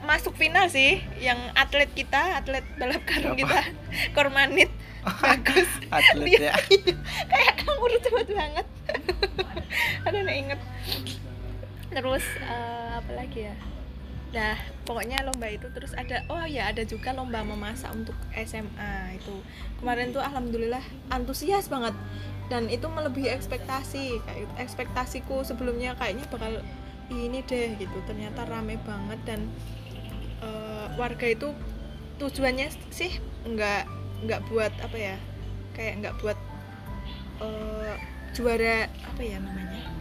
masuk 0.01 0.33
final 0.33 0.65
sih 0.67 0.99
yang 1.17 1.37
atlet 1.53 1.87
kita 1.89 2.35
atlet 2.35 2.65
balap 2.75 3.05
karung 3.05 3.33
Siapa? 3.33 3.61
kita 3.61 3.61
Kormanit 4.17 4.69
bagus 5.21 5.69
Atlet 5.93 6.41
ya. 6.41 6.53
kayak 7.31 7.53
kamu 7.57 7.85
cepet 7.99 8.27
banget 8.27 8.67
ada 10.01 10.17
nggak 10.17 10.37
inget 10.39 10.59
terus 11.87 12.25
eh, 12.41 12.89
apa 12.95 13.11
lagi 13.13 13.39
ya 13.45 13.55
nah 14.35 14.59
pokoknya 14.83 15.23
lomba 15.23 15.47
itu 15.47 15.71
terus 15.71 15.95
ada 15.95 16.27
oh 16.27 16.43
ya 16.43 16.67
ada 16.67 16.83
juga 16.83 17.15
lomba 17.15 17.39
memasak 17.39 17.87
untuk 17.95 18.17
SMA 18.35 19.15
itu. 19.15 19.39
Kemarin 19.79 20.11
tuh 20.11 20.19
alhamdulillah 20.19 20.83
antusias 21.07 21.71
banget. 21.71 21.95
Dan 22.51 22.67
itu 22.69 22.85
melebihi 22.85 23.31
ekspektasi 23.31 24.21
kayak 24.27 24.37
gitu. 24.45 24.53
ekspektasiku 24.59 25.41
sebelumnya 25.47 25.95
kayaknya 25.95 26.27
bakal 26.27 26.59
ini 27.07 27.39
deh 27.47 27.79
gitu. 27.79 27.97
Ternyata 28.03 28.43
rame 28.43 28.75
banget 28.83 29.17
dan 29.23 29.47
eh, 30.43 30.85
warga 30.99 31.31
itu 31.31 31.55
tujuannya 32.19 32.67
sih 32.91 33.15
nggak 33.47 33.87
nggak 34.27 34.41
buat 34.51 34.71
apa 34.83 34.97
ya 34.99 35.15
kayak 35.75 36.03
nggak 36.03 36.15
buat 36.19 36.37
eh, 37.39 37.93
juara 38.35 38.91
apa 38.91 39.21
ya 39.23 39.39
namanya 39.39 39.94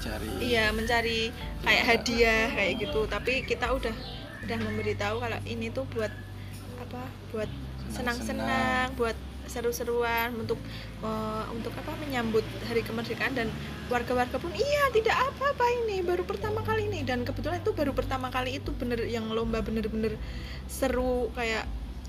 Mencari. 0.00 0.28
iya 0.40 0.72
mencari 0.72 1.28
kayak 1.60 1.84
hadiah 1.84 2.48
kayak 2.56 2.72
gitu. 2.80 3.00
Tapi 3.04 3.44
kita 3.44 3.68
udah 3.68 3.92
udah 4.48 4.58
memberitahu 4.64 5.20
kalau 5.20 5.38
ini 5.44 5.68
tuh 5.68 5.84
buat 5.92 6.08
apa 6.80 7.04
buat 7.36 7.50
senang-senang 7.92 8.96
buat 8.96 9.12
seru-seruan 9.44 10.32
untuk 10.38 10.56
eh, 11.04 11.44
untuk 11.52 11.74
apa 11.76 11.92
menyambut 12.00 12.46
hari 12.64 12.80
kemerdekaan. 12.80 13.36
Dan 13.36 13.52
warga-warga 13.92 14.40
pun 14.40 14.54
iya 14.56 14.88
tidak 14.94 15.20
apa-apa 15.20 15.66
ini 15.84 16.00
baru 16.00 16.24
pertama 16.24 16.64
kali 16.64 16.88
ini. 16.88 17.04
Dan 17.04 17.28
kebetulan 17.28 17.60
itu 17.60 17.76
baru 17.76 17.92
pertama 17.92 18.32
kali 18.32 18.56
itu 18.56 18.72
bener 18.72 19.04
yang 19.04 19.28
lomba 19.28 19.60
bener-bener 19.60 20.16
seru 20.64 21.28
kayak 21.36 21.68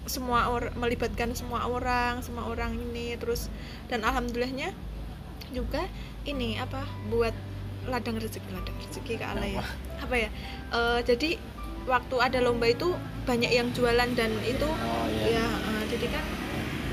semua 0.10 0.50
orang 0.50 0.74
melibatkan 0.80 1.36
semua 1.36 1.68
orang 1.68 2.24
semua 2.24 2.48
orang 2.48 2.80
ini. 2.80 3.20
Terus 3.20 3.52
dan 3.92 4.08
alhamdulillahnya 4.08 4.72
juga 5.52 5.84
ini 6.24 6.56
apa 6.56 6.88
buat 7.12 7.36
ladang 7.86 8.18
rezeki 8.18 8.50
ladang 8.52 8.78
rezeki 8.78 9.14
ke 9.18 9.26
Allah 9.26 9.48
ya. 9.48 9.64
Apa 10.00 10.16
ya? 10.18 10.30
Eh, 10.70 11.00
jadi 11.02 11.30
waktu 11.86 12.16
ada 12.18 12.40
lomba 12.40 12.70
itu 12.70 12.94
banyak 13.26 13.50
yang 13.50 13.74
jualan 13.74 14.10
dan 14.14 14.30
itu 14.46 14.66
Oh 14.66 15.06
iya. 15.10 15.42
ya 15.42 15.46
eh, 15.46 15.84
jadi 15.90 16.06
kan 16.14 16.26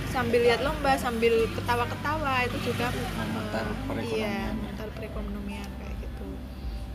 sambil 0.09 0.41
lihat 0.41 0.65
lomba 0.65 0.97
sambil 0.97 1.45
ketawa-ketawa 1.53 2.49
itu 2.49 2.73
juga 2.73 2.89
Memutar 2.89 3.65
eh, 3.65 3.77
perekonomian. 3.85 4.17
iya 4.17 4.39
memutar 4.53 4.89
perekonomian 4.93 5.69
kayak 5.77 5.97
gitu. 6.01 6.27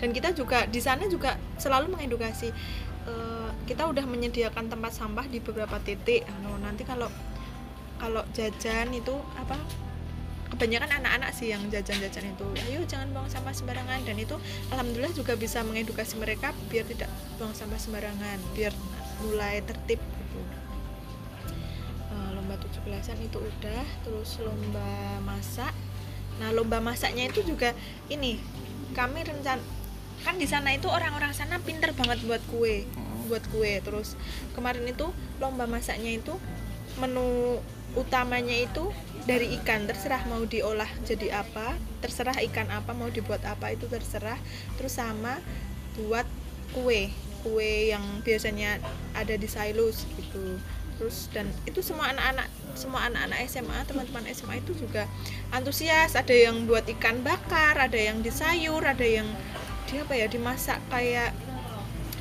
Dan 0.01 0.09
kita 0.11 0.29
juga 0.33 0.65
di 0.65 0.81
sana 0.81 1.05
juga 1.05 1.37
selalu 1.55 1.93
mengedukasi 1.93 2.49
eh, 3.05 3.49
kita 3.63 3.85
udah 3.85 4.03
menyediakan 4.03 4.67
tempat 4.67 4.91
sampah 4.91 5.25
di 5.25 5.37
beberapa 5.37 5.77
titik. 5.79 6.25
Anu, 6.27 6.57
nanti 6.59 6.81
kalau 6.83 7.07
kalau 7.95 8.25
jajan 8.33 8.91
itu 8.91 9.15
apa 9.37 9.55
kebanyakan 10.53 11.01
anak-anak 11.01 11.33
sih 11.33 11.49
yang 11.49 11.65
jajan-jajan 11.73 12.29
itu. 12.29 12.45
Ayo 12.69 12.85
jangan 12.85 13.09
buang 13.09 13.25
sampah 13.25 13.51
sembarangan. 13.51 14.05
Dan 14.05 14.21
itu 14.21 14.37
alhamdulillah 14.69 15.13
juga 15.17 15.33
bisa 15.33 15.65
mengedukasi 15.65 16.21
mereka 16.21 16.53
biar 16.69 16.85
tidak 16.85 17.09
buang 17.41 17.57
sampah 17.57 17.81
sembarangan 17.81 18.37
biar 18.53 18.73
mulai 19.25 19.65
tertib 19.65 19.97
gitu. 19.97 20.39
Eh, 22.13 22.29
lomba 22.37 22.55
17-an 22.61 23.17
itu 23.17 23.37
udah 23.41 23.85
terus 24.05 24.37
lomba 24.45 25.17
masak. 25.25 25.73
Nah 26.37 26.53
lomba 26.53 26.77
masaknya 26.77 27.29
itu 27.29 27.41
juga 27.41 27.73
ini 28.09 28.37
kami 28.93 29.25
rencan 29.25 29.57
kan 30.23 30.39
di 30.39 30.47
sana 30.47 30.71
itu 30.71 30.87
orang-orang 30.87 31.35
sana 31.35 31.59
pinter 31.59 31.91
banget 31.97 32.23
buat 32.23 32.39
kue 32.47 32.85
Hmm. 32.85 33.27
buat 33.27 33.43
kue. 33.49 33.81
Terus 33.81 34.13
kemarin 34.53 34.85
itu 34.85 35.09
lomba 35.41 35.65
masaknya 35.65 36.13
itu 36.13 36.37
menu 37.01 37.57
utamanya 37.95 38.55
itu 38.55 38.89
dari 39.23 39.55
ikan. 39.61 39.85
Terserah 39.87 40.25
mau 40.27 40.43
diolah 40.43 40.89
jadi 41.07 41.43
apa 41.43 41.77
terserah 42.03 42.35
ikan 42.51 42.67
apa 42.67 42.91
mau 42.91 43.07
dibuat 43.09 43.43
apa 43.47 43.73
itu 43.73 43.87
terserah. 43.87 44.37
Terus 44.77 44.97
sama 44.97 45.39
buat 45.97 46.25
kue 46.73 47.13
kue 47.43 47.91
yang 47.91 48.03
biasanya 48.23 48.79
ada 49.13 49.35
di 49.35 49.47
silos 49.47 50.07
gitu. 50.19 50.57
Terus 50.97 51.27
dan 51.33 51.49
itu 51.65 51.81
semua 51.81 52.13
anak-anak 52.13 52.47
semua 52.73 53.05
anak-anak 53.05 53.37
SMA 53.49 53.79
teman-teman 53.85 54.23
SMA 54.33 54.61
itu 54.61 54.73
juga 54.77 55.05
antusias. 55.53 56.17
Ada 56.17 56.49
yang 56.49 56.65
buat 56.65 56.87
ikan 56.99 57.21
bakar 57.21 57.77
ada 57.77 57.97
yang 57.97 58.23
di 58.23 58.31
sayur 58.33 58.81
ada 58.81 59.05
yang 59.05 59.27
di 59.87 60.01
apa 60.01 60.17
ya 60.17 60.25
dimasak 60.25 60.81
kayak 60.89 61.35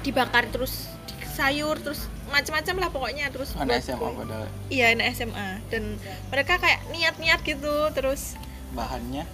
dibakar 0.03 0.51
terus 0.51 0.91
di 1.07 1.15
sayur 1.25 1.79
terus 1.79 2.11
macam-macam 2.33 2.75
lah 2.81 2.89
pokoknya 2.89 3.29
terus 3.29 3.53
Anak 3.55 3.85
SMA 3.85 4.09
padahal. 4.17 4.49
Iya 4.73 4.97
anak 4.97 5.07
SMA 5.13 5.49
dan 5.69 6.01
mereka 6.33 6.57
kayak 6.57 6.81
niat-niat 6.89 7.41
gitu 7.45 7.75
terus 7.93 8.41
bahannya? 8.73 9.29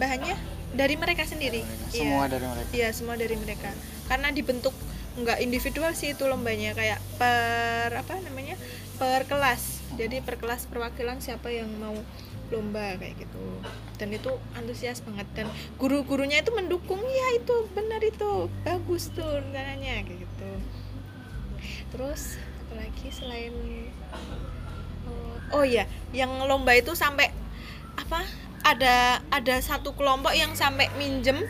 Bahannya? 0.00 0.34
Dari 0.72 0.94
mereka 0.96 1.28
sendiri. 1.28 1.60
Mereka. 1.60 1.84
Iya. 1.92 2.00
semua 2.00 2.24
dari 2.26 2.46
mereka. 2.48 2.70
Iya 2.72 2.88
semua 2.96 3.14
dari 3.20 3.36
mereka. 3.36 3.70
Karena 4.08 4.28
dibentuk 4.32 4.74
nggak 5.20 5.38
individual 5.44 5.92
sih 5.92 6.16
itu 6.16 6.24
lombanya 6.24 6.72
kayak 6.72 7.02
per 7.20 7.92
apa 7.92 8.16
namanya 8.24 8.56
per 8.96 9.28
kelas. 9.28 9.84
Jadi 10.00 10.24
per 10.24 10.40
kelas 10.40 10.64
perwakilan 10.70 11.20
siapa 11.20 11.52
yang 11.52 11.68
mau 11.76 11.94
lomba 12.50 12.96
kayak 12.96 13.20
gitu. 13.20 13.44
Dan 14.00 14.16
itu 14.16 14.30
antusias 14.56 15.04
banget. 15.04 15.28
Dan 15.36 15.46
guru-gurunya 15.76 16.40
itu 16.40 16.50
mendukung 16.56 17.02
ya 17.02 17.28
itu 17.36 17.68
benar 17.76 18.00
itu 18.00 18.48
bagus 18.64 19.12
tuh 19.12 19.28
rencananya 19.28 20.06
kayak 20.06 20.24
gitu 20.24 20.50
terus 21.90 22.38
apalagi 22.66 23.10
selain 23.10 23.54
oh, 25.10 25.60
oh 25.60 25.64
ya 25.66 25.84
yang 26.14 26.30
lomba 26.46 26.74
itu 26.78 26.94
sampai 26.94 27.34
apa 27.98 28.22
ada 28.62 29.24
ada 29.32 29.56
satu 29.58 29.96
kelompok 29.96 30.36
yang 30.36 30.52
sampai 30.52 30.92
minjem 31.00 31.40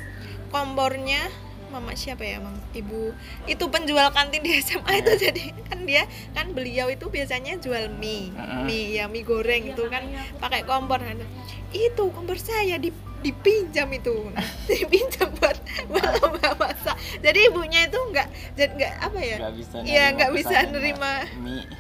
kompornya. 0.51 1.31
Mama 1.71 1.95
siapa 1.95 2.27
ya 2.27 2.43
mam 2.43 2.59
ibu. 2.75 3.15
Itu 3.47 3.71
penjual 3.71 4.11
kantin 4.11 4.43
di 4.43 4.59
SMA 4.65 5.07
itu 5.07 5.13
Iya. 5.15 5.23
jadi 5.31 5.43
kan 5.71 5.79
dia 5.87 6.03
kan 6.35 6.51
beliau 6.51 6.91
itu 6.91 7.07
biasanya 7.07 7.63
jual 7.63 7.95
mie. 7.95 8.35
Mm-mm. 8.35 8.67
mie 8.67 8.99
ya 8.99 9.07
mie 9.07 9.23
goreng 9.23 9.71
itu 9.71 9.87
kan 9.87 10.03
pakai 10.43 10.67
kompor. 10.67 10.99
Kan 10.99 11.23
itu 11.71 12.05
kompor 12.11 12.39
saya 12.43 12.75
di 12.79 12.91
dipinjam 13.21 13.89
itu. 13.93 14.33
Dipinjam 14.69 15.29
buat 15.37 15.59
buat 15.93 16.09
lomba 16.21 16.51
masak. 16.57 16.97
Jadi 17.21 17.39
ibunya 17.53 17.87
itu 17.87 17.99
nggak 18.01 18.29
jadi 18.57 18.73
nggak 18.77 18.95
apa 19.01 19.21
ya? 19.21 19.37
Nggak 19.41 19.55
bisa 19.57 19.77
Iya, 19.85 20.05
nggak 20.17 20.31
bisa 20.35 20.57
pesanan 20.57 20.73
nerima. 20.75 21.15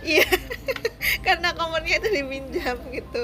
iya. 0.04 0.28
Karena 1.26 1.48
kompornya 1.56 1.96
itu 2.00 2.08
dipinjam 2.12 2.76
gitu. 2.92 3.22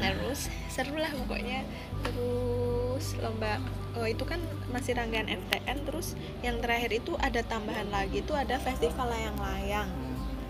Terus 0.00 0.40
seru 0.72 0.96
lah 0.98 1.12
pokoknya. 1.12 1.62
Terus 2.02 3.14
lomba 3.20 3.60
oh 3.92 4.08
itu 4.08 4.24
kan 4.24 4.40
masih 4.72 4.96
rangkaian 4.96 5.28
FTN 5.28 5.84
terus 5.84 6.16
yang 6.40 6.56
terakhir 6.64 6.96
itu 6.96 7.12
ada 7.20 7.44
tambahan 7.44 7.92
lagi 7.92 8.24
itu 8.24 8.32
ada 8.32 8.56
festival 8.56 9.12
layang-layang. 9.12 9.88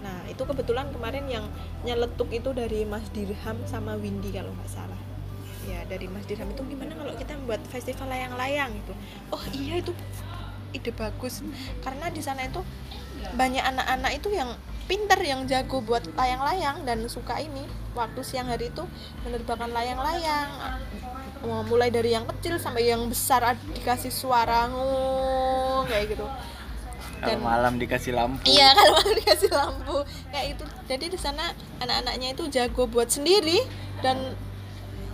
Nah 0.02 0.22
itu 0.30 0.42
kebetulan 0.46 0.90
kemarin 0.94 1.26
yang 1.26 1.46
nyeletuk 1.82 2.30
itu 2.30 2.54
dari 2.54 2.86
Mas 2.86 3.10
Dirham 3.10 3.58
sama 3.66 3.98
Windy 3.98 4.30
kalau 4.30 4.54
nggak 4.54 4.70
salah 4.70 5.11
ya 5.64 5.86
dari 5.86 6.06
Mas 6.06 6.26
Dirham 6.26 6.50
itu 6.50 6.62
gimana 6.66 6.92
kalau 6.92 7.14
kita 7.14 7.32
membuat 7.34 7.62
festival 7.68 8.08
layang-layang 8.08 8.74
itu? 8.74 8.92
Oh 9.30 9.42
iya 9.52 9.78
itu 9.78 9.92
ide 10.72 10.90
bagus. 10.90 11.44
Karena 11.80 12.08
di 12.08 12.24
sana 12.24 12.44
itu 12.44 12.60
banyak 13.36 13.62
anak-anak 13.62 14.12
itu 14.18 14.28
yang 14.32 14.56
pinter 14.90 15.20
yang 15.22 15.46
jago 15.46 15.78
buat 15.80 16.02
layang-layang 16.16 16.82
dan 16.82 17.04
suka 17.06 17.38
ini. 17.38 17.62
Waktu 17.92 18.20
siang 18.24 18.48
hari 18.48 18.72
itu 18.72 18.82
menerbangkan 19.22 19.70
layang-layang. 19.70 20.50
Mulai 21.42 21.90
dari 21.90 22.14
yang 22.14 22.22
kecil 22.24 22.56
sampai 22.56 22.86
yang 22.86 23.02
besar 23.10 23.42
dikasih 23.74 24.14
suara 24.14 24.70
ngung 24.70 25.90
kayak 25.90 26.14
gitu. 26.14 26.26
Kalau 27.22 27.38
Dan- 27.38 27.42
malam 27.42 27.72
dikasih 27.78 28.12
lampu. 28.14 28.42
Iya 28.46 28.70
kalau 28.78 28.98
malam 28.98 29.14
dikasih 29.14 29.50
lampu 29.50 29.96
kayak 30.30 30.46
itu. 30.58 30.64
Jadi 30.90 31.04
di 31.14 31.18
sana 31.18 31.54
anak-anaknya 31.78 32.34
itu 32.34 32.46
jago 32.50 32.86
buat 32.86 33.10
sendiri 33.10 33.62
dan 34.02 34.34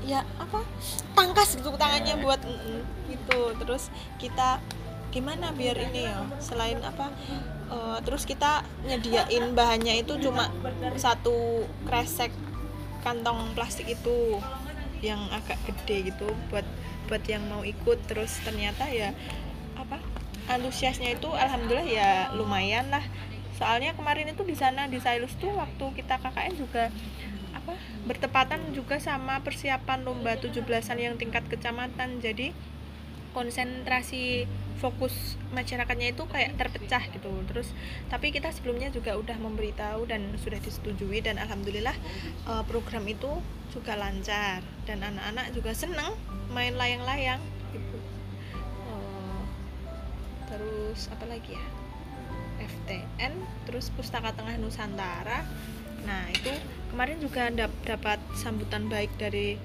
ya 0.08 0.24
apa 0.40 0.64
tangkas 1.12 1.60
gitu 1.60 1.68
tangannya 1.76 2.16
Ya. 2.16 2.22
buat 2.24 2.40
mm, 2.40 2.48
mm, 2.56 2.82
gitu. 3.12 3.40
Terus 3.60 3.92
kita 4.16 4.64
gimana 5.12 5.52
biar 5.52 5.76
ini 5.88 6.04
ya 6.08 6.20
selain 6.40 6.80
apa 6.84 7.08
eh, 7.72 7.98
terus 8.04 8.28
kita 8.28 8.60
nyediain 8.84 9.56
bahannya 9.56 10.04
itu 10.04 10.20
cuma 10.20 10.52
satu 11.00 11.64
kresek 11.88 12.32
kantong 13.00 13.56
plastik 13.56 13.88
itu 13.88 14.36
yang 15.00 15.20
agak 15.32 15.56
gede 15.64 16.12
gitu 16.12 16.28
buat 16.52 16.66
buat 17.08 17.24
yang 17.24 17.40
mau 17.48 17.64
ikut 17.64 18.04
terus 18.04 18.36
ternyata 18.44 18.84
ya 18.92 19.16
apa 19.80 19.96
antusiasnya 20.50 21.16
itu 21.16 21.28
alhamdulillah 21.32 21.88
ya 21.88 22.10
lumayan 22.36 22.92
lah 22.92 23.04
soalnya 23.56 23.96
kemarin 23.96 24.28
itu 24.28 24.44
di 24.44 24.54
sana 24.54 24.86
di 24.86 25.00
Sailus 25.00 25.32
tuh 25.40 25.50
waktu 25.56 25.84
kita 25.96 26.20
KKN 26.20 26.54
juga 26.54 26.92
apa 27.68 27.76
bertepatan 28.08 28.72
juga 28.72 28.96
sama 28.96 29.44
persiapan 29.44 30.00
lomba 30.00 30.40
17-an 30.40 30.96
yang 30.96 31.20
tingkat 31.20 31.44
kecamatan. 31.52 32.24
Jadi 32.24 32.56
konsentrasi 33.36 34.48
fokus 34.80 35.36
masyarakatnya 35.52 36.16
itu 36.16 36.24
kayak 36.24 36.56
terpecah 36.56 37.04
gitu. 37.12 37.28
Terus 37.52 37.68
tapi 38.08 38.32
kita 38.32 38.48
sebelumnya 38.56 38.88
juga 38.88 39.20
udah 39.20 39.36
memberitahu 39.36 40.08
dan 40.08 40.32
sudah 40.40 40.56
disetujui 40.64 41.20
dan 41.20 41.36
alhamdulillah 41.36 41.92
eh, 42.48 42.64
program 42.64 43.04
itu 43.04 43.36
juga 43.68 44.00
lancar. 44.00 44.64
Dan 44.88 45.04
anak-anak 45.04 45.52
juga 45.52 45.76
seneng 45.76 46.16
main 46.48 46.72
layang-layang 46.72 47.44
gitu. 47.76 47.98
Eh, 48.88 49.42
terus 50.48 51.12
apa 51.12 51.28
lagi 51.28 51.52
ya? 51.52 51.66
FTN 52.58 53.38
terus 53.68 53.92
Pustaka 53.92 54.32
Tengah 54.32 54.56
Nusantara. 54.56 55.44
Nah 56.08 56.32
itu 56.32 56.50
kemarin 56.90 57.18
juga 57.20 57.52
dap- 57.52 57.82
dapat 57.84 58.18
sambutan 58.36 58.88
baik 58.88 59.12
dari 59.20 59.60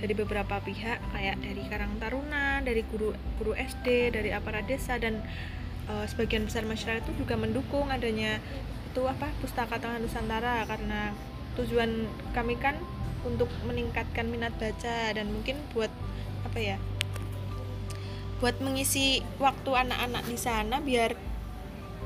dari 0.00 0.14
beberapa 0.16 0.56
pihak 0.64 0.98
kayak 1.12 1.36
dari 1.44 1.62
Karang 1.68 2.00
Taruna, 2.00 2.64
dari 2.64 2.80
guru 2.88 3.12
guru 3.36 3.52
SD, 3.52 4.16
dari 4.16 4.32
aparat 4.32 4.64
desa 4.64 4.96
dan 4.96 5.20
eh, 5.88 6.04
sebagian 6.08 6.48
besar 6.48 6.64
masyarakat 6.64 7.04
itu 7.04 7.24
juga 7.24 7.36
mendukung 7.36 7.92
adanya 7.92 8.40
itu 8.90 9.02
apa 9.06 9.30
Pustaka 9.38 9.78
Tengah 9.78 10.02
Nusantara 10.02 10.64
karena 10.66 11.14
tujuan 11.54 12.08
kami 12.32 12.56
kan 12.56 12.74
untuk 13.22 13.52
meningkatkan 13.68 14.26
minat 14.26 14.56
baca 14.56 15.12
dan 15.12 15.28
mungkin 15.28 15.60
buat 15.76 15.92
apa 16.48 16.58
ya 16.58 16.76
buat 18.40 18.56
mengisi 18.64 19.20
waktu 19.36 19.68
anak-anak 19.68 20.24
di 20.24 20.38
sana 20.40 20.80
biar 20.80 21.12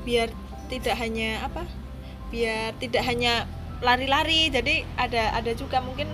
biar 0.03 0.29
tidak 0.67 0.99
hanya 0.99 1.47
apa 1.47 1.63
biar 2.27 2.75
tidak 2.75 3.07
hanya 3.07 3.47
lari-lari. 3.81 4.51
Jadi 4.51 4.85
ada 4.95 5.35
ada 5.35 5.51
juga 5.55 5.81
mungkin 5.83 6.07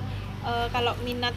eh, 0.45 0.67
kalau 0.71 0.95
minat 1.05 1.35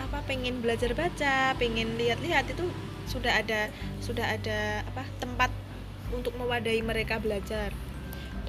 apa 0.00 0.24
pengen 0.24 0.64
belajar 0.64 0.96
baca 0.96 1.52
pengen 1.60 2.00
lihat-lihat 2.00 2.48
itu 2.48 2.64
sudah 3.04 3.42
ada 3.42 3.68
sudah 4.00 4.24
ada 4.24 4.86
apa 4.86 5.04
tempat 5.20 5.50
untuk 6.14 6.32
mewadahi 6.36 6.80
mereka 6.80 7.20
belajar. 7.20 7.72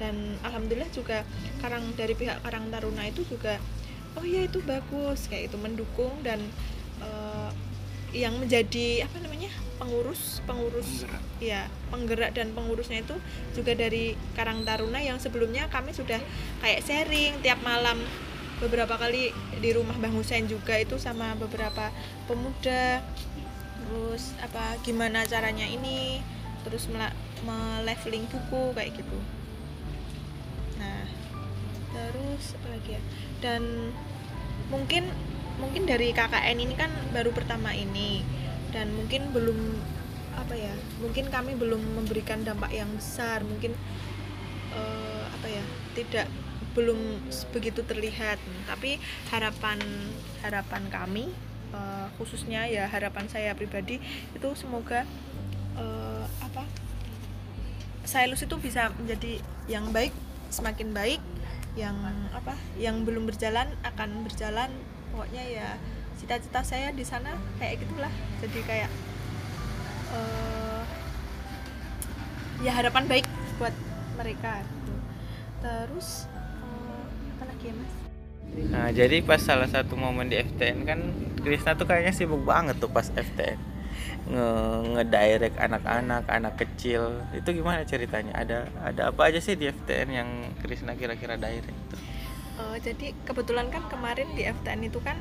Dan 0.00 0.40
alhamdulillah 0.42 0.90
juga 0.90 1.22
karang 1.60 1.94
dari 1.94 2.16
pihak 2.16 2.42
Karang 2.42 2.72
Taruna 2.72 3.06
itu 3.06 3.22
juga 3.28 3.60
oh 4.18 4.24
ya 4.24 4.44
itu 4.44 4.60
bagus 4.64 5.28
kayak 5.28 5.52
itu 5.52 5.56
mendukung 5.60 6.12
dan 6.26 6.40
eh, 7.00 7.50
yang 8.12 8.36
menjadi 8.36 9.08
apa 9.08 9.16
namanya 9.24 9.48
pengurus 9.82 10.38
pengurus 10.46 11.02
Penggerak. 11.02 11.22
ya 11.42 11.66
penggerak 11.90 12.30
dan 12.38 12.54
pengurusnya 12.54 13.02
itu 13.02 13.18
juga 13.50 13.74
dari 13.74 14.14
Karang 14.38 14.62
Taruna 14.62 15.02
yang 15.02 15.18
sebelumnya 15.18 15.66
kami 15.66 15.90
sudah 15.90 16.22
kayak 16.62 16.86
sharing 16.86 17.42
tiap 17.42 17.58
malam. 17.66 17.98
Beberapa 18.62 18.94
kali 18.94 19.34
di 19.58 19.70
rumah 19.74 19.98
Bang 19.98 20.14
Husain 20.14 20.46
juga 20.46 20.78
itu 20.78 20.94
sama 21.02 21.34
beberapa 21.34 21.90
pemuda. 22.30 23.02
Terus 23.82 24.38
apa 24.38 24.78
gimana 24.86 25.26
caranya 25.26 25.66
ini? 25.66 26.22
Terus 26.62 26.86
meleveling 27.42 28.30
buku 28.30 28.70
kayak 28.78 28.94
gitu. 28.94 29.18
Nah 30.78 31.02
terus 31.90 32.54
apa 32.54 32.66
lagi 32.70 32.90
ya? 32.94 33.02
Dan 33.42 33.90
mungkin 34.70 35.10
mungkin 35.58 35.82
dari 35.84 36.14
KKN 36.14 36.62
ini 36.62 36.74
kan 36.78 36.94
baru 37.10 37.34
pertama 37.34 37.74
ini 37.74 38.22
dan 38.72 38.90
mungkin 38.96 39.30
belum 39.30 39.78
apa 40.32 40.56
ya 40.56 40.72
mungkin 40.98 41.28
kami 41.28 41.52
belum 41.54 42.02
memberikan 42.02 42.42
dampak 42.42 42.72
yang 42.72 42.88
besar. 42.96 43.44
Mungkin 43.44 43.76
eh, 44.72 45.24
apa 45.28 45.46
ya 45.46 45.64
tidak 45.92 46.26
belum 46.72 47.20
begitu 47.52 47.84
terlihat. 47.84 48.40
Tapi 48.64 48.96
harapan 49.28 49.78
harapan 50.40 50.82
kami 50.88 51.28
eh, 51.76 52.06
khususnya 52.16 52.64
ya 52.66 52.88
harapan 52.88 53.28
saya 53.28 53.52
pribadi 53.52 54.00
itu 54.32 54.48
semoga 54.56 55.04
eh, 55.76 56.26
apa 56.40 56.64
Sailus 58.02 58.42
itu 58.42 58.58
bisa 58.58 58.90
menjadi 58.98 59.38
yang 59.70 59.94
baik 59.94 60.10
semakin 60.50 60.90
baik 60.90 61.22
yang 61.78 61.96
apa 62.36 62.52
yang 62.76 63.06
belum 63.06 63.24
berjalan 63.30 63.70
akan 63.86 64.26
berjalan. 64.26 64.68
Pokoknya 65.12 65.44
ya 65.44 65.68
cita-cita 66.32 66.64
saya 66.64 66.88
di 66.96 67.04
sana 67.04 67.36
kayak 67.60 67.84
gitulah 67.84 68.08
jadi 68.40 68.60
kayak 68.64 68.90
eh, 70.16 70.82
ya 72.64 72.72
harapan 72.72 73.04
baik 73.04 73.28
buat 73.60 73.76
mereka 74.16 74.64
gitu. 74.64 74.94
terus 75.60 76.24
eh, 76.64 77.04
apa 77.36 77.44
lagi 77.52 77.68
ya 77.68 77.76
mas 77.76 77.92
Nah, 78.52 78.92
jadi 78.92 79.24
pas 79.24 79.40
salah 79.40 79.64
satu 79.64 79.96
momen 79.96 80.28
di 80.28 80.36
FTN 80.36 80.84
kan 80.84 81.00
Krisna 81.40 81.72
tuh 81.72 81.88
kayaknya 81.88 82.12
sibuk 82.12 82.44
banget 82.44 82.76
tuh 82.80 82.88
pas 82.88 83.08
FTN 83.08 83.56
nge 84.28 84.48
ngedirect 84.92 85.56
anak-anak, 85.56 86.24
anak 86.28 86.54
kecil. 86.60 87.16
Itu 87.32 87.56
gimana 87.56 87.88
ceritanya? 87.88 88.36
Ada 88.36 88.68
ada 88.84 89.02
apa 89.08 89.32
aja 89.32 89.40
sih 89.40 89.56
di 89.56 89.72
FTN 89.72 90.08
yang 90.12 90.28
Krisna 90.60 90.92
kira-kira 90.92 91.40
direct 91.40 91.80
tuh? 91.88 92.00
Eh, 92.60 92.76
jadi 92.84 93.16
kebetulan 93.24 93.72
kan 93.72 93.88
kemarin 93.88 94.28
di 94.36 94.44
FTN 94.44 94.84
itu 94.84 95.00
kan 95.00 95.16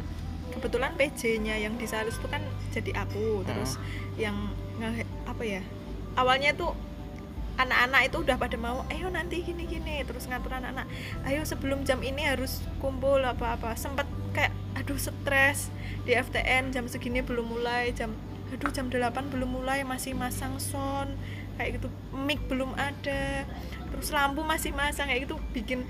kebetulan 0.52 0.94
PJ-nya 1.00 1.58
yang 1.58 1.76
di 1.80 1.88
Salus 1.88 2.20
itu 2.20 2.28
kan 2.28 2.44
jadi 2.76 3.04
aku 3.04 3.44
terus 3.48 3.80
yang 4.20 4.36
nge 4.80 5.04
apa 5.28 5.44
ya 5.44 5.62
awalnya 6.16 6.52
tuh 6.56 6.76
anak-anak 7.60 8.02
itu 8.10 8.18
udah 8.24 8.36
pada 8.40 8.58
mau 8.58 8.82
ayo 8.90 9.12
nanti 9.12 9.44
gini 9.44 9.68
gini 9.68 10.02
terus 10.08 10.26
ngatur 10.26 10.58
anak-anak 10.58 10.88
ayo 11.28 11.44
sebelum 11.44 11.84
jam 11.84 12.00
ini 12.02 12.26
harus 12.26 12.64
kumpul 12.80 13.22
apa 13.22 13.60
apa 13.60 13.76
sempet 13.76 14.08
kayak 14.32 14.56
aduh 14.80 14.98
stres 14.98 15.70
di 16.08 16.16
FTN 16.16 16.72
jam 16.74 16.88
segini 16.88 17.22
belum 17.22 17.46
mulai 17.46 17.92
jam 17.94 18.16
aduh 18.52 18.72
jam 18.72 18.90
8 18.90 19.32
belum 19.32 19.62
mulai 19.62 19.84
masih 19.86 20.16
masang 20.16 20.58
sound 20.58 21.14
kayak 21.60 21.78
gitu 21.78 21.88
mic 22.16 22.42
belum 22.50 22.74
ada 22.74 23.46
terus 23.94 24.10
lampu 24.10 24.42
masih 24.42 24.74
masang 24.74 25.12
kayak 25.12 25.30
gitu 25.30 25.38
bikin 25.54 25.86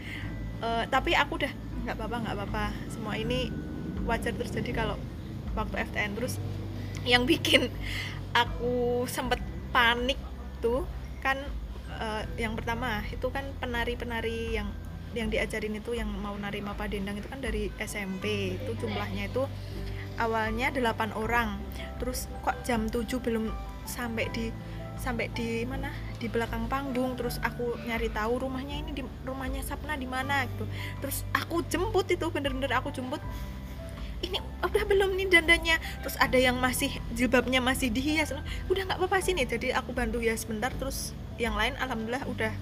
eh, 0.59 0.83
tapi 0.89 1.15
aku 1.15 1.39
udah 1.39 1.53
nggak 1.87 1.95
apa-apa 1.97 2.17
nggak 2.27 2.35
apa-apa 2.37 2.65
semua 2.91 3.15
ini 3.17 3.49
wajar. 4.07 4.33
Terjadi 4.33 4.71
kalau 4.73 4.97
waktu 5.53 5.83
FTN 5.83 6.15
terus 6.15 6.39
yang 7.03 7.25
bikin 7.25 7.67
aku 8.31 9.03
sempet 9.09 9.41
panik 9.75 10.17
tuh 10.63 10.85
kan 11.19 11.37
eh, 11.99 12.23
yang 12.39 12.55
pertama 12.55 13.03
itu 13.09 13.27
kan 13.33 13.43
penari-penari 13.59 14.55
yang 14.55 14.69
yang 15.11 15.27
diajarin 15.27 15.75
itu 15.75 15.91
yang 15.91 16.07
mau 16.07 16.31
nari 16.39 16.63
mapa 16.63 16.87
dendang 16.87 17.19
itu 17.19 17.27
kan 17.27 17.43
dari 17.43 17.67
SMP 17.83 18.55
itu 18.55 18.71
jumlahnya 18.79 19.27
itu 19.27 19.43
awalnya 20.19 20.71
8 20.71 21.15
orang. 21.15 21.59
Terus 21.99 22.31
kok 22.45 22.55
jam 22.63 22.87
7 22.87 23.19
belum 23.19 23.51
sampai 23.83 24.29
di 24.31 24.53
sampai 25.01 25.33
di 25.33 25.65
mana? 25.67 25.91
Di 26.15 26.31
belakang 26.31 26.71
panggung. 26.71 27.19
Terus 27.19 27.41
aku 27.43 27.75
nyari 27.83 28.07
tahu 28.13 28.47
rumahnya 28.47 28.85
ini 28.85 28.91
di 28.95 29.03
rumahnya 29.27 29.65
Sapna 29.65 29.99
di 29.99 30.07
mana 30.07 30.47
gitu. 30.47 30.63
Terus 31.03 31.27
aku 31.35 31.65
jemput 31.67 32.07
itu 32.07 32.29
bener-bener 32.31 32.71
aku 32.71 32.93
jemput 32.95 33.19
ini 34.21 34.37
udah 34.61 34.83
belum 34.85 35.17
nih 35.17 35.27
dandanya 35.27 35.75
terus 36.05 36.15
ada 36.21 36.37
yang 36.37 36.57
masih 36.57 36.93
jilbabnya 37.13 37.59
masih 37.59 37.89
dihias. 37.89 38.31
Udah 38.69 38.85
nggak 38.87 38.99
apa-apa 39.01 39.19
sini 39.21 39.43
jadi 39.43 39.75
aku 39.75 39.91
bantu 39.91 40.21
hias 40.21 40.45
sebentar 40.45 40.71
terus 40.77 41.11
yang 41.41 41.57
lain 41.57 41.73
alhamdulillah 41.81 42.23
udah 42.29 42.53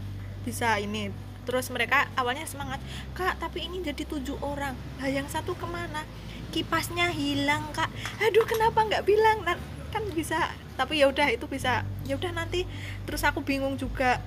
bisa 0.48 0.80
ini. 0.80 1.12
Terus 1.44 1.68
mereka 1.74 2.08
awalnya 2.16 2.46
semangat 2.46 2.80
kak 3.18 3.38
tapi 3.42 3.68
ini 3.68 3.84
jadi 3.84 4.08
tujuh 4.08 4.40
orang. 4.40 4.74
Lah 5.02 5.10
yang 5.10 5.28
satu 5.28 5.54
ke 5.58 5.68
mana? 5.68 6.08
Kipasnya 6.50 7.12
hilang 7.12 7.70
kak. 7.76 7.92
Aduh 8.24 8.46
kenapa 8.48 8.86
nggak 8.86 9.04
bilang? 9.06 9.44
Nah, 9.46 9.58
kan 9.90 10.06
bisa 10.16 10.54
tapi 10.80 11.04
ya 11.04 11.12
udah 11.12 11.28
itu 11.30 11.46
bisa. 11.46 11.84
Ya 12.08 12.16
udah 12.16 12.32
nanti 12.32 12.64
terus 13.04 13.22
aku 13.28 13.44
bingung 13.44 13.76
juga 13.76 14.24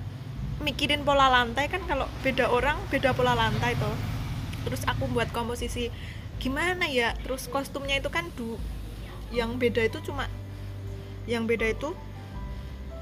mikirin 0.61 1.01
pola 1.01 1.27
lantai. 1.27 1.67
Kan 1.71 1.83
kalau 1.89 2.05
beda 2.21 2.51
orang 2.53 2.77
beda 2.93 3.11
pola 3.17 3.33
lantai 3.33 3.73
tuh 3.75 4.13
terus 4.63 4.87
aku 4.87 5.11
buat 5.11 5.29
komposisi 5.35 5.91
gimana 6.43 6.83
ya? 6.91 7.15
Terus 7.23 7.47
kostumnya 7.47 7.95
itu 7.95 8.11
kan 8.11 8.27
du 8.35 8.59
yang 9.31 9.55
beda 9.55 9.87
itu 9.87 10.03
cuma 10.03 10.27
yang 11.23 11.47
beda 11.47 11.71
itu 11.71 11.95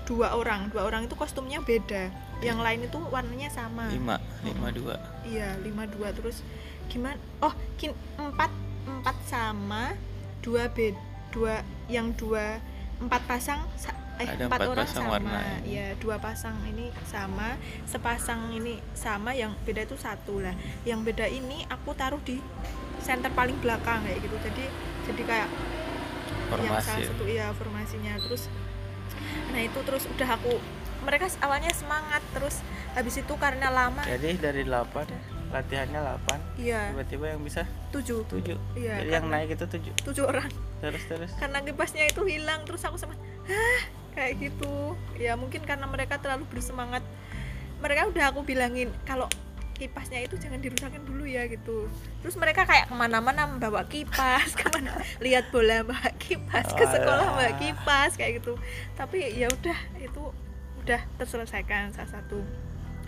dua 0.06 0.38
orang. 0.38 0.70
Dua 0.70 0.86
orang 0.86 1.10
itu 1.10 1.18
kostumnya 1.18 1.58
beda. 1.60 2.14
Yang 2.46 2.60
lain 2.62 2.80
itu 2.86 3.00
warnanya 3.10 3.50
sama. 3.50 3.90
Lima 3.90 4.22
lima 4.46 4.70
dua. 4.70 4.96
Iya 5.26 5.58
lima 5.66 5.90
dua. 5.90 6.14
Terus 6.14 6.46
gimana? 6.86 7.18
Oh 7.42 7.54
kin 7.82 7.98
empat 8.22 8.54
empat 8.86 9.18
sama 9.26 9.98
dua 10.46 10.70
bed 10.70 10.94
dua 11.34 11.66
yang 11.90 12.14
dua 12.14 12.62
empat 13.02 13.22
pasang 13.26 13.66
sa- 13.78 13.98
eh 14.22 14.28
Ada 14.28 14.46
empat 14.46 14.60
empat 14.60 14.70
orang 14.70 14.86
pasang 14.86 15.04
sama. 15.04 15.12
warna. 15.12 15.40
ya 15.66 15.88
dua 15.98 16.16
pasang 16.18 16.58
ini 16.64 16.86
sama 17.04 17.58
sepasang 17.84 18.42
ini 18.54 18.74
sama 18.94 19.34
yang 19.34 19.52
beda 19.60 19.82
itu 19.84 19.98
satu 19.98 20.40
lah. 20.40 20.54
Yang 20.82 21.00
beda 21.10 21.26
ini 21.26 21.66
aku 21.66 21.92
taruh 21.92 22.22
di 22.22 22.38
center 23.00 23.34
paling 23.34 23.58
belakang 23.58 24.06
kayak 24.06 24.22
gitu. 24.22 24.38
Jadi 24.40 24.64
jadi 25.04 25.22
kayak 25.26 25.50
yang 25.50 26.78
salah 26.78 26.78
formasi 26.78 27.02
satu 27.08 27.24
iya 27.26 27.48
formasinya. 27.52 28.14
Terus 28.22 28.44
nah 29.50 29.60
itu 29.60 29.80
terus 29.82 30.04
udah 30.08 30.30
aku 30.32 30.54
mereka 31.02 31.26
awalnya 31.42 31.74
semangat 31.74 32.22
terus 32.32 32.62
habis 32.94 33.18
itu 33.18 33.34
karena 33.36 33.68
lama 33.68 34.06
jadi 34.06 34.38
dari 34.38 34.62
8 34.64 34.86
latihannya 35.52 36.00
8 36.00 36.62
iya. 36.62 36.94
tiba-tiba 36.94 37.26
yang 37.36 37.42
bisa 37.42 37.68
tujuh. 37.92 38.24
7 38.24 38.56
Iya, 38.74 39.04
jadi 39.04 39.12
yang 39.12 39.26
karena- 39.28 39.44
naik 39.44 39.58
itu 39.58 39.66
7 39.68 39.92
tujuh 40.06 40.24
orang. 40.24 40.48
Terus 40.80 41.04
terus. 41.06 41.32
Karena 41.36 41.60
kipasnya 41.62 42.08
itu 42.08 42.22
hilang 42.24 42.64
terus 42.64 42.82
aku 42.82 42.96
sama 42.96 43.14
hah 43.46 43.82
kayak 44.14 44.40
gitu. 44.40 44.96
Ya 45.18 45.34
mungkin 45.36 45.64
karena 45.64 45.88
mereka 45.88 46.20
terlalu 46.20 46.48
bersemangat. 46.52 47.04
Mereka 47.82 48.14
udah 48.14 48.30
aku 48.30 48.46
bilangin 48.46 48.94
kalau 49.08 49.26
kipasnya 49.82 50.22
itu 50.22 50.38
jangan 50.38 50.62
dirusakin 50.62 51.02
dulu 51.02 51.26
ya 51.26 51.50
gitu. 51.50 51.90
Terus 52.22 52.38
mereka 52.38 52.70
kayak 52.70 52.86
ke 52.86 52.94
mana-mana 52.94 53.50
membawa 53.50 53.82
kipas 53.90 54.54
ke 54.60 54.70
mana 54.70 54.94
lihat 55.18 55.50
bola 55.50 55.82
bawa 55.82 56.14
kipas 56.22 56.70
ke 56.78 56.86
sekolah 56.86 57.34
bawa 57.34 57.54
kipas 57.58 58.14
kayak 58.14 58.46
gitu. 58.46 58.62
Tapi 58.94 59.34
ya 59.34 59.50
udah 59.50 59.80
itu 59.98 60.22
udah 60.86 61.02
terselesaikan 61.18 61.98
salah 61.98 62.22
satu. 62.22 62.46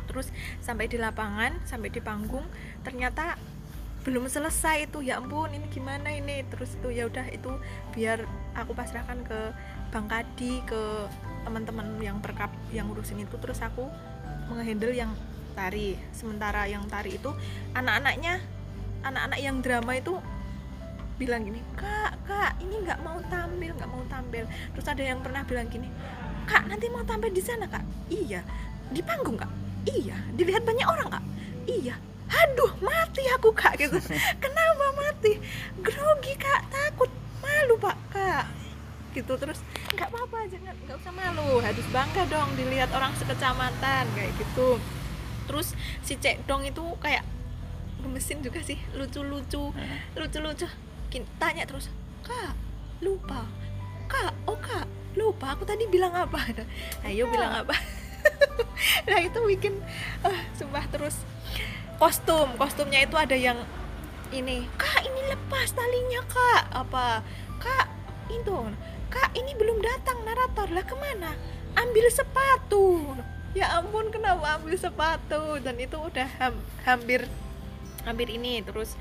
Terus 0.10 0.34
sampai 0.66 0.90
di 0.90 0.98
lapangan 0.98 1.62
sampai 1.70 1.94
di 1.94 2.02
panggung 2.02 2.44
ternyata 2.82 3.38
belum 4.04 4.28
selesai 4.28 4.92
itu 4.92 5.00
ya 5.00 5.22
ampun 5.22 5.54
ini 5.54 5.70
gimana 5.70 6.10
ini? 6.10 6.42
Terus 6.50 6.76
itu 6.76 6.90
ya 6.90 7.08
udah 7.08 7.30
itu 7.30 7.54
biar 7.94 8.26
aku 8.58 8.74
pasrahkan 8.74 9.22
ke 9.24 9.40
Bang 9.94 10.10
Kadi 10.10 10.66
ke 10.66 11.06
teman-teman 11.46 12.02
yang 12.02 12.18
perkap 12.18 12.50
yang 12.74 12.90
ngurusin 12.90 13.22
itu 13.22 13.38
terus 13.38 13.62
aku 13.62 13.86
menghandle 14.50 14.90
yang 14.90 15.14
tari. 15.54 15.94
Sementara 16.10 16.66
yang 16.66 16.90
tari 16.90 17.22
itu 17.22 17.30
anak-anaknya 17.78 18.42
anak-anak 19.06 19.38
yang 19.38 19.62
drama 19.62 19.94
itu 19.94 20.18
bilang 21.22 21.46
gini 21.46 21.62
kak 21.78 22.18
kak 22.26 22.58
ini 22.58 22.82
nggak 22.82 23.06
mau 23.06 23.22
tampil 23.30 23.70
nggak 23.78 23.92
mau 23.94 24.02
tampil. 24.10 24.50
Terus 24.74 24.88
ada 24.90 25.04
yang 25.06 25.22
pernah 25.22 25.46
bilang 25.46 25.70
gini 25.70 25.86
kak 26.50 26.66
nanti 26.66 26.90
mau 26.90 27.06
tampil 27.06 27.30
di 27.30 27.44
sana 27.46 27.70
kak? 27.70 27.86
Iya. 28.10 28.42
Di 28.90 29.02
panggung 29.06 29.38
kak? 29.38 29.52
Iya. 29.94 30.18
Dilihat 30.34 30.66
banyak 30.66 30.90
orang 30.90 31.22
kak? 31.22 31.24
Iya. 31.70 32.02
Aduh 32.34 32.82
mati 32.82 33.30
aku 33.30 33.54
kak. 33.54 33.78
Gitu. 33.78 34.02
Kenapa 34.42 34.86
mati? 34.98 35.38
Grogi 35.86 36.34
kak. 36.34 36.66
Takut. 36.74 37.14
Malu 37.46 37.78
pak. 37.78 37.98
Kak 38.10 38.63
gitu 39.14 39.34
terus 39.38 39.62
nggak 39.94 40.10
apa-apa 40.10 40.50
jangan 40.50 40.76
nggak 40.86 40.98
usah 40.98 41.14
malu 41.14 41.62
harus 41.62 41.86
bangga 41.94 42.24
dong 42.28 42.50
dilihat 42.58 42.90
orang 42.92 43.14
sekecamatan 43.16 44.04
kayak 44.18 44.34
gitu. 44.38 44.82
Terus 45.46 45.78
si 46.02 46.18
cek 46.18 46.50
dong 46.50 46.66
itu 46.66 46.82
kayak 47.00 47.24
gemesin 48.04 48.44
juga 48.44 48.60
sih 48.66 48.78
lucu-lucu 48.98 49.72
lucu-lucu. 50.18 50.68
Kin- 51.14 51.30
tanya 51.38 51.64
terus 51.70 51.94
kak 52.26 52.58
lupa? 53.06 53.46
Kak 54.10 54.34
oh 54.50 54.58
kak 54.58 54.90
lupa? 55.14 55.54
Aku 55.54 55.64
tadi 55.64 55.86
bilang 55.88 56.12
apa? 56.12 56.42
Ayo 57.06 57.30
bilang 57.30 57.64
apa? 57.64 57.76
Nah 59.04 59.20
itu 59.20 59.40
bikin 59.48 59.80
ah 60.24 60.42
sumpah 60.56 60.88
terus. 60.90 61.22
Kostum 62.00 62.56
kostumnya 62.60 63.04
itu 63.04 63.16
ada 63.16 63.36
yang 63.36 63.60
ini 64.34 64.66
kak 64.80 65.06
ini 65.06 65.22
lepas 65.30 65.72
talinya 65.76 66.22
kak. 66.26 66.64
Apa 66.72 67.22
kak 67.60 67.88
itu 68.32 68.58
kak 69.14 69.30
ini 69.34 69.54
belum 69.54 69.78
datang 69.80 70.18
narator. 70.24 70.68
Lah 70.68 70.82
ke 70.82 70.96
mana? 70.96 71.38
Ambil 71.76 72.10
sepatu. 72.10 73.14
Ya 73.54 73.70
ampun 73.72 74.10
kenapa 74.10 74.58
ambil 74.58 74.74
sepatu? 74.76 75.62
Dan 75.62 75.78
itu 75.78 75.94
udah 75.96 76.26
ham- 76.40 76.66
hampir 76.82 77.30
hampir 78.04 78.28
ini 78.28 78.60
terus 78.60 78.98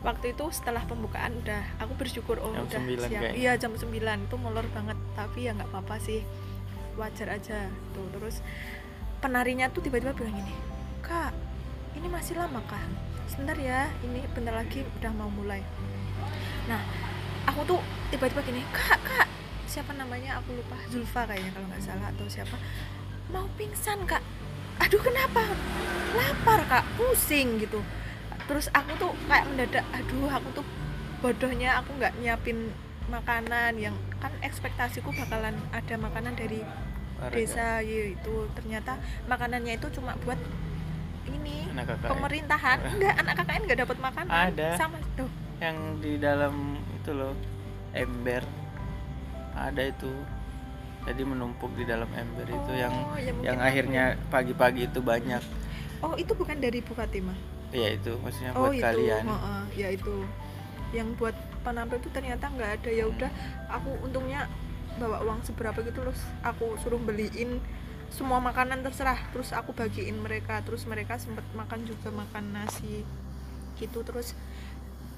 waktu 0.00 0.32
itu 0.32 0.46
setelah 0.48 0.80
pembukaan 0.82 1.34
udah 1.36 1.76
aku 1.76 1.92
bersyukur 1.94 2.38
oh 2.38 2.54
Jam 2.64 2.86
udah 2.86 3.04
9 3.04 3.04
siap. 3.04 3.10
kayaknya. 3.12 3.30
iya 3.34 3.52
jam 3.58 3.74
9 3.74 3.90
itu 3.90 4.36
molor 4.38 4.64
banget 4.70 4.96
tapi 5.12 5.44
ya 5.44 5.52
nggak 5.52 5.68
apa-apa 5.68 5.98
sih. 5.98 6.22
Wajar 6.94 7.34
aja 7.34 7.66
tuh. 7.92 8.06
Terus 8.10 8.40
penarinya 9.18 9.66
tuh 9.68 9.82
tiba-tiba 9.82 10.12
bilang 10.12 10.32
gini 10.34 10.54
kak 11.00 11.34
ini 11.92 12.06
masih 12.06 12.36
lama 12.36 12.60
kah 12.64 12.82
sebentar 13.26 13.56
ya 13.56 13.88
ini 14.02 14.22
bentar 14.30 14.54
lagi 14.54 14.86
udah 14.94 15.12
mau 15.12 15.28
mulai. 15.28 15.60
Nah 16.66 16.80
aku 17.44 17.66
tuh 17.66 17.80
tiba-tiba 18.08 18.40
gini 18.40 18.62
kak 18.70 19.00
kak 19.02 19.26
siapa 19.76 19.92
namanya? 19.92 20.40
Aku 20.40 20.56
lupa. 20.56 20.80
Zulfa 20.88 21.28
kayaknya 21.28 21.52
kalau 21.52 21.66
nggak 21.68 21.84
salah 21.84 22.08
atau 22.08 22.24
siapa. 22.24 22.56
Mau 23.28 23.44
pingsan 23.60 24.08
kak. 24.08 24.24
Aduh 24.80 25.00
kenapa? 25.04 25.44
Lapar 26.16 26.64
kak. 26.64 26.84
Pusing 26.96 27.60
gitu. 27.60 27.84
Terus 28.48 28.72
aku 28.72 28.96
tuh 28.96 29.12
kayak 29.28 29.44
mendadak 29.52 29.84
aduh 29.92 30.32
aku 30.32 30.48
tuh 30.56 30.66
bodohnya 31.20 31.76
aku 31.76 31.92
nggak 32.00 32.16
nyiapin 32.24 32.72
makanan 33.12 33.76
yang 33.76 33.92
kan 34.18 34.32
ekspektasiku 34.40 35.12
bakalan 35.14 35.54
ada 35.70 35.94
makanan 35.94 36.34
dari 36.34 36.60
desa 37.32 37.80
ya 37.80 38.12
itu 38.12 38.34
ternyata 38.52 39.00
makanannya 39.24 39.78
itu 39.80 39.88
cuma 39.94 40.12
buat 40.26 40.36
ini 41.26 41.66
anak 41.74 41.96
kakak 41.96 42.10
pemerintahan. 42.16 42.78
Enggak 42.96 43.14
anak 43.20 43.34
KKN 43.44 43.62
nggak 43.66 43.80
dapat 43.84 43.96
makanan. 44.00 44.32
Ada. 44.32 44.68
sama 44.80 44.96
tuh. 45.18 45.30
Yang 45.60 45.76
di 46.00 46.12
dalam 46.16 46.54
itu 46.96 47.10
loh 47.12 47.34
ember 47.92 48.44
ada 49.56 49.82
itu. 49.82 50.12
Jadi 51.06 51.22
menumpuk 51.22 51.70
di 51.78 51.86
dalam 51.86 52.10
ember 52.10 52.50
itu 52.50 52.72
yang 52.74 52.90
Oh, 52.90 53.14
ya 53.14 53.30
mungkin 53.30 53.46
yang 53.46 53.58
akhirnya 53.62 54.04
pagi-pagi 54.26 54.90
itu 54.90 54.98
banyak. 54.98 55.42
Oh 56.02 56.18
itu 56.18 56.34
bukan 56.34 56.58
dari 56.58 56.82
Bu 56.82 56.92
Fatimah 56.98 57.56
ya 57.74 57.88
itu. 57.94 58.12
Maksudnya 58.20 58.52
oh 58.54 58.68
buat 58.68 58.74
itu. 58.74 58.84
kalian. 58.84 59.24
Heeh, 59.26 59.62
ya 59.76 59.88
itu. 59.94 60.14
Yang 60.94 61.08
buat 61.18 61.36
penampil 61.62 61.98
itu 61.98 62.10
ternyata 62.10 62.44
nggak 62.50 62.70
ada. 62.82 62.90
Ya 62.90 63.04
udah 63.06 63.30
aku 63.70 63.90
untungnya 64.02 64.50
bawa 64.96 65.20
uang 65.28 65.44
seberapa 65.44 65.76
gitu 65.84 65.92
terus 65.92 66.20
aku 66.40 66.80
suruh 66.80 66.98
beliin 66.98 67.60
semua 68.10 68.38
makanan 68.38 68.82
terserah. 68.86 69.18
Terus 69.30 69.50
aku 69.54 69.74
bagiin 69.74 70.18
mereka. 70.18 70.62
Terus 70.62 70.86
mereka 70.86 71.18
sempet 71.18 71.44
makan 71.54 71.86
juga 71.86 72.10
makan 72.10 72.54
nasi 72.54 73.02
gitu. 73.78 74.02
Terus 74.02 74.34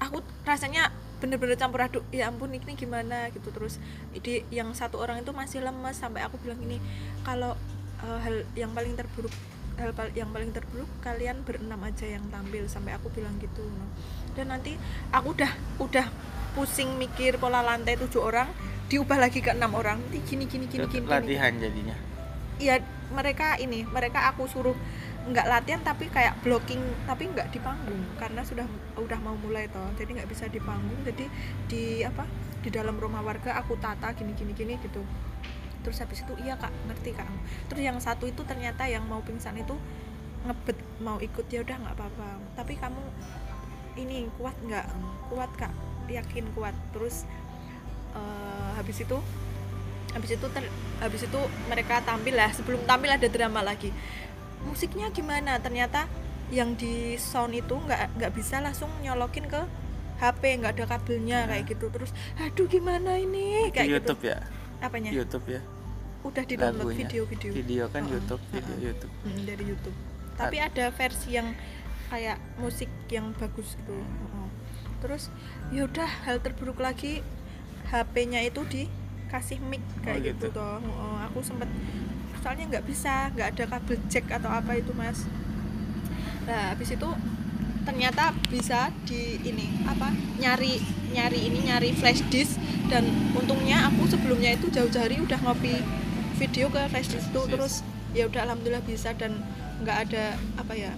aku 0.01 0.21
rasanya 0.43 0.89
bener-bener 1.19 1.59
campur 1.59 1.83
aduk 1.83 2.03
ya 2.09 2.31
ampun 2.31 2.51
ini 2.51 2.73
gimana? 2.75 3.29
Gitu 3.29 3.51
terus. 3.51 3.77
Ide 4.15 4.47
yang 4.49 4.71
satu 4.73 4.99
orang 4.99 5.21
itu 5.21 5.31
masih 5.35 5.63
lemes 5.63 5.99
sampai 5.99 6.23
aku 6.25 6.39
bilang 6.41 6.59
gini 6.59 6.79
kalau 7.27 7.55
eh, 8.03 8.19
hal 8.23 8.35
yang 8.55 8.71
paling 8.71 8.95
terburuk 8.95 9.31
hal 9.79 9.95
pal- 9.95 10.11
yang 10.11 10.27
paling 10.35 10.51
terburuk 10.51 10.91
kalian 10.99 11.43
berenam 11.43 11.79
aja 11.83 12.07
yang 12.07 12.23
tampil. 12.31 12.65
Sampai 12.71 12.95
aku 12.95 13.11
bilang 13.11 13.35
gitu 13.37 13.63
no. 13.63 13.85
dan 14.33 14.55
nanti 14.55 14.79
aku 15.11 15.35
udah 15.35 15.51
udah 15.83 16.07
pusing 16.57 16.97
mikir 16.97 17.37
pola 17.37 17.61
lantai 17.61 17.99
tujuh 17.99 18.23
orang 18.23 18.49
diubah 18.89 19.21
lagi 19.21 19.43
ke 19.43 19.53
enam 19.53 19.75
orang. 19.75 20.01
Nanti 20.01 20.19
gini 20.25 20.49
gini 20.49 20.65
gini, 20.65 20.87
gini. 20.89 21.05
latihan 21.05 21.53
jadinya. 21.59 21.95
Iya 22.59 22.83
mereka 23.09 23.57
ini 23.57 23.85
mereka 23.89 24.29
aku 24.29 24.45
suruh 24.45 24.75
nggak 25.29 25.45
latihan 25.45 25.81
tapi 25.85 26.09
kayak 26.09 26.41
blocking 26.41 26.81
tapi 27.05 27.29
nggak 27.29 27.53
di 27.53 27.61
panggung 27.61 28.01
karena 28.17 28.41
sudah 28.41 28.65
udah 28.97 29.19
mau 29.21 29.37
mulai 29.37 29.69
toh. 29.69 29.85
Jadi 29.95 30.17
nggak 30.17 30.29
bisa 30.29 30.49
di 30.49 30.57
panggung 30.57 30.97
jadi 31.05 31.25
di 31.69 32.01
apa 32.01 32.25
di 32.59 32.69
dalam 32.73 32.97
rumah 32.97 33.21
warga 33.21 33.55
aku 33.61 33.77
tata 33.77 34.11
gini 34.17 34.33
gini 34.33 34.51
gini 34.57 34.73
gitu. 34.81 35.05
Terus 35.85 35.97
habis 36.01 36.25
itu 36.25 36.33
iya 36.41 36.57
kak 36.57 36.73
ngerti 36.89 37.13
kak. 37.13 37.29
Terus 37.71 37.81
yang 37.85 37.97
satu 38.01 38.25
itu 38.25 38.41
ternyata 38.43 38.89
yang 38.89 39.05
mau 39.05 39.21
pingsan 39.21 39.55
itu 39.55 39.77
ngebet 40.43 40.77
mau 41.03 41.21
ikut 41.21 41.45
ya 41.47 41.61
udah 41.61 41.77
nggak 41.77 41.95
apa-apa. 41.95 42.29
Tapi 42.57 42.73
kamu 42.81 43.03
ini 44.01 44.27
kuat 44.41 44.57
nggak? 44.65 44.87
Kuat 45.29 45.51
kak. 45.55 45.73
Yakin 46.09 46.49
kuat. 46.57 46.73
Terus 46.91 47.29
eh, 48.17 48.69
habis 48.75 48.97
itu 48.97 49.17
habis 50.09 50.33
itu 50.33 50.47
ter, 50.49 50.65
habis 50.99 51.21
itu 51.21 51.39
mereka 51.69 52.01
tampil 52.01 52.33
lah. 52.33 52.49
Sebelum 52.49 52.81
tampil 52.89 53.13
ada 53.13 53.27
drama 53.29 53.61
lagi 53.61 53.93
musiknya 54.63 55.07
gimana? 55.09 55.57
Ternyata 55.57 56.09
yang 56.49 56.73
di 56.73 57.13
sound 57.15 57.53
itu 57.53 57.77
nggak 57.77 58.17
nggak 58.17 58.31
bisa 58.33 58.57
langsung 58.57 58.89
nyolokin 58.99 59.45
ke 59.45 59.61
HP 60.17 60.59
nggak 60.59 60.73
ada 60.75 60.85
kabelnya 60.89 61.37
Nah. 61.43 61.55
kayak 61.55 61.65
gitu. 61.69 61.85
Terus 61.89 62.11
aduh 62.35 62.65
gimana 62.65 63.15
ini? 63.15 63.67
Di 63.67 63.71
kayak 63.71 63.87
YouTube 63.89 64.19
gitu 64.19 64.31
ya? 64.31 64.39
Apanya? 64.79 65.09
YouTube 65.11 65.45
ya? 65.47 65.61
Udah 66.19 66.43
di 66.43 66.55
download 66.55 66.91
video-video. 66.91 67.51
Video 67.53 67.83
kan 67.87 68.03
Heeh, 68.03 68.13
YouTube 68.13 68.43
video 68.49 68.73
heeh. 68.73 68.85
YouTube. 68.91 69.13
Mm, 69.23 69.39
dari 69.45 69.63
YouTube. 69.65 69.97
Tapi 70.35 70.57
ada 70.57 70.85
versi 70.89 71.29
yang 71.31 71.47
kayak 72.07 72.37
musik 72.57 72.89
yang 73.07 73.31
bagus 73.33 73.75
gitu. 73.75 73.95
Heeh. 73.95 74.47
terus 74.99 75.31
ya 75.71 75.87
udah 75.87 76.27
hal 76.27 76.43
terburuk 76.43 76.75
lagi 76.75 77.23
HP-nya 77.87 78.43
itu 78.43 78.67
dikasih 78.67 79.63
mic 79.63 79.79
kayak 80.03 80.19
Oh, 80.19 80.23
gitu. 80.27 80.45
gitu. 80.45 80.47
toh. 80.51 80.75
Heeh, 80.75 81.17
aku 81.23 81.39
sempet 81.39 81.69
soalnya 82.41 82.65
nggak 82.71 82.85
bisa 82.87 83.29
nggak 83.35 83.47
ada 83.55 83.63
kabel 83.77 83.97
jack 84.07 84.25
atau 84.31 84.49
apa 84.49 84.79
itu 84.79 84.91
mas. 84.95 85.27
Nah 86.47 86.73
habis 86.73 86.89
itu 86.91 87.09
ternyata 87.87 88.35
bisa 88.53 88.93
di 89.07 89.41
ini 89.41 89.65
apa 89.89 90.13
nyari 90.37 90.77
nyari 91.15 91.39
ini 91.49 91.59
nyari 91.69 91.89
flash 91.95 92.23
disk. 92.31 92.57
Dan 92.89 93.05
untungnya 93.37 93.85
aku 93.85 94.09
sebelumnya 94.09 94.57
itu 94.57 94.69
jauh-jauh 94.73 95.05
hari 95.05 95.21
udah 95.21 95.37
ngopi 95.45 95.77
video 96.41 96.71
ke 96.73 96.81
flash 96.89 97.11
disk 97.11 97.29
itu. 97.29 97.41
Terus 97.45 97.73
ya 98.17 98.25
udah 98.25 98.49
alhamdulillah 98.49 98.83
bisa 98.85 99.13
dan 99.13 99.37
nggak 99.79 99.97
ada 100.09 100.35
apa 100.59 100.75
ya 100.75 100.91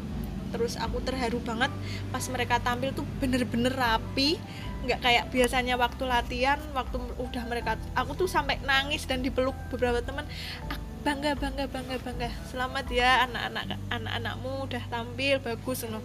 terus 0.52 0.76
aku 0.76 1.00
terharu 1.00 1.39
banget 1.48 1.72
pas 2.12 2.24
mereka 2.28 2.60
tampil 2.60 2.92
tuh 2.92 3.08
bener-bener 3.24 3.72
rapi. 3.72 4.36
Nggak 4.82 5.00
kayak 5.00 5.24
biasanya 5.32 5.80
waktu 5.80 6.04
latihan 6.10 6.60
waktu 6.76 6.98
udah 7.22 7.44
mereka 7.48 7.80
aku 7.96 8.18
tuh 8.18 8.28
sampai 8.28 8.60
nangis 8.68 9.08
dan 9.08 9.24
dipeluk 9.24 9.56
beberapa 9.72 10.04
teman. 10.04 10.28
"Ah, 10.68 10.80
bangga 11.02 11.34
bangga 11.34 11.66
bangga 11.66 11.97
bangga. 11.97 12.30
Selamat 12.45 12.86
ya 12.93 13.26
anak-anak 13.26 13.74
anak-anakmu 13.89 14.70
udah 14.70 14.84
tampil 14.86 15.41
bagus 15.41 15.82
no. 15.89 15.97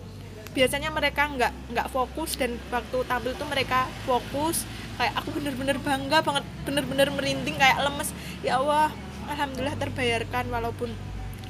biasanya 0.56 0.88
mereka 0.88 1.28
nggak 1.28 1.52
nggak 1.76 1.88
fokus 1.92 2.40
dan 2.40 2.56
waktu 2.72 3.04
tampil 3.04 3.36
tuh 3.36 3.44
mereka 3.44 3.84
fokus. 4.08 4.64
Kayak 4.96 5.20
aku 5.20 5.36
bener-bener 5.36 5.76
bangga 5.76 6.24
banget 6.24 6.44
bener-bener 6.64 7.12
merinding 7.12 7.60
kayak 7.60 7.76
lemes. 7.84 8.08
Ya 8.40 8.56
Allah 8.56 8.88
alhamdulillah 9.28 9.76
terbayarkan 9.76 10.48
walaupun 10.48 10.88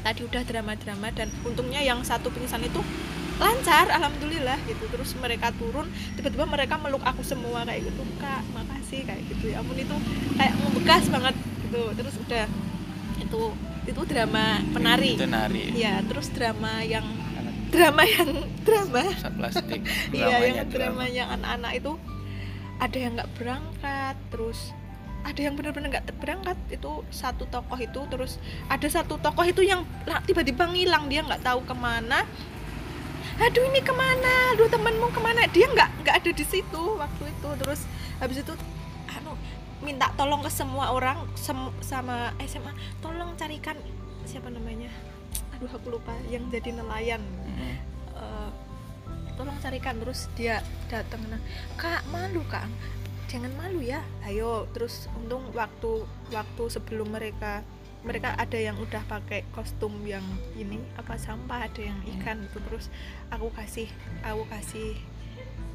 tadi 0.03 0.26
udah 0.26 0.42
drama-drama 0.42 1.14
dan 1.14 1.30
untungnya 1.47 1.78
yang 1.86 2.03
satu 2.03 2.34
pingsan 2.34 2.66
itu 2.66 2.82
lancar 3.38 3.86
alhamdulillah 3.94 4.59
gitu. 4.66 4.90
Terus 4.90 5.14
mereka 5.22 5.55
turun 5.55 5.86
tiba-tiba 6.18 6.51
mereka 6.51 6.74
meluk 6.82 7.07
aku 7.07 7.22
semua 7.22 7.62
kayak 7.62 7.86
gitu. 7.86 8.03
Kak 8.18 8.42
makasih 8.59 9.07
kayak 9.07 9.22
gitu. 9.30 9.55
Ya 9.55 9.62
ampun 9.62 9.78
itu 9.78 9.94
kayak 10.34 10.55
membekas 10.66 11.07
banget 11.14 11.34
gitu. 11.62 11.94
Terus 11.94 12.14
udah 12.26 12.47
itu 13.27 13.43
itu 13.87 14.03
drama 14.07 14.62
penari. 14.70 15.18
Itu 15.18 15.27
nari. 15.27 15.74
Ya 15.74 16.03
terus 16.07 16.31
drama 16.31 16.83
yang 16.83 17.07
drama 17.74 18.03
yang 18.07 18.31
drama. 18.62 19.03
Plastik. 19.37 19.83
Iya 20.16 20.62
yang 20.62 20.70
drama. 20.70 21.05
yang 21.11 21.29
anak-anak 21.35 21.72
itu 21.79 21.93
ada 22.79 22.97
yang 22.97 23.12
nggak 23.16 23.31
berangkat 23.39 24.16
terus 24.31 24.70
ada 25.27 25.41
yang 25.43 25.55
benar-benar 25.59 25.89
nggak 25.91 26.07
berangkat. 26.22 26.57
Itu 26.70 27.03
satu 27.11 27.51
tokoh 27.51 27.79
itu 27.79 28.01
terus 28.07 28.39
ada 28.70 28.87
satu 28.87 29.18
tokoh 29.18 29.47
itu 29.47 29.66
yang 29.66 29.83
tiba-tiba 30.27 30.70
ngilang 30.70 31.11
dia 31.11 31.27
nggak 31.27 31.43
tahu 31.43 31.66
ke 31.66 31.74
mana. 31.74 32.22
Aduh 33.37 33.68
ini 33.68 33.85
ke 33.85 33.93
mana? 33.93 34.57
Aduh 34.57 34.70
temenmu 34.70 35.12
ke 35.12 35.20
mana? 35.20 35.45
Dia 35.51 35.68
nggak 35.68 35.91
nggak 36.07 36.14
ada 36.24 36.31
di 36.31 36.45
situ 36.47 36.83
waktu 36.97 37.24
itu. 37.27 37.49
Terus 37.61 37.81
habis 38.22 38.41
itu 38.41 38.55
minta 39.87 40.11
tolong 40.18 40.43
ke 40.43 40.51
semua 40.51 40.91
orang 40.91 41.22
sem- 41.39 41.76
sama 41.78 42.34
SMA 42.43 42.74
tolong 42.99 43.39
carikan 43.39 43.78
siapa 44.26 44.51
namanya? 44.51 44.91
Aduh 45.55 45.70
aku 45.70 45.95
lupa 45.95 46.11
yang 46.26 46.51
jadi 46.51 46.74
nelayan. 46.74 47.22
Mm. 47.22 47.78
Eh, 48.18 48.51
tolong 49.39 49.55
carikan 49.62 49.95
terus 50.03 50.26
dia 50.34 50.59
datang. 50.91 51.22
Nah 51.30 51.39
kak 51.78 52.03
malu 52.11 52.43
kak. 52.51 52.66
Jangan 53.30 53.55
malu 53.55 53.78
ya 53.78 54.03
ayo. 54.26 54.66
Terus 54.74 55.07
untung 55.14 55.47
waktu 55.55 56.03
waktu 56.34 56.64
sebelum 56.66 57.14
mereka 57.14 57.62
mereka 58.03 58.34
ada 58.39 58.59
yang 58.59 58.74
udah 58.78 59.03
pakai 59.07 59.47
kostum 59.55 60.03
yang 60.07 60.22
ini 60.55 60.78
apa 60.95 61.18
sampah 61.18 61.66
ada 61.66 61.82
yang 61.82 61.99
ikan 62.18 62.39
itu 62.39 62.59
terus 62.70 62.87
aku 63.34 63.51
kasih 63.51 63.91
aku 64.22 64.47
kasih 64.47 64.95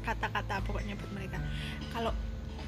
kata-kata 0.04 0.60
pokoknya 0.68 0.96
buat 1.00 1.12
mereka. 1.16 1.38
Kalau 1.92 2.12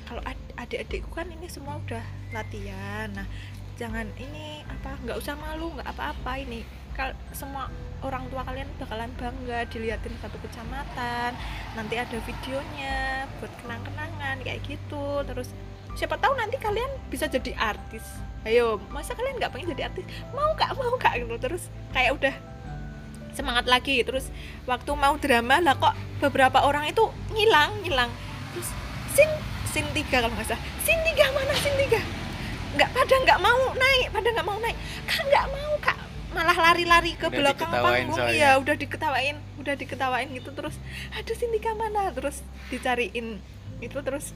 kalau 0.04 0.20
ad- 0.24 0.43
adik-adikku 0.64 1.12
kan 1.12 1.28
ini 1.28 1.46
semua 1.46 1.76
udah 1.78 2.04
latihan. 2.32 3.12
Nah 3.12 3.28
jangan 3.76 4.06
ini 4.16 4.64
apa 4.66 4.96
nggak 5.04 5.18
usah 5.20 5.36
malu 5.36 5.70
nggak 5.76 5.88
apa-apa. 5.92 6.40
Ini 6.40 6.64
kal 6.94 7.12
semua 7.34 7.68
orang 8.06 8.26
tua 8.30 8.46
kalian 8.46 8.70
bakalan 8.78 9.10
bangga 9.18 9.66
dilihatin 9.66 10.14
satu 10.22 10.38
kecamatan 10.40 11.34
nanti 11.74 11.98
ada 11.98 12.16
videonya 12.22 13.26
buat 13.38 13.52
kenang-kenangan 13.62 14.40
kayak 14.40 14.60
gitu. 14.64 15.22
Terus 15.28 15.52
siapa 15.94 16.16
tahu 16.18 16.32
nanti 16.34 16.56
kalian 16.56 16.90
bisa 17.12 17.28
jadi 17.28 17.52
artis. 17.60 18.04
Ayo 18.44 18.80
masa 18.88 19.12
kalian 19.12 19.36
nggak 19.36 19.52
pengen 19.52 19.72
jadi 19.76 19.92
artis? 19.92 20.04
Mau 20.32 20.54
kak 20.56 20.72
mau 20.80 20.96
kak 20.96 21.20
gitu. 21.20 21.36
Terus 21.36 21.68
kayak 21.92 22.16
udah 22.16 22.34
semangat 23.34 23.66
lagi. 23.66 24.00
Terus 24.06 24.30
waktu 24.64 24.90
mau 24.94 25.18
drama 25.18 25.58
lah 25.60 25.74
kok 25.76 25.92
beberapa 26.22 26.62
orang 26.62 26.88
itu 26.88 27.04
ngilang 27.34 27.74
ngilang. 27.82 28.10
Terus 28.54 28.68
sin 29.18 29.30
sin 29.74 29.86
tiga 29.90 30.22
kalau 30.22 30.30
nggak 30.30 30.46
salah. 30.54 30.62
Sin 30.86 30.98
tiga 31.02 31.26
mana 31.34 31.54
sin 31.58 31.74
tiga 31.82 32.00
nggak 32.74 32.90
pada 32.90 33.14
nggak 33.22 33.38
mau 33.38 33.62
naik 33.78 34.06
pada 34.10 34.28
nggak 34.30 34.46
mau 34.46 34.58
naik. 34.62 34.76
Kak 35.06 35.22
nggak 35.26 35.46
mau 35.50 35.72
kak. 35.82 35.98
Malah 36.34 36.58
lari-lari 36.58 37.12
ke 37.14 37.26
Udah 37.26 37.38
belakang 37.38 37.70
panggung 37.70 38.18
soalnya. 38.18 38.34
ya 38.34 38.50
udah 38.58 38.74
diketawain 38.78 39.36
udah 39.58 39.74
diketawain 39.74 40.28
gitu. 40.30 40.50
Terus 40.54 40.74
aduh 41.14 41.34
Cintika 41.34 41.74
mana? 41.74 42.10
Terus 42.14 42.42
dicariin 42.70 43.38
itu 43.82 43.98
terus 44.02 44.30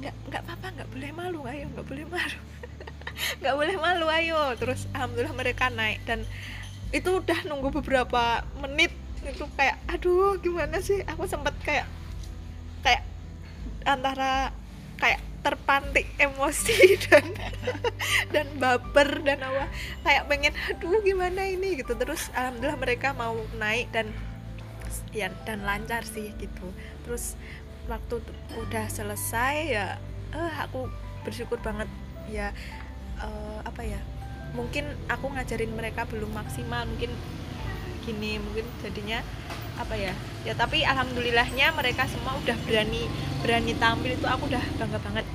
nggak 0.00 0.14
nggak 0.28 0.42
apa-apa 0.44 0.66
nggak 0.80 0.88
boleh 0.92 1.10
malu 1.16 1.40
ayo 1.48 1.64
nggak 1.72 1.86
boleh 1.88 2.04
malu. 2.08 2.40
Nggak 3.42 3.54
boleh 3.58 3.76
malu 3.82 4.06
ayo. 4.14 4.40
Terus 4.54 4.86
alhamdulillah 4.94 5.34
mereka 5.34 5.66
naik. 5.74 5.98
Dan 6.06 6.22
itu 6.94 7.18
udah 7.18 7.42
nunggu 7.50 7.82
beberapa 7.82 8.46
menit. 8.62 8.94
Itu 9.26 9.50
kayak 9.58 9.74
aduh 9.90 10.38
gimana 10.38 10.78
sih? 10.78 11.02
Aku 11.02 11.26
sempat 11.26 11.50
kayak 11.66 11.90
kayak 12.86 13.02
antara 13.88 14.52
kayak 15.00 15.20
terpantik 15.40 16.04
emosi 16.20 16.76
dan 17.08 17.24
dan 18.34 18.46
baper 18.60 19.24
dan 19.24 19.40
apa. 19.40 19.72
Kayak 20.04 20.22
pengen 20.28 20.52
aduh 20.76 21.00
gimana 21.00 21.42
ini? 21.48 21.80
gitu. 21.80 21.96
Terus 21.96 22.28
alhamdulillah 22.36 22.78
mereka 22.78 23.16
mau 23.16 23.34
naik 23.56 23.88
dan 23.90 24.12
ya 25.16 25.32
dan 25.48 25.64
lancar 25.64 26.04
sih 26.04 26.36
gitu. 26.36 26.68
Terus 27.08 27.34
waktu 27.88 28.20
udah 28.60 28.86
selesai 28.92 29.54
ya 29.72 29.96
eh 30.36 30.54
aku 30.60 30.92
bersyukur 31.24 31.56
banget 31.64 31.88
ya 32.28 32.52
eh, 33.16 33.58
apa 33.64 33.80
ya 33.80 34.00
mungkin 34.52 34.84
aku 35.08 35.32
ngajarin 35.32 35.72
mereka 35.72 36.04
belum 36.08 36.32
maksimal 36.32 36.84
mungkin 36.84 37.12
gini 38.04 38.40
mungkin 38.40 38.64
jadinya 38.80 39.20
apa 39.78 39.94
ya? 39.94 40.12
Ya 40.42 40.52
tapi 40.58 40.82
alhamdulillahnya 40.82 41.70
mereka 41.72 42.10
semua 42.10 42.34
udah 42.34 42.58
berani 42.66 43.06
berani 43.40 43.72
tampil 43.78 44.18
itu 44.18 44.26
aku 44.26 44.50
udah 44.50 44.64
bangga 44.76 44.98
banget. 44.98 45.26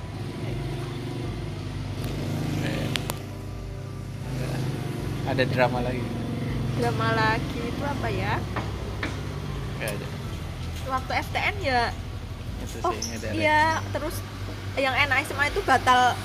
Ada 5.23 5.43
drama 5.47 5.79
lagi? 5.79 6.03
Drama 6.77 7.07
lagi 7.15 7.61
itu 7.63 7.83
apa 7.87 8.07
ya? 8.11 8.37
Gak 9.79 9.89
ada. 9.95 10.07
Waktu 10.91 11.11
FTN 11.23 11.55
ya. 11.63 11.81
Itu 12.63 12.77
oh 12.83 12.91
ada 12.91 13.27
iya 13.31 13.79
terus 13.95 14.19
yang 14.75 14.95
enak 14.95 15.23
SMA 15.27 15.51
itu 15.51 15.63
batal 15.63 16.15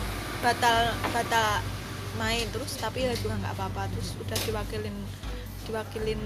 batal 0.43 0.93
batal 1.15 1.63
main 2.19 2.47
terus 2.51 2.75
tapi 2.83 3.07
ya 3.07 3.15
juga 3.15 3.39
nggak 3.39 3.55
apa-apa. 3.55 3.87
Terus 3.95 4.19
udah 4.19 4.39
diwakilin 4.45 4.97
diwakilin 5.71 6.23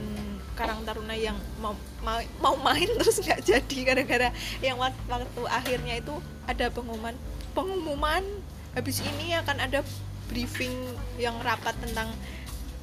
Karang 0.53 0.85
Taruna 0.85 1.17
yang 1.17 1.37
mau 1.59 1.73
mau, 2.05 2.21
mau 2.41 2.55
main 2.61 2.89
terus 3.01 3.21
nggak 3.23 3.41
jadi. 3.45 3.79
Gara-gara 3.89 4.29
yang 4.61 4.77
waktu, 4.77 5.01
waktu 5.09 5.43
akhirnya 5.49 5.95
itu 5.99 6.15
ada 6.45 6.69
pengumuman 6.69 7.17
pengumuman 7.53 8.25
habis 8.73 9.05
ini 9.05 9.37
akan 9.37 9.61
ada 9.61 9.85
briefing 10.33 10.73
yang 11.21 11.37
rapat 11.45 11.77
tentang 11.85 12.09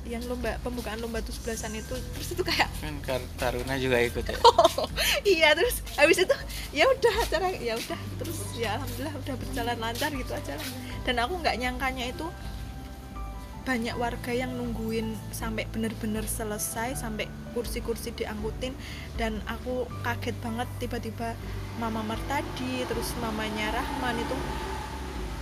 yang 0.07 0.25
lomba 0.25 0.57
pembukaan 0.65 0.97
lomba 1.01 1.21
tujuh 1.21 1.41
belasan 1.45 1.75
itu. 1.77 1.93
Terus 1.93 2.29
itu 2.33 2.41
kayak 2.41 2.69
kan 3.05 3.21
Taruna 3.37 3.75
juga 3.77 4.01
ikut 4.01 4.25
ya? 4.25 4.37
Iya 5.37 5.49
terus 5.53 5.83
habis 5.99 6.17
itu 6.21 6.35
ya 6.73 6.85
udah 6.87 7.13
acara 7.21 7.49
ya 7.53 7.73
udah 7.75 7.99
terus 8.21 8.39
ya 8.55 8.79
alhamdulillah 8.79 9.15
udah 9.19 9.35
berjalan 9.35 9.77
lancar 9.77 10.09
gitu 10.15 10.31
aja 10.31 10.53
lah. 10.55 10.67
dan 11.03 11.15
aku 11.19 11.33
nggak 11.41 11.55
nyangkanya 11.59 12.05
itu 12.13 12.25
banyak 13.67 13.95
warga 13.99 14.31
yang 14.33 14.55
nungguin 14.55 15.13
sampai 15.29 15.67
bener-bener 15.69 16.25
selesai 16.25 16.97
sampai 16.97 17.29
kursi-kursi 17.51 18.13
diangkutin 18.15 18.73
dan 19.17 19.41
aku 19.49 19.85
kaget 20.05 20.35
banget 20.39 20.67
tiba-tiba 20.79 21.33
mama 21.81 22.01
Martadi 22.03 22.85
terus 22.85 23.13
mamanya 23.19 23.73
Rahman 23.73 24.19
itu 24.19 24.35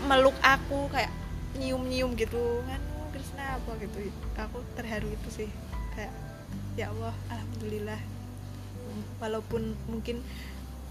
meluk 0.05 0.35
aku 0.45 0.87
kayak 0.93 1.09
nyium-nyium 1.57 2.13
gitu 2.13 2.61
kan 2.69 2.81
"Oh, 3.01 3.07
Krisna 3.09 3.57
apa 3.57 3.71
gitu 3.81 3.97
aku 4.37 4.61
terharu 4.77 5.09
itu 5.09 5.29
sih 5.43 5.49
kayak 5.97 6.13
ya 6.77 6.93
Allah 6.93 7.15
alhamdulillah 7.33 7.97
walaupun 9.17 9.73
mungkin 9.89 10.21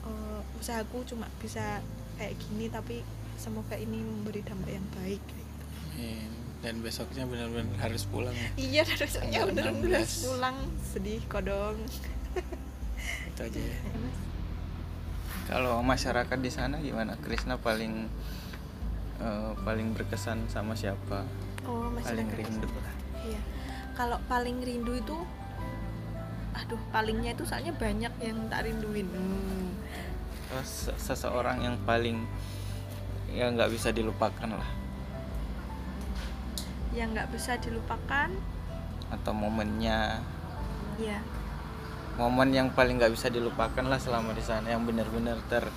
eh, 0.06 0.40
usahaku 0.58 1.06
cuma 1.06 1.30
bisa 1.38 1.80
kayak 2.18 2.34
gini 2.42 2.66
tapi 2.66 3.02
semoga 3.36 3.76
ini 3.76 4.00
memberi 4.00 4.40
dampak 4.42 4.72
yang 4.72 4.86
baik 4.96 5.20
gitu. 5.20 5.64
Amin. 5.96 6.35
Dan 6.64 6.80
besoknya 6.80 7.28
benar-benar 7.28 7.76
harus 7.78 8.08
pulang 8.08 8.32
ya? 8.32 8.50
Iya 8.56 8.82
dan 8.88 8.96
besoknya 8.98 9.38
bener-bener 9.44 10.02
16. 10.02 10.24
pulang. 10.26 10.56
Sedih 10.80 11.20
kodong. 11.28 11.78
Itu 13.28 13.40
aja 13.44 13.60
ya. 13.60 13.76
Kalau 15.46 15.78
masyarakat 15.84 16.38
di 16.42 16.50
sana 16.50 16.80
gimana? 16.80 17.14
Krisna 17.20 17.60
paling 17.60 18.08
eh, 19.20 19.52
paling 19.62 19.94
berkesan 19.94 20.48
sama 20.48 20.74
siapa? 20.74 21.22
Oh 21.68 21.92
paling 22.02 22.28
rindu 22.34 22.68
lah. 22.68 22.94
Iya. 23.22 23.40
Kalau 23.96 24.18
paling 24.28 24.60
rindu 24.64 24.96
itu 24.96 25.16
aduh 26.56 26.80
palingnya 26.88 27.36
itu 27.36 27.44
soalnya 27.44 27.76
banyak 27.76 28.12
yang 28.24 28.38
tak 28.48 28.64
rinduin. 28.64 29.04
Hmm. 29.12 29.68
Terus 30.48 30.88
se- 30.88 30.98
seseorang 31.12 31.60
yang 31.60 31.76
paling 31.84 32.24
ya 33.28 33.52
nggak 33.52 33.68
bisa 33.68 33.92
dilupakan 33.92 34.48
lah 34.56 34.85
yang 36.96 37.12
nggak 37.12 37.28
bisa 37.28 37.60
dilupakan 37.60 38.32
atau 39.12 39.32
momennya 39.36 40.24
ya 40.96 41.20
momen 42.16 42.48
yang 42.56 42.72
paling 42.72 42.96
nggak 42.96 43.12
bisa 43.12 43.28
dilupakan 43.28 43.84
lah 43.84 44.00
selama 44.00 44.32
di 44.32 44.40
sana 44.40 44.72
yang 44.72 44.82
benar-benar 44.88 45.36
ter 45.52 45.68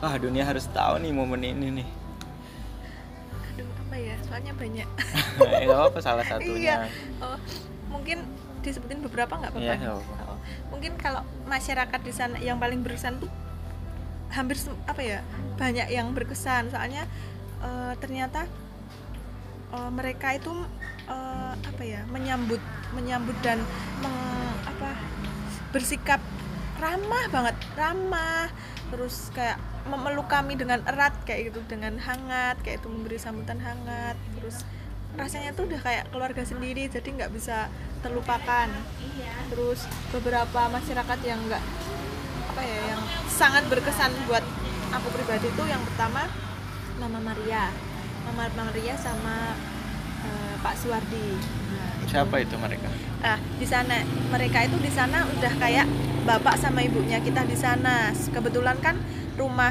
ah 0.00 0.16
dunia 0.16 0.48
harus 0.48 0.64
tahu 0.72 0.98
nih 0.98 1.12
momen 1.12 1.44
ini 1.44 1.68
nih 1.84 1.88
aduh 3.52 3.68
apa 3.68 3.96
ya 4.00 4.16
soalnya 4.24 4.52
banyak 4.56 4.88
ya 5.68 5.76
apa 5.76 5.98
salah 6.00 6.24
satunya 6.24 6.88
Iya. 6.88 6.88
Oh, 7.20 7.36
mungkin 7.92 8.24
disebutin 8.62 9.02
beberapa 9.04 9.36
nggak 9.36 9.52
apa-apa. 9.52 9.74
Iya, 9.74 9.90
apa-apa. 9.92 10.24
Oh, 10.32 10.38
mungkin 10.72 10.96
kalau 10.96 11.20
masyarakat 11.44 12.00
di 12.00 12.12
sana 12.14 12.38
yang 12.40 12.56
paling 12.56 12.80
berkesan 12.80 13.18
tuh 13.20 13.28
hampir 14.32 14.56
apa 14.88 15.02
ya 15.04 15.20
banyak 15.60 15.92
yang 15.92 16.14
berkesan. 16.16 16.72
Soalnya 16.72 17.04
eh, 17.60 17.92
ternyata 18.00 18.48
eh, 19.72 19.90
mereka 19.92 20.36
itu 20.36 20.52
eh, 21.08 21.52
apa 21.56 21.82
ya 21.82 22.04
menyambut 22.08 22.60
menyambut 22.92 23.36
dan 23.40 23.58
meng- 24.04 24.60
apa 24.68 24.94
bersikap 25.72 26.20
ramah 26.78 27.24
banget 27.32 27.56
ramah. 27.74 28.52
Terus 28.92 29.32
kayak 29.32 29.56
memeluk 29.88 30.28
kami 30.28 30.54
dengan 30.54 30.84
erat 30.84 31.16
kayak 31.24 31.50
gitu 31.50 31.64
dengan 31.64 31.96
hangat 31.96 32.60
kayak 32.60 32.84
itu 32.84 32.88
memberi 32.92 33.16
sambutan 33.16 33.58
hangat. 33.58 34.14
Terus 34.36 34.62
rasanya 35.12 35.52
tuh 35.52 35.68
udah 35.68 35.80
kayak 35.80 36.08
keluarga 36.12 36.44
sendiri 36.44 36.88
jadi 36.92 37.04
nggak 37.04 37.32
bisa 37.32 37.72
terlupakan. 38.04 38.68
Terus 39.48 39.84
beberapa 40.12 40.68
masyarakat 40.68 41.18
yang 41.24 41.40
nggak 41.48 41.64
apa 42.52 42.60
ya 42.68 42.80
yang 42.92 43.02
sangat 43.32 43.64
berkesan 43.72 44.12
buat 44.28 44.44
aku 44.92 45.08
pribadi 45.16 45.48
tuh 45.56 45.64
yang 45.64 45.80
pertama 45.88 46.28
Mama 47.00 47.32
Maria 47.32 47.72
Mama 48.32 48.48
Maria 48.64 48.94
sama 48.96 49.54
eh, 50.22 50.54
Pak 50.58 50.74
Suwardi 50.76 51.28
Nah, 51.72 51.88
itu- 51.98 52.10
siapa 52.10 52.36
itu 52.38 52.54
mereka 52.56 52.86
Nah, 53.22 53.38
di 53.38 53.62
sana 53.64 54.02
mereka 54.28 54.66
itu 54.66 54.76
di 54.76 54.90
sana 54.90 55.22
udah 55.22 55.54
kayak 55.56 55.86
bapak 56.22 56.58
sama 56.58 56.82
ibunya 56.82 57.18
kita 57.18 57.46
di 57.46 57.54
sana. 57.54 58.10
Kebetulan 58.10 58.74
kan 58.78 58.98
rumah 59.34 59.70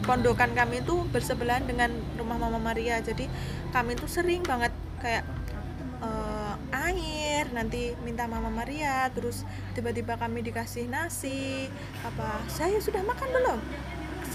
pondokan 0.00 0.52
kami 0.52 0.80
itu 0.80 1.08
bersebelahan 1.08 1.64
dengan 1.64 1.88
rumah 2.14 2.36
Mama 2.36 2.60
Maria. 2.60 3.00
Jadi 3.00 3.24
kami 3.70 3.96
itu 3.96 4.04
sering 4.04 4.44
banget 4.44 4.68
kayak 5.00 5.24
eh, 5.98 6.54
air 6.70 7.48
nanti 7.50 7.96
minta 8.00 8.24
Mama 8.24 8.52
Maria 8.52 9.08
terus 9.10 9.48
tiba-tiba 9.72 10.16
kami 10.16 10.40
dikasih 10.40 10.88
nasi 10.88 11.72
apa 12.04 12.44
saya 12.48 12.76
sudah 12.78 13.00
makan 13.00 13.28
belum 13.30 13.58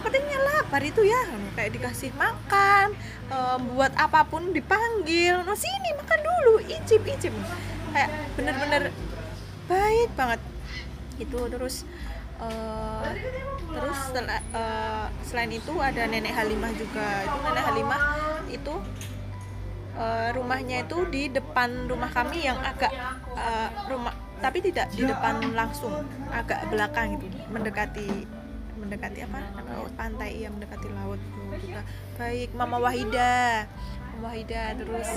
sepertinya 0.05 0.37
lapar 0.37 0.85
itu 0.85 1.01
ya. 1.01 1.17
Kayak 1.57 1.71
dikasih 1.81 2.13
makan 2.13 2.93
eh, 3.33 3.57
buat 3.73 3.89
apa 3.97 4.21
pun 4.29 4.53
dipanggil. 4.53 5.41
No 5.41 5.57
sini 5.57 5.97
makan 5.97 6.19
dulu. 6.21 6.53
Icip 6.69 7.01
icip. 7.09 7.33
Kayak 7.89 8.13
bener-bener 8.37 8.93
baik 9.65 10.13
banget. 10.13 10.41
Itu 11.17 11.49
terus 11.49 11.89
eh, 12.37 13.09
terus 13.73 13.97
setelah, 13.97 14.39
eh, 14.53 15.05
selain 15.25 15.49
itu 15.49 15.73
ada 15.81 16.05
nenek 16.05 16.37
Halimah 16.37 16.69
juga. 16.77 17.25
Itu 17.25 17.37
nenek 17.41 17.65
Halimah 17.65 18.01
itu 18.53 18.73
eh, 19.97 20.29
rumahnya 20.37 20.85
itu 20.85 21.01
di 21.09 21.33
depan 21.33 21.89
rumah 21.89 22.13
kami 22.13 22.45
yang 22.45 22.61
agak 22.61 22.93
eh, 23.33 23.69
rumah 23.89 24.13
tapi 24.37 24.61
tidak 24.61 24.93
di 24.93 25.01
depan 25.01 25.41
langsung. 25.57 26.05
Agak 26.29 26.69
belakang 26.69 27.17
gitu 27.17 27.41
mendekati 27.49 28.44
mendekati 28.85 29.19
apa? 29.25 29.39
Namanya 29.57 29.89
pantai 29.97 30.29
iya 30.39 30.47
mendekati 30.53 30.87
laut 30.93 31.19
tuh 31.33 31.57
juga. 31.59 31.81
Baik 32.21 32.53
Mama 32.53 32.77
Wahida. 32.77 33.65
Mama 34.15 34.31
Wahida 34.31 34.77
terus 34.79 35.09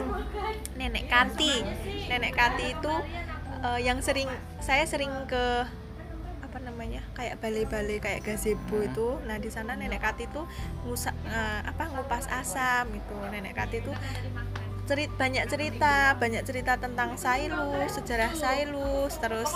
Nenek 0.75 1.07
Kati 1.07 1.63
Nenek 2.11 2.35
Kati 2.35 2.67
itu 2.75 2.95
eh, 3.63 3.81
yang 3.85 4.03
sering 4.03 4.27
saya 4.59 4.83
sering 4.89 5.13
ke 5.31 5.69
apa 6.49 6.65
namanya 6.65 7.05
kayak 7.13 7.39
balai-balai 7.45 8.01
kayak 8.01 8.25
gazebo 8.25 8.81
itu. 8.81 9.21
Nah 9.29 9.37
di 9.37 9.53
sana 9.53 9.77
nenek 9.77 10.01
Kati 10.01 10.27
itu 10.27 10.43
ngusa, 10.89 11.13
eh, 11.29 11.61
apa 11.63 11.93
ngupas 11.93 12.27
asam 12.33 12.89
itu 12.91 13.17
nenek 13.31 13.55
Kati 13.55 13.85
itu 13.85 13.93
cerit 14.89 15.13
banyak 15.21 15.45
cerita 15.53 16.17
banyak 16.17 16.43
cerita 16.49 16.81
tentang 16.81 17.21
Sailus 17.21 17.93
sejarah 17.93 18.33
Sailus 18.33 19.21
terus 19.21 19.53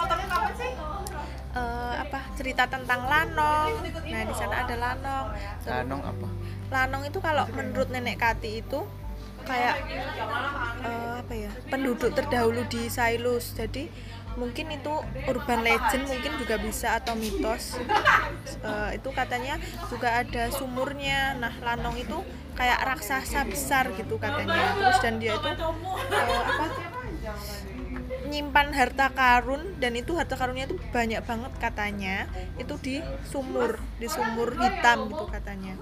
eh, 1.52 1.94
apa 1.98 2.20
cerita 2.34 2.64
tentang 2.66 3.04
Lanong. 3.04 3.72
Nah 4.04 4.22
di 4.24 4.34
sana 4.34 4.64
ada 4.64 4.74
Lanong. 4.74 5.26
Terus- 5.60 5.72
Lanong 5.72 6.02
apa? 6.02 6.28
Lanong 6.72 7.02
itu 7.04 7.18
kalau 7.20 7.44
menurut 7.52 7.88
nenek 7.88 8.16
Kati 8.16 8.64
itu 8.64 8.80
kayak 9.42 9.76
eh, 10.82 11.14
apa 11.20 11.32
ya 11.34 11.50
penduduk 11.68 12.12
terdahulu 12.12 12.64
di 12.66 12.88
Sailus. 12.88 13.52
Jadi 13.52 13.86
mungkin 14.32 14.72
itu 14.72 14.94
urban 15.28 15.60
legend 15.60 16.08
mungkin 16.08 16.32
juga 16.40 16.56
bisa 16.56 16.96
atau 16.96 17.12
mitos. 17.12 17.76
Eh, 18.64 18.90
itu 18.96 19.08
katanya 19.12 19.60
juga 19.92 20.24
ada 20.24 20.48
sumurnya. 20.48 21.36
Nah 21.36 21.52
Lanong 21.60 22.00
itu 22.00 22.16
kayak 22.52 22.80
raksasa 22.84 23.44
besar 23.44 23.92
gitu 23.92 24.16
katanya. 24.16 24.72
Terus 24.72 24.98
dan 25.04 25.20
dia 25.20 25.36
itu 25.36 25.48
eh, 25.52 26.40
apa 26.48 26.64
nyimpan 28.32 28.72
harta 28.72 29.12
karun 29.12 29.76
dan 29.76 29.92
itu 29.92 30.16
harta 30.16 30.34
karunnya 30.40 30.64
itu 30.64 30.80
banyak 30.88 31.20
banget 31.20 31.52
katanya. 31.60 32.16
Itu 32.56 32.80
di 32.80 33.04
sumur 33.28 33.76
di 34.00 34.08
sumur 34.08 34.56
hitam 34.56 35.12
gitu 35.12 35.24
katanya. 35.28 35.76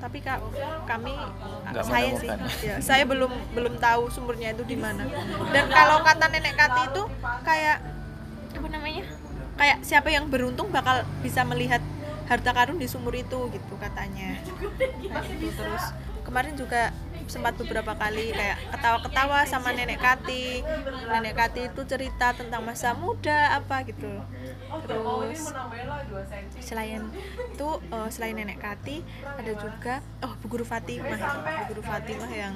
Tapi 0.00 0.18
kak 0.24 0.40
kami 0.88 1.12
Nggak 1.74 1.84
saya 1.84 2.10
sih. 2.16 2.30
ya, 2.64 2.74
saya 2.80 3.04
belum 3.04 3.28
belum 3.52 3.74
tahu 3.82 4.08
sumurnya 4.08 4.54
itu 4.54 4.62
di 4.64 4.78
mana. 4.78 5.04
Dan 5.50 5.66
kalau 5.68 6.00
kata 6.06 6.30
nenek 6.30 6.54
Kati 6.56 6.80
itu 6.94 7.02
kayak 7.42 7.82
apa 8.56 8.68
namanya? 8.70 9.04
Kayak 9.60 9.78
siapa 9.84 10.08
yang 10.08 10.32
beruntung 10.32 10.72
bakal 10.72 11.04
bisa 11.20 11.44
melihat 11.44 11.84
harta 12.30 12.54
karun 12.54 12.78
di 12.78 12.86
sumur 12.86 13.12
itu 13.12 13.50
gitu 13.50 13.74
katanya. 13.76 14.38
Nah, 15.10 15.24
itu 15.26 15.50
terus. 15.52 15.84
Kemarin 16.24 16.54
juga 16.54 16.94
sempat 17.30 17.54
beberapa 17.54 17.94
kali 17.94 18.34
kayak 18.34 18.58
ketawa-ketawa 18.74 19.46
sama 19.46 19.70
nenek 19.70 20.02
Kati. 20.02 20.66
Nenek 21.06 21.34
Kati 21.38 21.70
itu 21.70 21.80
cerita 21.86 22.34
tentang 22.34 22.66
masa 22.66 22.90
muda 22.98 23.54
apa 23.54 23.86
gitu. 23.86 24.10
Terus 24.84 25.54
selain 26.58 27.06
itu 27.54 27.68
uh, 27.94 28.10
selain 28.10 28.34
nenek 28.34 28.58
Kati 28.58 29.06
ada 29.22 29.52
juga 29.54 30.02
oh 30.26 30.34
Bu 30.42 30.46
Guru 30.58 30.66
Fatimah 30.66 31.18
Bu 31.62 31.64
Guru 31.74 31.82
Fatimah 31.86 32.30
yang 32.34 32.54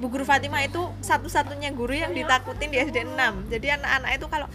Bu 0.00 0.08
Guru 0.08 0.24
Fatimah 0.24 0.64
itu 0.64 0.80
satu-satunya 1.04 1.76
guru 1.76 1.92
yang 1.92 2.16
ditakutin 2.16 2.72
di 2.72 2.80
SD 2.80 3.04
6 3.04 3.52
jadi 3.52 3.76
anak-anak 3.76 4.10
itu 4.16 4.26
kalau 4.32 4.48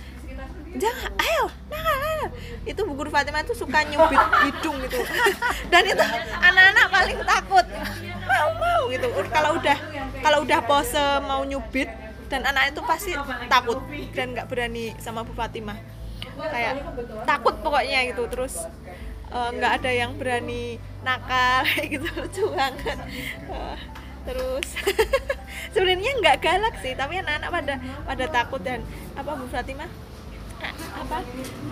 jangan 0.75 1.11
ayo 1.19 1.45
nah, 1.71 1.81
nah, 1.81 2.05
itu 2.65 2.81
Bu 2.81 2.93
Guru 2.97 3.09
Fatimah 3.13 3.45
itu 3.45 3.53
suka 3.53 3.85
nyubit 3.85 4.17
hidung 4.17 4.77
gitu. 4.85 4.99
Dan 5.71 5.83
itu 5.85 6.05
anak-anak 6.41 6.87
paling 6.89 7.19
takut. 7.21 7.65
Mau 8.25 8.49
mau 8.57 8.81
gitu. 8.89 9.07
Kalau 9.29 9.51
udah 9.61 9.77
kalau 10.25 10.39
udah 10.41 10.59
pose 10.65 11.05
mau 11.25 11.41
nyubit 11.45 11.89
dan 12.25 12.41
anak 12.41 12.73
itu 12.73 12.81
pasti 12.81 13.13
takut 13.45 13.77
dan 14.17 14.33
nggak 14.33 14.49
berani 14.49 14.97
sama 14.97 15.21
Bu 15.21 15.37
Fatimah 15.37 15.77
kayak 16.35 16.81
takut 17.29 17.53
pokoknya 17.61 18.09
gitu. 18.09 18.25
Terus 18.25 18.65
eh, 19.29 19.49
nggak 19.53 19.71
uh, 19.71 19.77
ada 19.77 19.91
yang 19.93 20.17
berani 20.17 20.81
nakal 21.05 21.61
gitu. 21.93 22.09
Lucu 22.17 22.43
banget. 22.49 22.97
Uh, 23.45 23.77
terus 24.25 24.73
sebenarnya 25.77 26.17
nggak 26.17 26.41
galak 26.41 26.75
sih 26.81 26.97
tapi 26.97 27.21
anak-anak 27.21 27.49
pada 27.53 27.75
pada 28.09 28.25
takut 28.25 28.57
dan 28.65 28.81
apa 29.13 29.37
Bu 29.37 29.45
Fatimah 29.45 29.85
apa? 30.73 31.19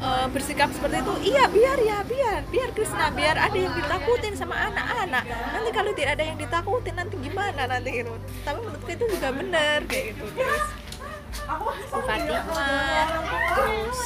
E, 0.04 0.10
bersikap 0.30 0.70
seperti 0.76 1.02
itu 1.02 1.14
iya 1.34 1.44
biar 1.48 1.78
ya 1.80 1.98
biar 2.06 2.42
biar 2.50 2.70
Krishna 2.76 3.08
biar 3.16 3.36
ada 3.40 3.58
yang 3.58 3.74
ditakutin 3.74 4.34
sama 4.36 4.56
anak-anak. 4.70 5.24
Nanti 5.26 5.70
kalau 5.72 5.92
tidak 5.96 6.12
ada 6.20 6.24
yang 6.28 6.38
ditakutin 6.38 6.96
nanti 6.98 7.16
gimana 7.18 7.62
nanti 7.66 7.90
gitu. 8.04 8.14
Tapi 8.44 8.58
menurutku 8.62 8.90
itu 8.92 9.06
juga 9.10 9.30
benar 9.32 9.78
kayak 9.88 10.04
gitu 10.14 10.24
terus 10.36 10.66
Bu 11.92 12.00
Fatimah 12.08 13.08
terus 13.56 14.00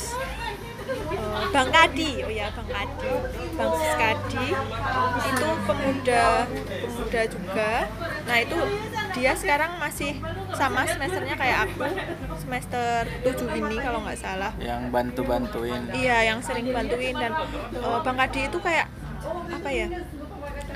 uh, 0.88 1.45
Bang 1.51 1.69
Kadi. 1.69 2.11
Oh 2.23 2.31
ya 2.31 2.47
Bang 2.55 2.69
Kadi. 2.72 3.11
Bang 3.57 3.73
Kadi. 3.76 4.47
Itu 5.27 5.49
pemuda 5.68 6.26
pemuda 6.47 7.22
juga. 7.27 7.73
Nah 8.27 8.38
itu 8.41 8.57
dia 9.18 9.34
sekarang 9.34 9.81
masih 9.81 10.22
sama 10.53 10.85
semesternya 10.85 11.34
kayak 11.34 11.57
aku 11.65 11.89
semester 12.38 13.10
7 13.26 13.57
ini 13.57 13.76
kalau 13.81 14.06
nggak 14.06 14.19
salah. 14.22 14.53
Yang 14.61 14.81
bantu 14.94 15.22
bantuin 15.26 15.81
iya 15.98 16.30
yang 16.30 16.39
sering 16.45 16.69
bantuin 16.69 17.18
dan 17.18 17.34
uh, 17.81 17.99
Bang 18.06 18.18
Kadi 18.22 18.45
itu 18.45 18.57
kayak 18.61 18.88
apa 19.27 19.69
ya 19.73 19.88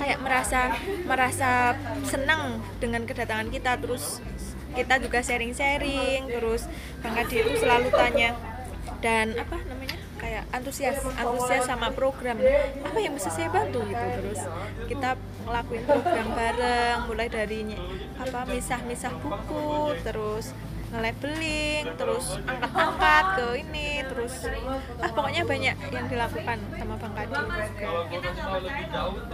kayak 0.02 0.18
merasa 0.26 0.74
merasa 1.06 1.78
senang 2.02 2.58
dengan 2.82 3.06
kedatangan 3.06 3.54
kita. 3.54 3.78
Terus 3.78 4.20
kita 4.74 4.98
juga 4.98 5.22
sharing-sharing 5.22 6.26
terus 6.26 6.66
Bang 7.06 7.14
Kadi 7.14 7.36
itu 7.46 7.54
selalu 7.62 7.94
tanya. 7.94 8.34
Dan 9.02 9.38
apa 9.38 9.58
namanya 9.70 10.01
kayak 10.32 10.48
antusias 10.56 10.96
antusias 11.20 11.68
sama 11.68 11.92
program. 11.92 12.40
Apa 12.88 13.00
yang 13.04 13.12
bisa 13.20 13.28
saya 13.28 13.52
bantu 13.52 13.84
gitu? 13.84 14.06
Terus 14.16 14.40
kita 14.88 15.20
ngelakuin 15.44 15.84
program 15.84 16.28
bareng 16.32 16.98
mulai 17.12 17.28
dari 17.28 17.76
apa 18.16 18.48
misah-misah 18.48 19.12
buku 19.20 19.92
terus 20.08 20.56
nge-labeling 20.92 21.84
terus 22.00 22.36
angkat-angkat 22.48 23.26
ke 23.40 23.48
ini 23.64 24.04
terus 24.08 24.34
ah 25.00 25.12
pokoknya 25.12 25.44
banyak 25.48 25.76
yang 25.92 26.06
dilakukan 26.08 26.58
sama 26.80 26.96
Bang 26.96 27.14
Kadi. 27.16 27.36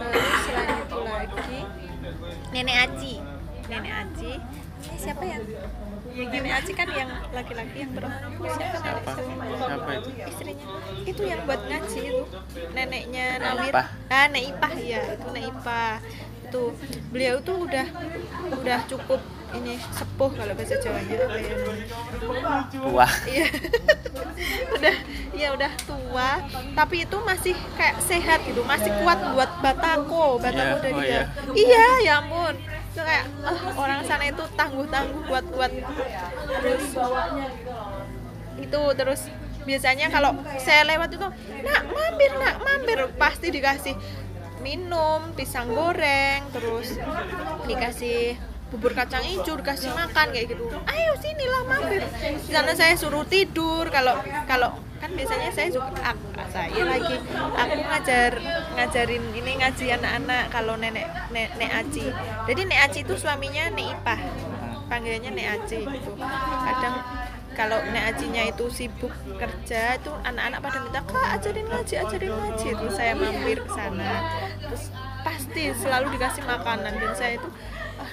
Terus 0.02 0.34
selain 0.42 0.70
itu 0.82 0.98
lagi 1.06 1.60
Nenek 2.50 2.76
Aci 2.90 3.14
Nenek 3.70 3.94
Aci 4.02 4.32
ini 4.86 4.98
siapa 4.98 5.22
ya 5.26 5.38
Nenek 6.18 6.52
Aci 6.52 6.72
kan 6.74 6.88
yang 6.90 7.10
laki-laki 7.30 7.76
yang 7.78 7.92
perempuan. 7.94 8.50
Siapa 8.50 8.76
siapa? 8.80 9.10
siapa? 9.14 9.90
Itu? 9.94 10.10
Istrinya. 10.26 10.66
Itu 11.06 11.22
yang 11.22 11.40
buat 11.44 11.60
ngaji 11.62 12.00
itu. 12.02 12.22
Neneknya 12.74 13.26
Nawir 13.38 13.74
ah 14.08 14.26
Nek 14.26 14.44
Ipah 14.50 14.74
ya 14.74 15.00
itu 15.14 15.26
Nek 15.30 15.44
Ipah. 15.46 15.94
Itu 16.48 16.62
beliau 17.12 17.38
tuh 17.38 17.68
udah 17.68 17.86
udah 18.56 18.80
cukup 18.88 19.20
ini 19.48 19.80
sepuh 19.92 20.28
kalau 20.28 20.52
bahasa 20.52 20.76
Jawanya 20.76 21.14
apa 21.24 21.38
ya? 21.38 21.54
Tua. 22.68 23.06
Iya. 23.24 23.46
Udah 24.78 24.94
ya 25.34 25.48
udah 25.50 25.72
tua. 25.82 26.30
Tapi 26.76 27.02
itu 27.02 27.16
masih 27.24 27.54
kayak 27.74 27.96
sehat 27.98 28.38
gitu 28.46 28.62
masih 28.62 28.92
kuat 29.02 29.18
buat 29.34 29.50
batako 29.58 30.38
batako 30.38 30.76
Iya, 30.78 30.82
dari 30.84 30.94
oh 30.94 31.02
dia. 31.02 31.10
iya. 31.10 31.22
iya 31.56 31.86
ya 32.06 32.12
ampun 32.22 32.54
itu 32.98 33.06
kayak 33.06 33.30
ah, 33.46 33.78
orang 33.78 34.02
sana 34.02 34.26
itu 34.26 34.42
tangguh 34.58 34.90
tangguh 34.90 35.22
kuat 35.30 35.46
kuat 35.54 35.70
terus 36.58 36.84
itu 38.58 38.80
terus 38.98 39.20
biasanya 39.62 40.10
kalau 40.10 40.34
saya 40.58 40.82
lewat 40.82 41.14
itu 41.14 41.28
nak 41.62 41.82
mampir 41.94 42.30
nak 42.34 42.56
mampir. 42.58 42.98
Pasti 43.14 43.54
dikasih 43.54 43.94
minum 44.66 45.30
pisang 45.38 45.70
goreng 45.70 46.42
terus 46.50 46.98
dikasih 47.70 48.34
bubur 48.68 48.92
kacang 48.92 49.24
hijau 49.24 49.56
dikasih 49.56 49.88
makan 49.96 50.28
kayak 50.28 50.52
gitu. 50.52 50.64
Ayo 50.84 51.12
sinilah 51.20 51.62
mampir. 51.64 52.04
Di 52.44 52.52
sana 52.52 52.72
saya 52.76 52.94
suruh 53.00 53.24
tidur. 53.24 53.88
Kalau 53.88 54.20
kalau 54.44 54.76
kan 54.98 55.14
biasanya 55.14 55.54
saya 55.54 55.70
juga 55.70 55.94
aku, 56.02 56.26
saya 56.50 56.82
lagi 56.82 57.16
aku 57.54 57.78
ngajar 57.86 58.32
ngajarin 58.74 59.24
ini 59.30 59.52
ngaji 59.62 59.84
anak-anak 59.94 60.44
kalau 60.50 60.74
nenek 60.74 61.06
nek, 61.32 61.54
nek 61.56 61.70
Aci. 61.80 62.12
Jadi 62.44 62.60
nek 62.68 62.80
Aci 62.90 63.00
itu 63.06 63.14
suaminya 63.16 63.72
nek 63.72 63.86
Ipah. 63.98 64.20
Panggilannya 64.88 65.30
nek 65.32 65.46
Aci 65.54 65.78
gitu. 65.88 66.12
Kadang 66.66 66.96
kalau 67.56 67.78
nek 67.88 68.04
Acinya 68.14 68.42
itu 68.44 68.68
sibuk 68.68 69.10
kerja 69.40 69.96
itu 69.96 70.12
anak-anak 70.28 70.60
pada 70.60 70.78
minta 70.84 71.00
kak 71.08 71.28
ajarin 71.40 71.66
ngaji 71.72 71.94
ajarin 72.04 72.32
ngaji. 72.36 72.68
Terus 72.76 72.94
saya 72.94 73.12
mampir 73.16 73.58
ke 73.64 73.70
sana. 73.72 74.12
Terus 74.60 74.92
pasti 75.24 75.62
selalu 75.72 76.06
dikasih 76.20 76.44
makanan. 76.44 76.92
Dan 77.00 77.12
saya 77.16 77.40
itu 77.40 77.48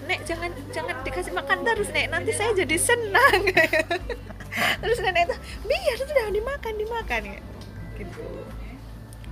nek 0.03 0.19
jangan 0.27 0.51
jangan 0.75 0.95
dikasih 1.07 1.33
makan 1.33 1.63
terus 1.63 1.89
nek. 1.95 2.11
Nanti 2.11 2.31
saya 2.35 2.51
jadi 2.51 2.77
senang. 2.77 3.41
Terus 4.55 5.03
nenek 5.03 5.27
itu 5.27 5.35
biar 5.67 5.97
sudah 5.99 6.31
dimakan 6.31 6.73
dimakan. 6.79 7.21
Ya 7.27 7.39
gitu. 7.99 8.23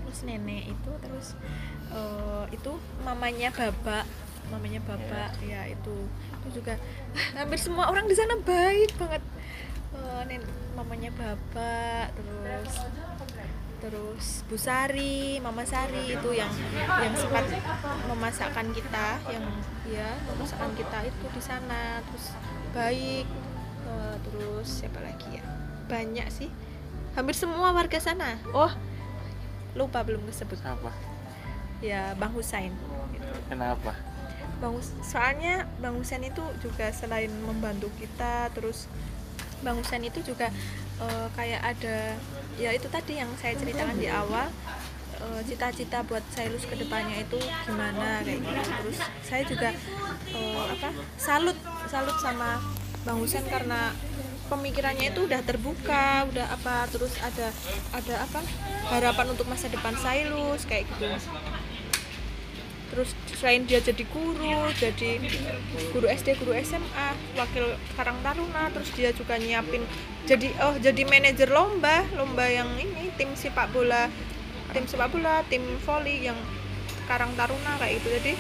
Terus 0.04 0.20
nenek 0.28 0.64
itu 0.72 0.92
terus 1.00 1.28
eh, 1.92 2.44
itu 2.52 2.72
mamanya 3.04 3.50
babak 3.56 4.04
mamanya 4.52 4.84
babak 4.84 5.32
ya. 5.40 5.64
itu. 5.72 5.96
Itu 6.44 6.48
juga 6.60 6.76
ah, 7.16 7.44
hampir 7.44 7.60
semua 7.60 7.88
orang 7.88 8.04
di 8.08 8.16
sana 8.20 8.36
baik 8.36 8.92
banget. 9.00 9.24
Eh, 9.96 10.22
nen 10.28 10.44
mamanya 10.76 11.12
babak 11.16 12.12
terus 12.18 12.84
terus 13.84 14.48
Bu 14.48 14.56
Sari, 14.56 15.44
Mama 15.44 15.68
Sari 15.68 16.16
itu 16.16 16.30
yang 16.32 16.48
yang 16.80 17.12
sempat 17.14 17.44
memasakkan 18.08 18.72
kita, 18.72 19.20
yang 19.28 19.44
ya 19.84 20.08
memasakkan 20.26 20.72
kita 20.72 21.04
itu 21.04 21.26
di 21.30 21.42
sana, 21.44 22.00
terus 22.02 22.32
baik, 22.72 23.28
Eh, 23.84 24.16
terus 24.24 24.80
siapa 24.80 25.04
lagi 25.04 25.38
ya? 25.38 25.44
Banyak 25.86 26.32
sih, 26.32 26.48
hampir 27.14 27.36
semua 27.36 27.76
warga 27.76 28.00
sana. 28.00 28.40
Oh, 28.50 28.72
lupa 29.76 30.02
belum 30.02 30.24
disebut. 30.24 30.56
siapa 30.56 30.88
Ya 31.84 32.16
Bang 32.16 32.32
Husain. 32.32 32.72
Gitu. 33.12 33.28
kenapa 33.46 33.92
Bang 34.58 34.80
Hus- 34.80 34.96
soalnya 35.04 35.68
Bang 35.78 36.00
Husain 36.00 36.24
itu 36.24 36.40
juga 36.64 36.88
selain 36.96 37.28
membantu 37.44 37.92
kita 38.00 38.48
terus 38.56 38.88
Bang 39.60 39.76
Husain 39.76 40.00
itu 40.00 40.24
juga 40.24 40.48
eh, 41.04 41.28
kayak 41.36 41.76
ada 41.76 42.16
ya 42.58 42.70
itu 42.74 42.88
tadi 42.90 43.18
yang 43.18 43.30
saya 43.40 43.58
ceritakan 43.58 43.98
di 43.98 44.08
awal 44.10 44.48
eh, 45.18 45.42
cita-cita 45.48 46.06
buat 46.06 46.22
saya 46.34 46.54
lulus 46.54 46.66
ke 46.70 46.76
depannya 46.78 47.24
itu 47.24 47.40
gimana 47.66 48.22
kayak 48.22 48.40
gitu. 48.42 48.62
Terus 48.62 49.00
saya 49.26 49.44
juga 49.46 49.70
eh, 50.34 50.66
apa 50.78 50.90
salut 51.18 51.58
salut 51.90 52.18
sama 52.22 52.62
Bang 53.04 53.20
Husain 53.20 53.44
karena 53.48 53.92
pemikirannya 54.48 55.12
itu 55.12 55.26
udah 55.26 55.42
terbuka 55.42 56.28
udah 56.30 56.48
apa 56.52 56.86
terus 56.92 57.16
ada 57.24 57.50
ada 57.96 58.16
apa 58.22 58.40
harapan 58.92 59.28
untuk 59.34 59.48
masa 59.48 59.72
depan 59.72 59.96
saya 59.98 60.28
kayak 60.68 60.86
gitu 60.94 61.08
terus 62.94 63.18
selain 63.42 63.66
dia 63.66 63.82
jadi 63.82 64.06
guru 64.14 64.70
jadi 64.78 65.18
guru 65.90 66.06
SD 66.06 66.38
guru 66.38 66.54
SMA 66.62 67.08
wakil 67.34 67.74
Karang 67.98 68.22
Taruna 68.22 68.70
terus 68.70 68.94
dia 68.94 69.10
juga 69.10 69.42
nyiapin 69.42 69.82
jadi 70.30 70.54
oh 70.62 70.78
jadi 70.78 71.02
manajer 71.04 71.50
lomba 71.50 72.06
lomba 72.14 72.46
yang 72.46 72.70
ini 72.78 73.10
tim 73.18 73.34
sepak 73.34 73.74
bola 73.74 74.14
tim 74.72 74.86
sepak 74.86 75.10
bola 75.10 75.42
tim 75.50 75.66
volley 75.84 76.30
yang 76.30 76.38
Karang 77.04 77.36
Taruna 77.36 77.76
kayak 77.80 78.00
gitu. 78.00 78.08
Jadi 78.20 78.34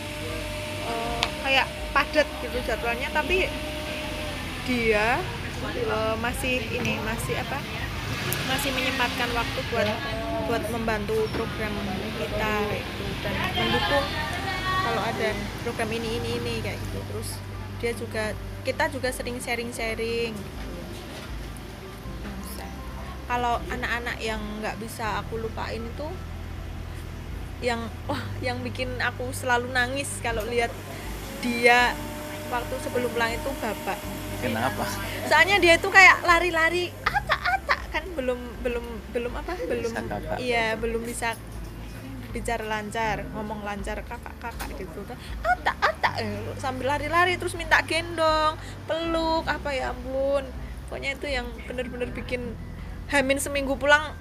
eh, 0.88 1.26
kayak 1.44 1.68
padat 1.92 2.28
gitu 2.42 2.58
jadwalnya 2.66 3.10
tapi 3.12 3.46
dia 4.64 5.20
eh, 5.76 6.16
masih 6.24 6.64
ini 6.74 6.98
masih 7.04 7.36
apa 7.38 7.60
masih 8.48 8.70
menyempatkan 8.72 9.30
waktu 9.36 9.60
buat 9.72 9.88
buat 10.48 10.64
membantu 10.72 11.16
program 11.36 11.74
kita 12.20 12.54
gitu 12.72 13.04
dan 13.24 13.36
mendukung 13.56 14.06
kalau 14.84 15.02
ada 15.02 15.30
program 15.64 15.90
ini 15.96 16.20
ini 16.20 16.30
ini 16.44 16.54
kayak 16.60 16.78
gitu. 16.78 17.00
Terus 17.10 17.30
dia 17.80 17.92
juga 17.96 18.24
kita 18.68 18.92
juga 18.92 19.10
sering 19.12 19.40
sharing 19.40 19.72
sharing 19.72 20.36
kalau 23.24 23.58
anak-anak 23.72 24.20
yang 24.20 24.40
nggak 24.62 24.78
bisa 24.78 25.24
aku 25.24 25.42
lupain 25.42 25.82
itu 25.82 26.08
yang 27.64 27.88
wah 28.06 28.20
yang 28.44 28.60
bikin 28.62 29.00
aku 29.00 29.32
selalu 29.32 29.72
nangis 29.72 30.20
kalau 30.20 30.44
lihat 30.46 30.70
dia 31.40 31.96
waktu 32.52 32.76
sebelum 32.84 33.10
pulang 33.10 33.34
itu 33.34 33.50
bapak. 33.58 33.98
Kenapa? 34.44 34.84
soalnya 35.24 35.56
dia 35.58 35.80
itu 35.80 35.88
kayak 35.88 36.20
lari-lari 36.28 36.92
ata 37.08 37.38
ata 37.40 37.78
kan 37.96 38.04
belum 38.12 38.40
belum 38.60 38.86
belum 39.16 39.34
apa 39.40 39.56
belum 39.56 39.92
iya 40.36 40.76
belum 40.76 41.02
bisa 41.08 41.40
bicara 42.34 42.66
lancar 42.66 43.24
ngomong 43.32 43.62
lancar 43.62 44.02
kakak 44.02 44.34
kakak 44.42 44.70
gitu 44.76 45.06
kan. 45.06 45.16
Ata 45.46 45.74
ata 45.78 46.12
eh, 46.18 46.52
sambil 46.58 46.90
lari-lari 46.90 47.38
terus 47.38 47.54
minta 47.54 47.80
gendong 47.86 48.58
peluk 48.90 49.46
apa 49.46 49.70
ya 49.72 49.94
ampun. 49.94 50.44
Pokoknya 50.90 51.14
itu 51.14 51.30
yang 51.30 51.46
bener-bener 51.70 52.10
bikin 52.12 52.58
Hamin 53.14 53.38
seminggu 53.38 53.78
pulang 53.78 54.18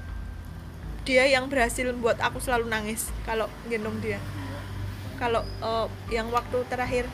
dia 1.02 1.26
yang 1.26 1.48
berhasil 1.48 1.89
membuat 1.89 2.20
aku 2.22 2.39
selalu 2.39 2.68
nangis 2.68 3.09
kalau 3.24 3.48
gendong 3.66 3.97
dia. 4.05 4.20
Kalau 5.16 5.43
eh, 5.64 5.86
yang 6.12 6.28
waktu 6.28 6.62
terakhir 6.68 7.09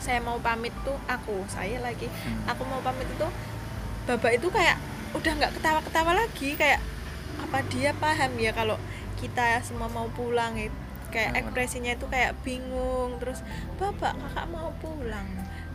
saya 0.00 0.20
mau 0.20 0.40
pamit 0.40 0.72
tuh 0.84 0.96
aku 1.08 1.44
saya 1.48 1.80
lagi. 1.80 2.08
Hmm. 2.08 2.52
aku 2.52 2.64
mau 2.68 2.80
pamit 2.84 3.08
itu 3.08 3.28
bapak 4.08 4.40
itu 4.40 4.48
kayak 4.48 4.80
udah 5.12 5.32
nggak 5.36 5.52
ketawa-ketawa 5.60 6.12
lagi 6.16 6.56
kayak 6.56 6.80
apa 7.40 7.58
dia 7.68 7.90
paham 7.94 8.32
ya 8.38 8.50
kalau 8.54 8.78
kita 9.20 9.60
semua 9.60 9.86
mau 9.86 10.08
pulang 10.10 10.56
gitu. 10.56 10.74
Kayak 11.10 11.42
ekspresinya 11.42 11.92
itu 11.92 12.06
kayak 12.06 12.38
bingung 12.40 13.18
terus 13.18 13.44
bapak 13.76 14.16
kakak 14.16 14.46
mau 14.48 14.70
pulang. 14.78 15.26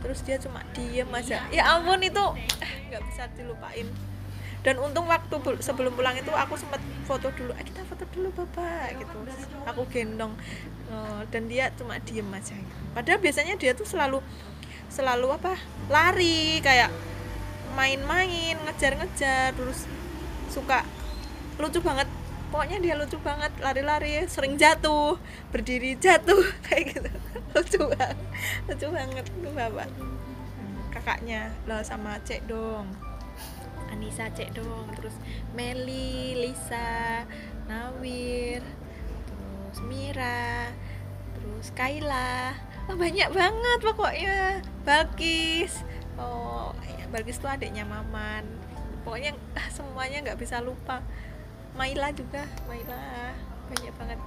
Terus 0.02 0.20
dia 0.22 0.38
cuma 0.38 0.66
diem 0.74 1.08
aja. 1.10 1.46
Ya 1.50 1.64
ampun 1.72 2.02
itu 2.02 2.26
eh, 2.36 2.72
nggak 2.90 3.02
bisa 3.06 3.24
dilupain. 3.38 3.88
Dan 4.66 4.82
untung 4.82 5.06
waktu 5.06 5.36
sebelum 5.62 5.94
pulang 5.94 6.18
itu 6.18 6.34
aku 6.34 6.58
sempat 6.58 6.82
foto 7.06 7.30
dulu 7.32 7.54
"Eh, 7.54 7.62
kita 7.62 7.86
foto 7.86 8.02
dulu 8.10 8.34
bapak 8.34 8.98
gitu. 8.98 9.18
Aku 9.70 9.86
gendong 9.88 10.34
Eh, 10.86 11.22
dan 11.34 11.50
dia 11.50 11.74
cuma 11.74 11.98
diem 11.98 12.30
aja 12.30 12.54
gitu. 12.54 12.78
padahal 12.94 13.18
biasanya 13.18 13.58
dia 13.58 13.74
tuh 13.74 13.90
selalu 13.90 14.22
selalu 14.86 15.34
apa 15.34 15.58
lari 15.90 16.62
kayak 16.62 16.94
main-main 17.74 18.54
ngejar-ngejar 18.64 19.58
terus 19.58 19.90
suka 20.48 20.86
lucu 21.58 21.82
banget 21.82 22.06
pokoknya 22.56 22.80
dia 22.80 22.96
lucu 22.96 23.20
banget 23.20 23.52
lari-lari 23.60 24.24
sering 24.32 24.56
jatuh 24.56 25.20
berdiri 25.52 26.00
jatuh 26.00 26.40
kayak 26.72 26.96
gitu. 26.96 27.12
Lucu 27.52 27.80
banget 27.92 28.18
lucu 28.72 28.88
banget 28.96 29.26
tuh 29.28 29.52
bapak 29.52 29.92
kakaknya 30.96 31.52
lah 31.68 31.84
sama 31.84 32.16
cek 32.24 32.48
dong. 32.48 32.88
Anissa 33.92 34.32
cek 34.32 34.56
dong 34.56 34.88
terus 34.96 35.20
Meli 35.52 36.48
Lisa 36.48 37.28
Nawir 37.68 38.64
terus 39.28 39.78
Mira 39.84 40.72
terus 41.36 41.76
Kaila. 41.76 42.56
Oh, 42.88 42.96
banyak 42.96 43.36
banget 43.36 43.80
pokoknya. 43.84 44.64
Balkis 44.88 45.84
oh 46.16 46.72
ya, 46.88 47.04
Balkis 47.12 47.36
tuh 47.36 47.52
adiknya 47.52 47.84
Maman. 47.84 48.48
Pokoknya 49.04 49.36
ah, 49.60 49.68
semuanya 49.76 50.24
nggak 50.24 50.40
bisa 50.40 50.64
lupa 50.64 51.04
Maila 51.76 52.08
juga. 52.16 52.44
Maila 52.68 53.00
banyak 53.68 53.94
banget. 54.00 54.20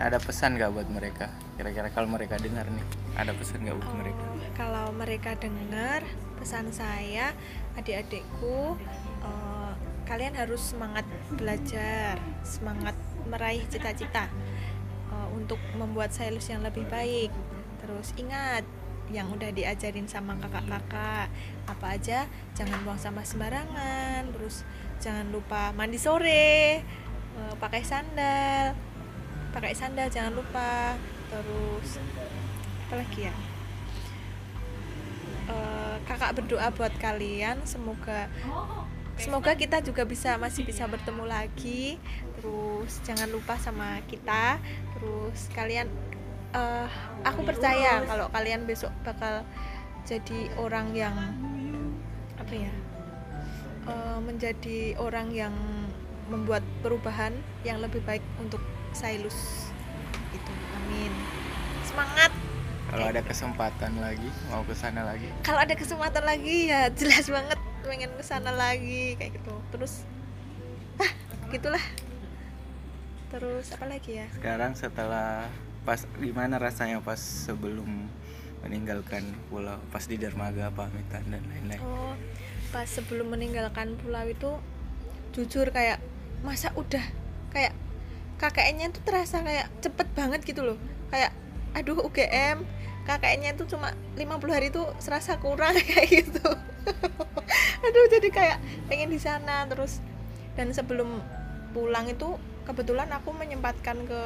Ada 0.00 0.16
pesan 0.16 0.56
nggak 0.56 0.70
buat 0.72 0.88
mereka? 0.88 1.28
Kira-kira 1.60 1.92
kalau 1.92 2.08
mereka 2.08 2.40
dengar 2.40 2.64
nih, 2.64 2.86
ada 3.20 3.36
pesan 3.36 3.60
nggak 3.60 3.76
buat 3.76 3.90
Oh, 3.90 3.98
mereka? 4.00 4.24
kalau 4.56 4.86
mereka 4.92 5.30
dengar 5.36 6.00
pesan 6.36 6.72
saya 6.72 7.32
adik-adikku 7.76 8.76
eh, 9.20 9.72
kalian 10.04 10.32
harus 10.36 10.72
semangat 10.72 11.04
belajar 11.32 12.16
semangat 12.40 12.96
meraih 13.28 13.60
cita-cita 13.68 14.24
eh, 15.12 15.28
untuk 15.36 15.60
membuat 15.76 16.16
silus 16.16 16.48
yang 16.48 16.64
lebih 16.64 16.88
baik. 16.88 17.28
Terus 17.84 18.16
ingat 18.16 18.64
yang 19.10 19.26
udah 19.28 19.50
diajarin 19.50 20.06
sama 20.06 20.38
kakak-kakak 20.38 21.26
apa 21.66 21.86
aja 21.90 22.24
jangan 22.56 22.78
buang 22.88 22.96
sampah 22.96 23.26
sembarangan. 23.26 24.32
Terus 24.32 24.64
jangan 25.00 25.32
lupa 25.32 25.72
mandi 25.72 25.96
sore 25.96 26.84
eh, 27.34 27.54
pakai 27.56 27.82
sandal 27.82 28.76
pakai 29.50 29.74
sandal 29.74 30.06
jangan 30.08 30.34
lupa. 30.34 30.94
Terus 31.30 31.98
apa 32.86 32.94
lagi 32.98 33.20
ya? 33.26 33.34
Eh, 35.50 35.96
kakak 36.06 36.42
berdoa 36.42 36.70
buat 36.74 36.94
kalian 36.98 37.62
semoga 37.66 38.30
semoga 39.20 39.52
kita 39.52 39.84
juga 39.84 40.06
bisa 40.08 40.38
masih 40.38 40.62
bisa 40.62 40.86
bertemu 40.86 41.26
lagi. 41.26 41.98
Terus 42.38 43.02
jangan 43.02 43.28
lupa 43.30 43.58
sama 43.58 44.00
kita. 44.06 44.58
Terus 44.96 45.50
kalian 45.54 45.90
eh, 46.54 46.88
aku 47.26 47.42
percaya 47.42 48.02
kalau 48.06 48.30
kalian 48.30 48.64
besok 48.66 48.94
bakal 49.02 49.42
jadi 50.06 50.48
orang 50.58 50.90
yang 50.96 51.14
apa 52.40 52.54
ya 52.56 52.72
eh, 53.88 54.18
menjadi 54.20 54.98
orang 55.00 55.32
yang 55.32 55.54
membuat 56.30 56.62
perubahan 56.80 57.34
yang 57.66 57.82
lebih 57.82 58.00
baik 58.06 58.22
untuk 58.38 58.62
Sailus. 58.94 59.70
Itu 60.30 60.52
amin. 60.78 61.12
Semangat. 61.82 62.30
Kalau 62.90 63.06
ada 63.06 63.22
kesempatan 63.22 64.02
lagi, 64.02 64.30
mau 64.50 64.66
ke 64.66 64.74
sana 64.74 65.06
lagi. 65.06 65.30
kalau 65.46 65.62
ada 65.62 65.74
kesempatan 65.78 66.26
lagi 66.26 66.70
ya 66.70 66.90
jelas 66.98 67.26
banget. 67.30 67.58
Pengen 67.86 68.10
ke 68.14 68.22
sana 68.22 68.50
lagi 68.54 69.18
kayak 69.18 69.38
gitu. 69.38 69.54
Terus 69.74 70.06
ah 70.98 71.10
gitulah. 71.50 71.82
Terus 73.30 73.70
apa 73.74 73.86
lagi 73.86 74.18
ya? 74.18 74.26
Sekarang 74.34 74.74
setelah 74.74 75.46
pas 75.86 76.02
gimana 76.18 76.58
rasanya 76.58 76.98
pas 76.98 77.18
sebelum 77.18 78.10
meninggalkan 78.60 79.24
pulau, 79.48 79.80
pas 79.88 80.04
di 80.04 80.20
dermaga 80.20 80.68
pamitan 80.74 81.24
dan 81.30 81.40
lain-lain. 81.48 81.80
oh 81.80 82.12
pas 82.70 82.86
sebelum 82.86 83.34
meninggalkan 83.34 83.98
pulau 83.98 84.26
itu 84.30 84.50
jujur 85.34 85.70
kayak 85.70 85.98
masa 86.42 86.70
udah 86.78 87.02
kayak 87.50 87.74
KKN-nya 88.40 88.94
tuh 88.94 89.04
terasa 89.04 89.44
kayak 89.44 89.68
cepet 89.84 90.08
banget 90.16 90.40
gitu 90.46 90.64
loh. 90.64 90.78
Kayak 91.12 91.36
aduh 91.76 92.00
UGM 92.06 92.64
KKN-nya 93.04 93.58
itu 93.58 93.68
cuma 93.68 93.92
50 94.16 94.56
hari 94.56 94.72
itu 94.72 94.82
serasa 95.02 95.36
kurang 95.36 95.76
kayak 95.92 96.08
gitu. 96.08 96.48
Aduh 97.84 98.06
jadi 98.08 98.28
kayak 98.32 98.58
pengen 98.88 99.10
di 99.12 99.20
sana 99.20 99.68
terus 99.68 100.00
dan 100.56 100.72
sebelum 100.72 101.20
pulang 101.76 102.08
itu 102.08 102.38
kebetulan 102.64 103.10
aku 103.10 103.34
menyempatkan 103.34 103.98
ke 104.06 104.20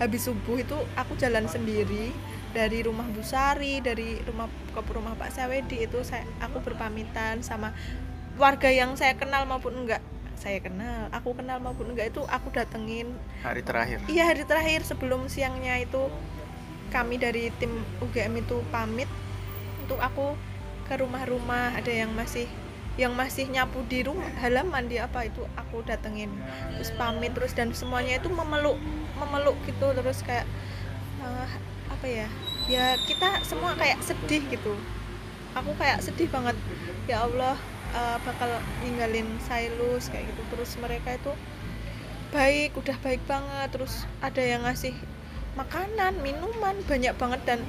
habis 0.00 0.24
subuh 0.24 0.56
itu 0.56 0.76
aku 0.96 1.12
jalan 1.20 1.44
sendiri 1.44 2.14
dari 2.50 2.82
rumah 2.82 3.06
Bu 3.06 3.22
Sari 3.22 3.78
dari 3.78 4.18
rumah 4.26 4.50
ke 4.74 4.80
rumah 4.90 5.14
Pak 5.14 5.30
Sawedi 5.30 5.86
itu 5.86 6.02
saya 6.02 6.26
aku 6.42 6.58
berpamitan 6.62 7.42
sama 7.46 7.70
warga 8.38 8.70
yang 8.70 8.94
saya 8.98 9.14
kenal 9.14 9.46
maupun 9.46 9.86
enggak. 9.86 10.02
Saya 10.40 10.58
kenal 10.64 11.12
aku 11.12 11.36
kenal 11.36 11.60
maupun 11.60 11.92
enggak 11.92 12.10
itu 12.10 12.24
aku 12.26 12.50
datengin. 12.50 13.12
Hari 13.44 13.62
terakhir. 13.62 14.02
iya 14.10 14.26
hari 14.26 14.42
terakhir 14.42 14.82
sebelum 14.82 15.30
siangnya 15.30 15.78
itu 15.78 16.10
kami 16.90 17.22
dari 17.22 17.54
tim 17.62 17.70
UGM 18.02 18.42
itu 18.42 18.58
pamit 18.74 19.06
untuk 19.86 20.02
aku 20.02 20.34
ke 20.90 20.98
rumah-rumah 20.98 21.78
ada 21.78 21.92
yang 21.92 22.10
masih 22.18 22.50
yang 22.98 23.14
masih 23.14 23.46
nyapu 23.46 23.86
di 23.86 24.02
rumah 24.02 24.26
halaman 24.42 24.90
di 24.90 24.98
apa 24.98 25.28
itu 25.28 25.46
aku 25.54 25.86
datengin. 25.86 26.34
Terus 26.74 26.90
pamit 26.98 27.30
terus 27.36 27.54
dan 27.54 27.70
semuanya 27.70 28.18
itu 28.18 28.26
memeluk 28.26 28.80
memeluk 29.22 29.54
gitu 29.68 29.94
terus 29.94 30.24
kayak 30.26 30.48
eh, 31.22 31.48
apa 32.00 32.08
ya 32.08 32.28
ya 32.64 32.96
kita 33.04 33.44
semua 33.44 33.76
kayak 33.76 34.00
sedih 34.00 34.40
gitu. 34.48 34.72
Aku 35.52 35.76
kayak 35.76 36.00
sedih 36.00 36.32
banget. 36.32 36.56
Ya 37.04 37.28
Allah 37.28 37.60
eh, 37.92 38.16
bakal 38.24 38.56
ninggalin 38.80 39.28
Sailus 39.44 40.08
kayak 40.08 40.32
gitu. 40.32 40.42
Terus 40.56 40.80
mereka 40.80 41.12
itu 41.12 41.28
baik 42.32 42.72
udah 42.72 42.96
baik 43.04 43.20
banget. 43.28 43.68
Terus 43.76 44.08
ada 44.24 44.40
yang 44.40 44.64
ngasih 44.64 44.96
makanan 45.60 46.24
minuman 46.24 46.80
banyak 46.88 47.12
banget. 47.20 47.40
Dan 47.44 47.60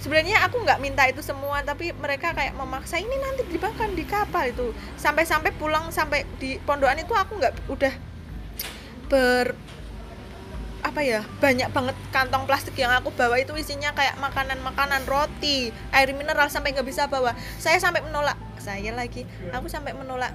sebenarnya 0.00 0.48
aku 0.48 0.64
nggak 0.64 0.80
minta 0.80 1.04
itu 1.04 1.20
semua 1.20 1.60
tapi 1.60 1.92
mereka 1.92 2.32
kayak 2.32 2.56
memaksa 2.56 2.96
ini 2.96 3.20
nanti 3.20 3.44
dimakan 3.52 3.92
di 3.92 4.08
kapal 4.08 4.48
itu. 4.48 4.72
Sampai-sampai 4.96 5.52
pulang 5.60 5.92
sampai 5.92 6.24
di 6.40 6.56
pondokan 6.64 7.04
itu 7.04 7.12
aku 7.12 7.36
nggak 7.36 7.68
udah 7.68 7.92
ber 9.12 9.67
apa 10.88 11.04
ya 11.04 11.20
banyak 11.44 11.68
banget 11.68 11.96
kantong 12.08 12.48
plastik 12.48 12.72
yang 12.80 12.88
aku 12.96 13.12
bawa 13.12 13.36
itu 13.36 13.52
isinya 13.60 13.92
kayak 13.92 14.16
makanan-makanan 14.16 15.04
roti 15.04 15.68
air 15.92 16.08
mineral 16.16 16.48
sampai 16.48 16.72
nggak 16.72 16.88
bisa 16.88 17.04
bawa. 17.04 17.36
Saya 17.60 17.76
sampai 17.76 18.00
menolak. 18.00 18.40
Saya 18.56 18.96
lagi 18.96 19.28
aku 19.52 19.68
sampai 19.68 19.92
menolak. 19.92 20.32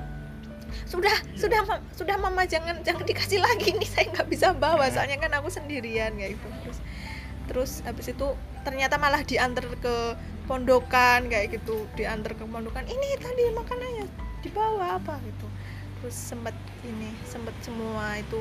Sudah 0.85 1.13
sudah 1.34 1.65
sudah 1.97 2.15
mama 2.21 2.45
jangan 2.45 2.85
jangan 2.85 3.01
dikasih 3.01 3.41
lagi 3.41 3.73
nih 3.73 3.89
saya 3.89 4.05
nggak 4.13 4.30
bisa 4.30 4.53
bawa. 4.53 4.85
Soalnya 4.93 5.17
kan 5.17 5.34
aku 5.34 5.49
sendirian 5.49 6.13
kayak 6.13 6.38
gitu 6.38 6.47
terus 6.61 6.80
terus 7.43 7.71
habis 7.84 8.07
itu 8.13 8.27
ternyata 8.63 8.95
malah 8.95 9.19
diantar 9.25 9.65
ke 9.81 9.95
pondokan 10.45 11.34
kayak 11.34 11.49
gitu. 11.57 11.89
Diantar 11.97 12.38
ke 12.38 12.45
pondokan 12.45 12.85
ini 12.85 13.17
tadi 13.17 13.49
makanannya 13.49 14.05
dibawa 14.45 15.01
apa? 15.01 15.17
Gitu. 15.17 15.47
Terus 15.97 16.13
sempat 16.13 16.53
ini 16.85 17.09
sempat 17.25 17.57
semua 17.65 18.21
itu 18.21 18.38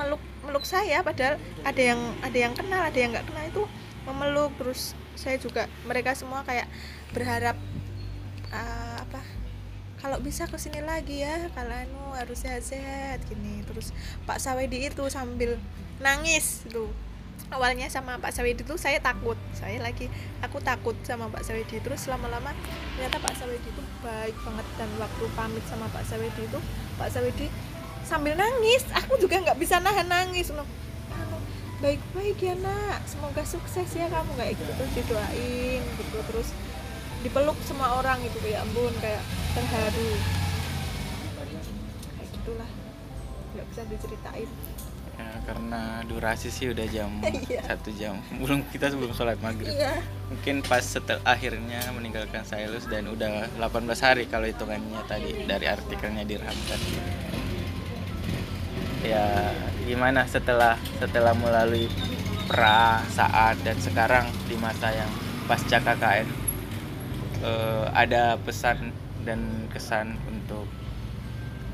meluk 0.00 0.22
meluk 0.40 0.64
saya 0.64 1.04
padahal 1.04 1.36
ada 1.68 1.82
yang 1.84 2.00
ada 2.24 2.38
yang 2.40 2.56
kenal 2.56 2.80
ada 2.80 2.96
yang 2.96 3.12
nggak 3.12 3.28
kenal 3.28 3.44
itu 3.44 3.62
memeluk. 4.08 4.52
Terus 4.56 4.96
saya 5.12 5.36
juga 5.36 5.68
mereka 5.84 6.16
semua 6.16 6.40
kayak 6.48 6.64
berharap 7.12 7.56
uh, 8.54 8.96
apa 9.04 9.20
kalau 10.00 10.16
bisa 10.16 10.48
ke 10.48 10.56
sini 10.56 10.80
lagi 10.80 11.20
ya 11.20 11.52
kalau 11.52 11.76
anu 11.76 12.16
harus 12.16 12.40
sehat-sehat 12.40 13.20
gini. 13.28 13.60
Terus 13.68 13.92
Pak 14.24 14.40
Sawedi 14.40 14.88
itu 14.88 15.04
sambil 15.12 15.60
nangis 16.00 16.64
itu. 16.64 16.88
Awalnya 17.50 17.90
sama 17.90 18.16
Pak 18.16 18.32
Sawedi 18.32 18.62
itu 18.64 18.78
saya 18.80 19.02
takut. 19.02 19.36
Saya 19.52 19.82
lagi 19.82 20.08
aku 20.40 20.62
takut 20.64 20.96
sama 21.04 21.28
Pak 21.28 21.44
Sawedi. 21.44 21.84
Terus 21.84 22.08
lama-lama 22.08 22.56
ternyata 22.96 23.20
Pak 23.20 23.34
Sawedi 23.36 23.68
itu 23.68 23.82
baik 24.00 24.36
banget 24.40 24.66
dan 24.80 24.88
waktu 24.96 25.24
pamit 25.36 25.64
sama 25.68 25.84
Pak 25.92 26.08
Sawedi 26.08 26.48
itu 26.48 26.60
Pak 26.96 27.12
Sawedi 27.12 27.52
sambil 28.10 28.34
nangis. 28.34 28.82
Aku 28.92 29.14
juga 29.16 29.38
nggak 29.38 29.54
bisa 29.56 29.78
nahan 29.78 30.10
nangis. 30.10 30.50
Loh 30.50 30.66
baik-baik 31.80 32.36
ya 32.36 32.54
nak. 32.58 33.00
Semoga 33.06 33.40
sukses 33.40 33.88
ya 33.88 34.10
kamu. 34.10 34.34
Kayak 34.34 34.58
gitu 34.58 34.72
terus 34.74 34.92
didoain 34.92 35.80
gitu. 35.96 36.18
Terus 36.26 36.48
dipeluk 37.22 37.56
semua 37.62 37.96
orang 37.96 38.18
itu 38.20 38.36
ya 38.44 38.60
ampun 38.60 38.92
kayak 38.98 39.22
terharu. 39.54 40.10
Kayak 42.18 42.28
gitulah. 42.34 42.70
Nggak 43.54 43.66
bisa 43.70 43.82
diceritain. 43.86 44.50
Ya, 45.20 45.36
karena 45.44 46.00
durasi 46.08 46.48
sih 46.48 46.72
udah 46.72 46.86
jam 46.88 47.12
Iya. 47.44 47.60
satu 47.68 47.92
jam. 47.92 48.16
Belum 48.40 48.64
kita 48.72 48.88
sebelum 48.88 49.12
sholat 49.12 49.36
maghrib. 49.38 49.68
Iya. 49.68 50.00
Mungkin 50.32 50.64
pas 50.64 50.80
setelah 50.80 51.20
akhirnya 51.28 51.80
meninggalkan 51.92 52.40
Sailus 52.44 52.88
dan 52.88 53.04
udah 53.04 53.52
18 53.60 53.60
hari 54.00 54.24
kalau 54.32 54.48
hitungannya 54.48 55.00
tadi 55.04 55.44
dari 55.44 55.68
artikelnya 55.68 56.24
diramkan 56.24 56.80
ya 59.00 59.52
gimana 59.88 60.28
setelah 60.28 60.76
setelah 61.00 61.32
melalui 61.32 61.88
pra 62.50 63.00
saat 63.08 63.56
dan 63.64 63.78
sekarang 63.80 64.26
di 64.50 64.58
masa 64.58 64.92
yang 64.92 65.10
pasca 65.48 65.80
KKN 65.80 66.28
eh, 67.42 67.84
ada 67.96 68.36
pesan 68.42 68.92
dan 69.24 69.68
kesan 69.72 70.16
untuk 70.28 70.68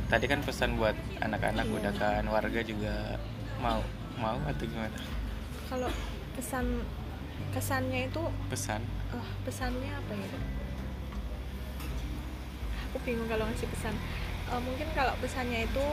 tadi 0.06 0.30
kan 0.30 0.38
pesan 0.42 0.78
buat 0.78 0.94
anak-anak 1.18 1.66
Iya. 1.66 1.74
udah 1.82 1.92
kan 1.98 2.22
warga 2.30 2.60
juga 2.62 3.18
mau 3.58 3.82
mau 4.16 4.38
atau 4.46 4.64
gimana? 4.64 4.96
Kalau 5.66 5.90
kesan 6.38 6.86
kesannya 7.50 8.06
itu 8.08 8.22
pesan. 8.48 8.80
Oh, 9.12 9.26
pesannya 9.42 9.90
apa 9.90 10.12
ya? 10.14 10.28
Aku 12.90 12.96
bingung 13.02 13.28
kalau 13.28 13.44
ngasih 13.50 13.68
pesan. 13.68 13.94
Eh, 14.46 14.60
mungkin 14.62 14.88
kalau 14.94 15.12
pesannya 15.18 15.66
itu 15.66 15.84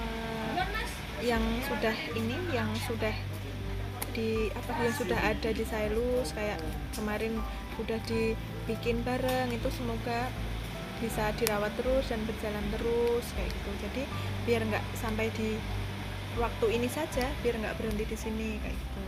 eh, 0.00 1.26
yang 1.26 1.42
sudah 1.68 1.96
ini 2.16 2.36
yang 2.52 2.70
sudah 2.88 3.12
di 4.10 4.50
apa 4.50 4.72
yang 4.82 4.94
sudah 4.96 5.20
ada 5.20 5.50
di 5.54 5.62
Sailus 5.62 6.34
kayak 6.34 6.58
kemarin 6.96 7.38
udah 7.78 8.00
dibikin 8.08 9.06
bareng 9.06 9.54
itu 9.54 9.68
semoga 9.70 10.26
bisa 11.00 11.32
dirawat 11.40 11.72
terus 11.80 12.12
dan 12.12 12.20
berjalan 12.28 12.64
terus 12.76 13.24
kayak 13.32 13.48
gitu. 13.48 13.70
Jadi 13.88 14.02
biar 14.44 14.60
nggak 14.68 14.84
sampai 15.00 15.32
di 15.32 15.56
waktu 16.36 16.66
ini 16.76 16.88
saja 16.90 17.24
biar 17.40 17.56
nggak 17.56 17.76
berhenti 17.80 18.04
di 18.04 18.16
sini 18.18 18.48
kayak 18.60 18.76
gitu. 18.76 19.02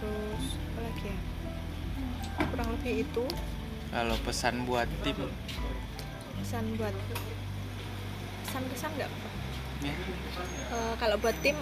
Terus 0.00 0.44
apa 0.58 0.80
lagi 0.82 1.04
ya? 1.06 1.18
Kurang 2.50 2.68
lebih 2.74 2.94
itu. 3.06 3.24
Kalau 3.92 4.16
pesan 4.26 4.66
buat 4.66 4.88
tim. 5.06 5.18
Pesan 6.42 6.64
buat 6.74 6.96
pesan-pesan 8.48 8.90
nggak 8.98 9.10
Eh, 9.84 10.94
kalau 10.96 11.16
buat 11.16 11.36
tim 11.38 11.56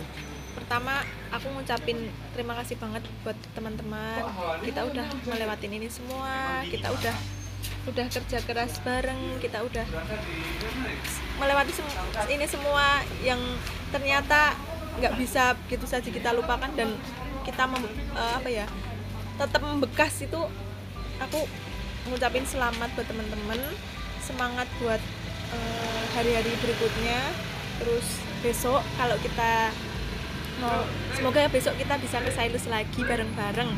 pertama 0.50 1.00
aku 1.30 1.46
ngucapin 1.50 1.96
terima 2.30 2.54
kasih 2.56 2.76
banget 2.76 3.02
buat 3.20 3.36
teman-teman. 3.52 4.20
Kita 4.60 4.80
udah 4.84 5.06
melewatin 5.24 5.72
ini 5.72 5.88
semua. 5.88 6.30
Kita 6.64 6.90
udah 6.90 7.16
udah 7.86 8.06
kerja 8.08 8.38
keras 8.40 8.78
bareng. 8.80 9.38
Kita 9.38 9.62
udah 9.62 9.84
melewati 11.36 11.72
sem- 11.72 11.88
ini 12.30 12.46
semua 12.46 12.86
yang 13.20 13.40
ternyata 13.90 14.54
nggak 14.92 15.14
bisa 15.16 15.42
gitu 15.66 15.86
saja 15.86 16.04
kita 16.04 16.30
lupakan 16.30 16.68
dan 16.70 16.92
kita 17.40 17.64
mem- 17.64 17.88
eh, 18.12 18.32
apa 18.36 18.48
ya 18.48 18.66
tetap 19.36 19.64
membekas 19.64 20.20
itu 20.20 20.40
aku 21.18 21.40
ngucapin 22.06 22.44
selamat 22.44 22.90
buat 22.92 23.06
teman-teman. 23.06 23.60
Semangat 24.20 24.68
buat 24.78 25.00
eh, 25.50 26.02
hari-hari 26.12 26.52
berikutnya 26.54 27.18
terus 27.80 28.06
besok 28.44 28.84
kalau 29.00 29.16
kita 29.24 29.72
mau 30.60 30.84
semoga 31.16 31.48
besok 31.48 31.74
kita 31.80 31.96
bisa 31.96 32.20
ke 32.20 32.30
Sailus 32.30 32.68
lagi 32.68 33.00
bareng-bareng. 33.00 33.72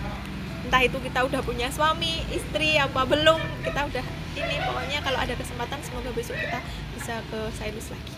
Entah 0.66 0.82
itu 0.82 0.98
kita 0.98 1.22
udah 1.26 1.42
punya 1.42 1.70
suami 1.70 2.22
istri 2.34 2.78
apa 2.78 3.06
belum 3.06 3.38
kita 3.62 3.86
udah 3.86 4.04
ini. 4.34 4.56
Pokoknya 4.66 4.98
kalau 5.06 5.18
ada 5.22 5.34
kesempatan 5.38 5.78
semoga 5.86 6.10
besok 6.10 6.34
kita 6.34 6.58
bisa 6.98 7.22
ke 7.30 7.40
Sailus 7.54 7.88
lagi. 7.94 8.14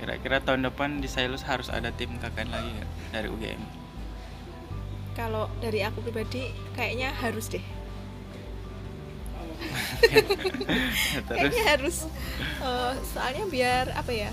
Kira-kira 0.00 0.40
tahun 0.40 0.68
depan 0.68 1.00
di 1.00 1.08
Sailus 1.08 1.44
harus 1.44 1.68
ada 1.72 1.92
tim 1.92 2.16
KKN 2.20 2.48
lagi 2.52 2.68
nggak 2.76 2.90
dari 3.12 3.28
UGM 3.28 3.80
kalau 5.20 5.50
dari 5.60 5.84
aku 5.84 6.00
pribadi 6.00 6.48
kayaknya 6.72 7.12
harus 7.12 7.50
deh 7.52 7.62
kayaknya 11.28 11.64
harus 11.76 12.06
eh, 12.60 12.92
soalnya 13.12 13.44
biar 13.46 13.84
apa 13.94 14.12
ya 14.12 14.30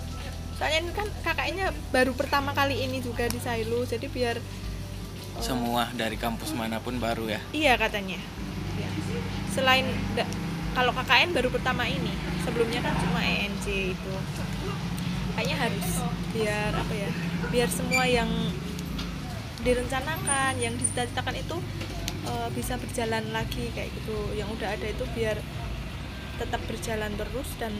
soalnya 0.57 0.89
ini 0.89 0.91
kan 0.95 1.07
kakaknya 1.21 1.65
baru 1.93 2.17
pertama 2.17 2.51
kali 2.51 2.81
ini 2.81 2.97
juga 2.99 3.29
di 3.29 3.37
Sailus 3.37 3.93
jadi 3.93 4.07
biar 4.09 4.37
eh, 4.41 5.43
semua 5.43 5.89
dari 5.93 6.17
kampus 6.17 6.53
mana 6.57 6.81
pun 6.81 6.97
baru 6.97 7.29
ya 7.29 7.39
Iya 7.53 7.77
katanya. 7.77 8.17
Iya. 8.77 8.89
Selain 9.53 9.85
da- 10.17 10.29
kalau 10.73 10.93
KKN 10.93 11.33
baru 11.33 11.49
pertama 11.49 11.89
ini, 11.89 12.13
sebelumnya 12.45 12.85
kan 12.85 12.93
cuma 13.01 13.17
ENC 13.17 13.65
itu. 13.97 14.13
Kayaknya 15.33 15.57
harus 15.57 15.87
biar 16.33 16.69
apa 16.69 16.93
ya? 16.93 17.09
Biar 17.49 17.69
semua 17.69 18.05
yang 18.05 18.29
direncanakan, 19.65 20.53
yang 20.61 20.77
dicita-citakan 20.77 21.33
itu 21.41 21.57
eh, 22.27 22.49
bisa 22.51 22.75
berjalan 22.75 23.23
lagi 23.31 23.71
kayak 23.71 23.89
gitu. 23.95 24.17
Yang 24.35 24.49
udah 24.59 24.69
ada 24.75 24.87
itu 24.87 25.03
biar 25.15 25.37
tetap 26.37 26.61
berjalan 26.69 27.11
terus 27.17 27.49
dan 27.57 27.73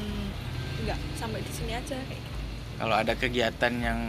nggak 0.86 1.00
sampai 1.18 1.42
di 1.42 1.52
sini 1.54 1.74
aja 1.78 1.98
kayak 1.98 2.22
gitu. 2.22 2.38
kalau 2.78 2.94
ada 2.94 3.14
kegiatan 3.18 3.74
yang 3.82 4.00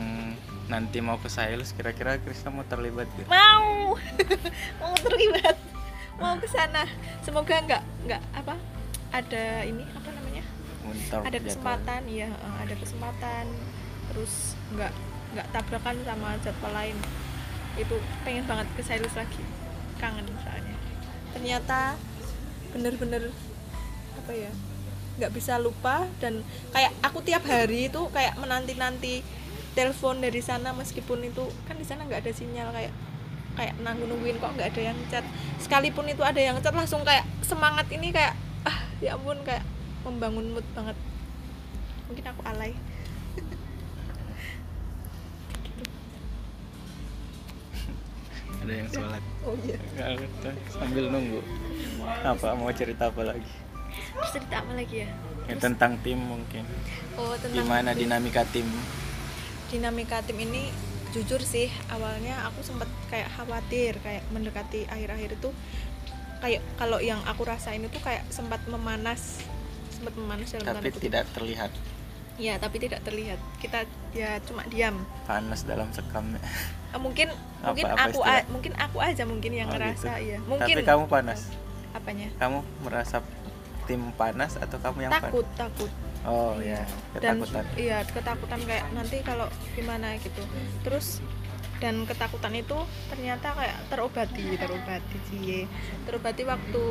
nanti 0.68 1.00
mau 1.00 1.16
ke 1.16 1.32
Sailus 1.32 1.72
kira-kira 1.72 2.20
Krisna 2.20 2.52
mau 2.52 2.64
terlibat 2.68 3.08
gak? 3.16 3.28
Mau, 3.32 3.96
mau 4.84 4.94
terlibat, 5.00 5.56
mau 6.20 6.36
ke 6.36 6.48
sana. 6.48 6.84
Semoga 7.24 7.64
nggak 7.64 7.82
nggak 8.04 8.22
apa 8.36 8.54
ada 9.16 9.64
ini 9.64 9.84
apa 9.96 10.08
namanya? 10.12 10.44
Ada 11.24 11.40
jadwal. 11.40 11.44
kesempatan 11.48 12.00
iya 12.08 12.28
eh, 12.28 12.56
ada 12.68 12.74
kesempatan 12.76 13.44
terus 14.12 14.56
nggak 14.76 14.92
nggak 15.36 15.46
tabrakan 15.52 15.96
sama 16.04 16.36
jadwal 16.40 16.72
lain 16.72 16.96
itu 17.80 17.96
pengen 18.24 18.44
banget 18.44 18.66
ke 18.76 18.82
Sailus 18.84 19.12
lagi 19.16 19.40
kangen 19.98 20.26
soalnya. 20.42 20.76
Ternyata 21.34 21.98
bener-bener 22.72 23.34
apa 24.18 24.32
ya 24.34 24.52
nggak 25.18 25.34
bisa 25.34 25.58
lupa 25.58 26.06
dan 26.22 26.46
kayak 26.70 26.94
aku 27.02 27.18
tiap 27.26 27.42
hari 27.42 27.90
itu 27.90 28.00
kayak 28.14 28.38
menanti-nanti 28.38 29.26
telepon 29.74 30.22
dari 30.22 30.38
sana 30.38 30.70
meskipun 30.74 31.26
itu 31.26 31.42
kan 31.66 31.74
di 31.74 31.86
sana 31.86 32.06
nggak 32.06 32.22
ada 32.22 32.32
sinyal 32.34 32.70
kayak 32.70 32.94
kayak 33.58 33.74
nanggu 33.82 34.06
nungguin 34.06 34.38
kok 34.38 34.54
nggak 34.54 34.70
ada 34.74 34.82
yang 34.94 34.98
chat. 35.10 35.26
Sekalipun 35.58 36.06
itu 36.06 36.22
ada 36.22 36.38
yang 36.38 36.62
chat 36.62 36.70
langsung 36.70 37.02
kayak 37.02 37.26
semangat 37.42 37.90
ini 37.90 38.14
kayak 38.14 38.38
ah 38.62 38.78
ya 39.02 39.18
ampun 39.18 39.42
kayak 39.42 39.66
membangun 40.06 40.54
mood 40.54 40.66
banget. 40.78 40.94
Mungkin 42.06 42.24
aku 42.30 42.40
alay 42.46 42.72
ada 48.68 48.74
yang 48.84 48.90
sholat. 48.92 49.22
Oh 49.48 49.56
iya. 49.64 49.76
Sambil 50.68 51.08
nunggu. 51.08 51.40
Apa 52.20 52.52
mau 52.52 52.68
cerita 52.76 53.08
apa 53.08 53.24
lagi? 53.24 53.48
Terus 53.88 54.30
cerita 54.36 54.60
apa 54.60 54.72
lagi 54.76 55.08
ya? 55.08 55.08
Ya, 55.48 55.56
tentang 55.56 55.96
tim 56.04 56.20
mungkin. 56.20 56.68
Oh 57.16 57.32
tentang 57.40 57.64
gimana 57.64 57.96
tim. 57.96 58.04
dinamika 58.04 58.44
tim? 58.52 58.68
Dinamika 59.72 60.20
tim 60.20 60.36
ini 60.36 60.68
jujur 61.16 61.40
sih 61.40 61.72
awalnya 61.88 62.44
aku 62.44 62.60
sempat 62.60 62.84
kayak 63.08 63.32
khawatir 63.32 63.96
kayak 64.04 64.28
mendekati 64.28 64.84
akhir-akhir 64.92 65.40
itu 65.40 65.48
kayak 66.44 66.60
kalau 66.76 67.00
yang 67.00 67.24
aku 67.24 67.48
rasain 67.48 67.80
itu 67.80 67.96
kayak 68.04 68.28
sempat 68.28 68.60
memanas. 68.68 69.40
Sempat 69.88 70.12
memanas 70.14 70.52
dalam 70.52 70.78
tapi 70.78 70.92
tidak 70.92 71.24
terlihat 71.32 71.72
ya 72.38 72.54
tapi 72.56 72.78
tidak 72.78 73.02
terlihat. 73.02 73.36
Kita 73.58 73.82
ya 74.10 74.38
cuma 74.40 74.62
diam. 74.64 75.02
Panas 75.26 75.62
dalam 75.62 75.90
sekam. 75.90 76.38
Eh, 76.88 76.96
mungkin 76.96 77.28
Apa- 77.28 77.68
mungkin 77.68 77.84
apa 77.84 78.00
aku 78.06 78.20
istilah? 78.22 78.38
a- 78.38 78.48
mungkin 78.48 78.72
aku 78.74 78.98
aja 78.98 79.22
mungkin 79.22 79.52
yang 79.52 79.68
Oh, 79.68 79.74
ngerasa 79.74 80.10
gitu. 80.16 80.30
ya 80.30 80.38
mungkin. 80.40 80.72
tapi 80.72 80.82
kamu 80.86 81.04
panas? 81.04 81.40
Apanya? 81.90 82.28
Kamu 82.38 82.58
merasa 82.80 83.16
tim 83.84 84.02
panas 84.14 84.56
atau 84.56 84.78
kamu 84.78 84.98
yang 85.02 85.12
takut 85.12 85.44
panas? 85.44 85.58
takut. 85.58 85.90
Oh 86.24 86.56
ya 86.58 86.82
dan 87.14 87.38
ketakutan. 87.38 87.64
iya 87.74 87.98
ketakutan 88.04 88.60
kayak 88.62 88.86
nanti 88.90 89.16
kalau 89.20 89.46
gimana 89.72 90.16
gitu. 90.18 90.42
Terus 90.82 91.20
dan 91.78 92.02
ketakutan 92.04 92.52
itu 92.52 92.74
ternyata 93.06 93.54
kayak 93.54 93.78
terobati 93.86 94.58
terobati 94.58 95.18
sih 95.30 95.62
terobati 96.04 96.42
waktu 96.42 96.84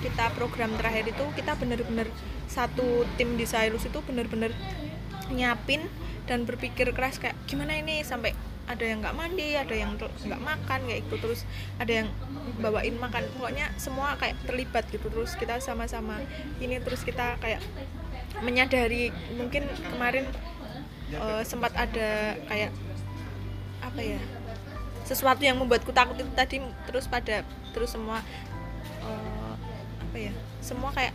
kita 0.00 0.32
program 0.36 0.72
terakhir 0.76 1.12
itu 1.12 1.24
kita 1.36 1.54
bener-bener 1.56 2.08
satu 2.48 3.04
tim 3.20 3.36
di 3.36 3.44
Sailus 3.46 3.86
itu 3.86 4.00
bener-bener 4.02 4.50
nyiapin 5.30 5.86
dan 6.26 6.42
berpikir 6.44 6.90
keras 6.90 7.22
kayak 7.22 7.38
gimana 7.46 7.78
ini 7.78 8.02
sampai 8.02 8.34
ada 8.70 8.86
yang 8.86 9.02
nggak 9.02 9.16
mandi 9.18 9.58
ada 9.58 9.74
yang 9.74 9.98
nggak 9.98 10.42
makan 10.42 10.80
kayak 10.86 11.02
gitu. 11.10 11.16
Terus 11.18 11.40
ada 11.82 11.90
yang 11.90 12.08
bawain 12.62 12.94
makan. 13.02 13.26
Pokoknya 13.34 13.74
semua 13.74 14.14
kayak 14.14 14.38
terlibat 14.46 14.86
gitu. 14.94 15.10
Terus 15.10 15.34
kita 15.34 15.58
sama-sama 15.58 16.22
ini 16.62 16.78
terus 16.78 17.02
kita 17.02 17.34
kayak 17.42 17.58
menyadari 18.46 19.10
mungkin 19.34 19.66
kemarin 19.90 20.24
eh, 21.10 21.42
sempat 21.42 21.74
ada 21.74 22.38
kayak 22.46 22.70
apa 23.82 24.00
ya 24.06 24.20
sesuatu 25.02 25.42
yang 25.42 25.58
membuatku 25.58 25.90
takut 25.90 26.14
itu 26.14 26.30
tadi 26.38 26.62
terus 26.86 27.10
pada 27.10 27.42
terus 27.74 27.90
semua 27.90 28.22
eh, 29.02 29.39
apa 30.10 30.18
ya 30.18 30.34
semua 30.58 30.90
kayak 30.90 31.14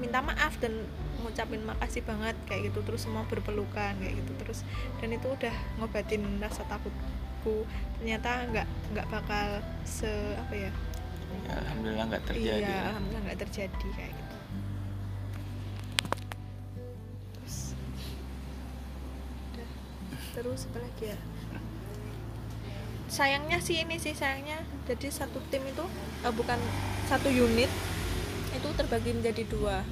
minta 0.00 0.24
maaf 0.24 0.56
dan 0.62 0.72
ngucapin 1.20 1.62
makasih 1.66 2.02
banget 2.06 2.36
kayak 2.46 2.70
gitu. 2.70 2.80
Terus 2.86 3.04
semua 3.04 3.26
berpelukan 3.26 3.92
kayak 3.98 4.14
gitu. 4.16 4.32
Terus 4.40 4.58
dan 5.02 5.10
itu 5.12 5.26
udah 5.26 5.54
ngobatin 5.82 6.22
rasa 6.38 6.62
takutku. 6.70 7.66
Ternyata 8.00 8.48
nggak 8.48 8.66
nggak 8.94 9.06
bakal 9.10 9.60
se 9.82 10.08
apa 10.38 10.54
ya? 10.54 10.72
Ya, 11.44 11.54
alhamdulillah 11.66 12.04
nggak 12.08 12.24
terjadi. 12.24 12.62
Iya 12.62 12.70
ya. 12.72 12.80
alhamdulillah 12.94 13.22
nggak 13.28 13.40
terjadi 13.44 13.88
kayak 13.98 14.12
gitu. 14.14 14.36
Terus 17.34 17.56
udah. 19.52 19.70
Terus 20.38 20.60
apa 20.70 20.78
lagi 20.80 21.04
ya? 21.12 21.18
Sayangnya 23.08 23.58
sih 23.64 23.82
ini 23.82 23.96
sih 23.96 24.12
sayangnya 24.12 24.60
jadi 24.84 25.08
satu 25.08 25.40
tim 25.48 25.64
itu 25.64 25.84
eh, 26.22 26.32
bukan 26.32 26.60
satu 27.08 27.32
unit 27.32 27.72
itu 28.58 28.68
terbagi 28.74 29.14
menjadi 29.14 29.42
dua. 29.46 29.86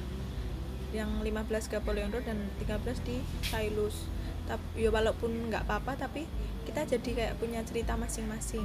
Yang 0.91 1.11
15 1.23 1.71
ke 1.71 1.77
Polion 1.83 2.11
Road 2.11 2.27
dan 2.27 2.39
13 2.63 3.07
di 3.07 3.19
Sailus 3.43 4.07
tapi 4.47 4.79
ya 4.79 4.87
walaupun 4.87 5.51
nggak 5.51 5.67
apa-apa 5.67 6.07
tapi 6.07 6.23
kita 6.63 6.87
jadi 6.87 7.09
kayak 7.11 7.33
punya 7.39 7.59
cerita 7.67 7.99
masing-masing. 7.99 8.63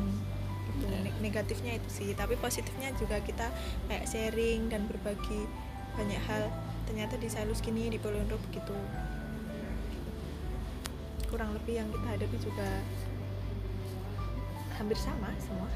Gitu. 0.70 0.86
Ya. 0.86 0.98
Neg- 1.02 1.18
negatifnya 1.18 1.74
itu 1.78 1.88
sih 1.90 2.14
tapi 2.14 2.38
positifnya 2.38 2.94
juga 2.94 3.18
kita 3.18 3.50
kayak 3.90 4.06
sharing 4.06 4.70
dan 4.70 4.86
berbagi 4.86 5.46
banyak 5.98 6.22
hal. 6.30 6.50
Ternyata 6.86 7.18
di 7.18 7.26
Sailus 7.30 7.62
gini 7.62 7.90
di 7.90 7.98
Polion 7.98 8.26
Road 8.30 8.42
begitu. 8.50 8.74
Kurang 11.26 11.54
lebih 11.58 11.82
yang 11.82 11.88
kita 11.90 12.06
hadapi 12.14 12.36
juga 12.38 12.68
hampir 14.78 14.98
sama 14.98 15.30
semua 15.38 15.70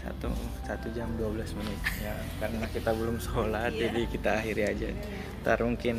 satu 0.00 0.32
satu 0.64 0.86
jam 0.96 1.08
12 1.20 1.58
menit 1.60 1.80
ya. 2.00 2.14
Karena 2.40 2.64
kita 2.72 2.90
belum 2.96 3.20
sholat 3.20 3.72
Iya. 3.72 3.88
jadi 3.88 4.00
kita 4.08 4.30
akhiri 4.40 4.62
aja. 4.64 4.88
Ntar 5.44 5.58
mungkin 5.62 5.96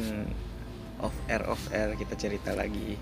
off 1.01 1.13
air 1.29 1.43
off 1.45 1.61
air 1.73 1.93
kita 1.95 2.13
cerita 2.17 2.51
lagi. 2.53 2.97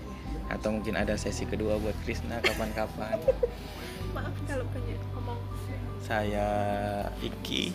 Atau 0.50 0.74
mungkin 0.76 0.98
ada 0.98 1.14
sesi 1.14 1.46
kedua 1.46 1.78
buat 1.78 1.94
Krisna 2.04 2.42
kapan-kapan. 2.42 3.18
Maaf 4.16 4.34
kalau 4.44 4.66
banyak 4.74 5.00
ngomong. 5.14 5.40
Saya 6.02 6.46
Iki. 7.22 7.70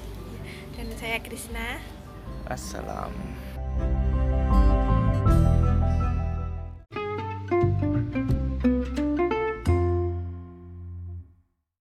Dan 0.75 0.87
saya 0.99 1.17
Krisna. 1.23 1.79
Assalam 2.45 3.09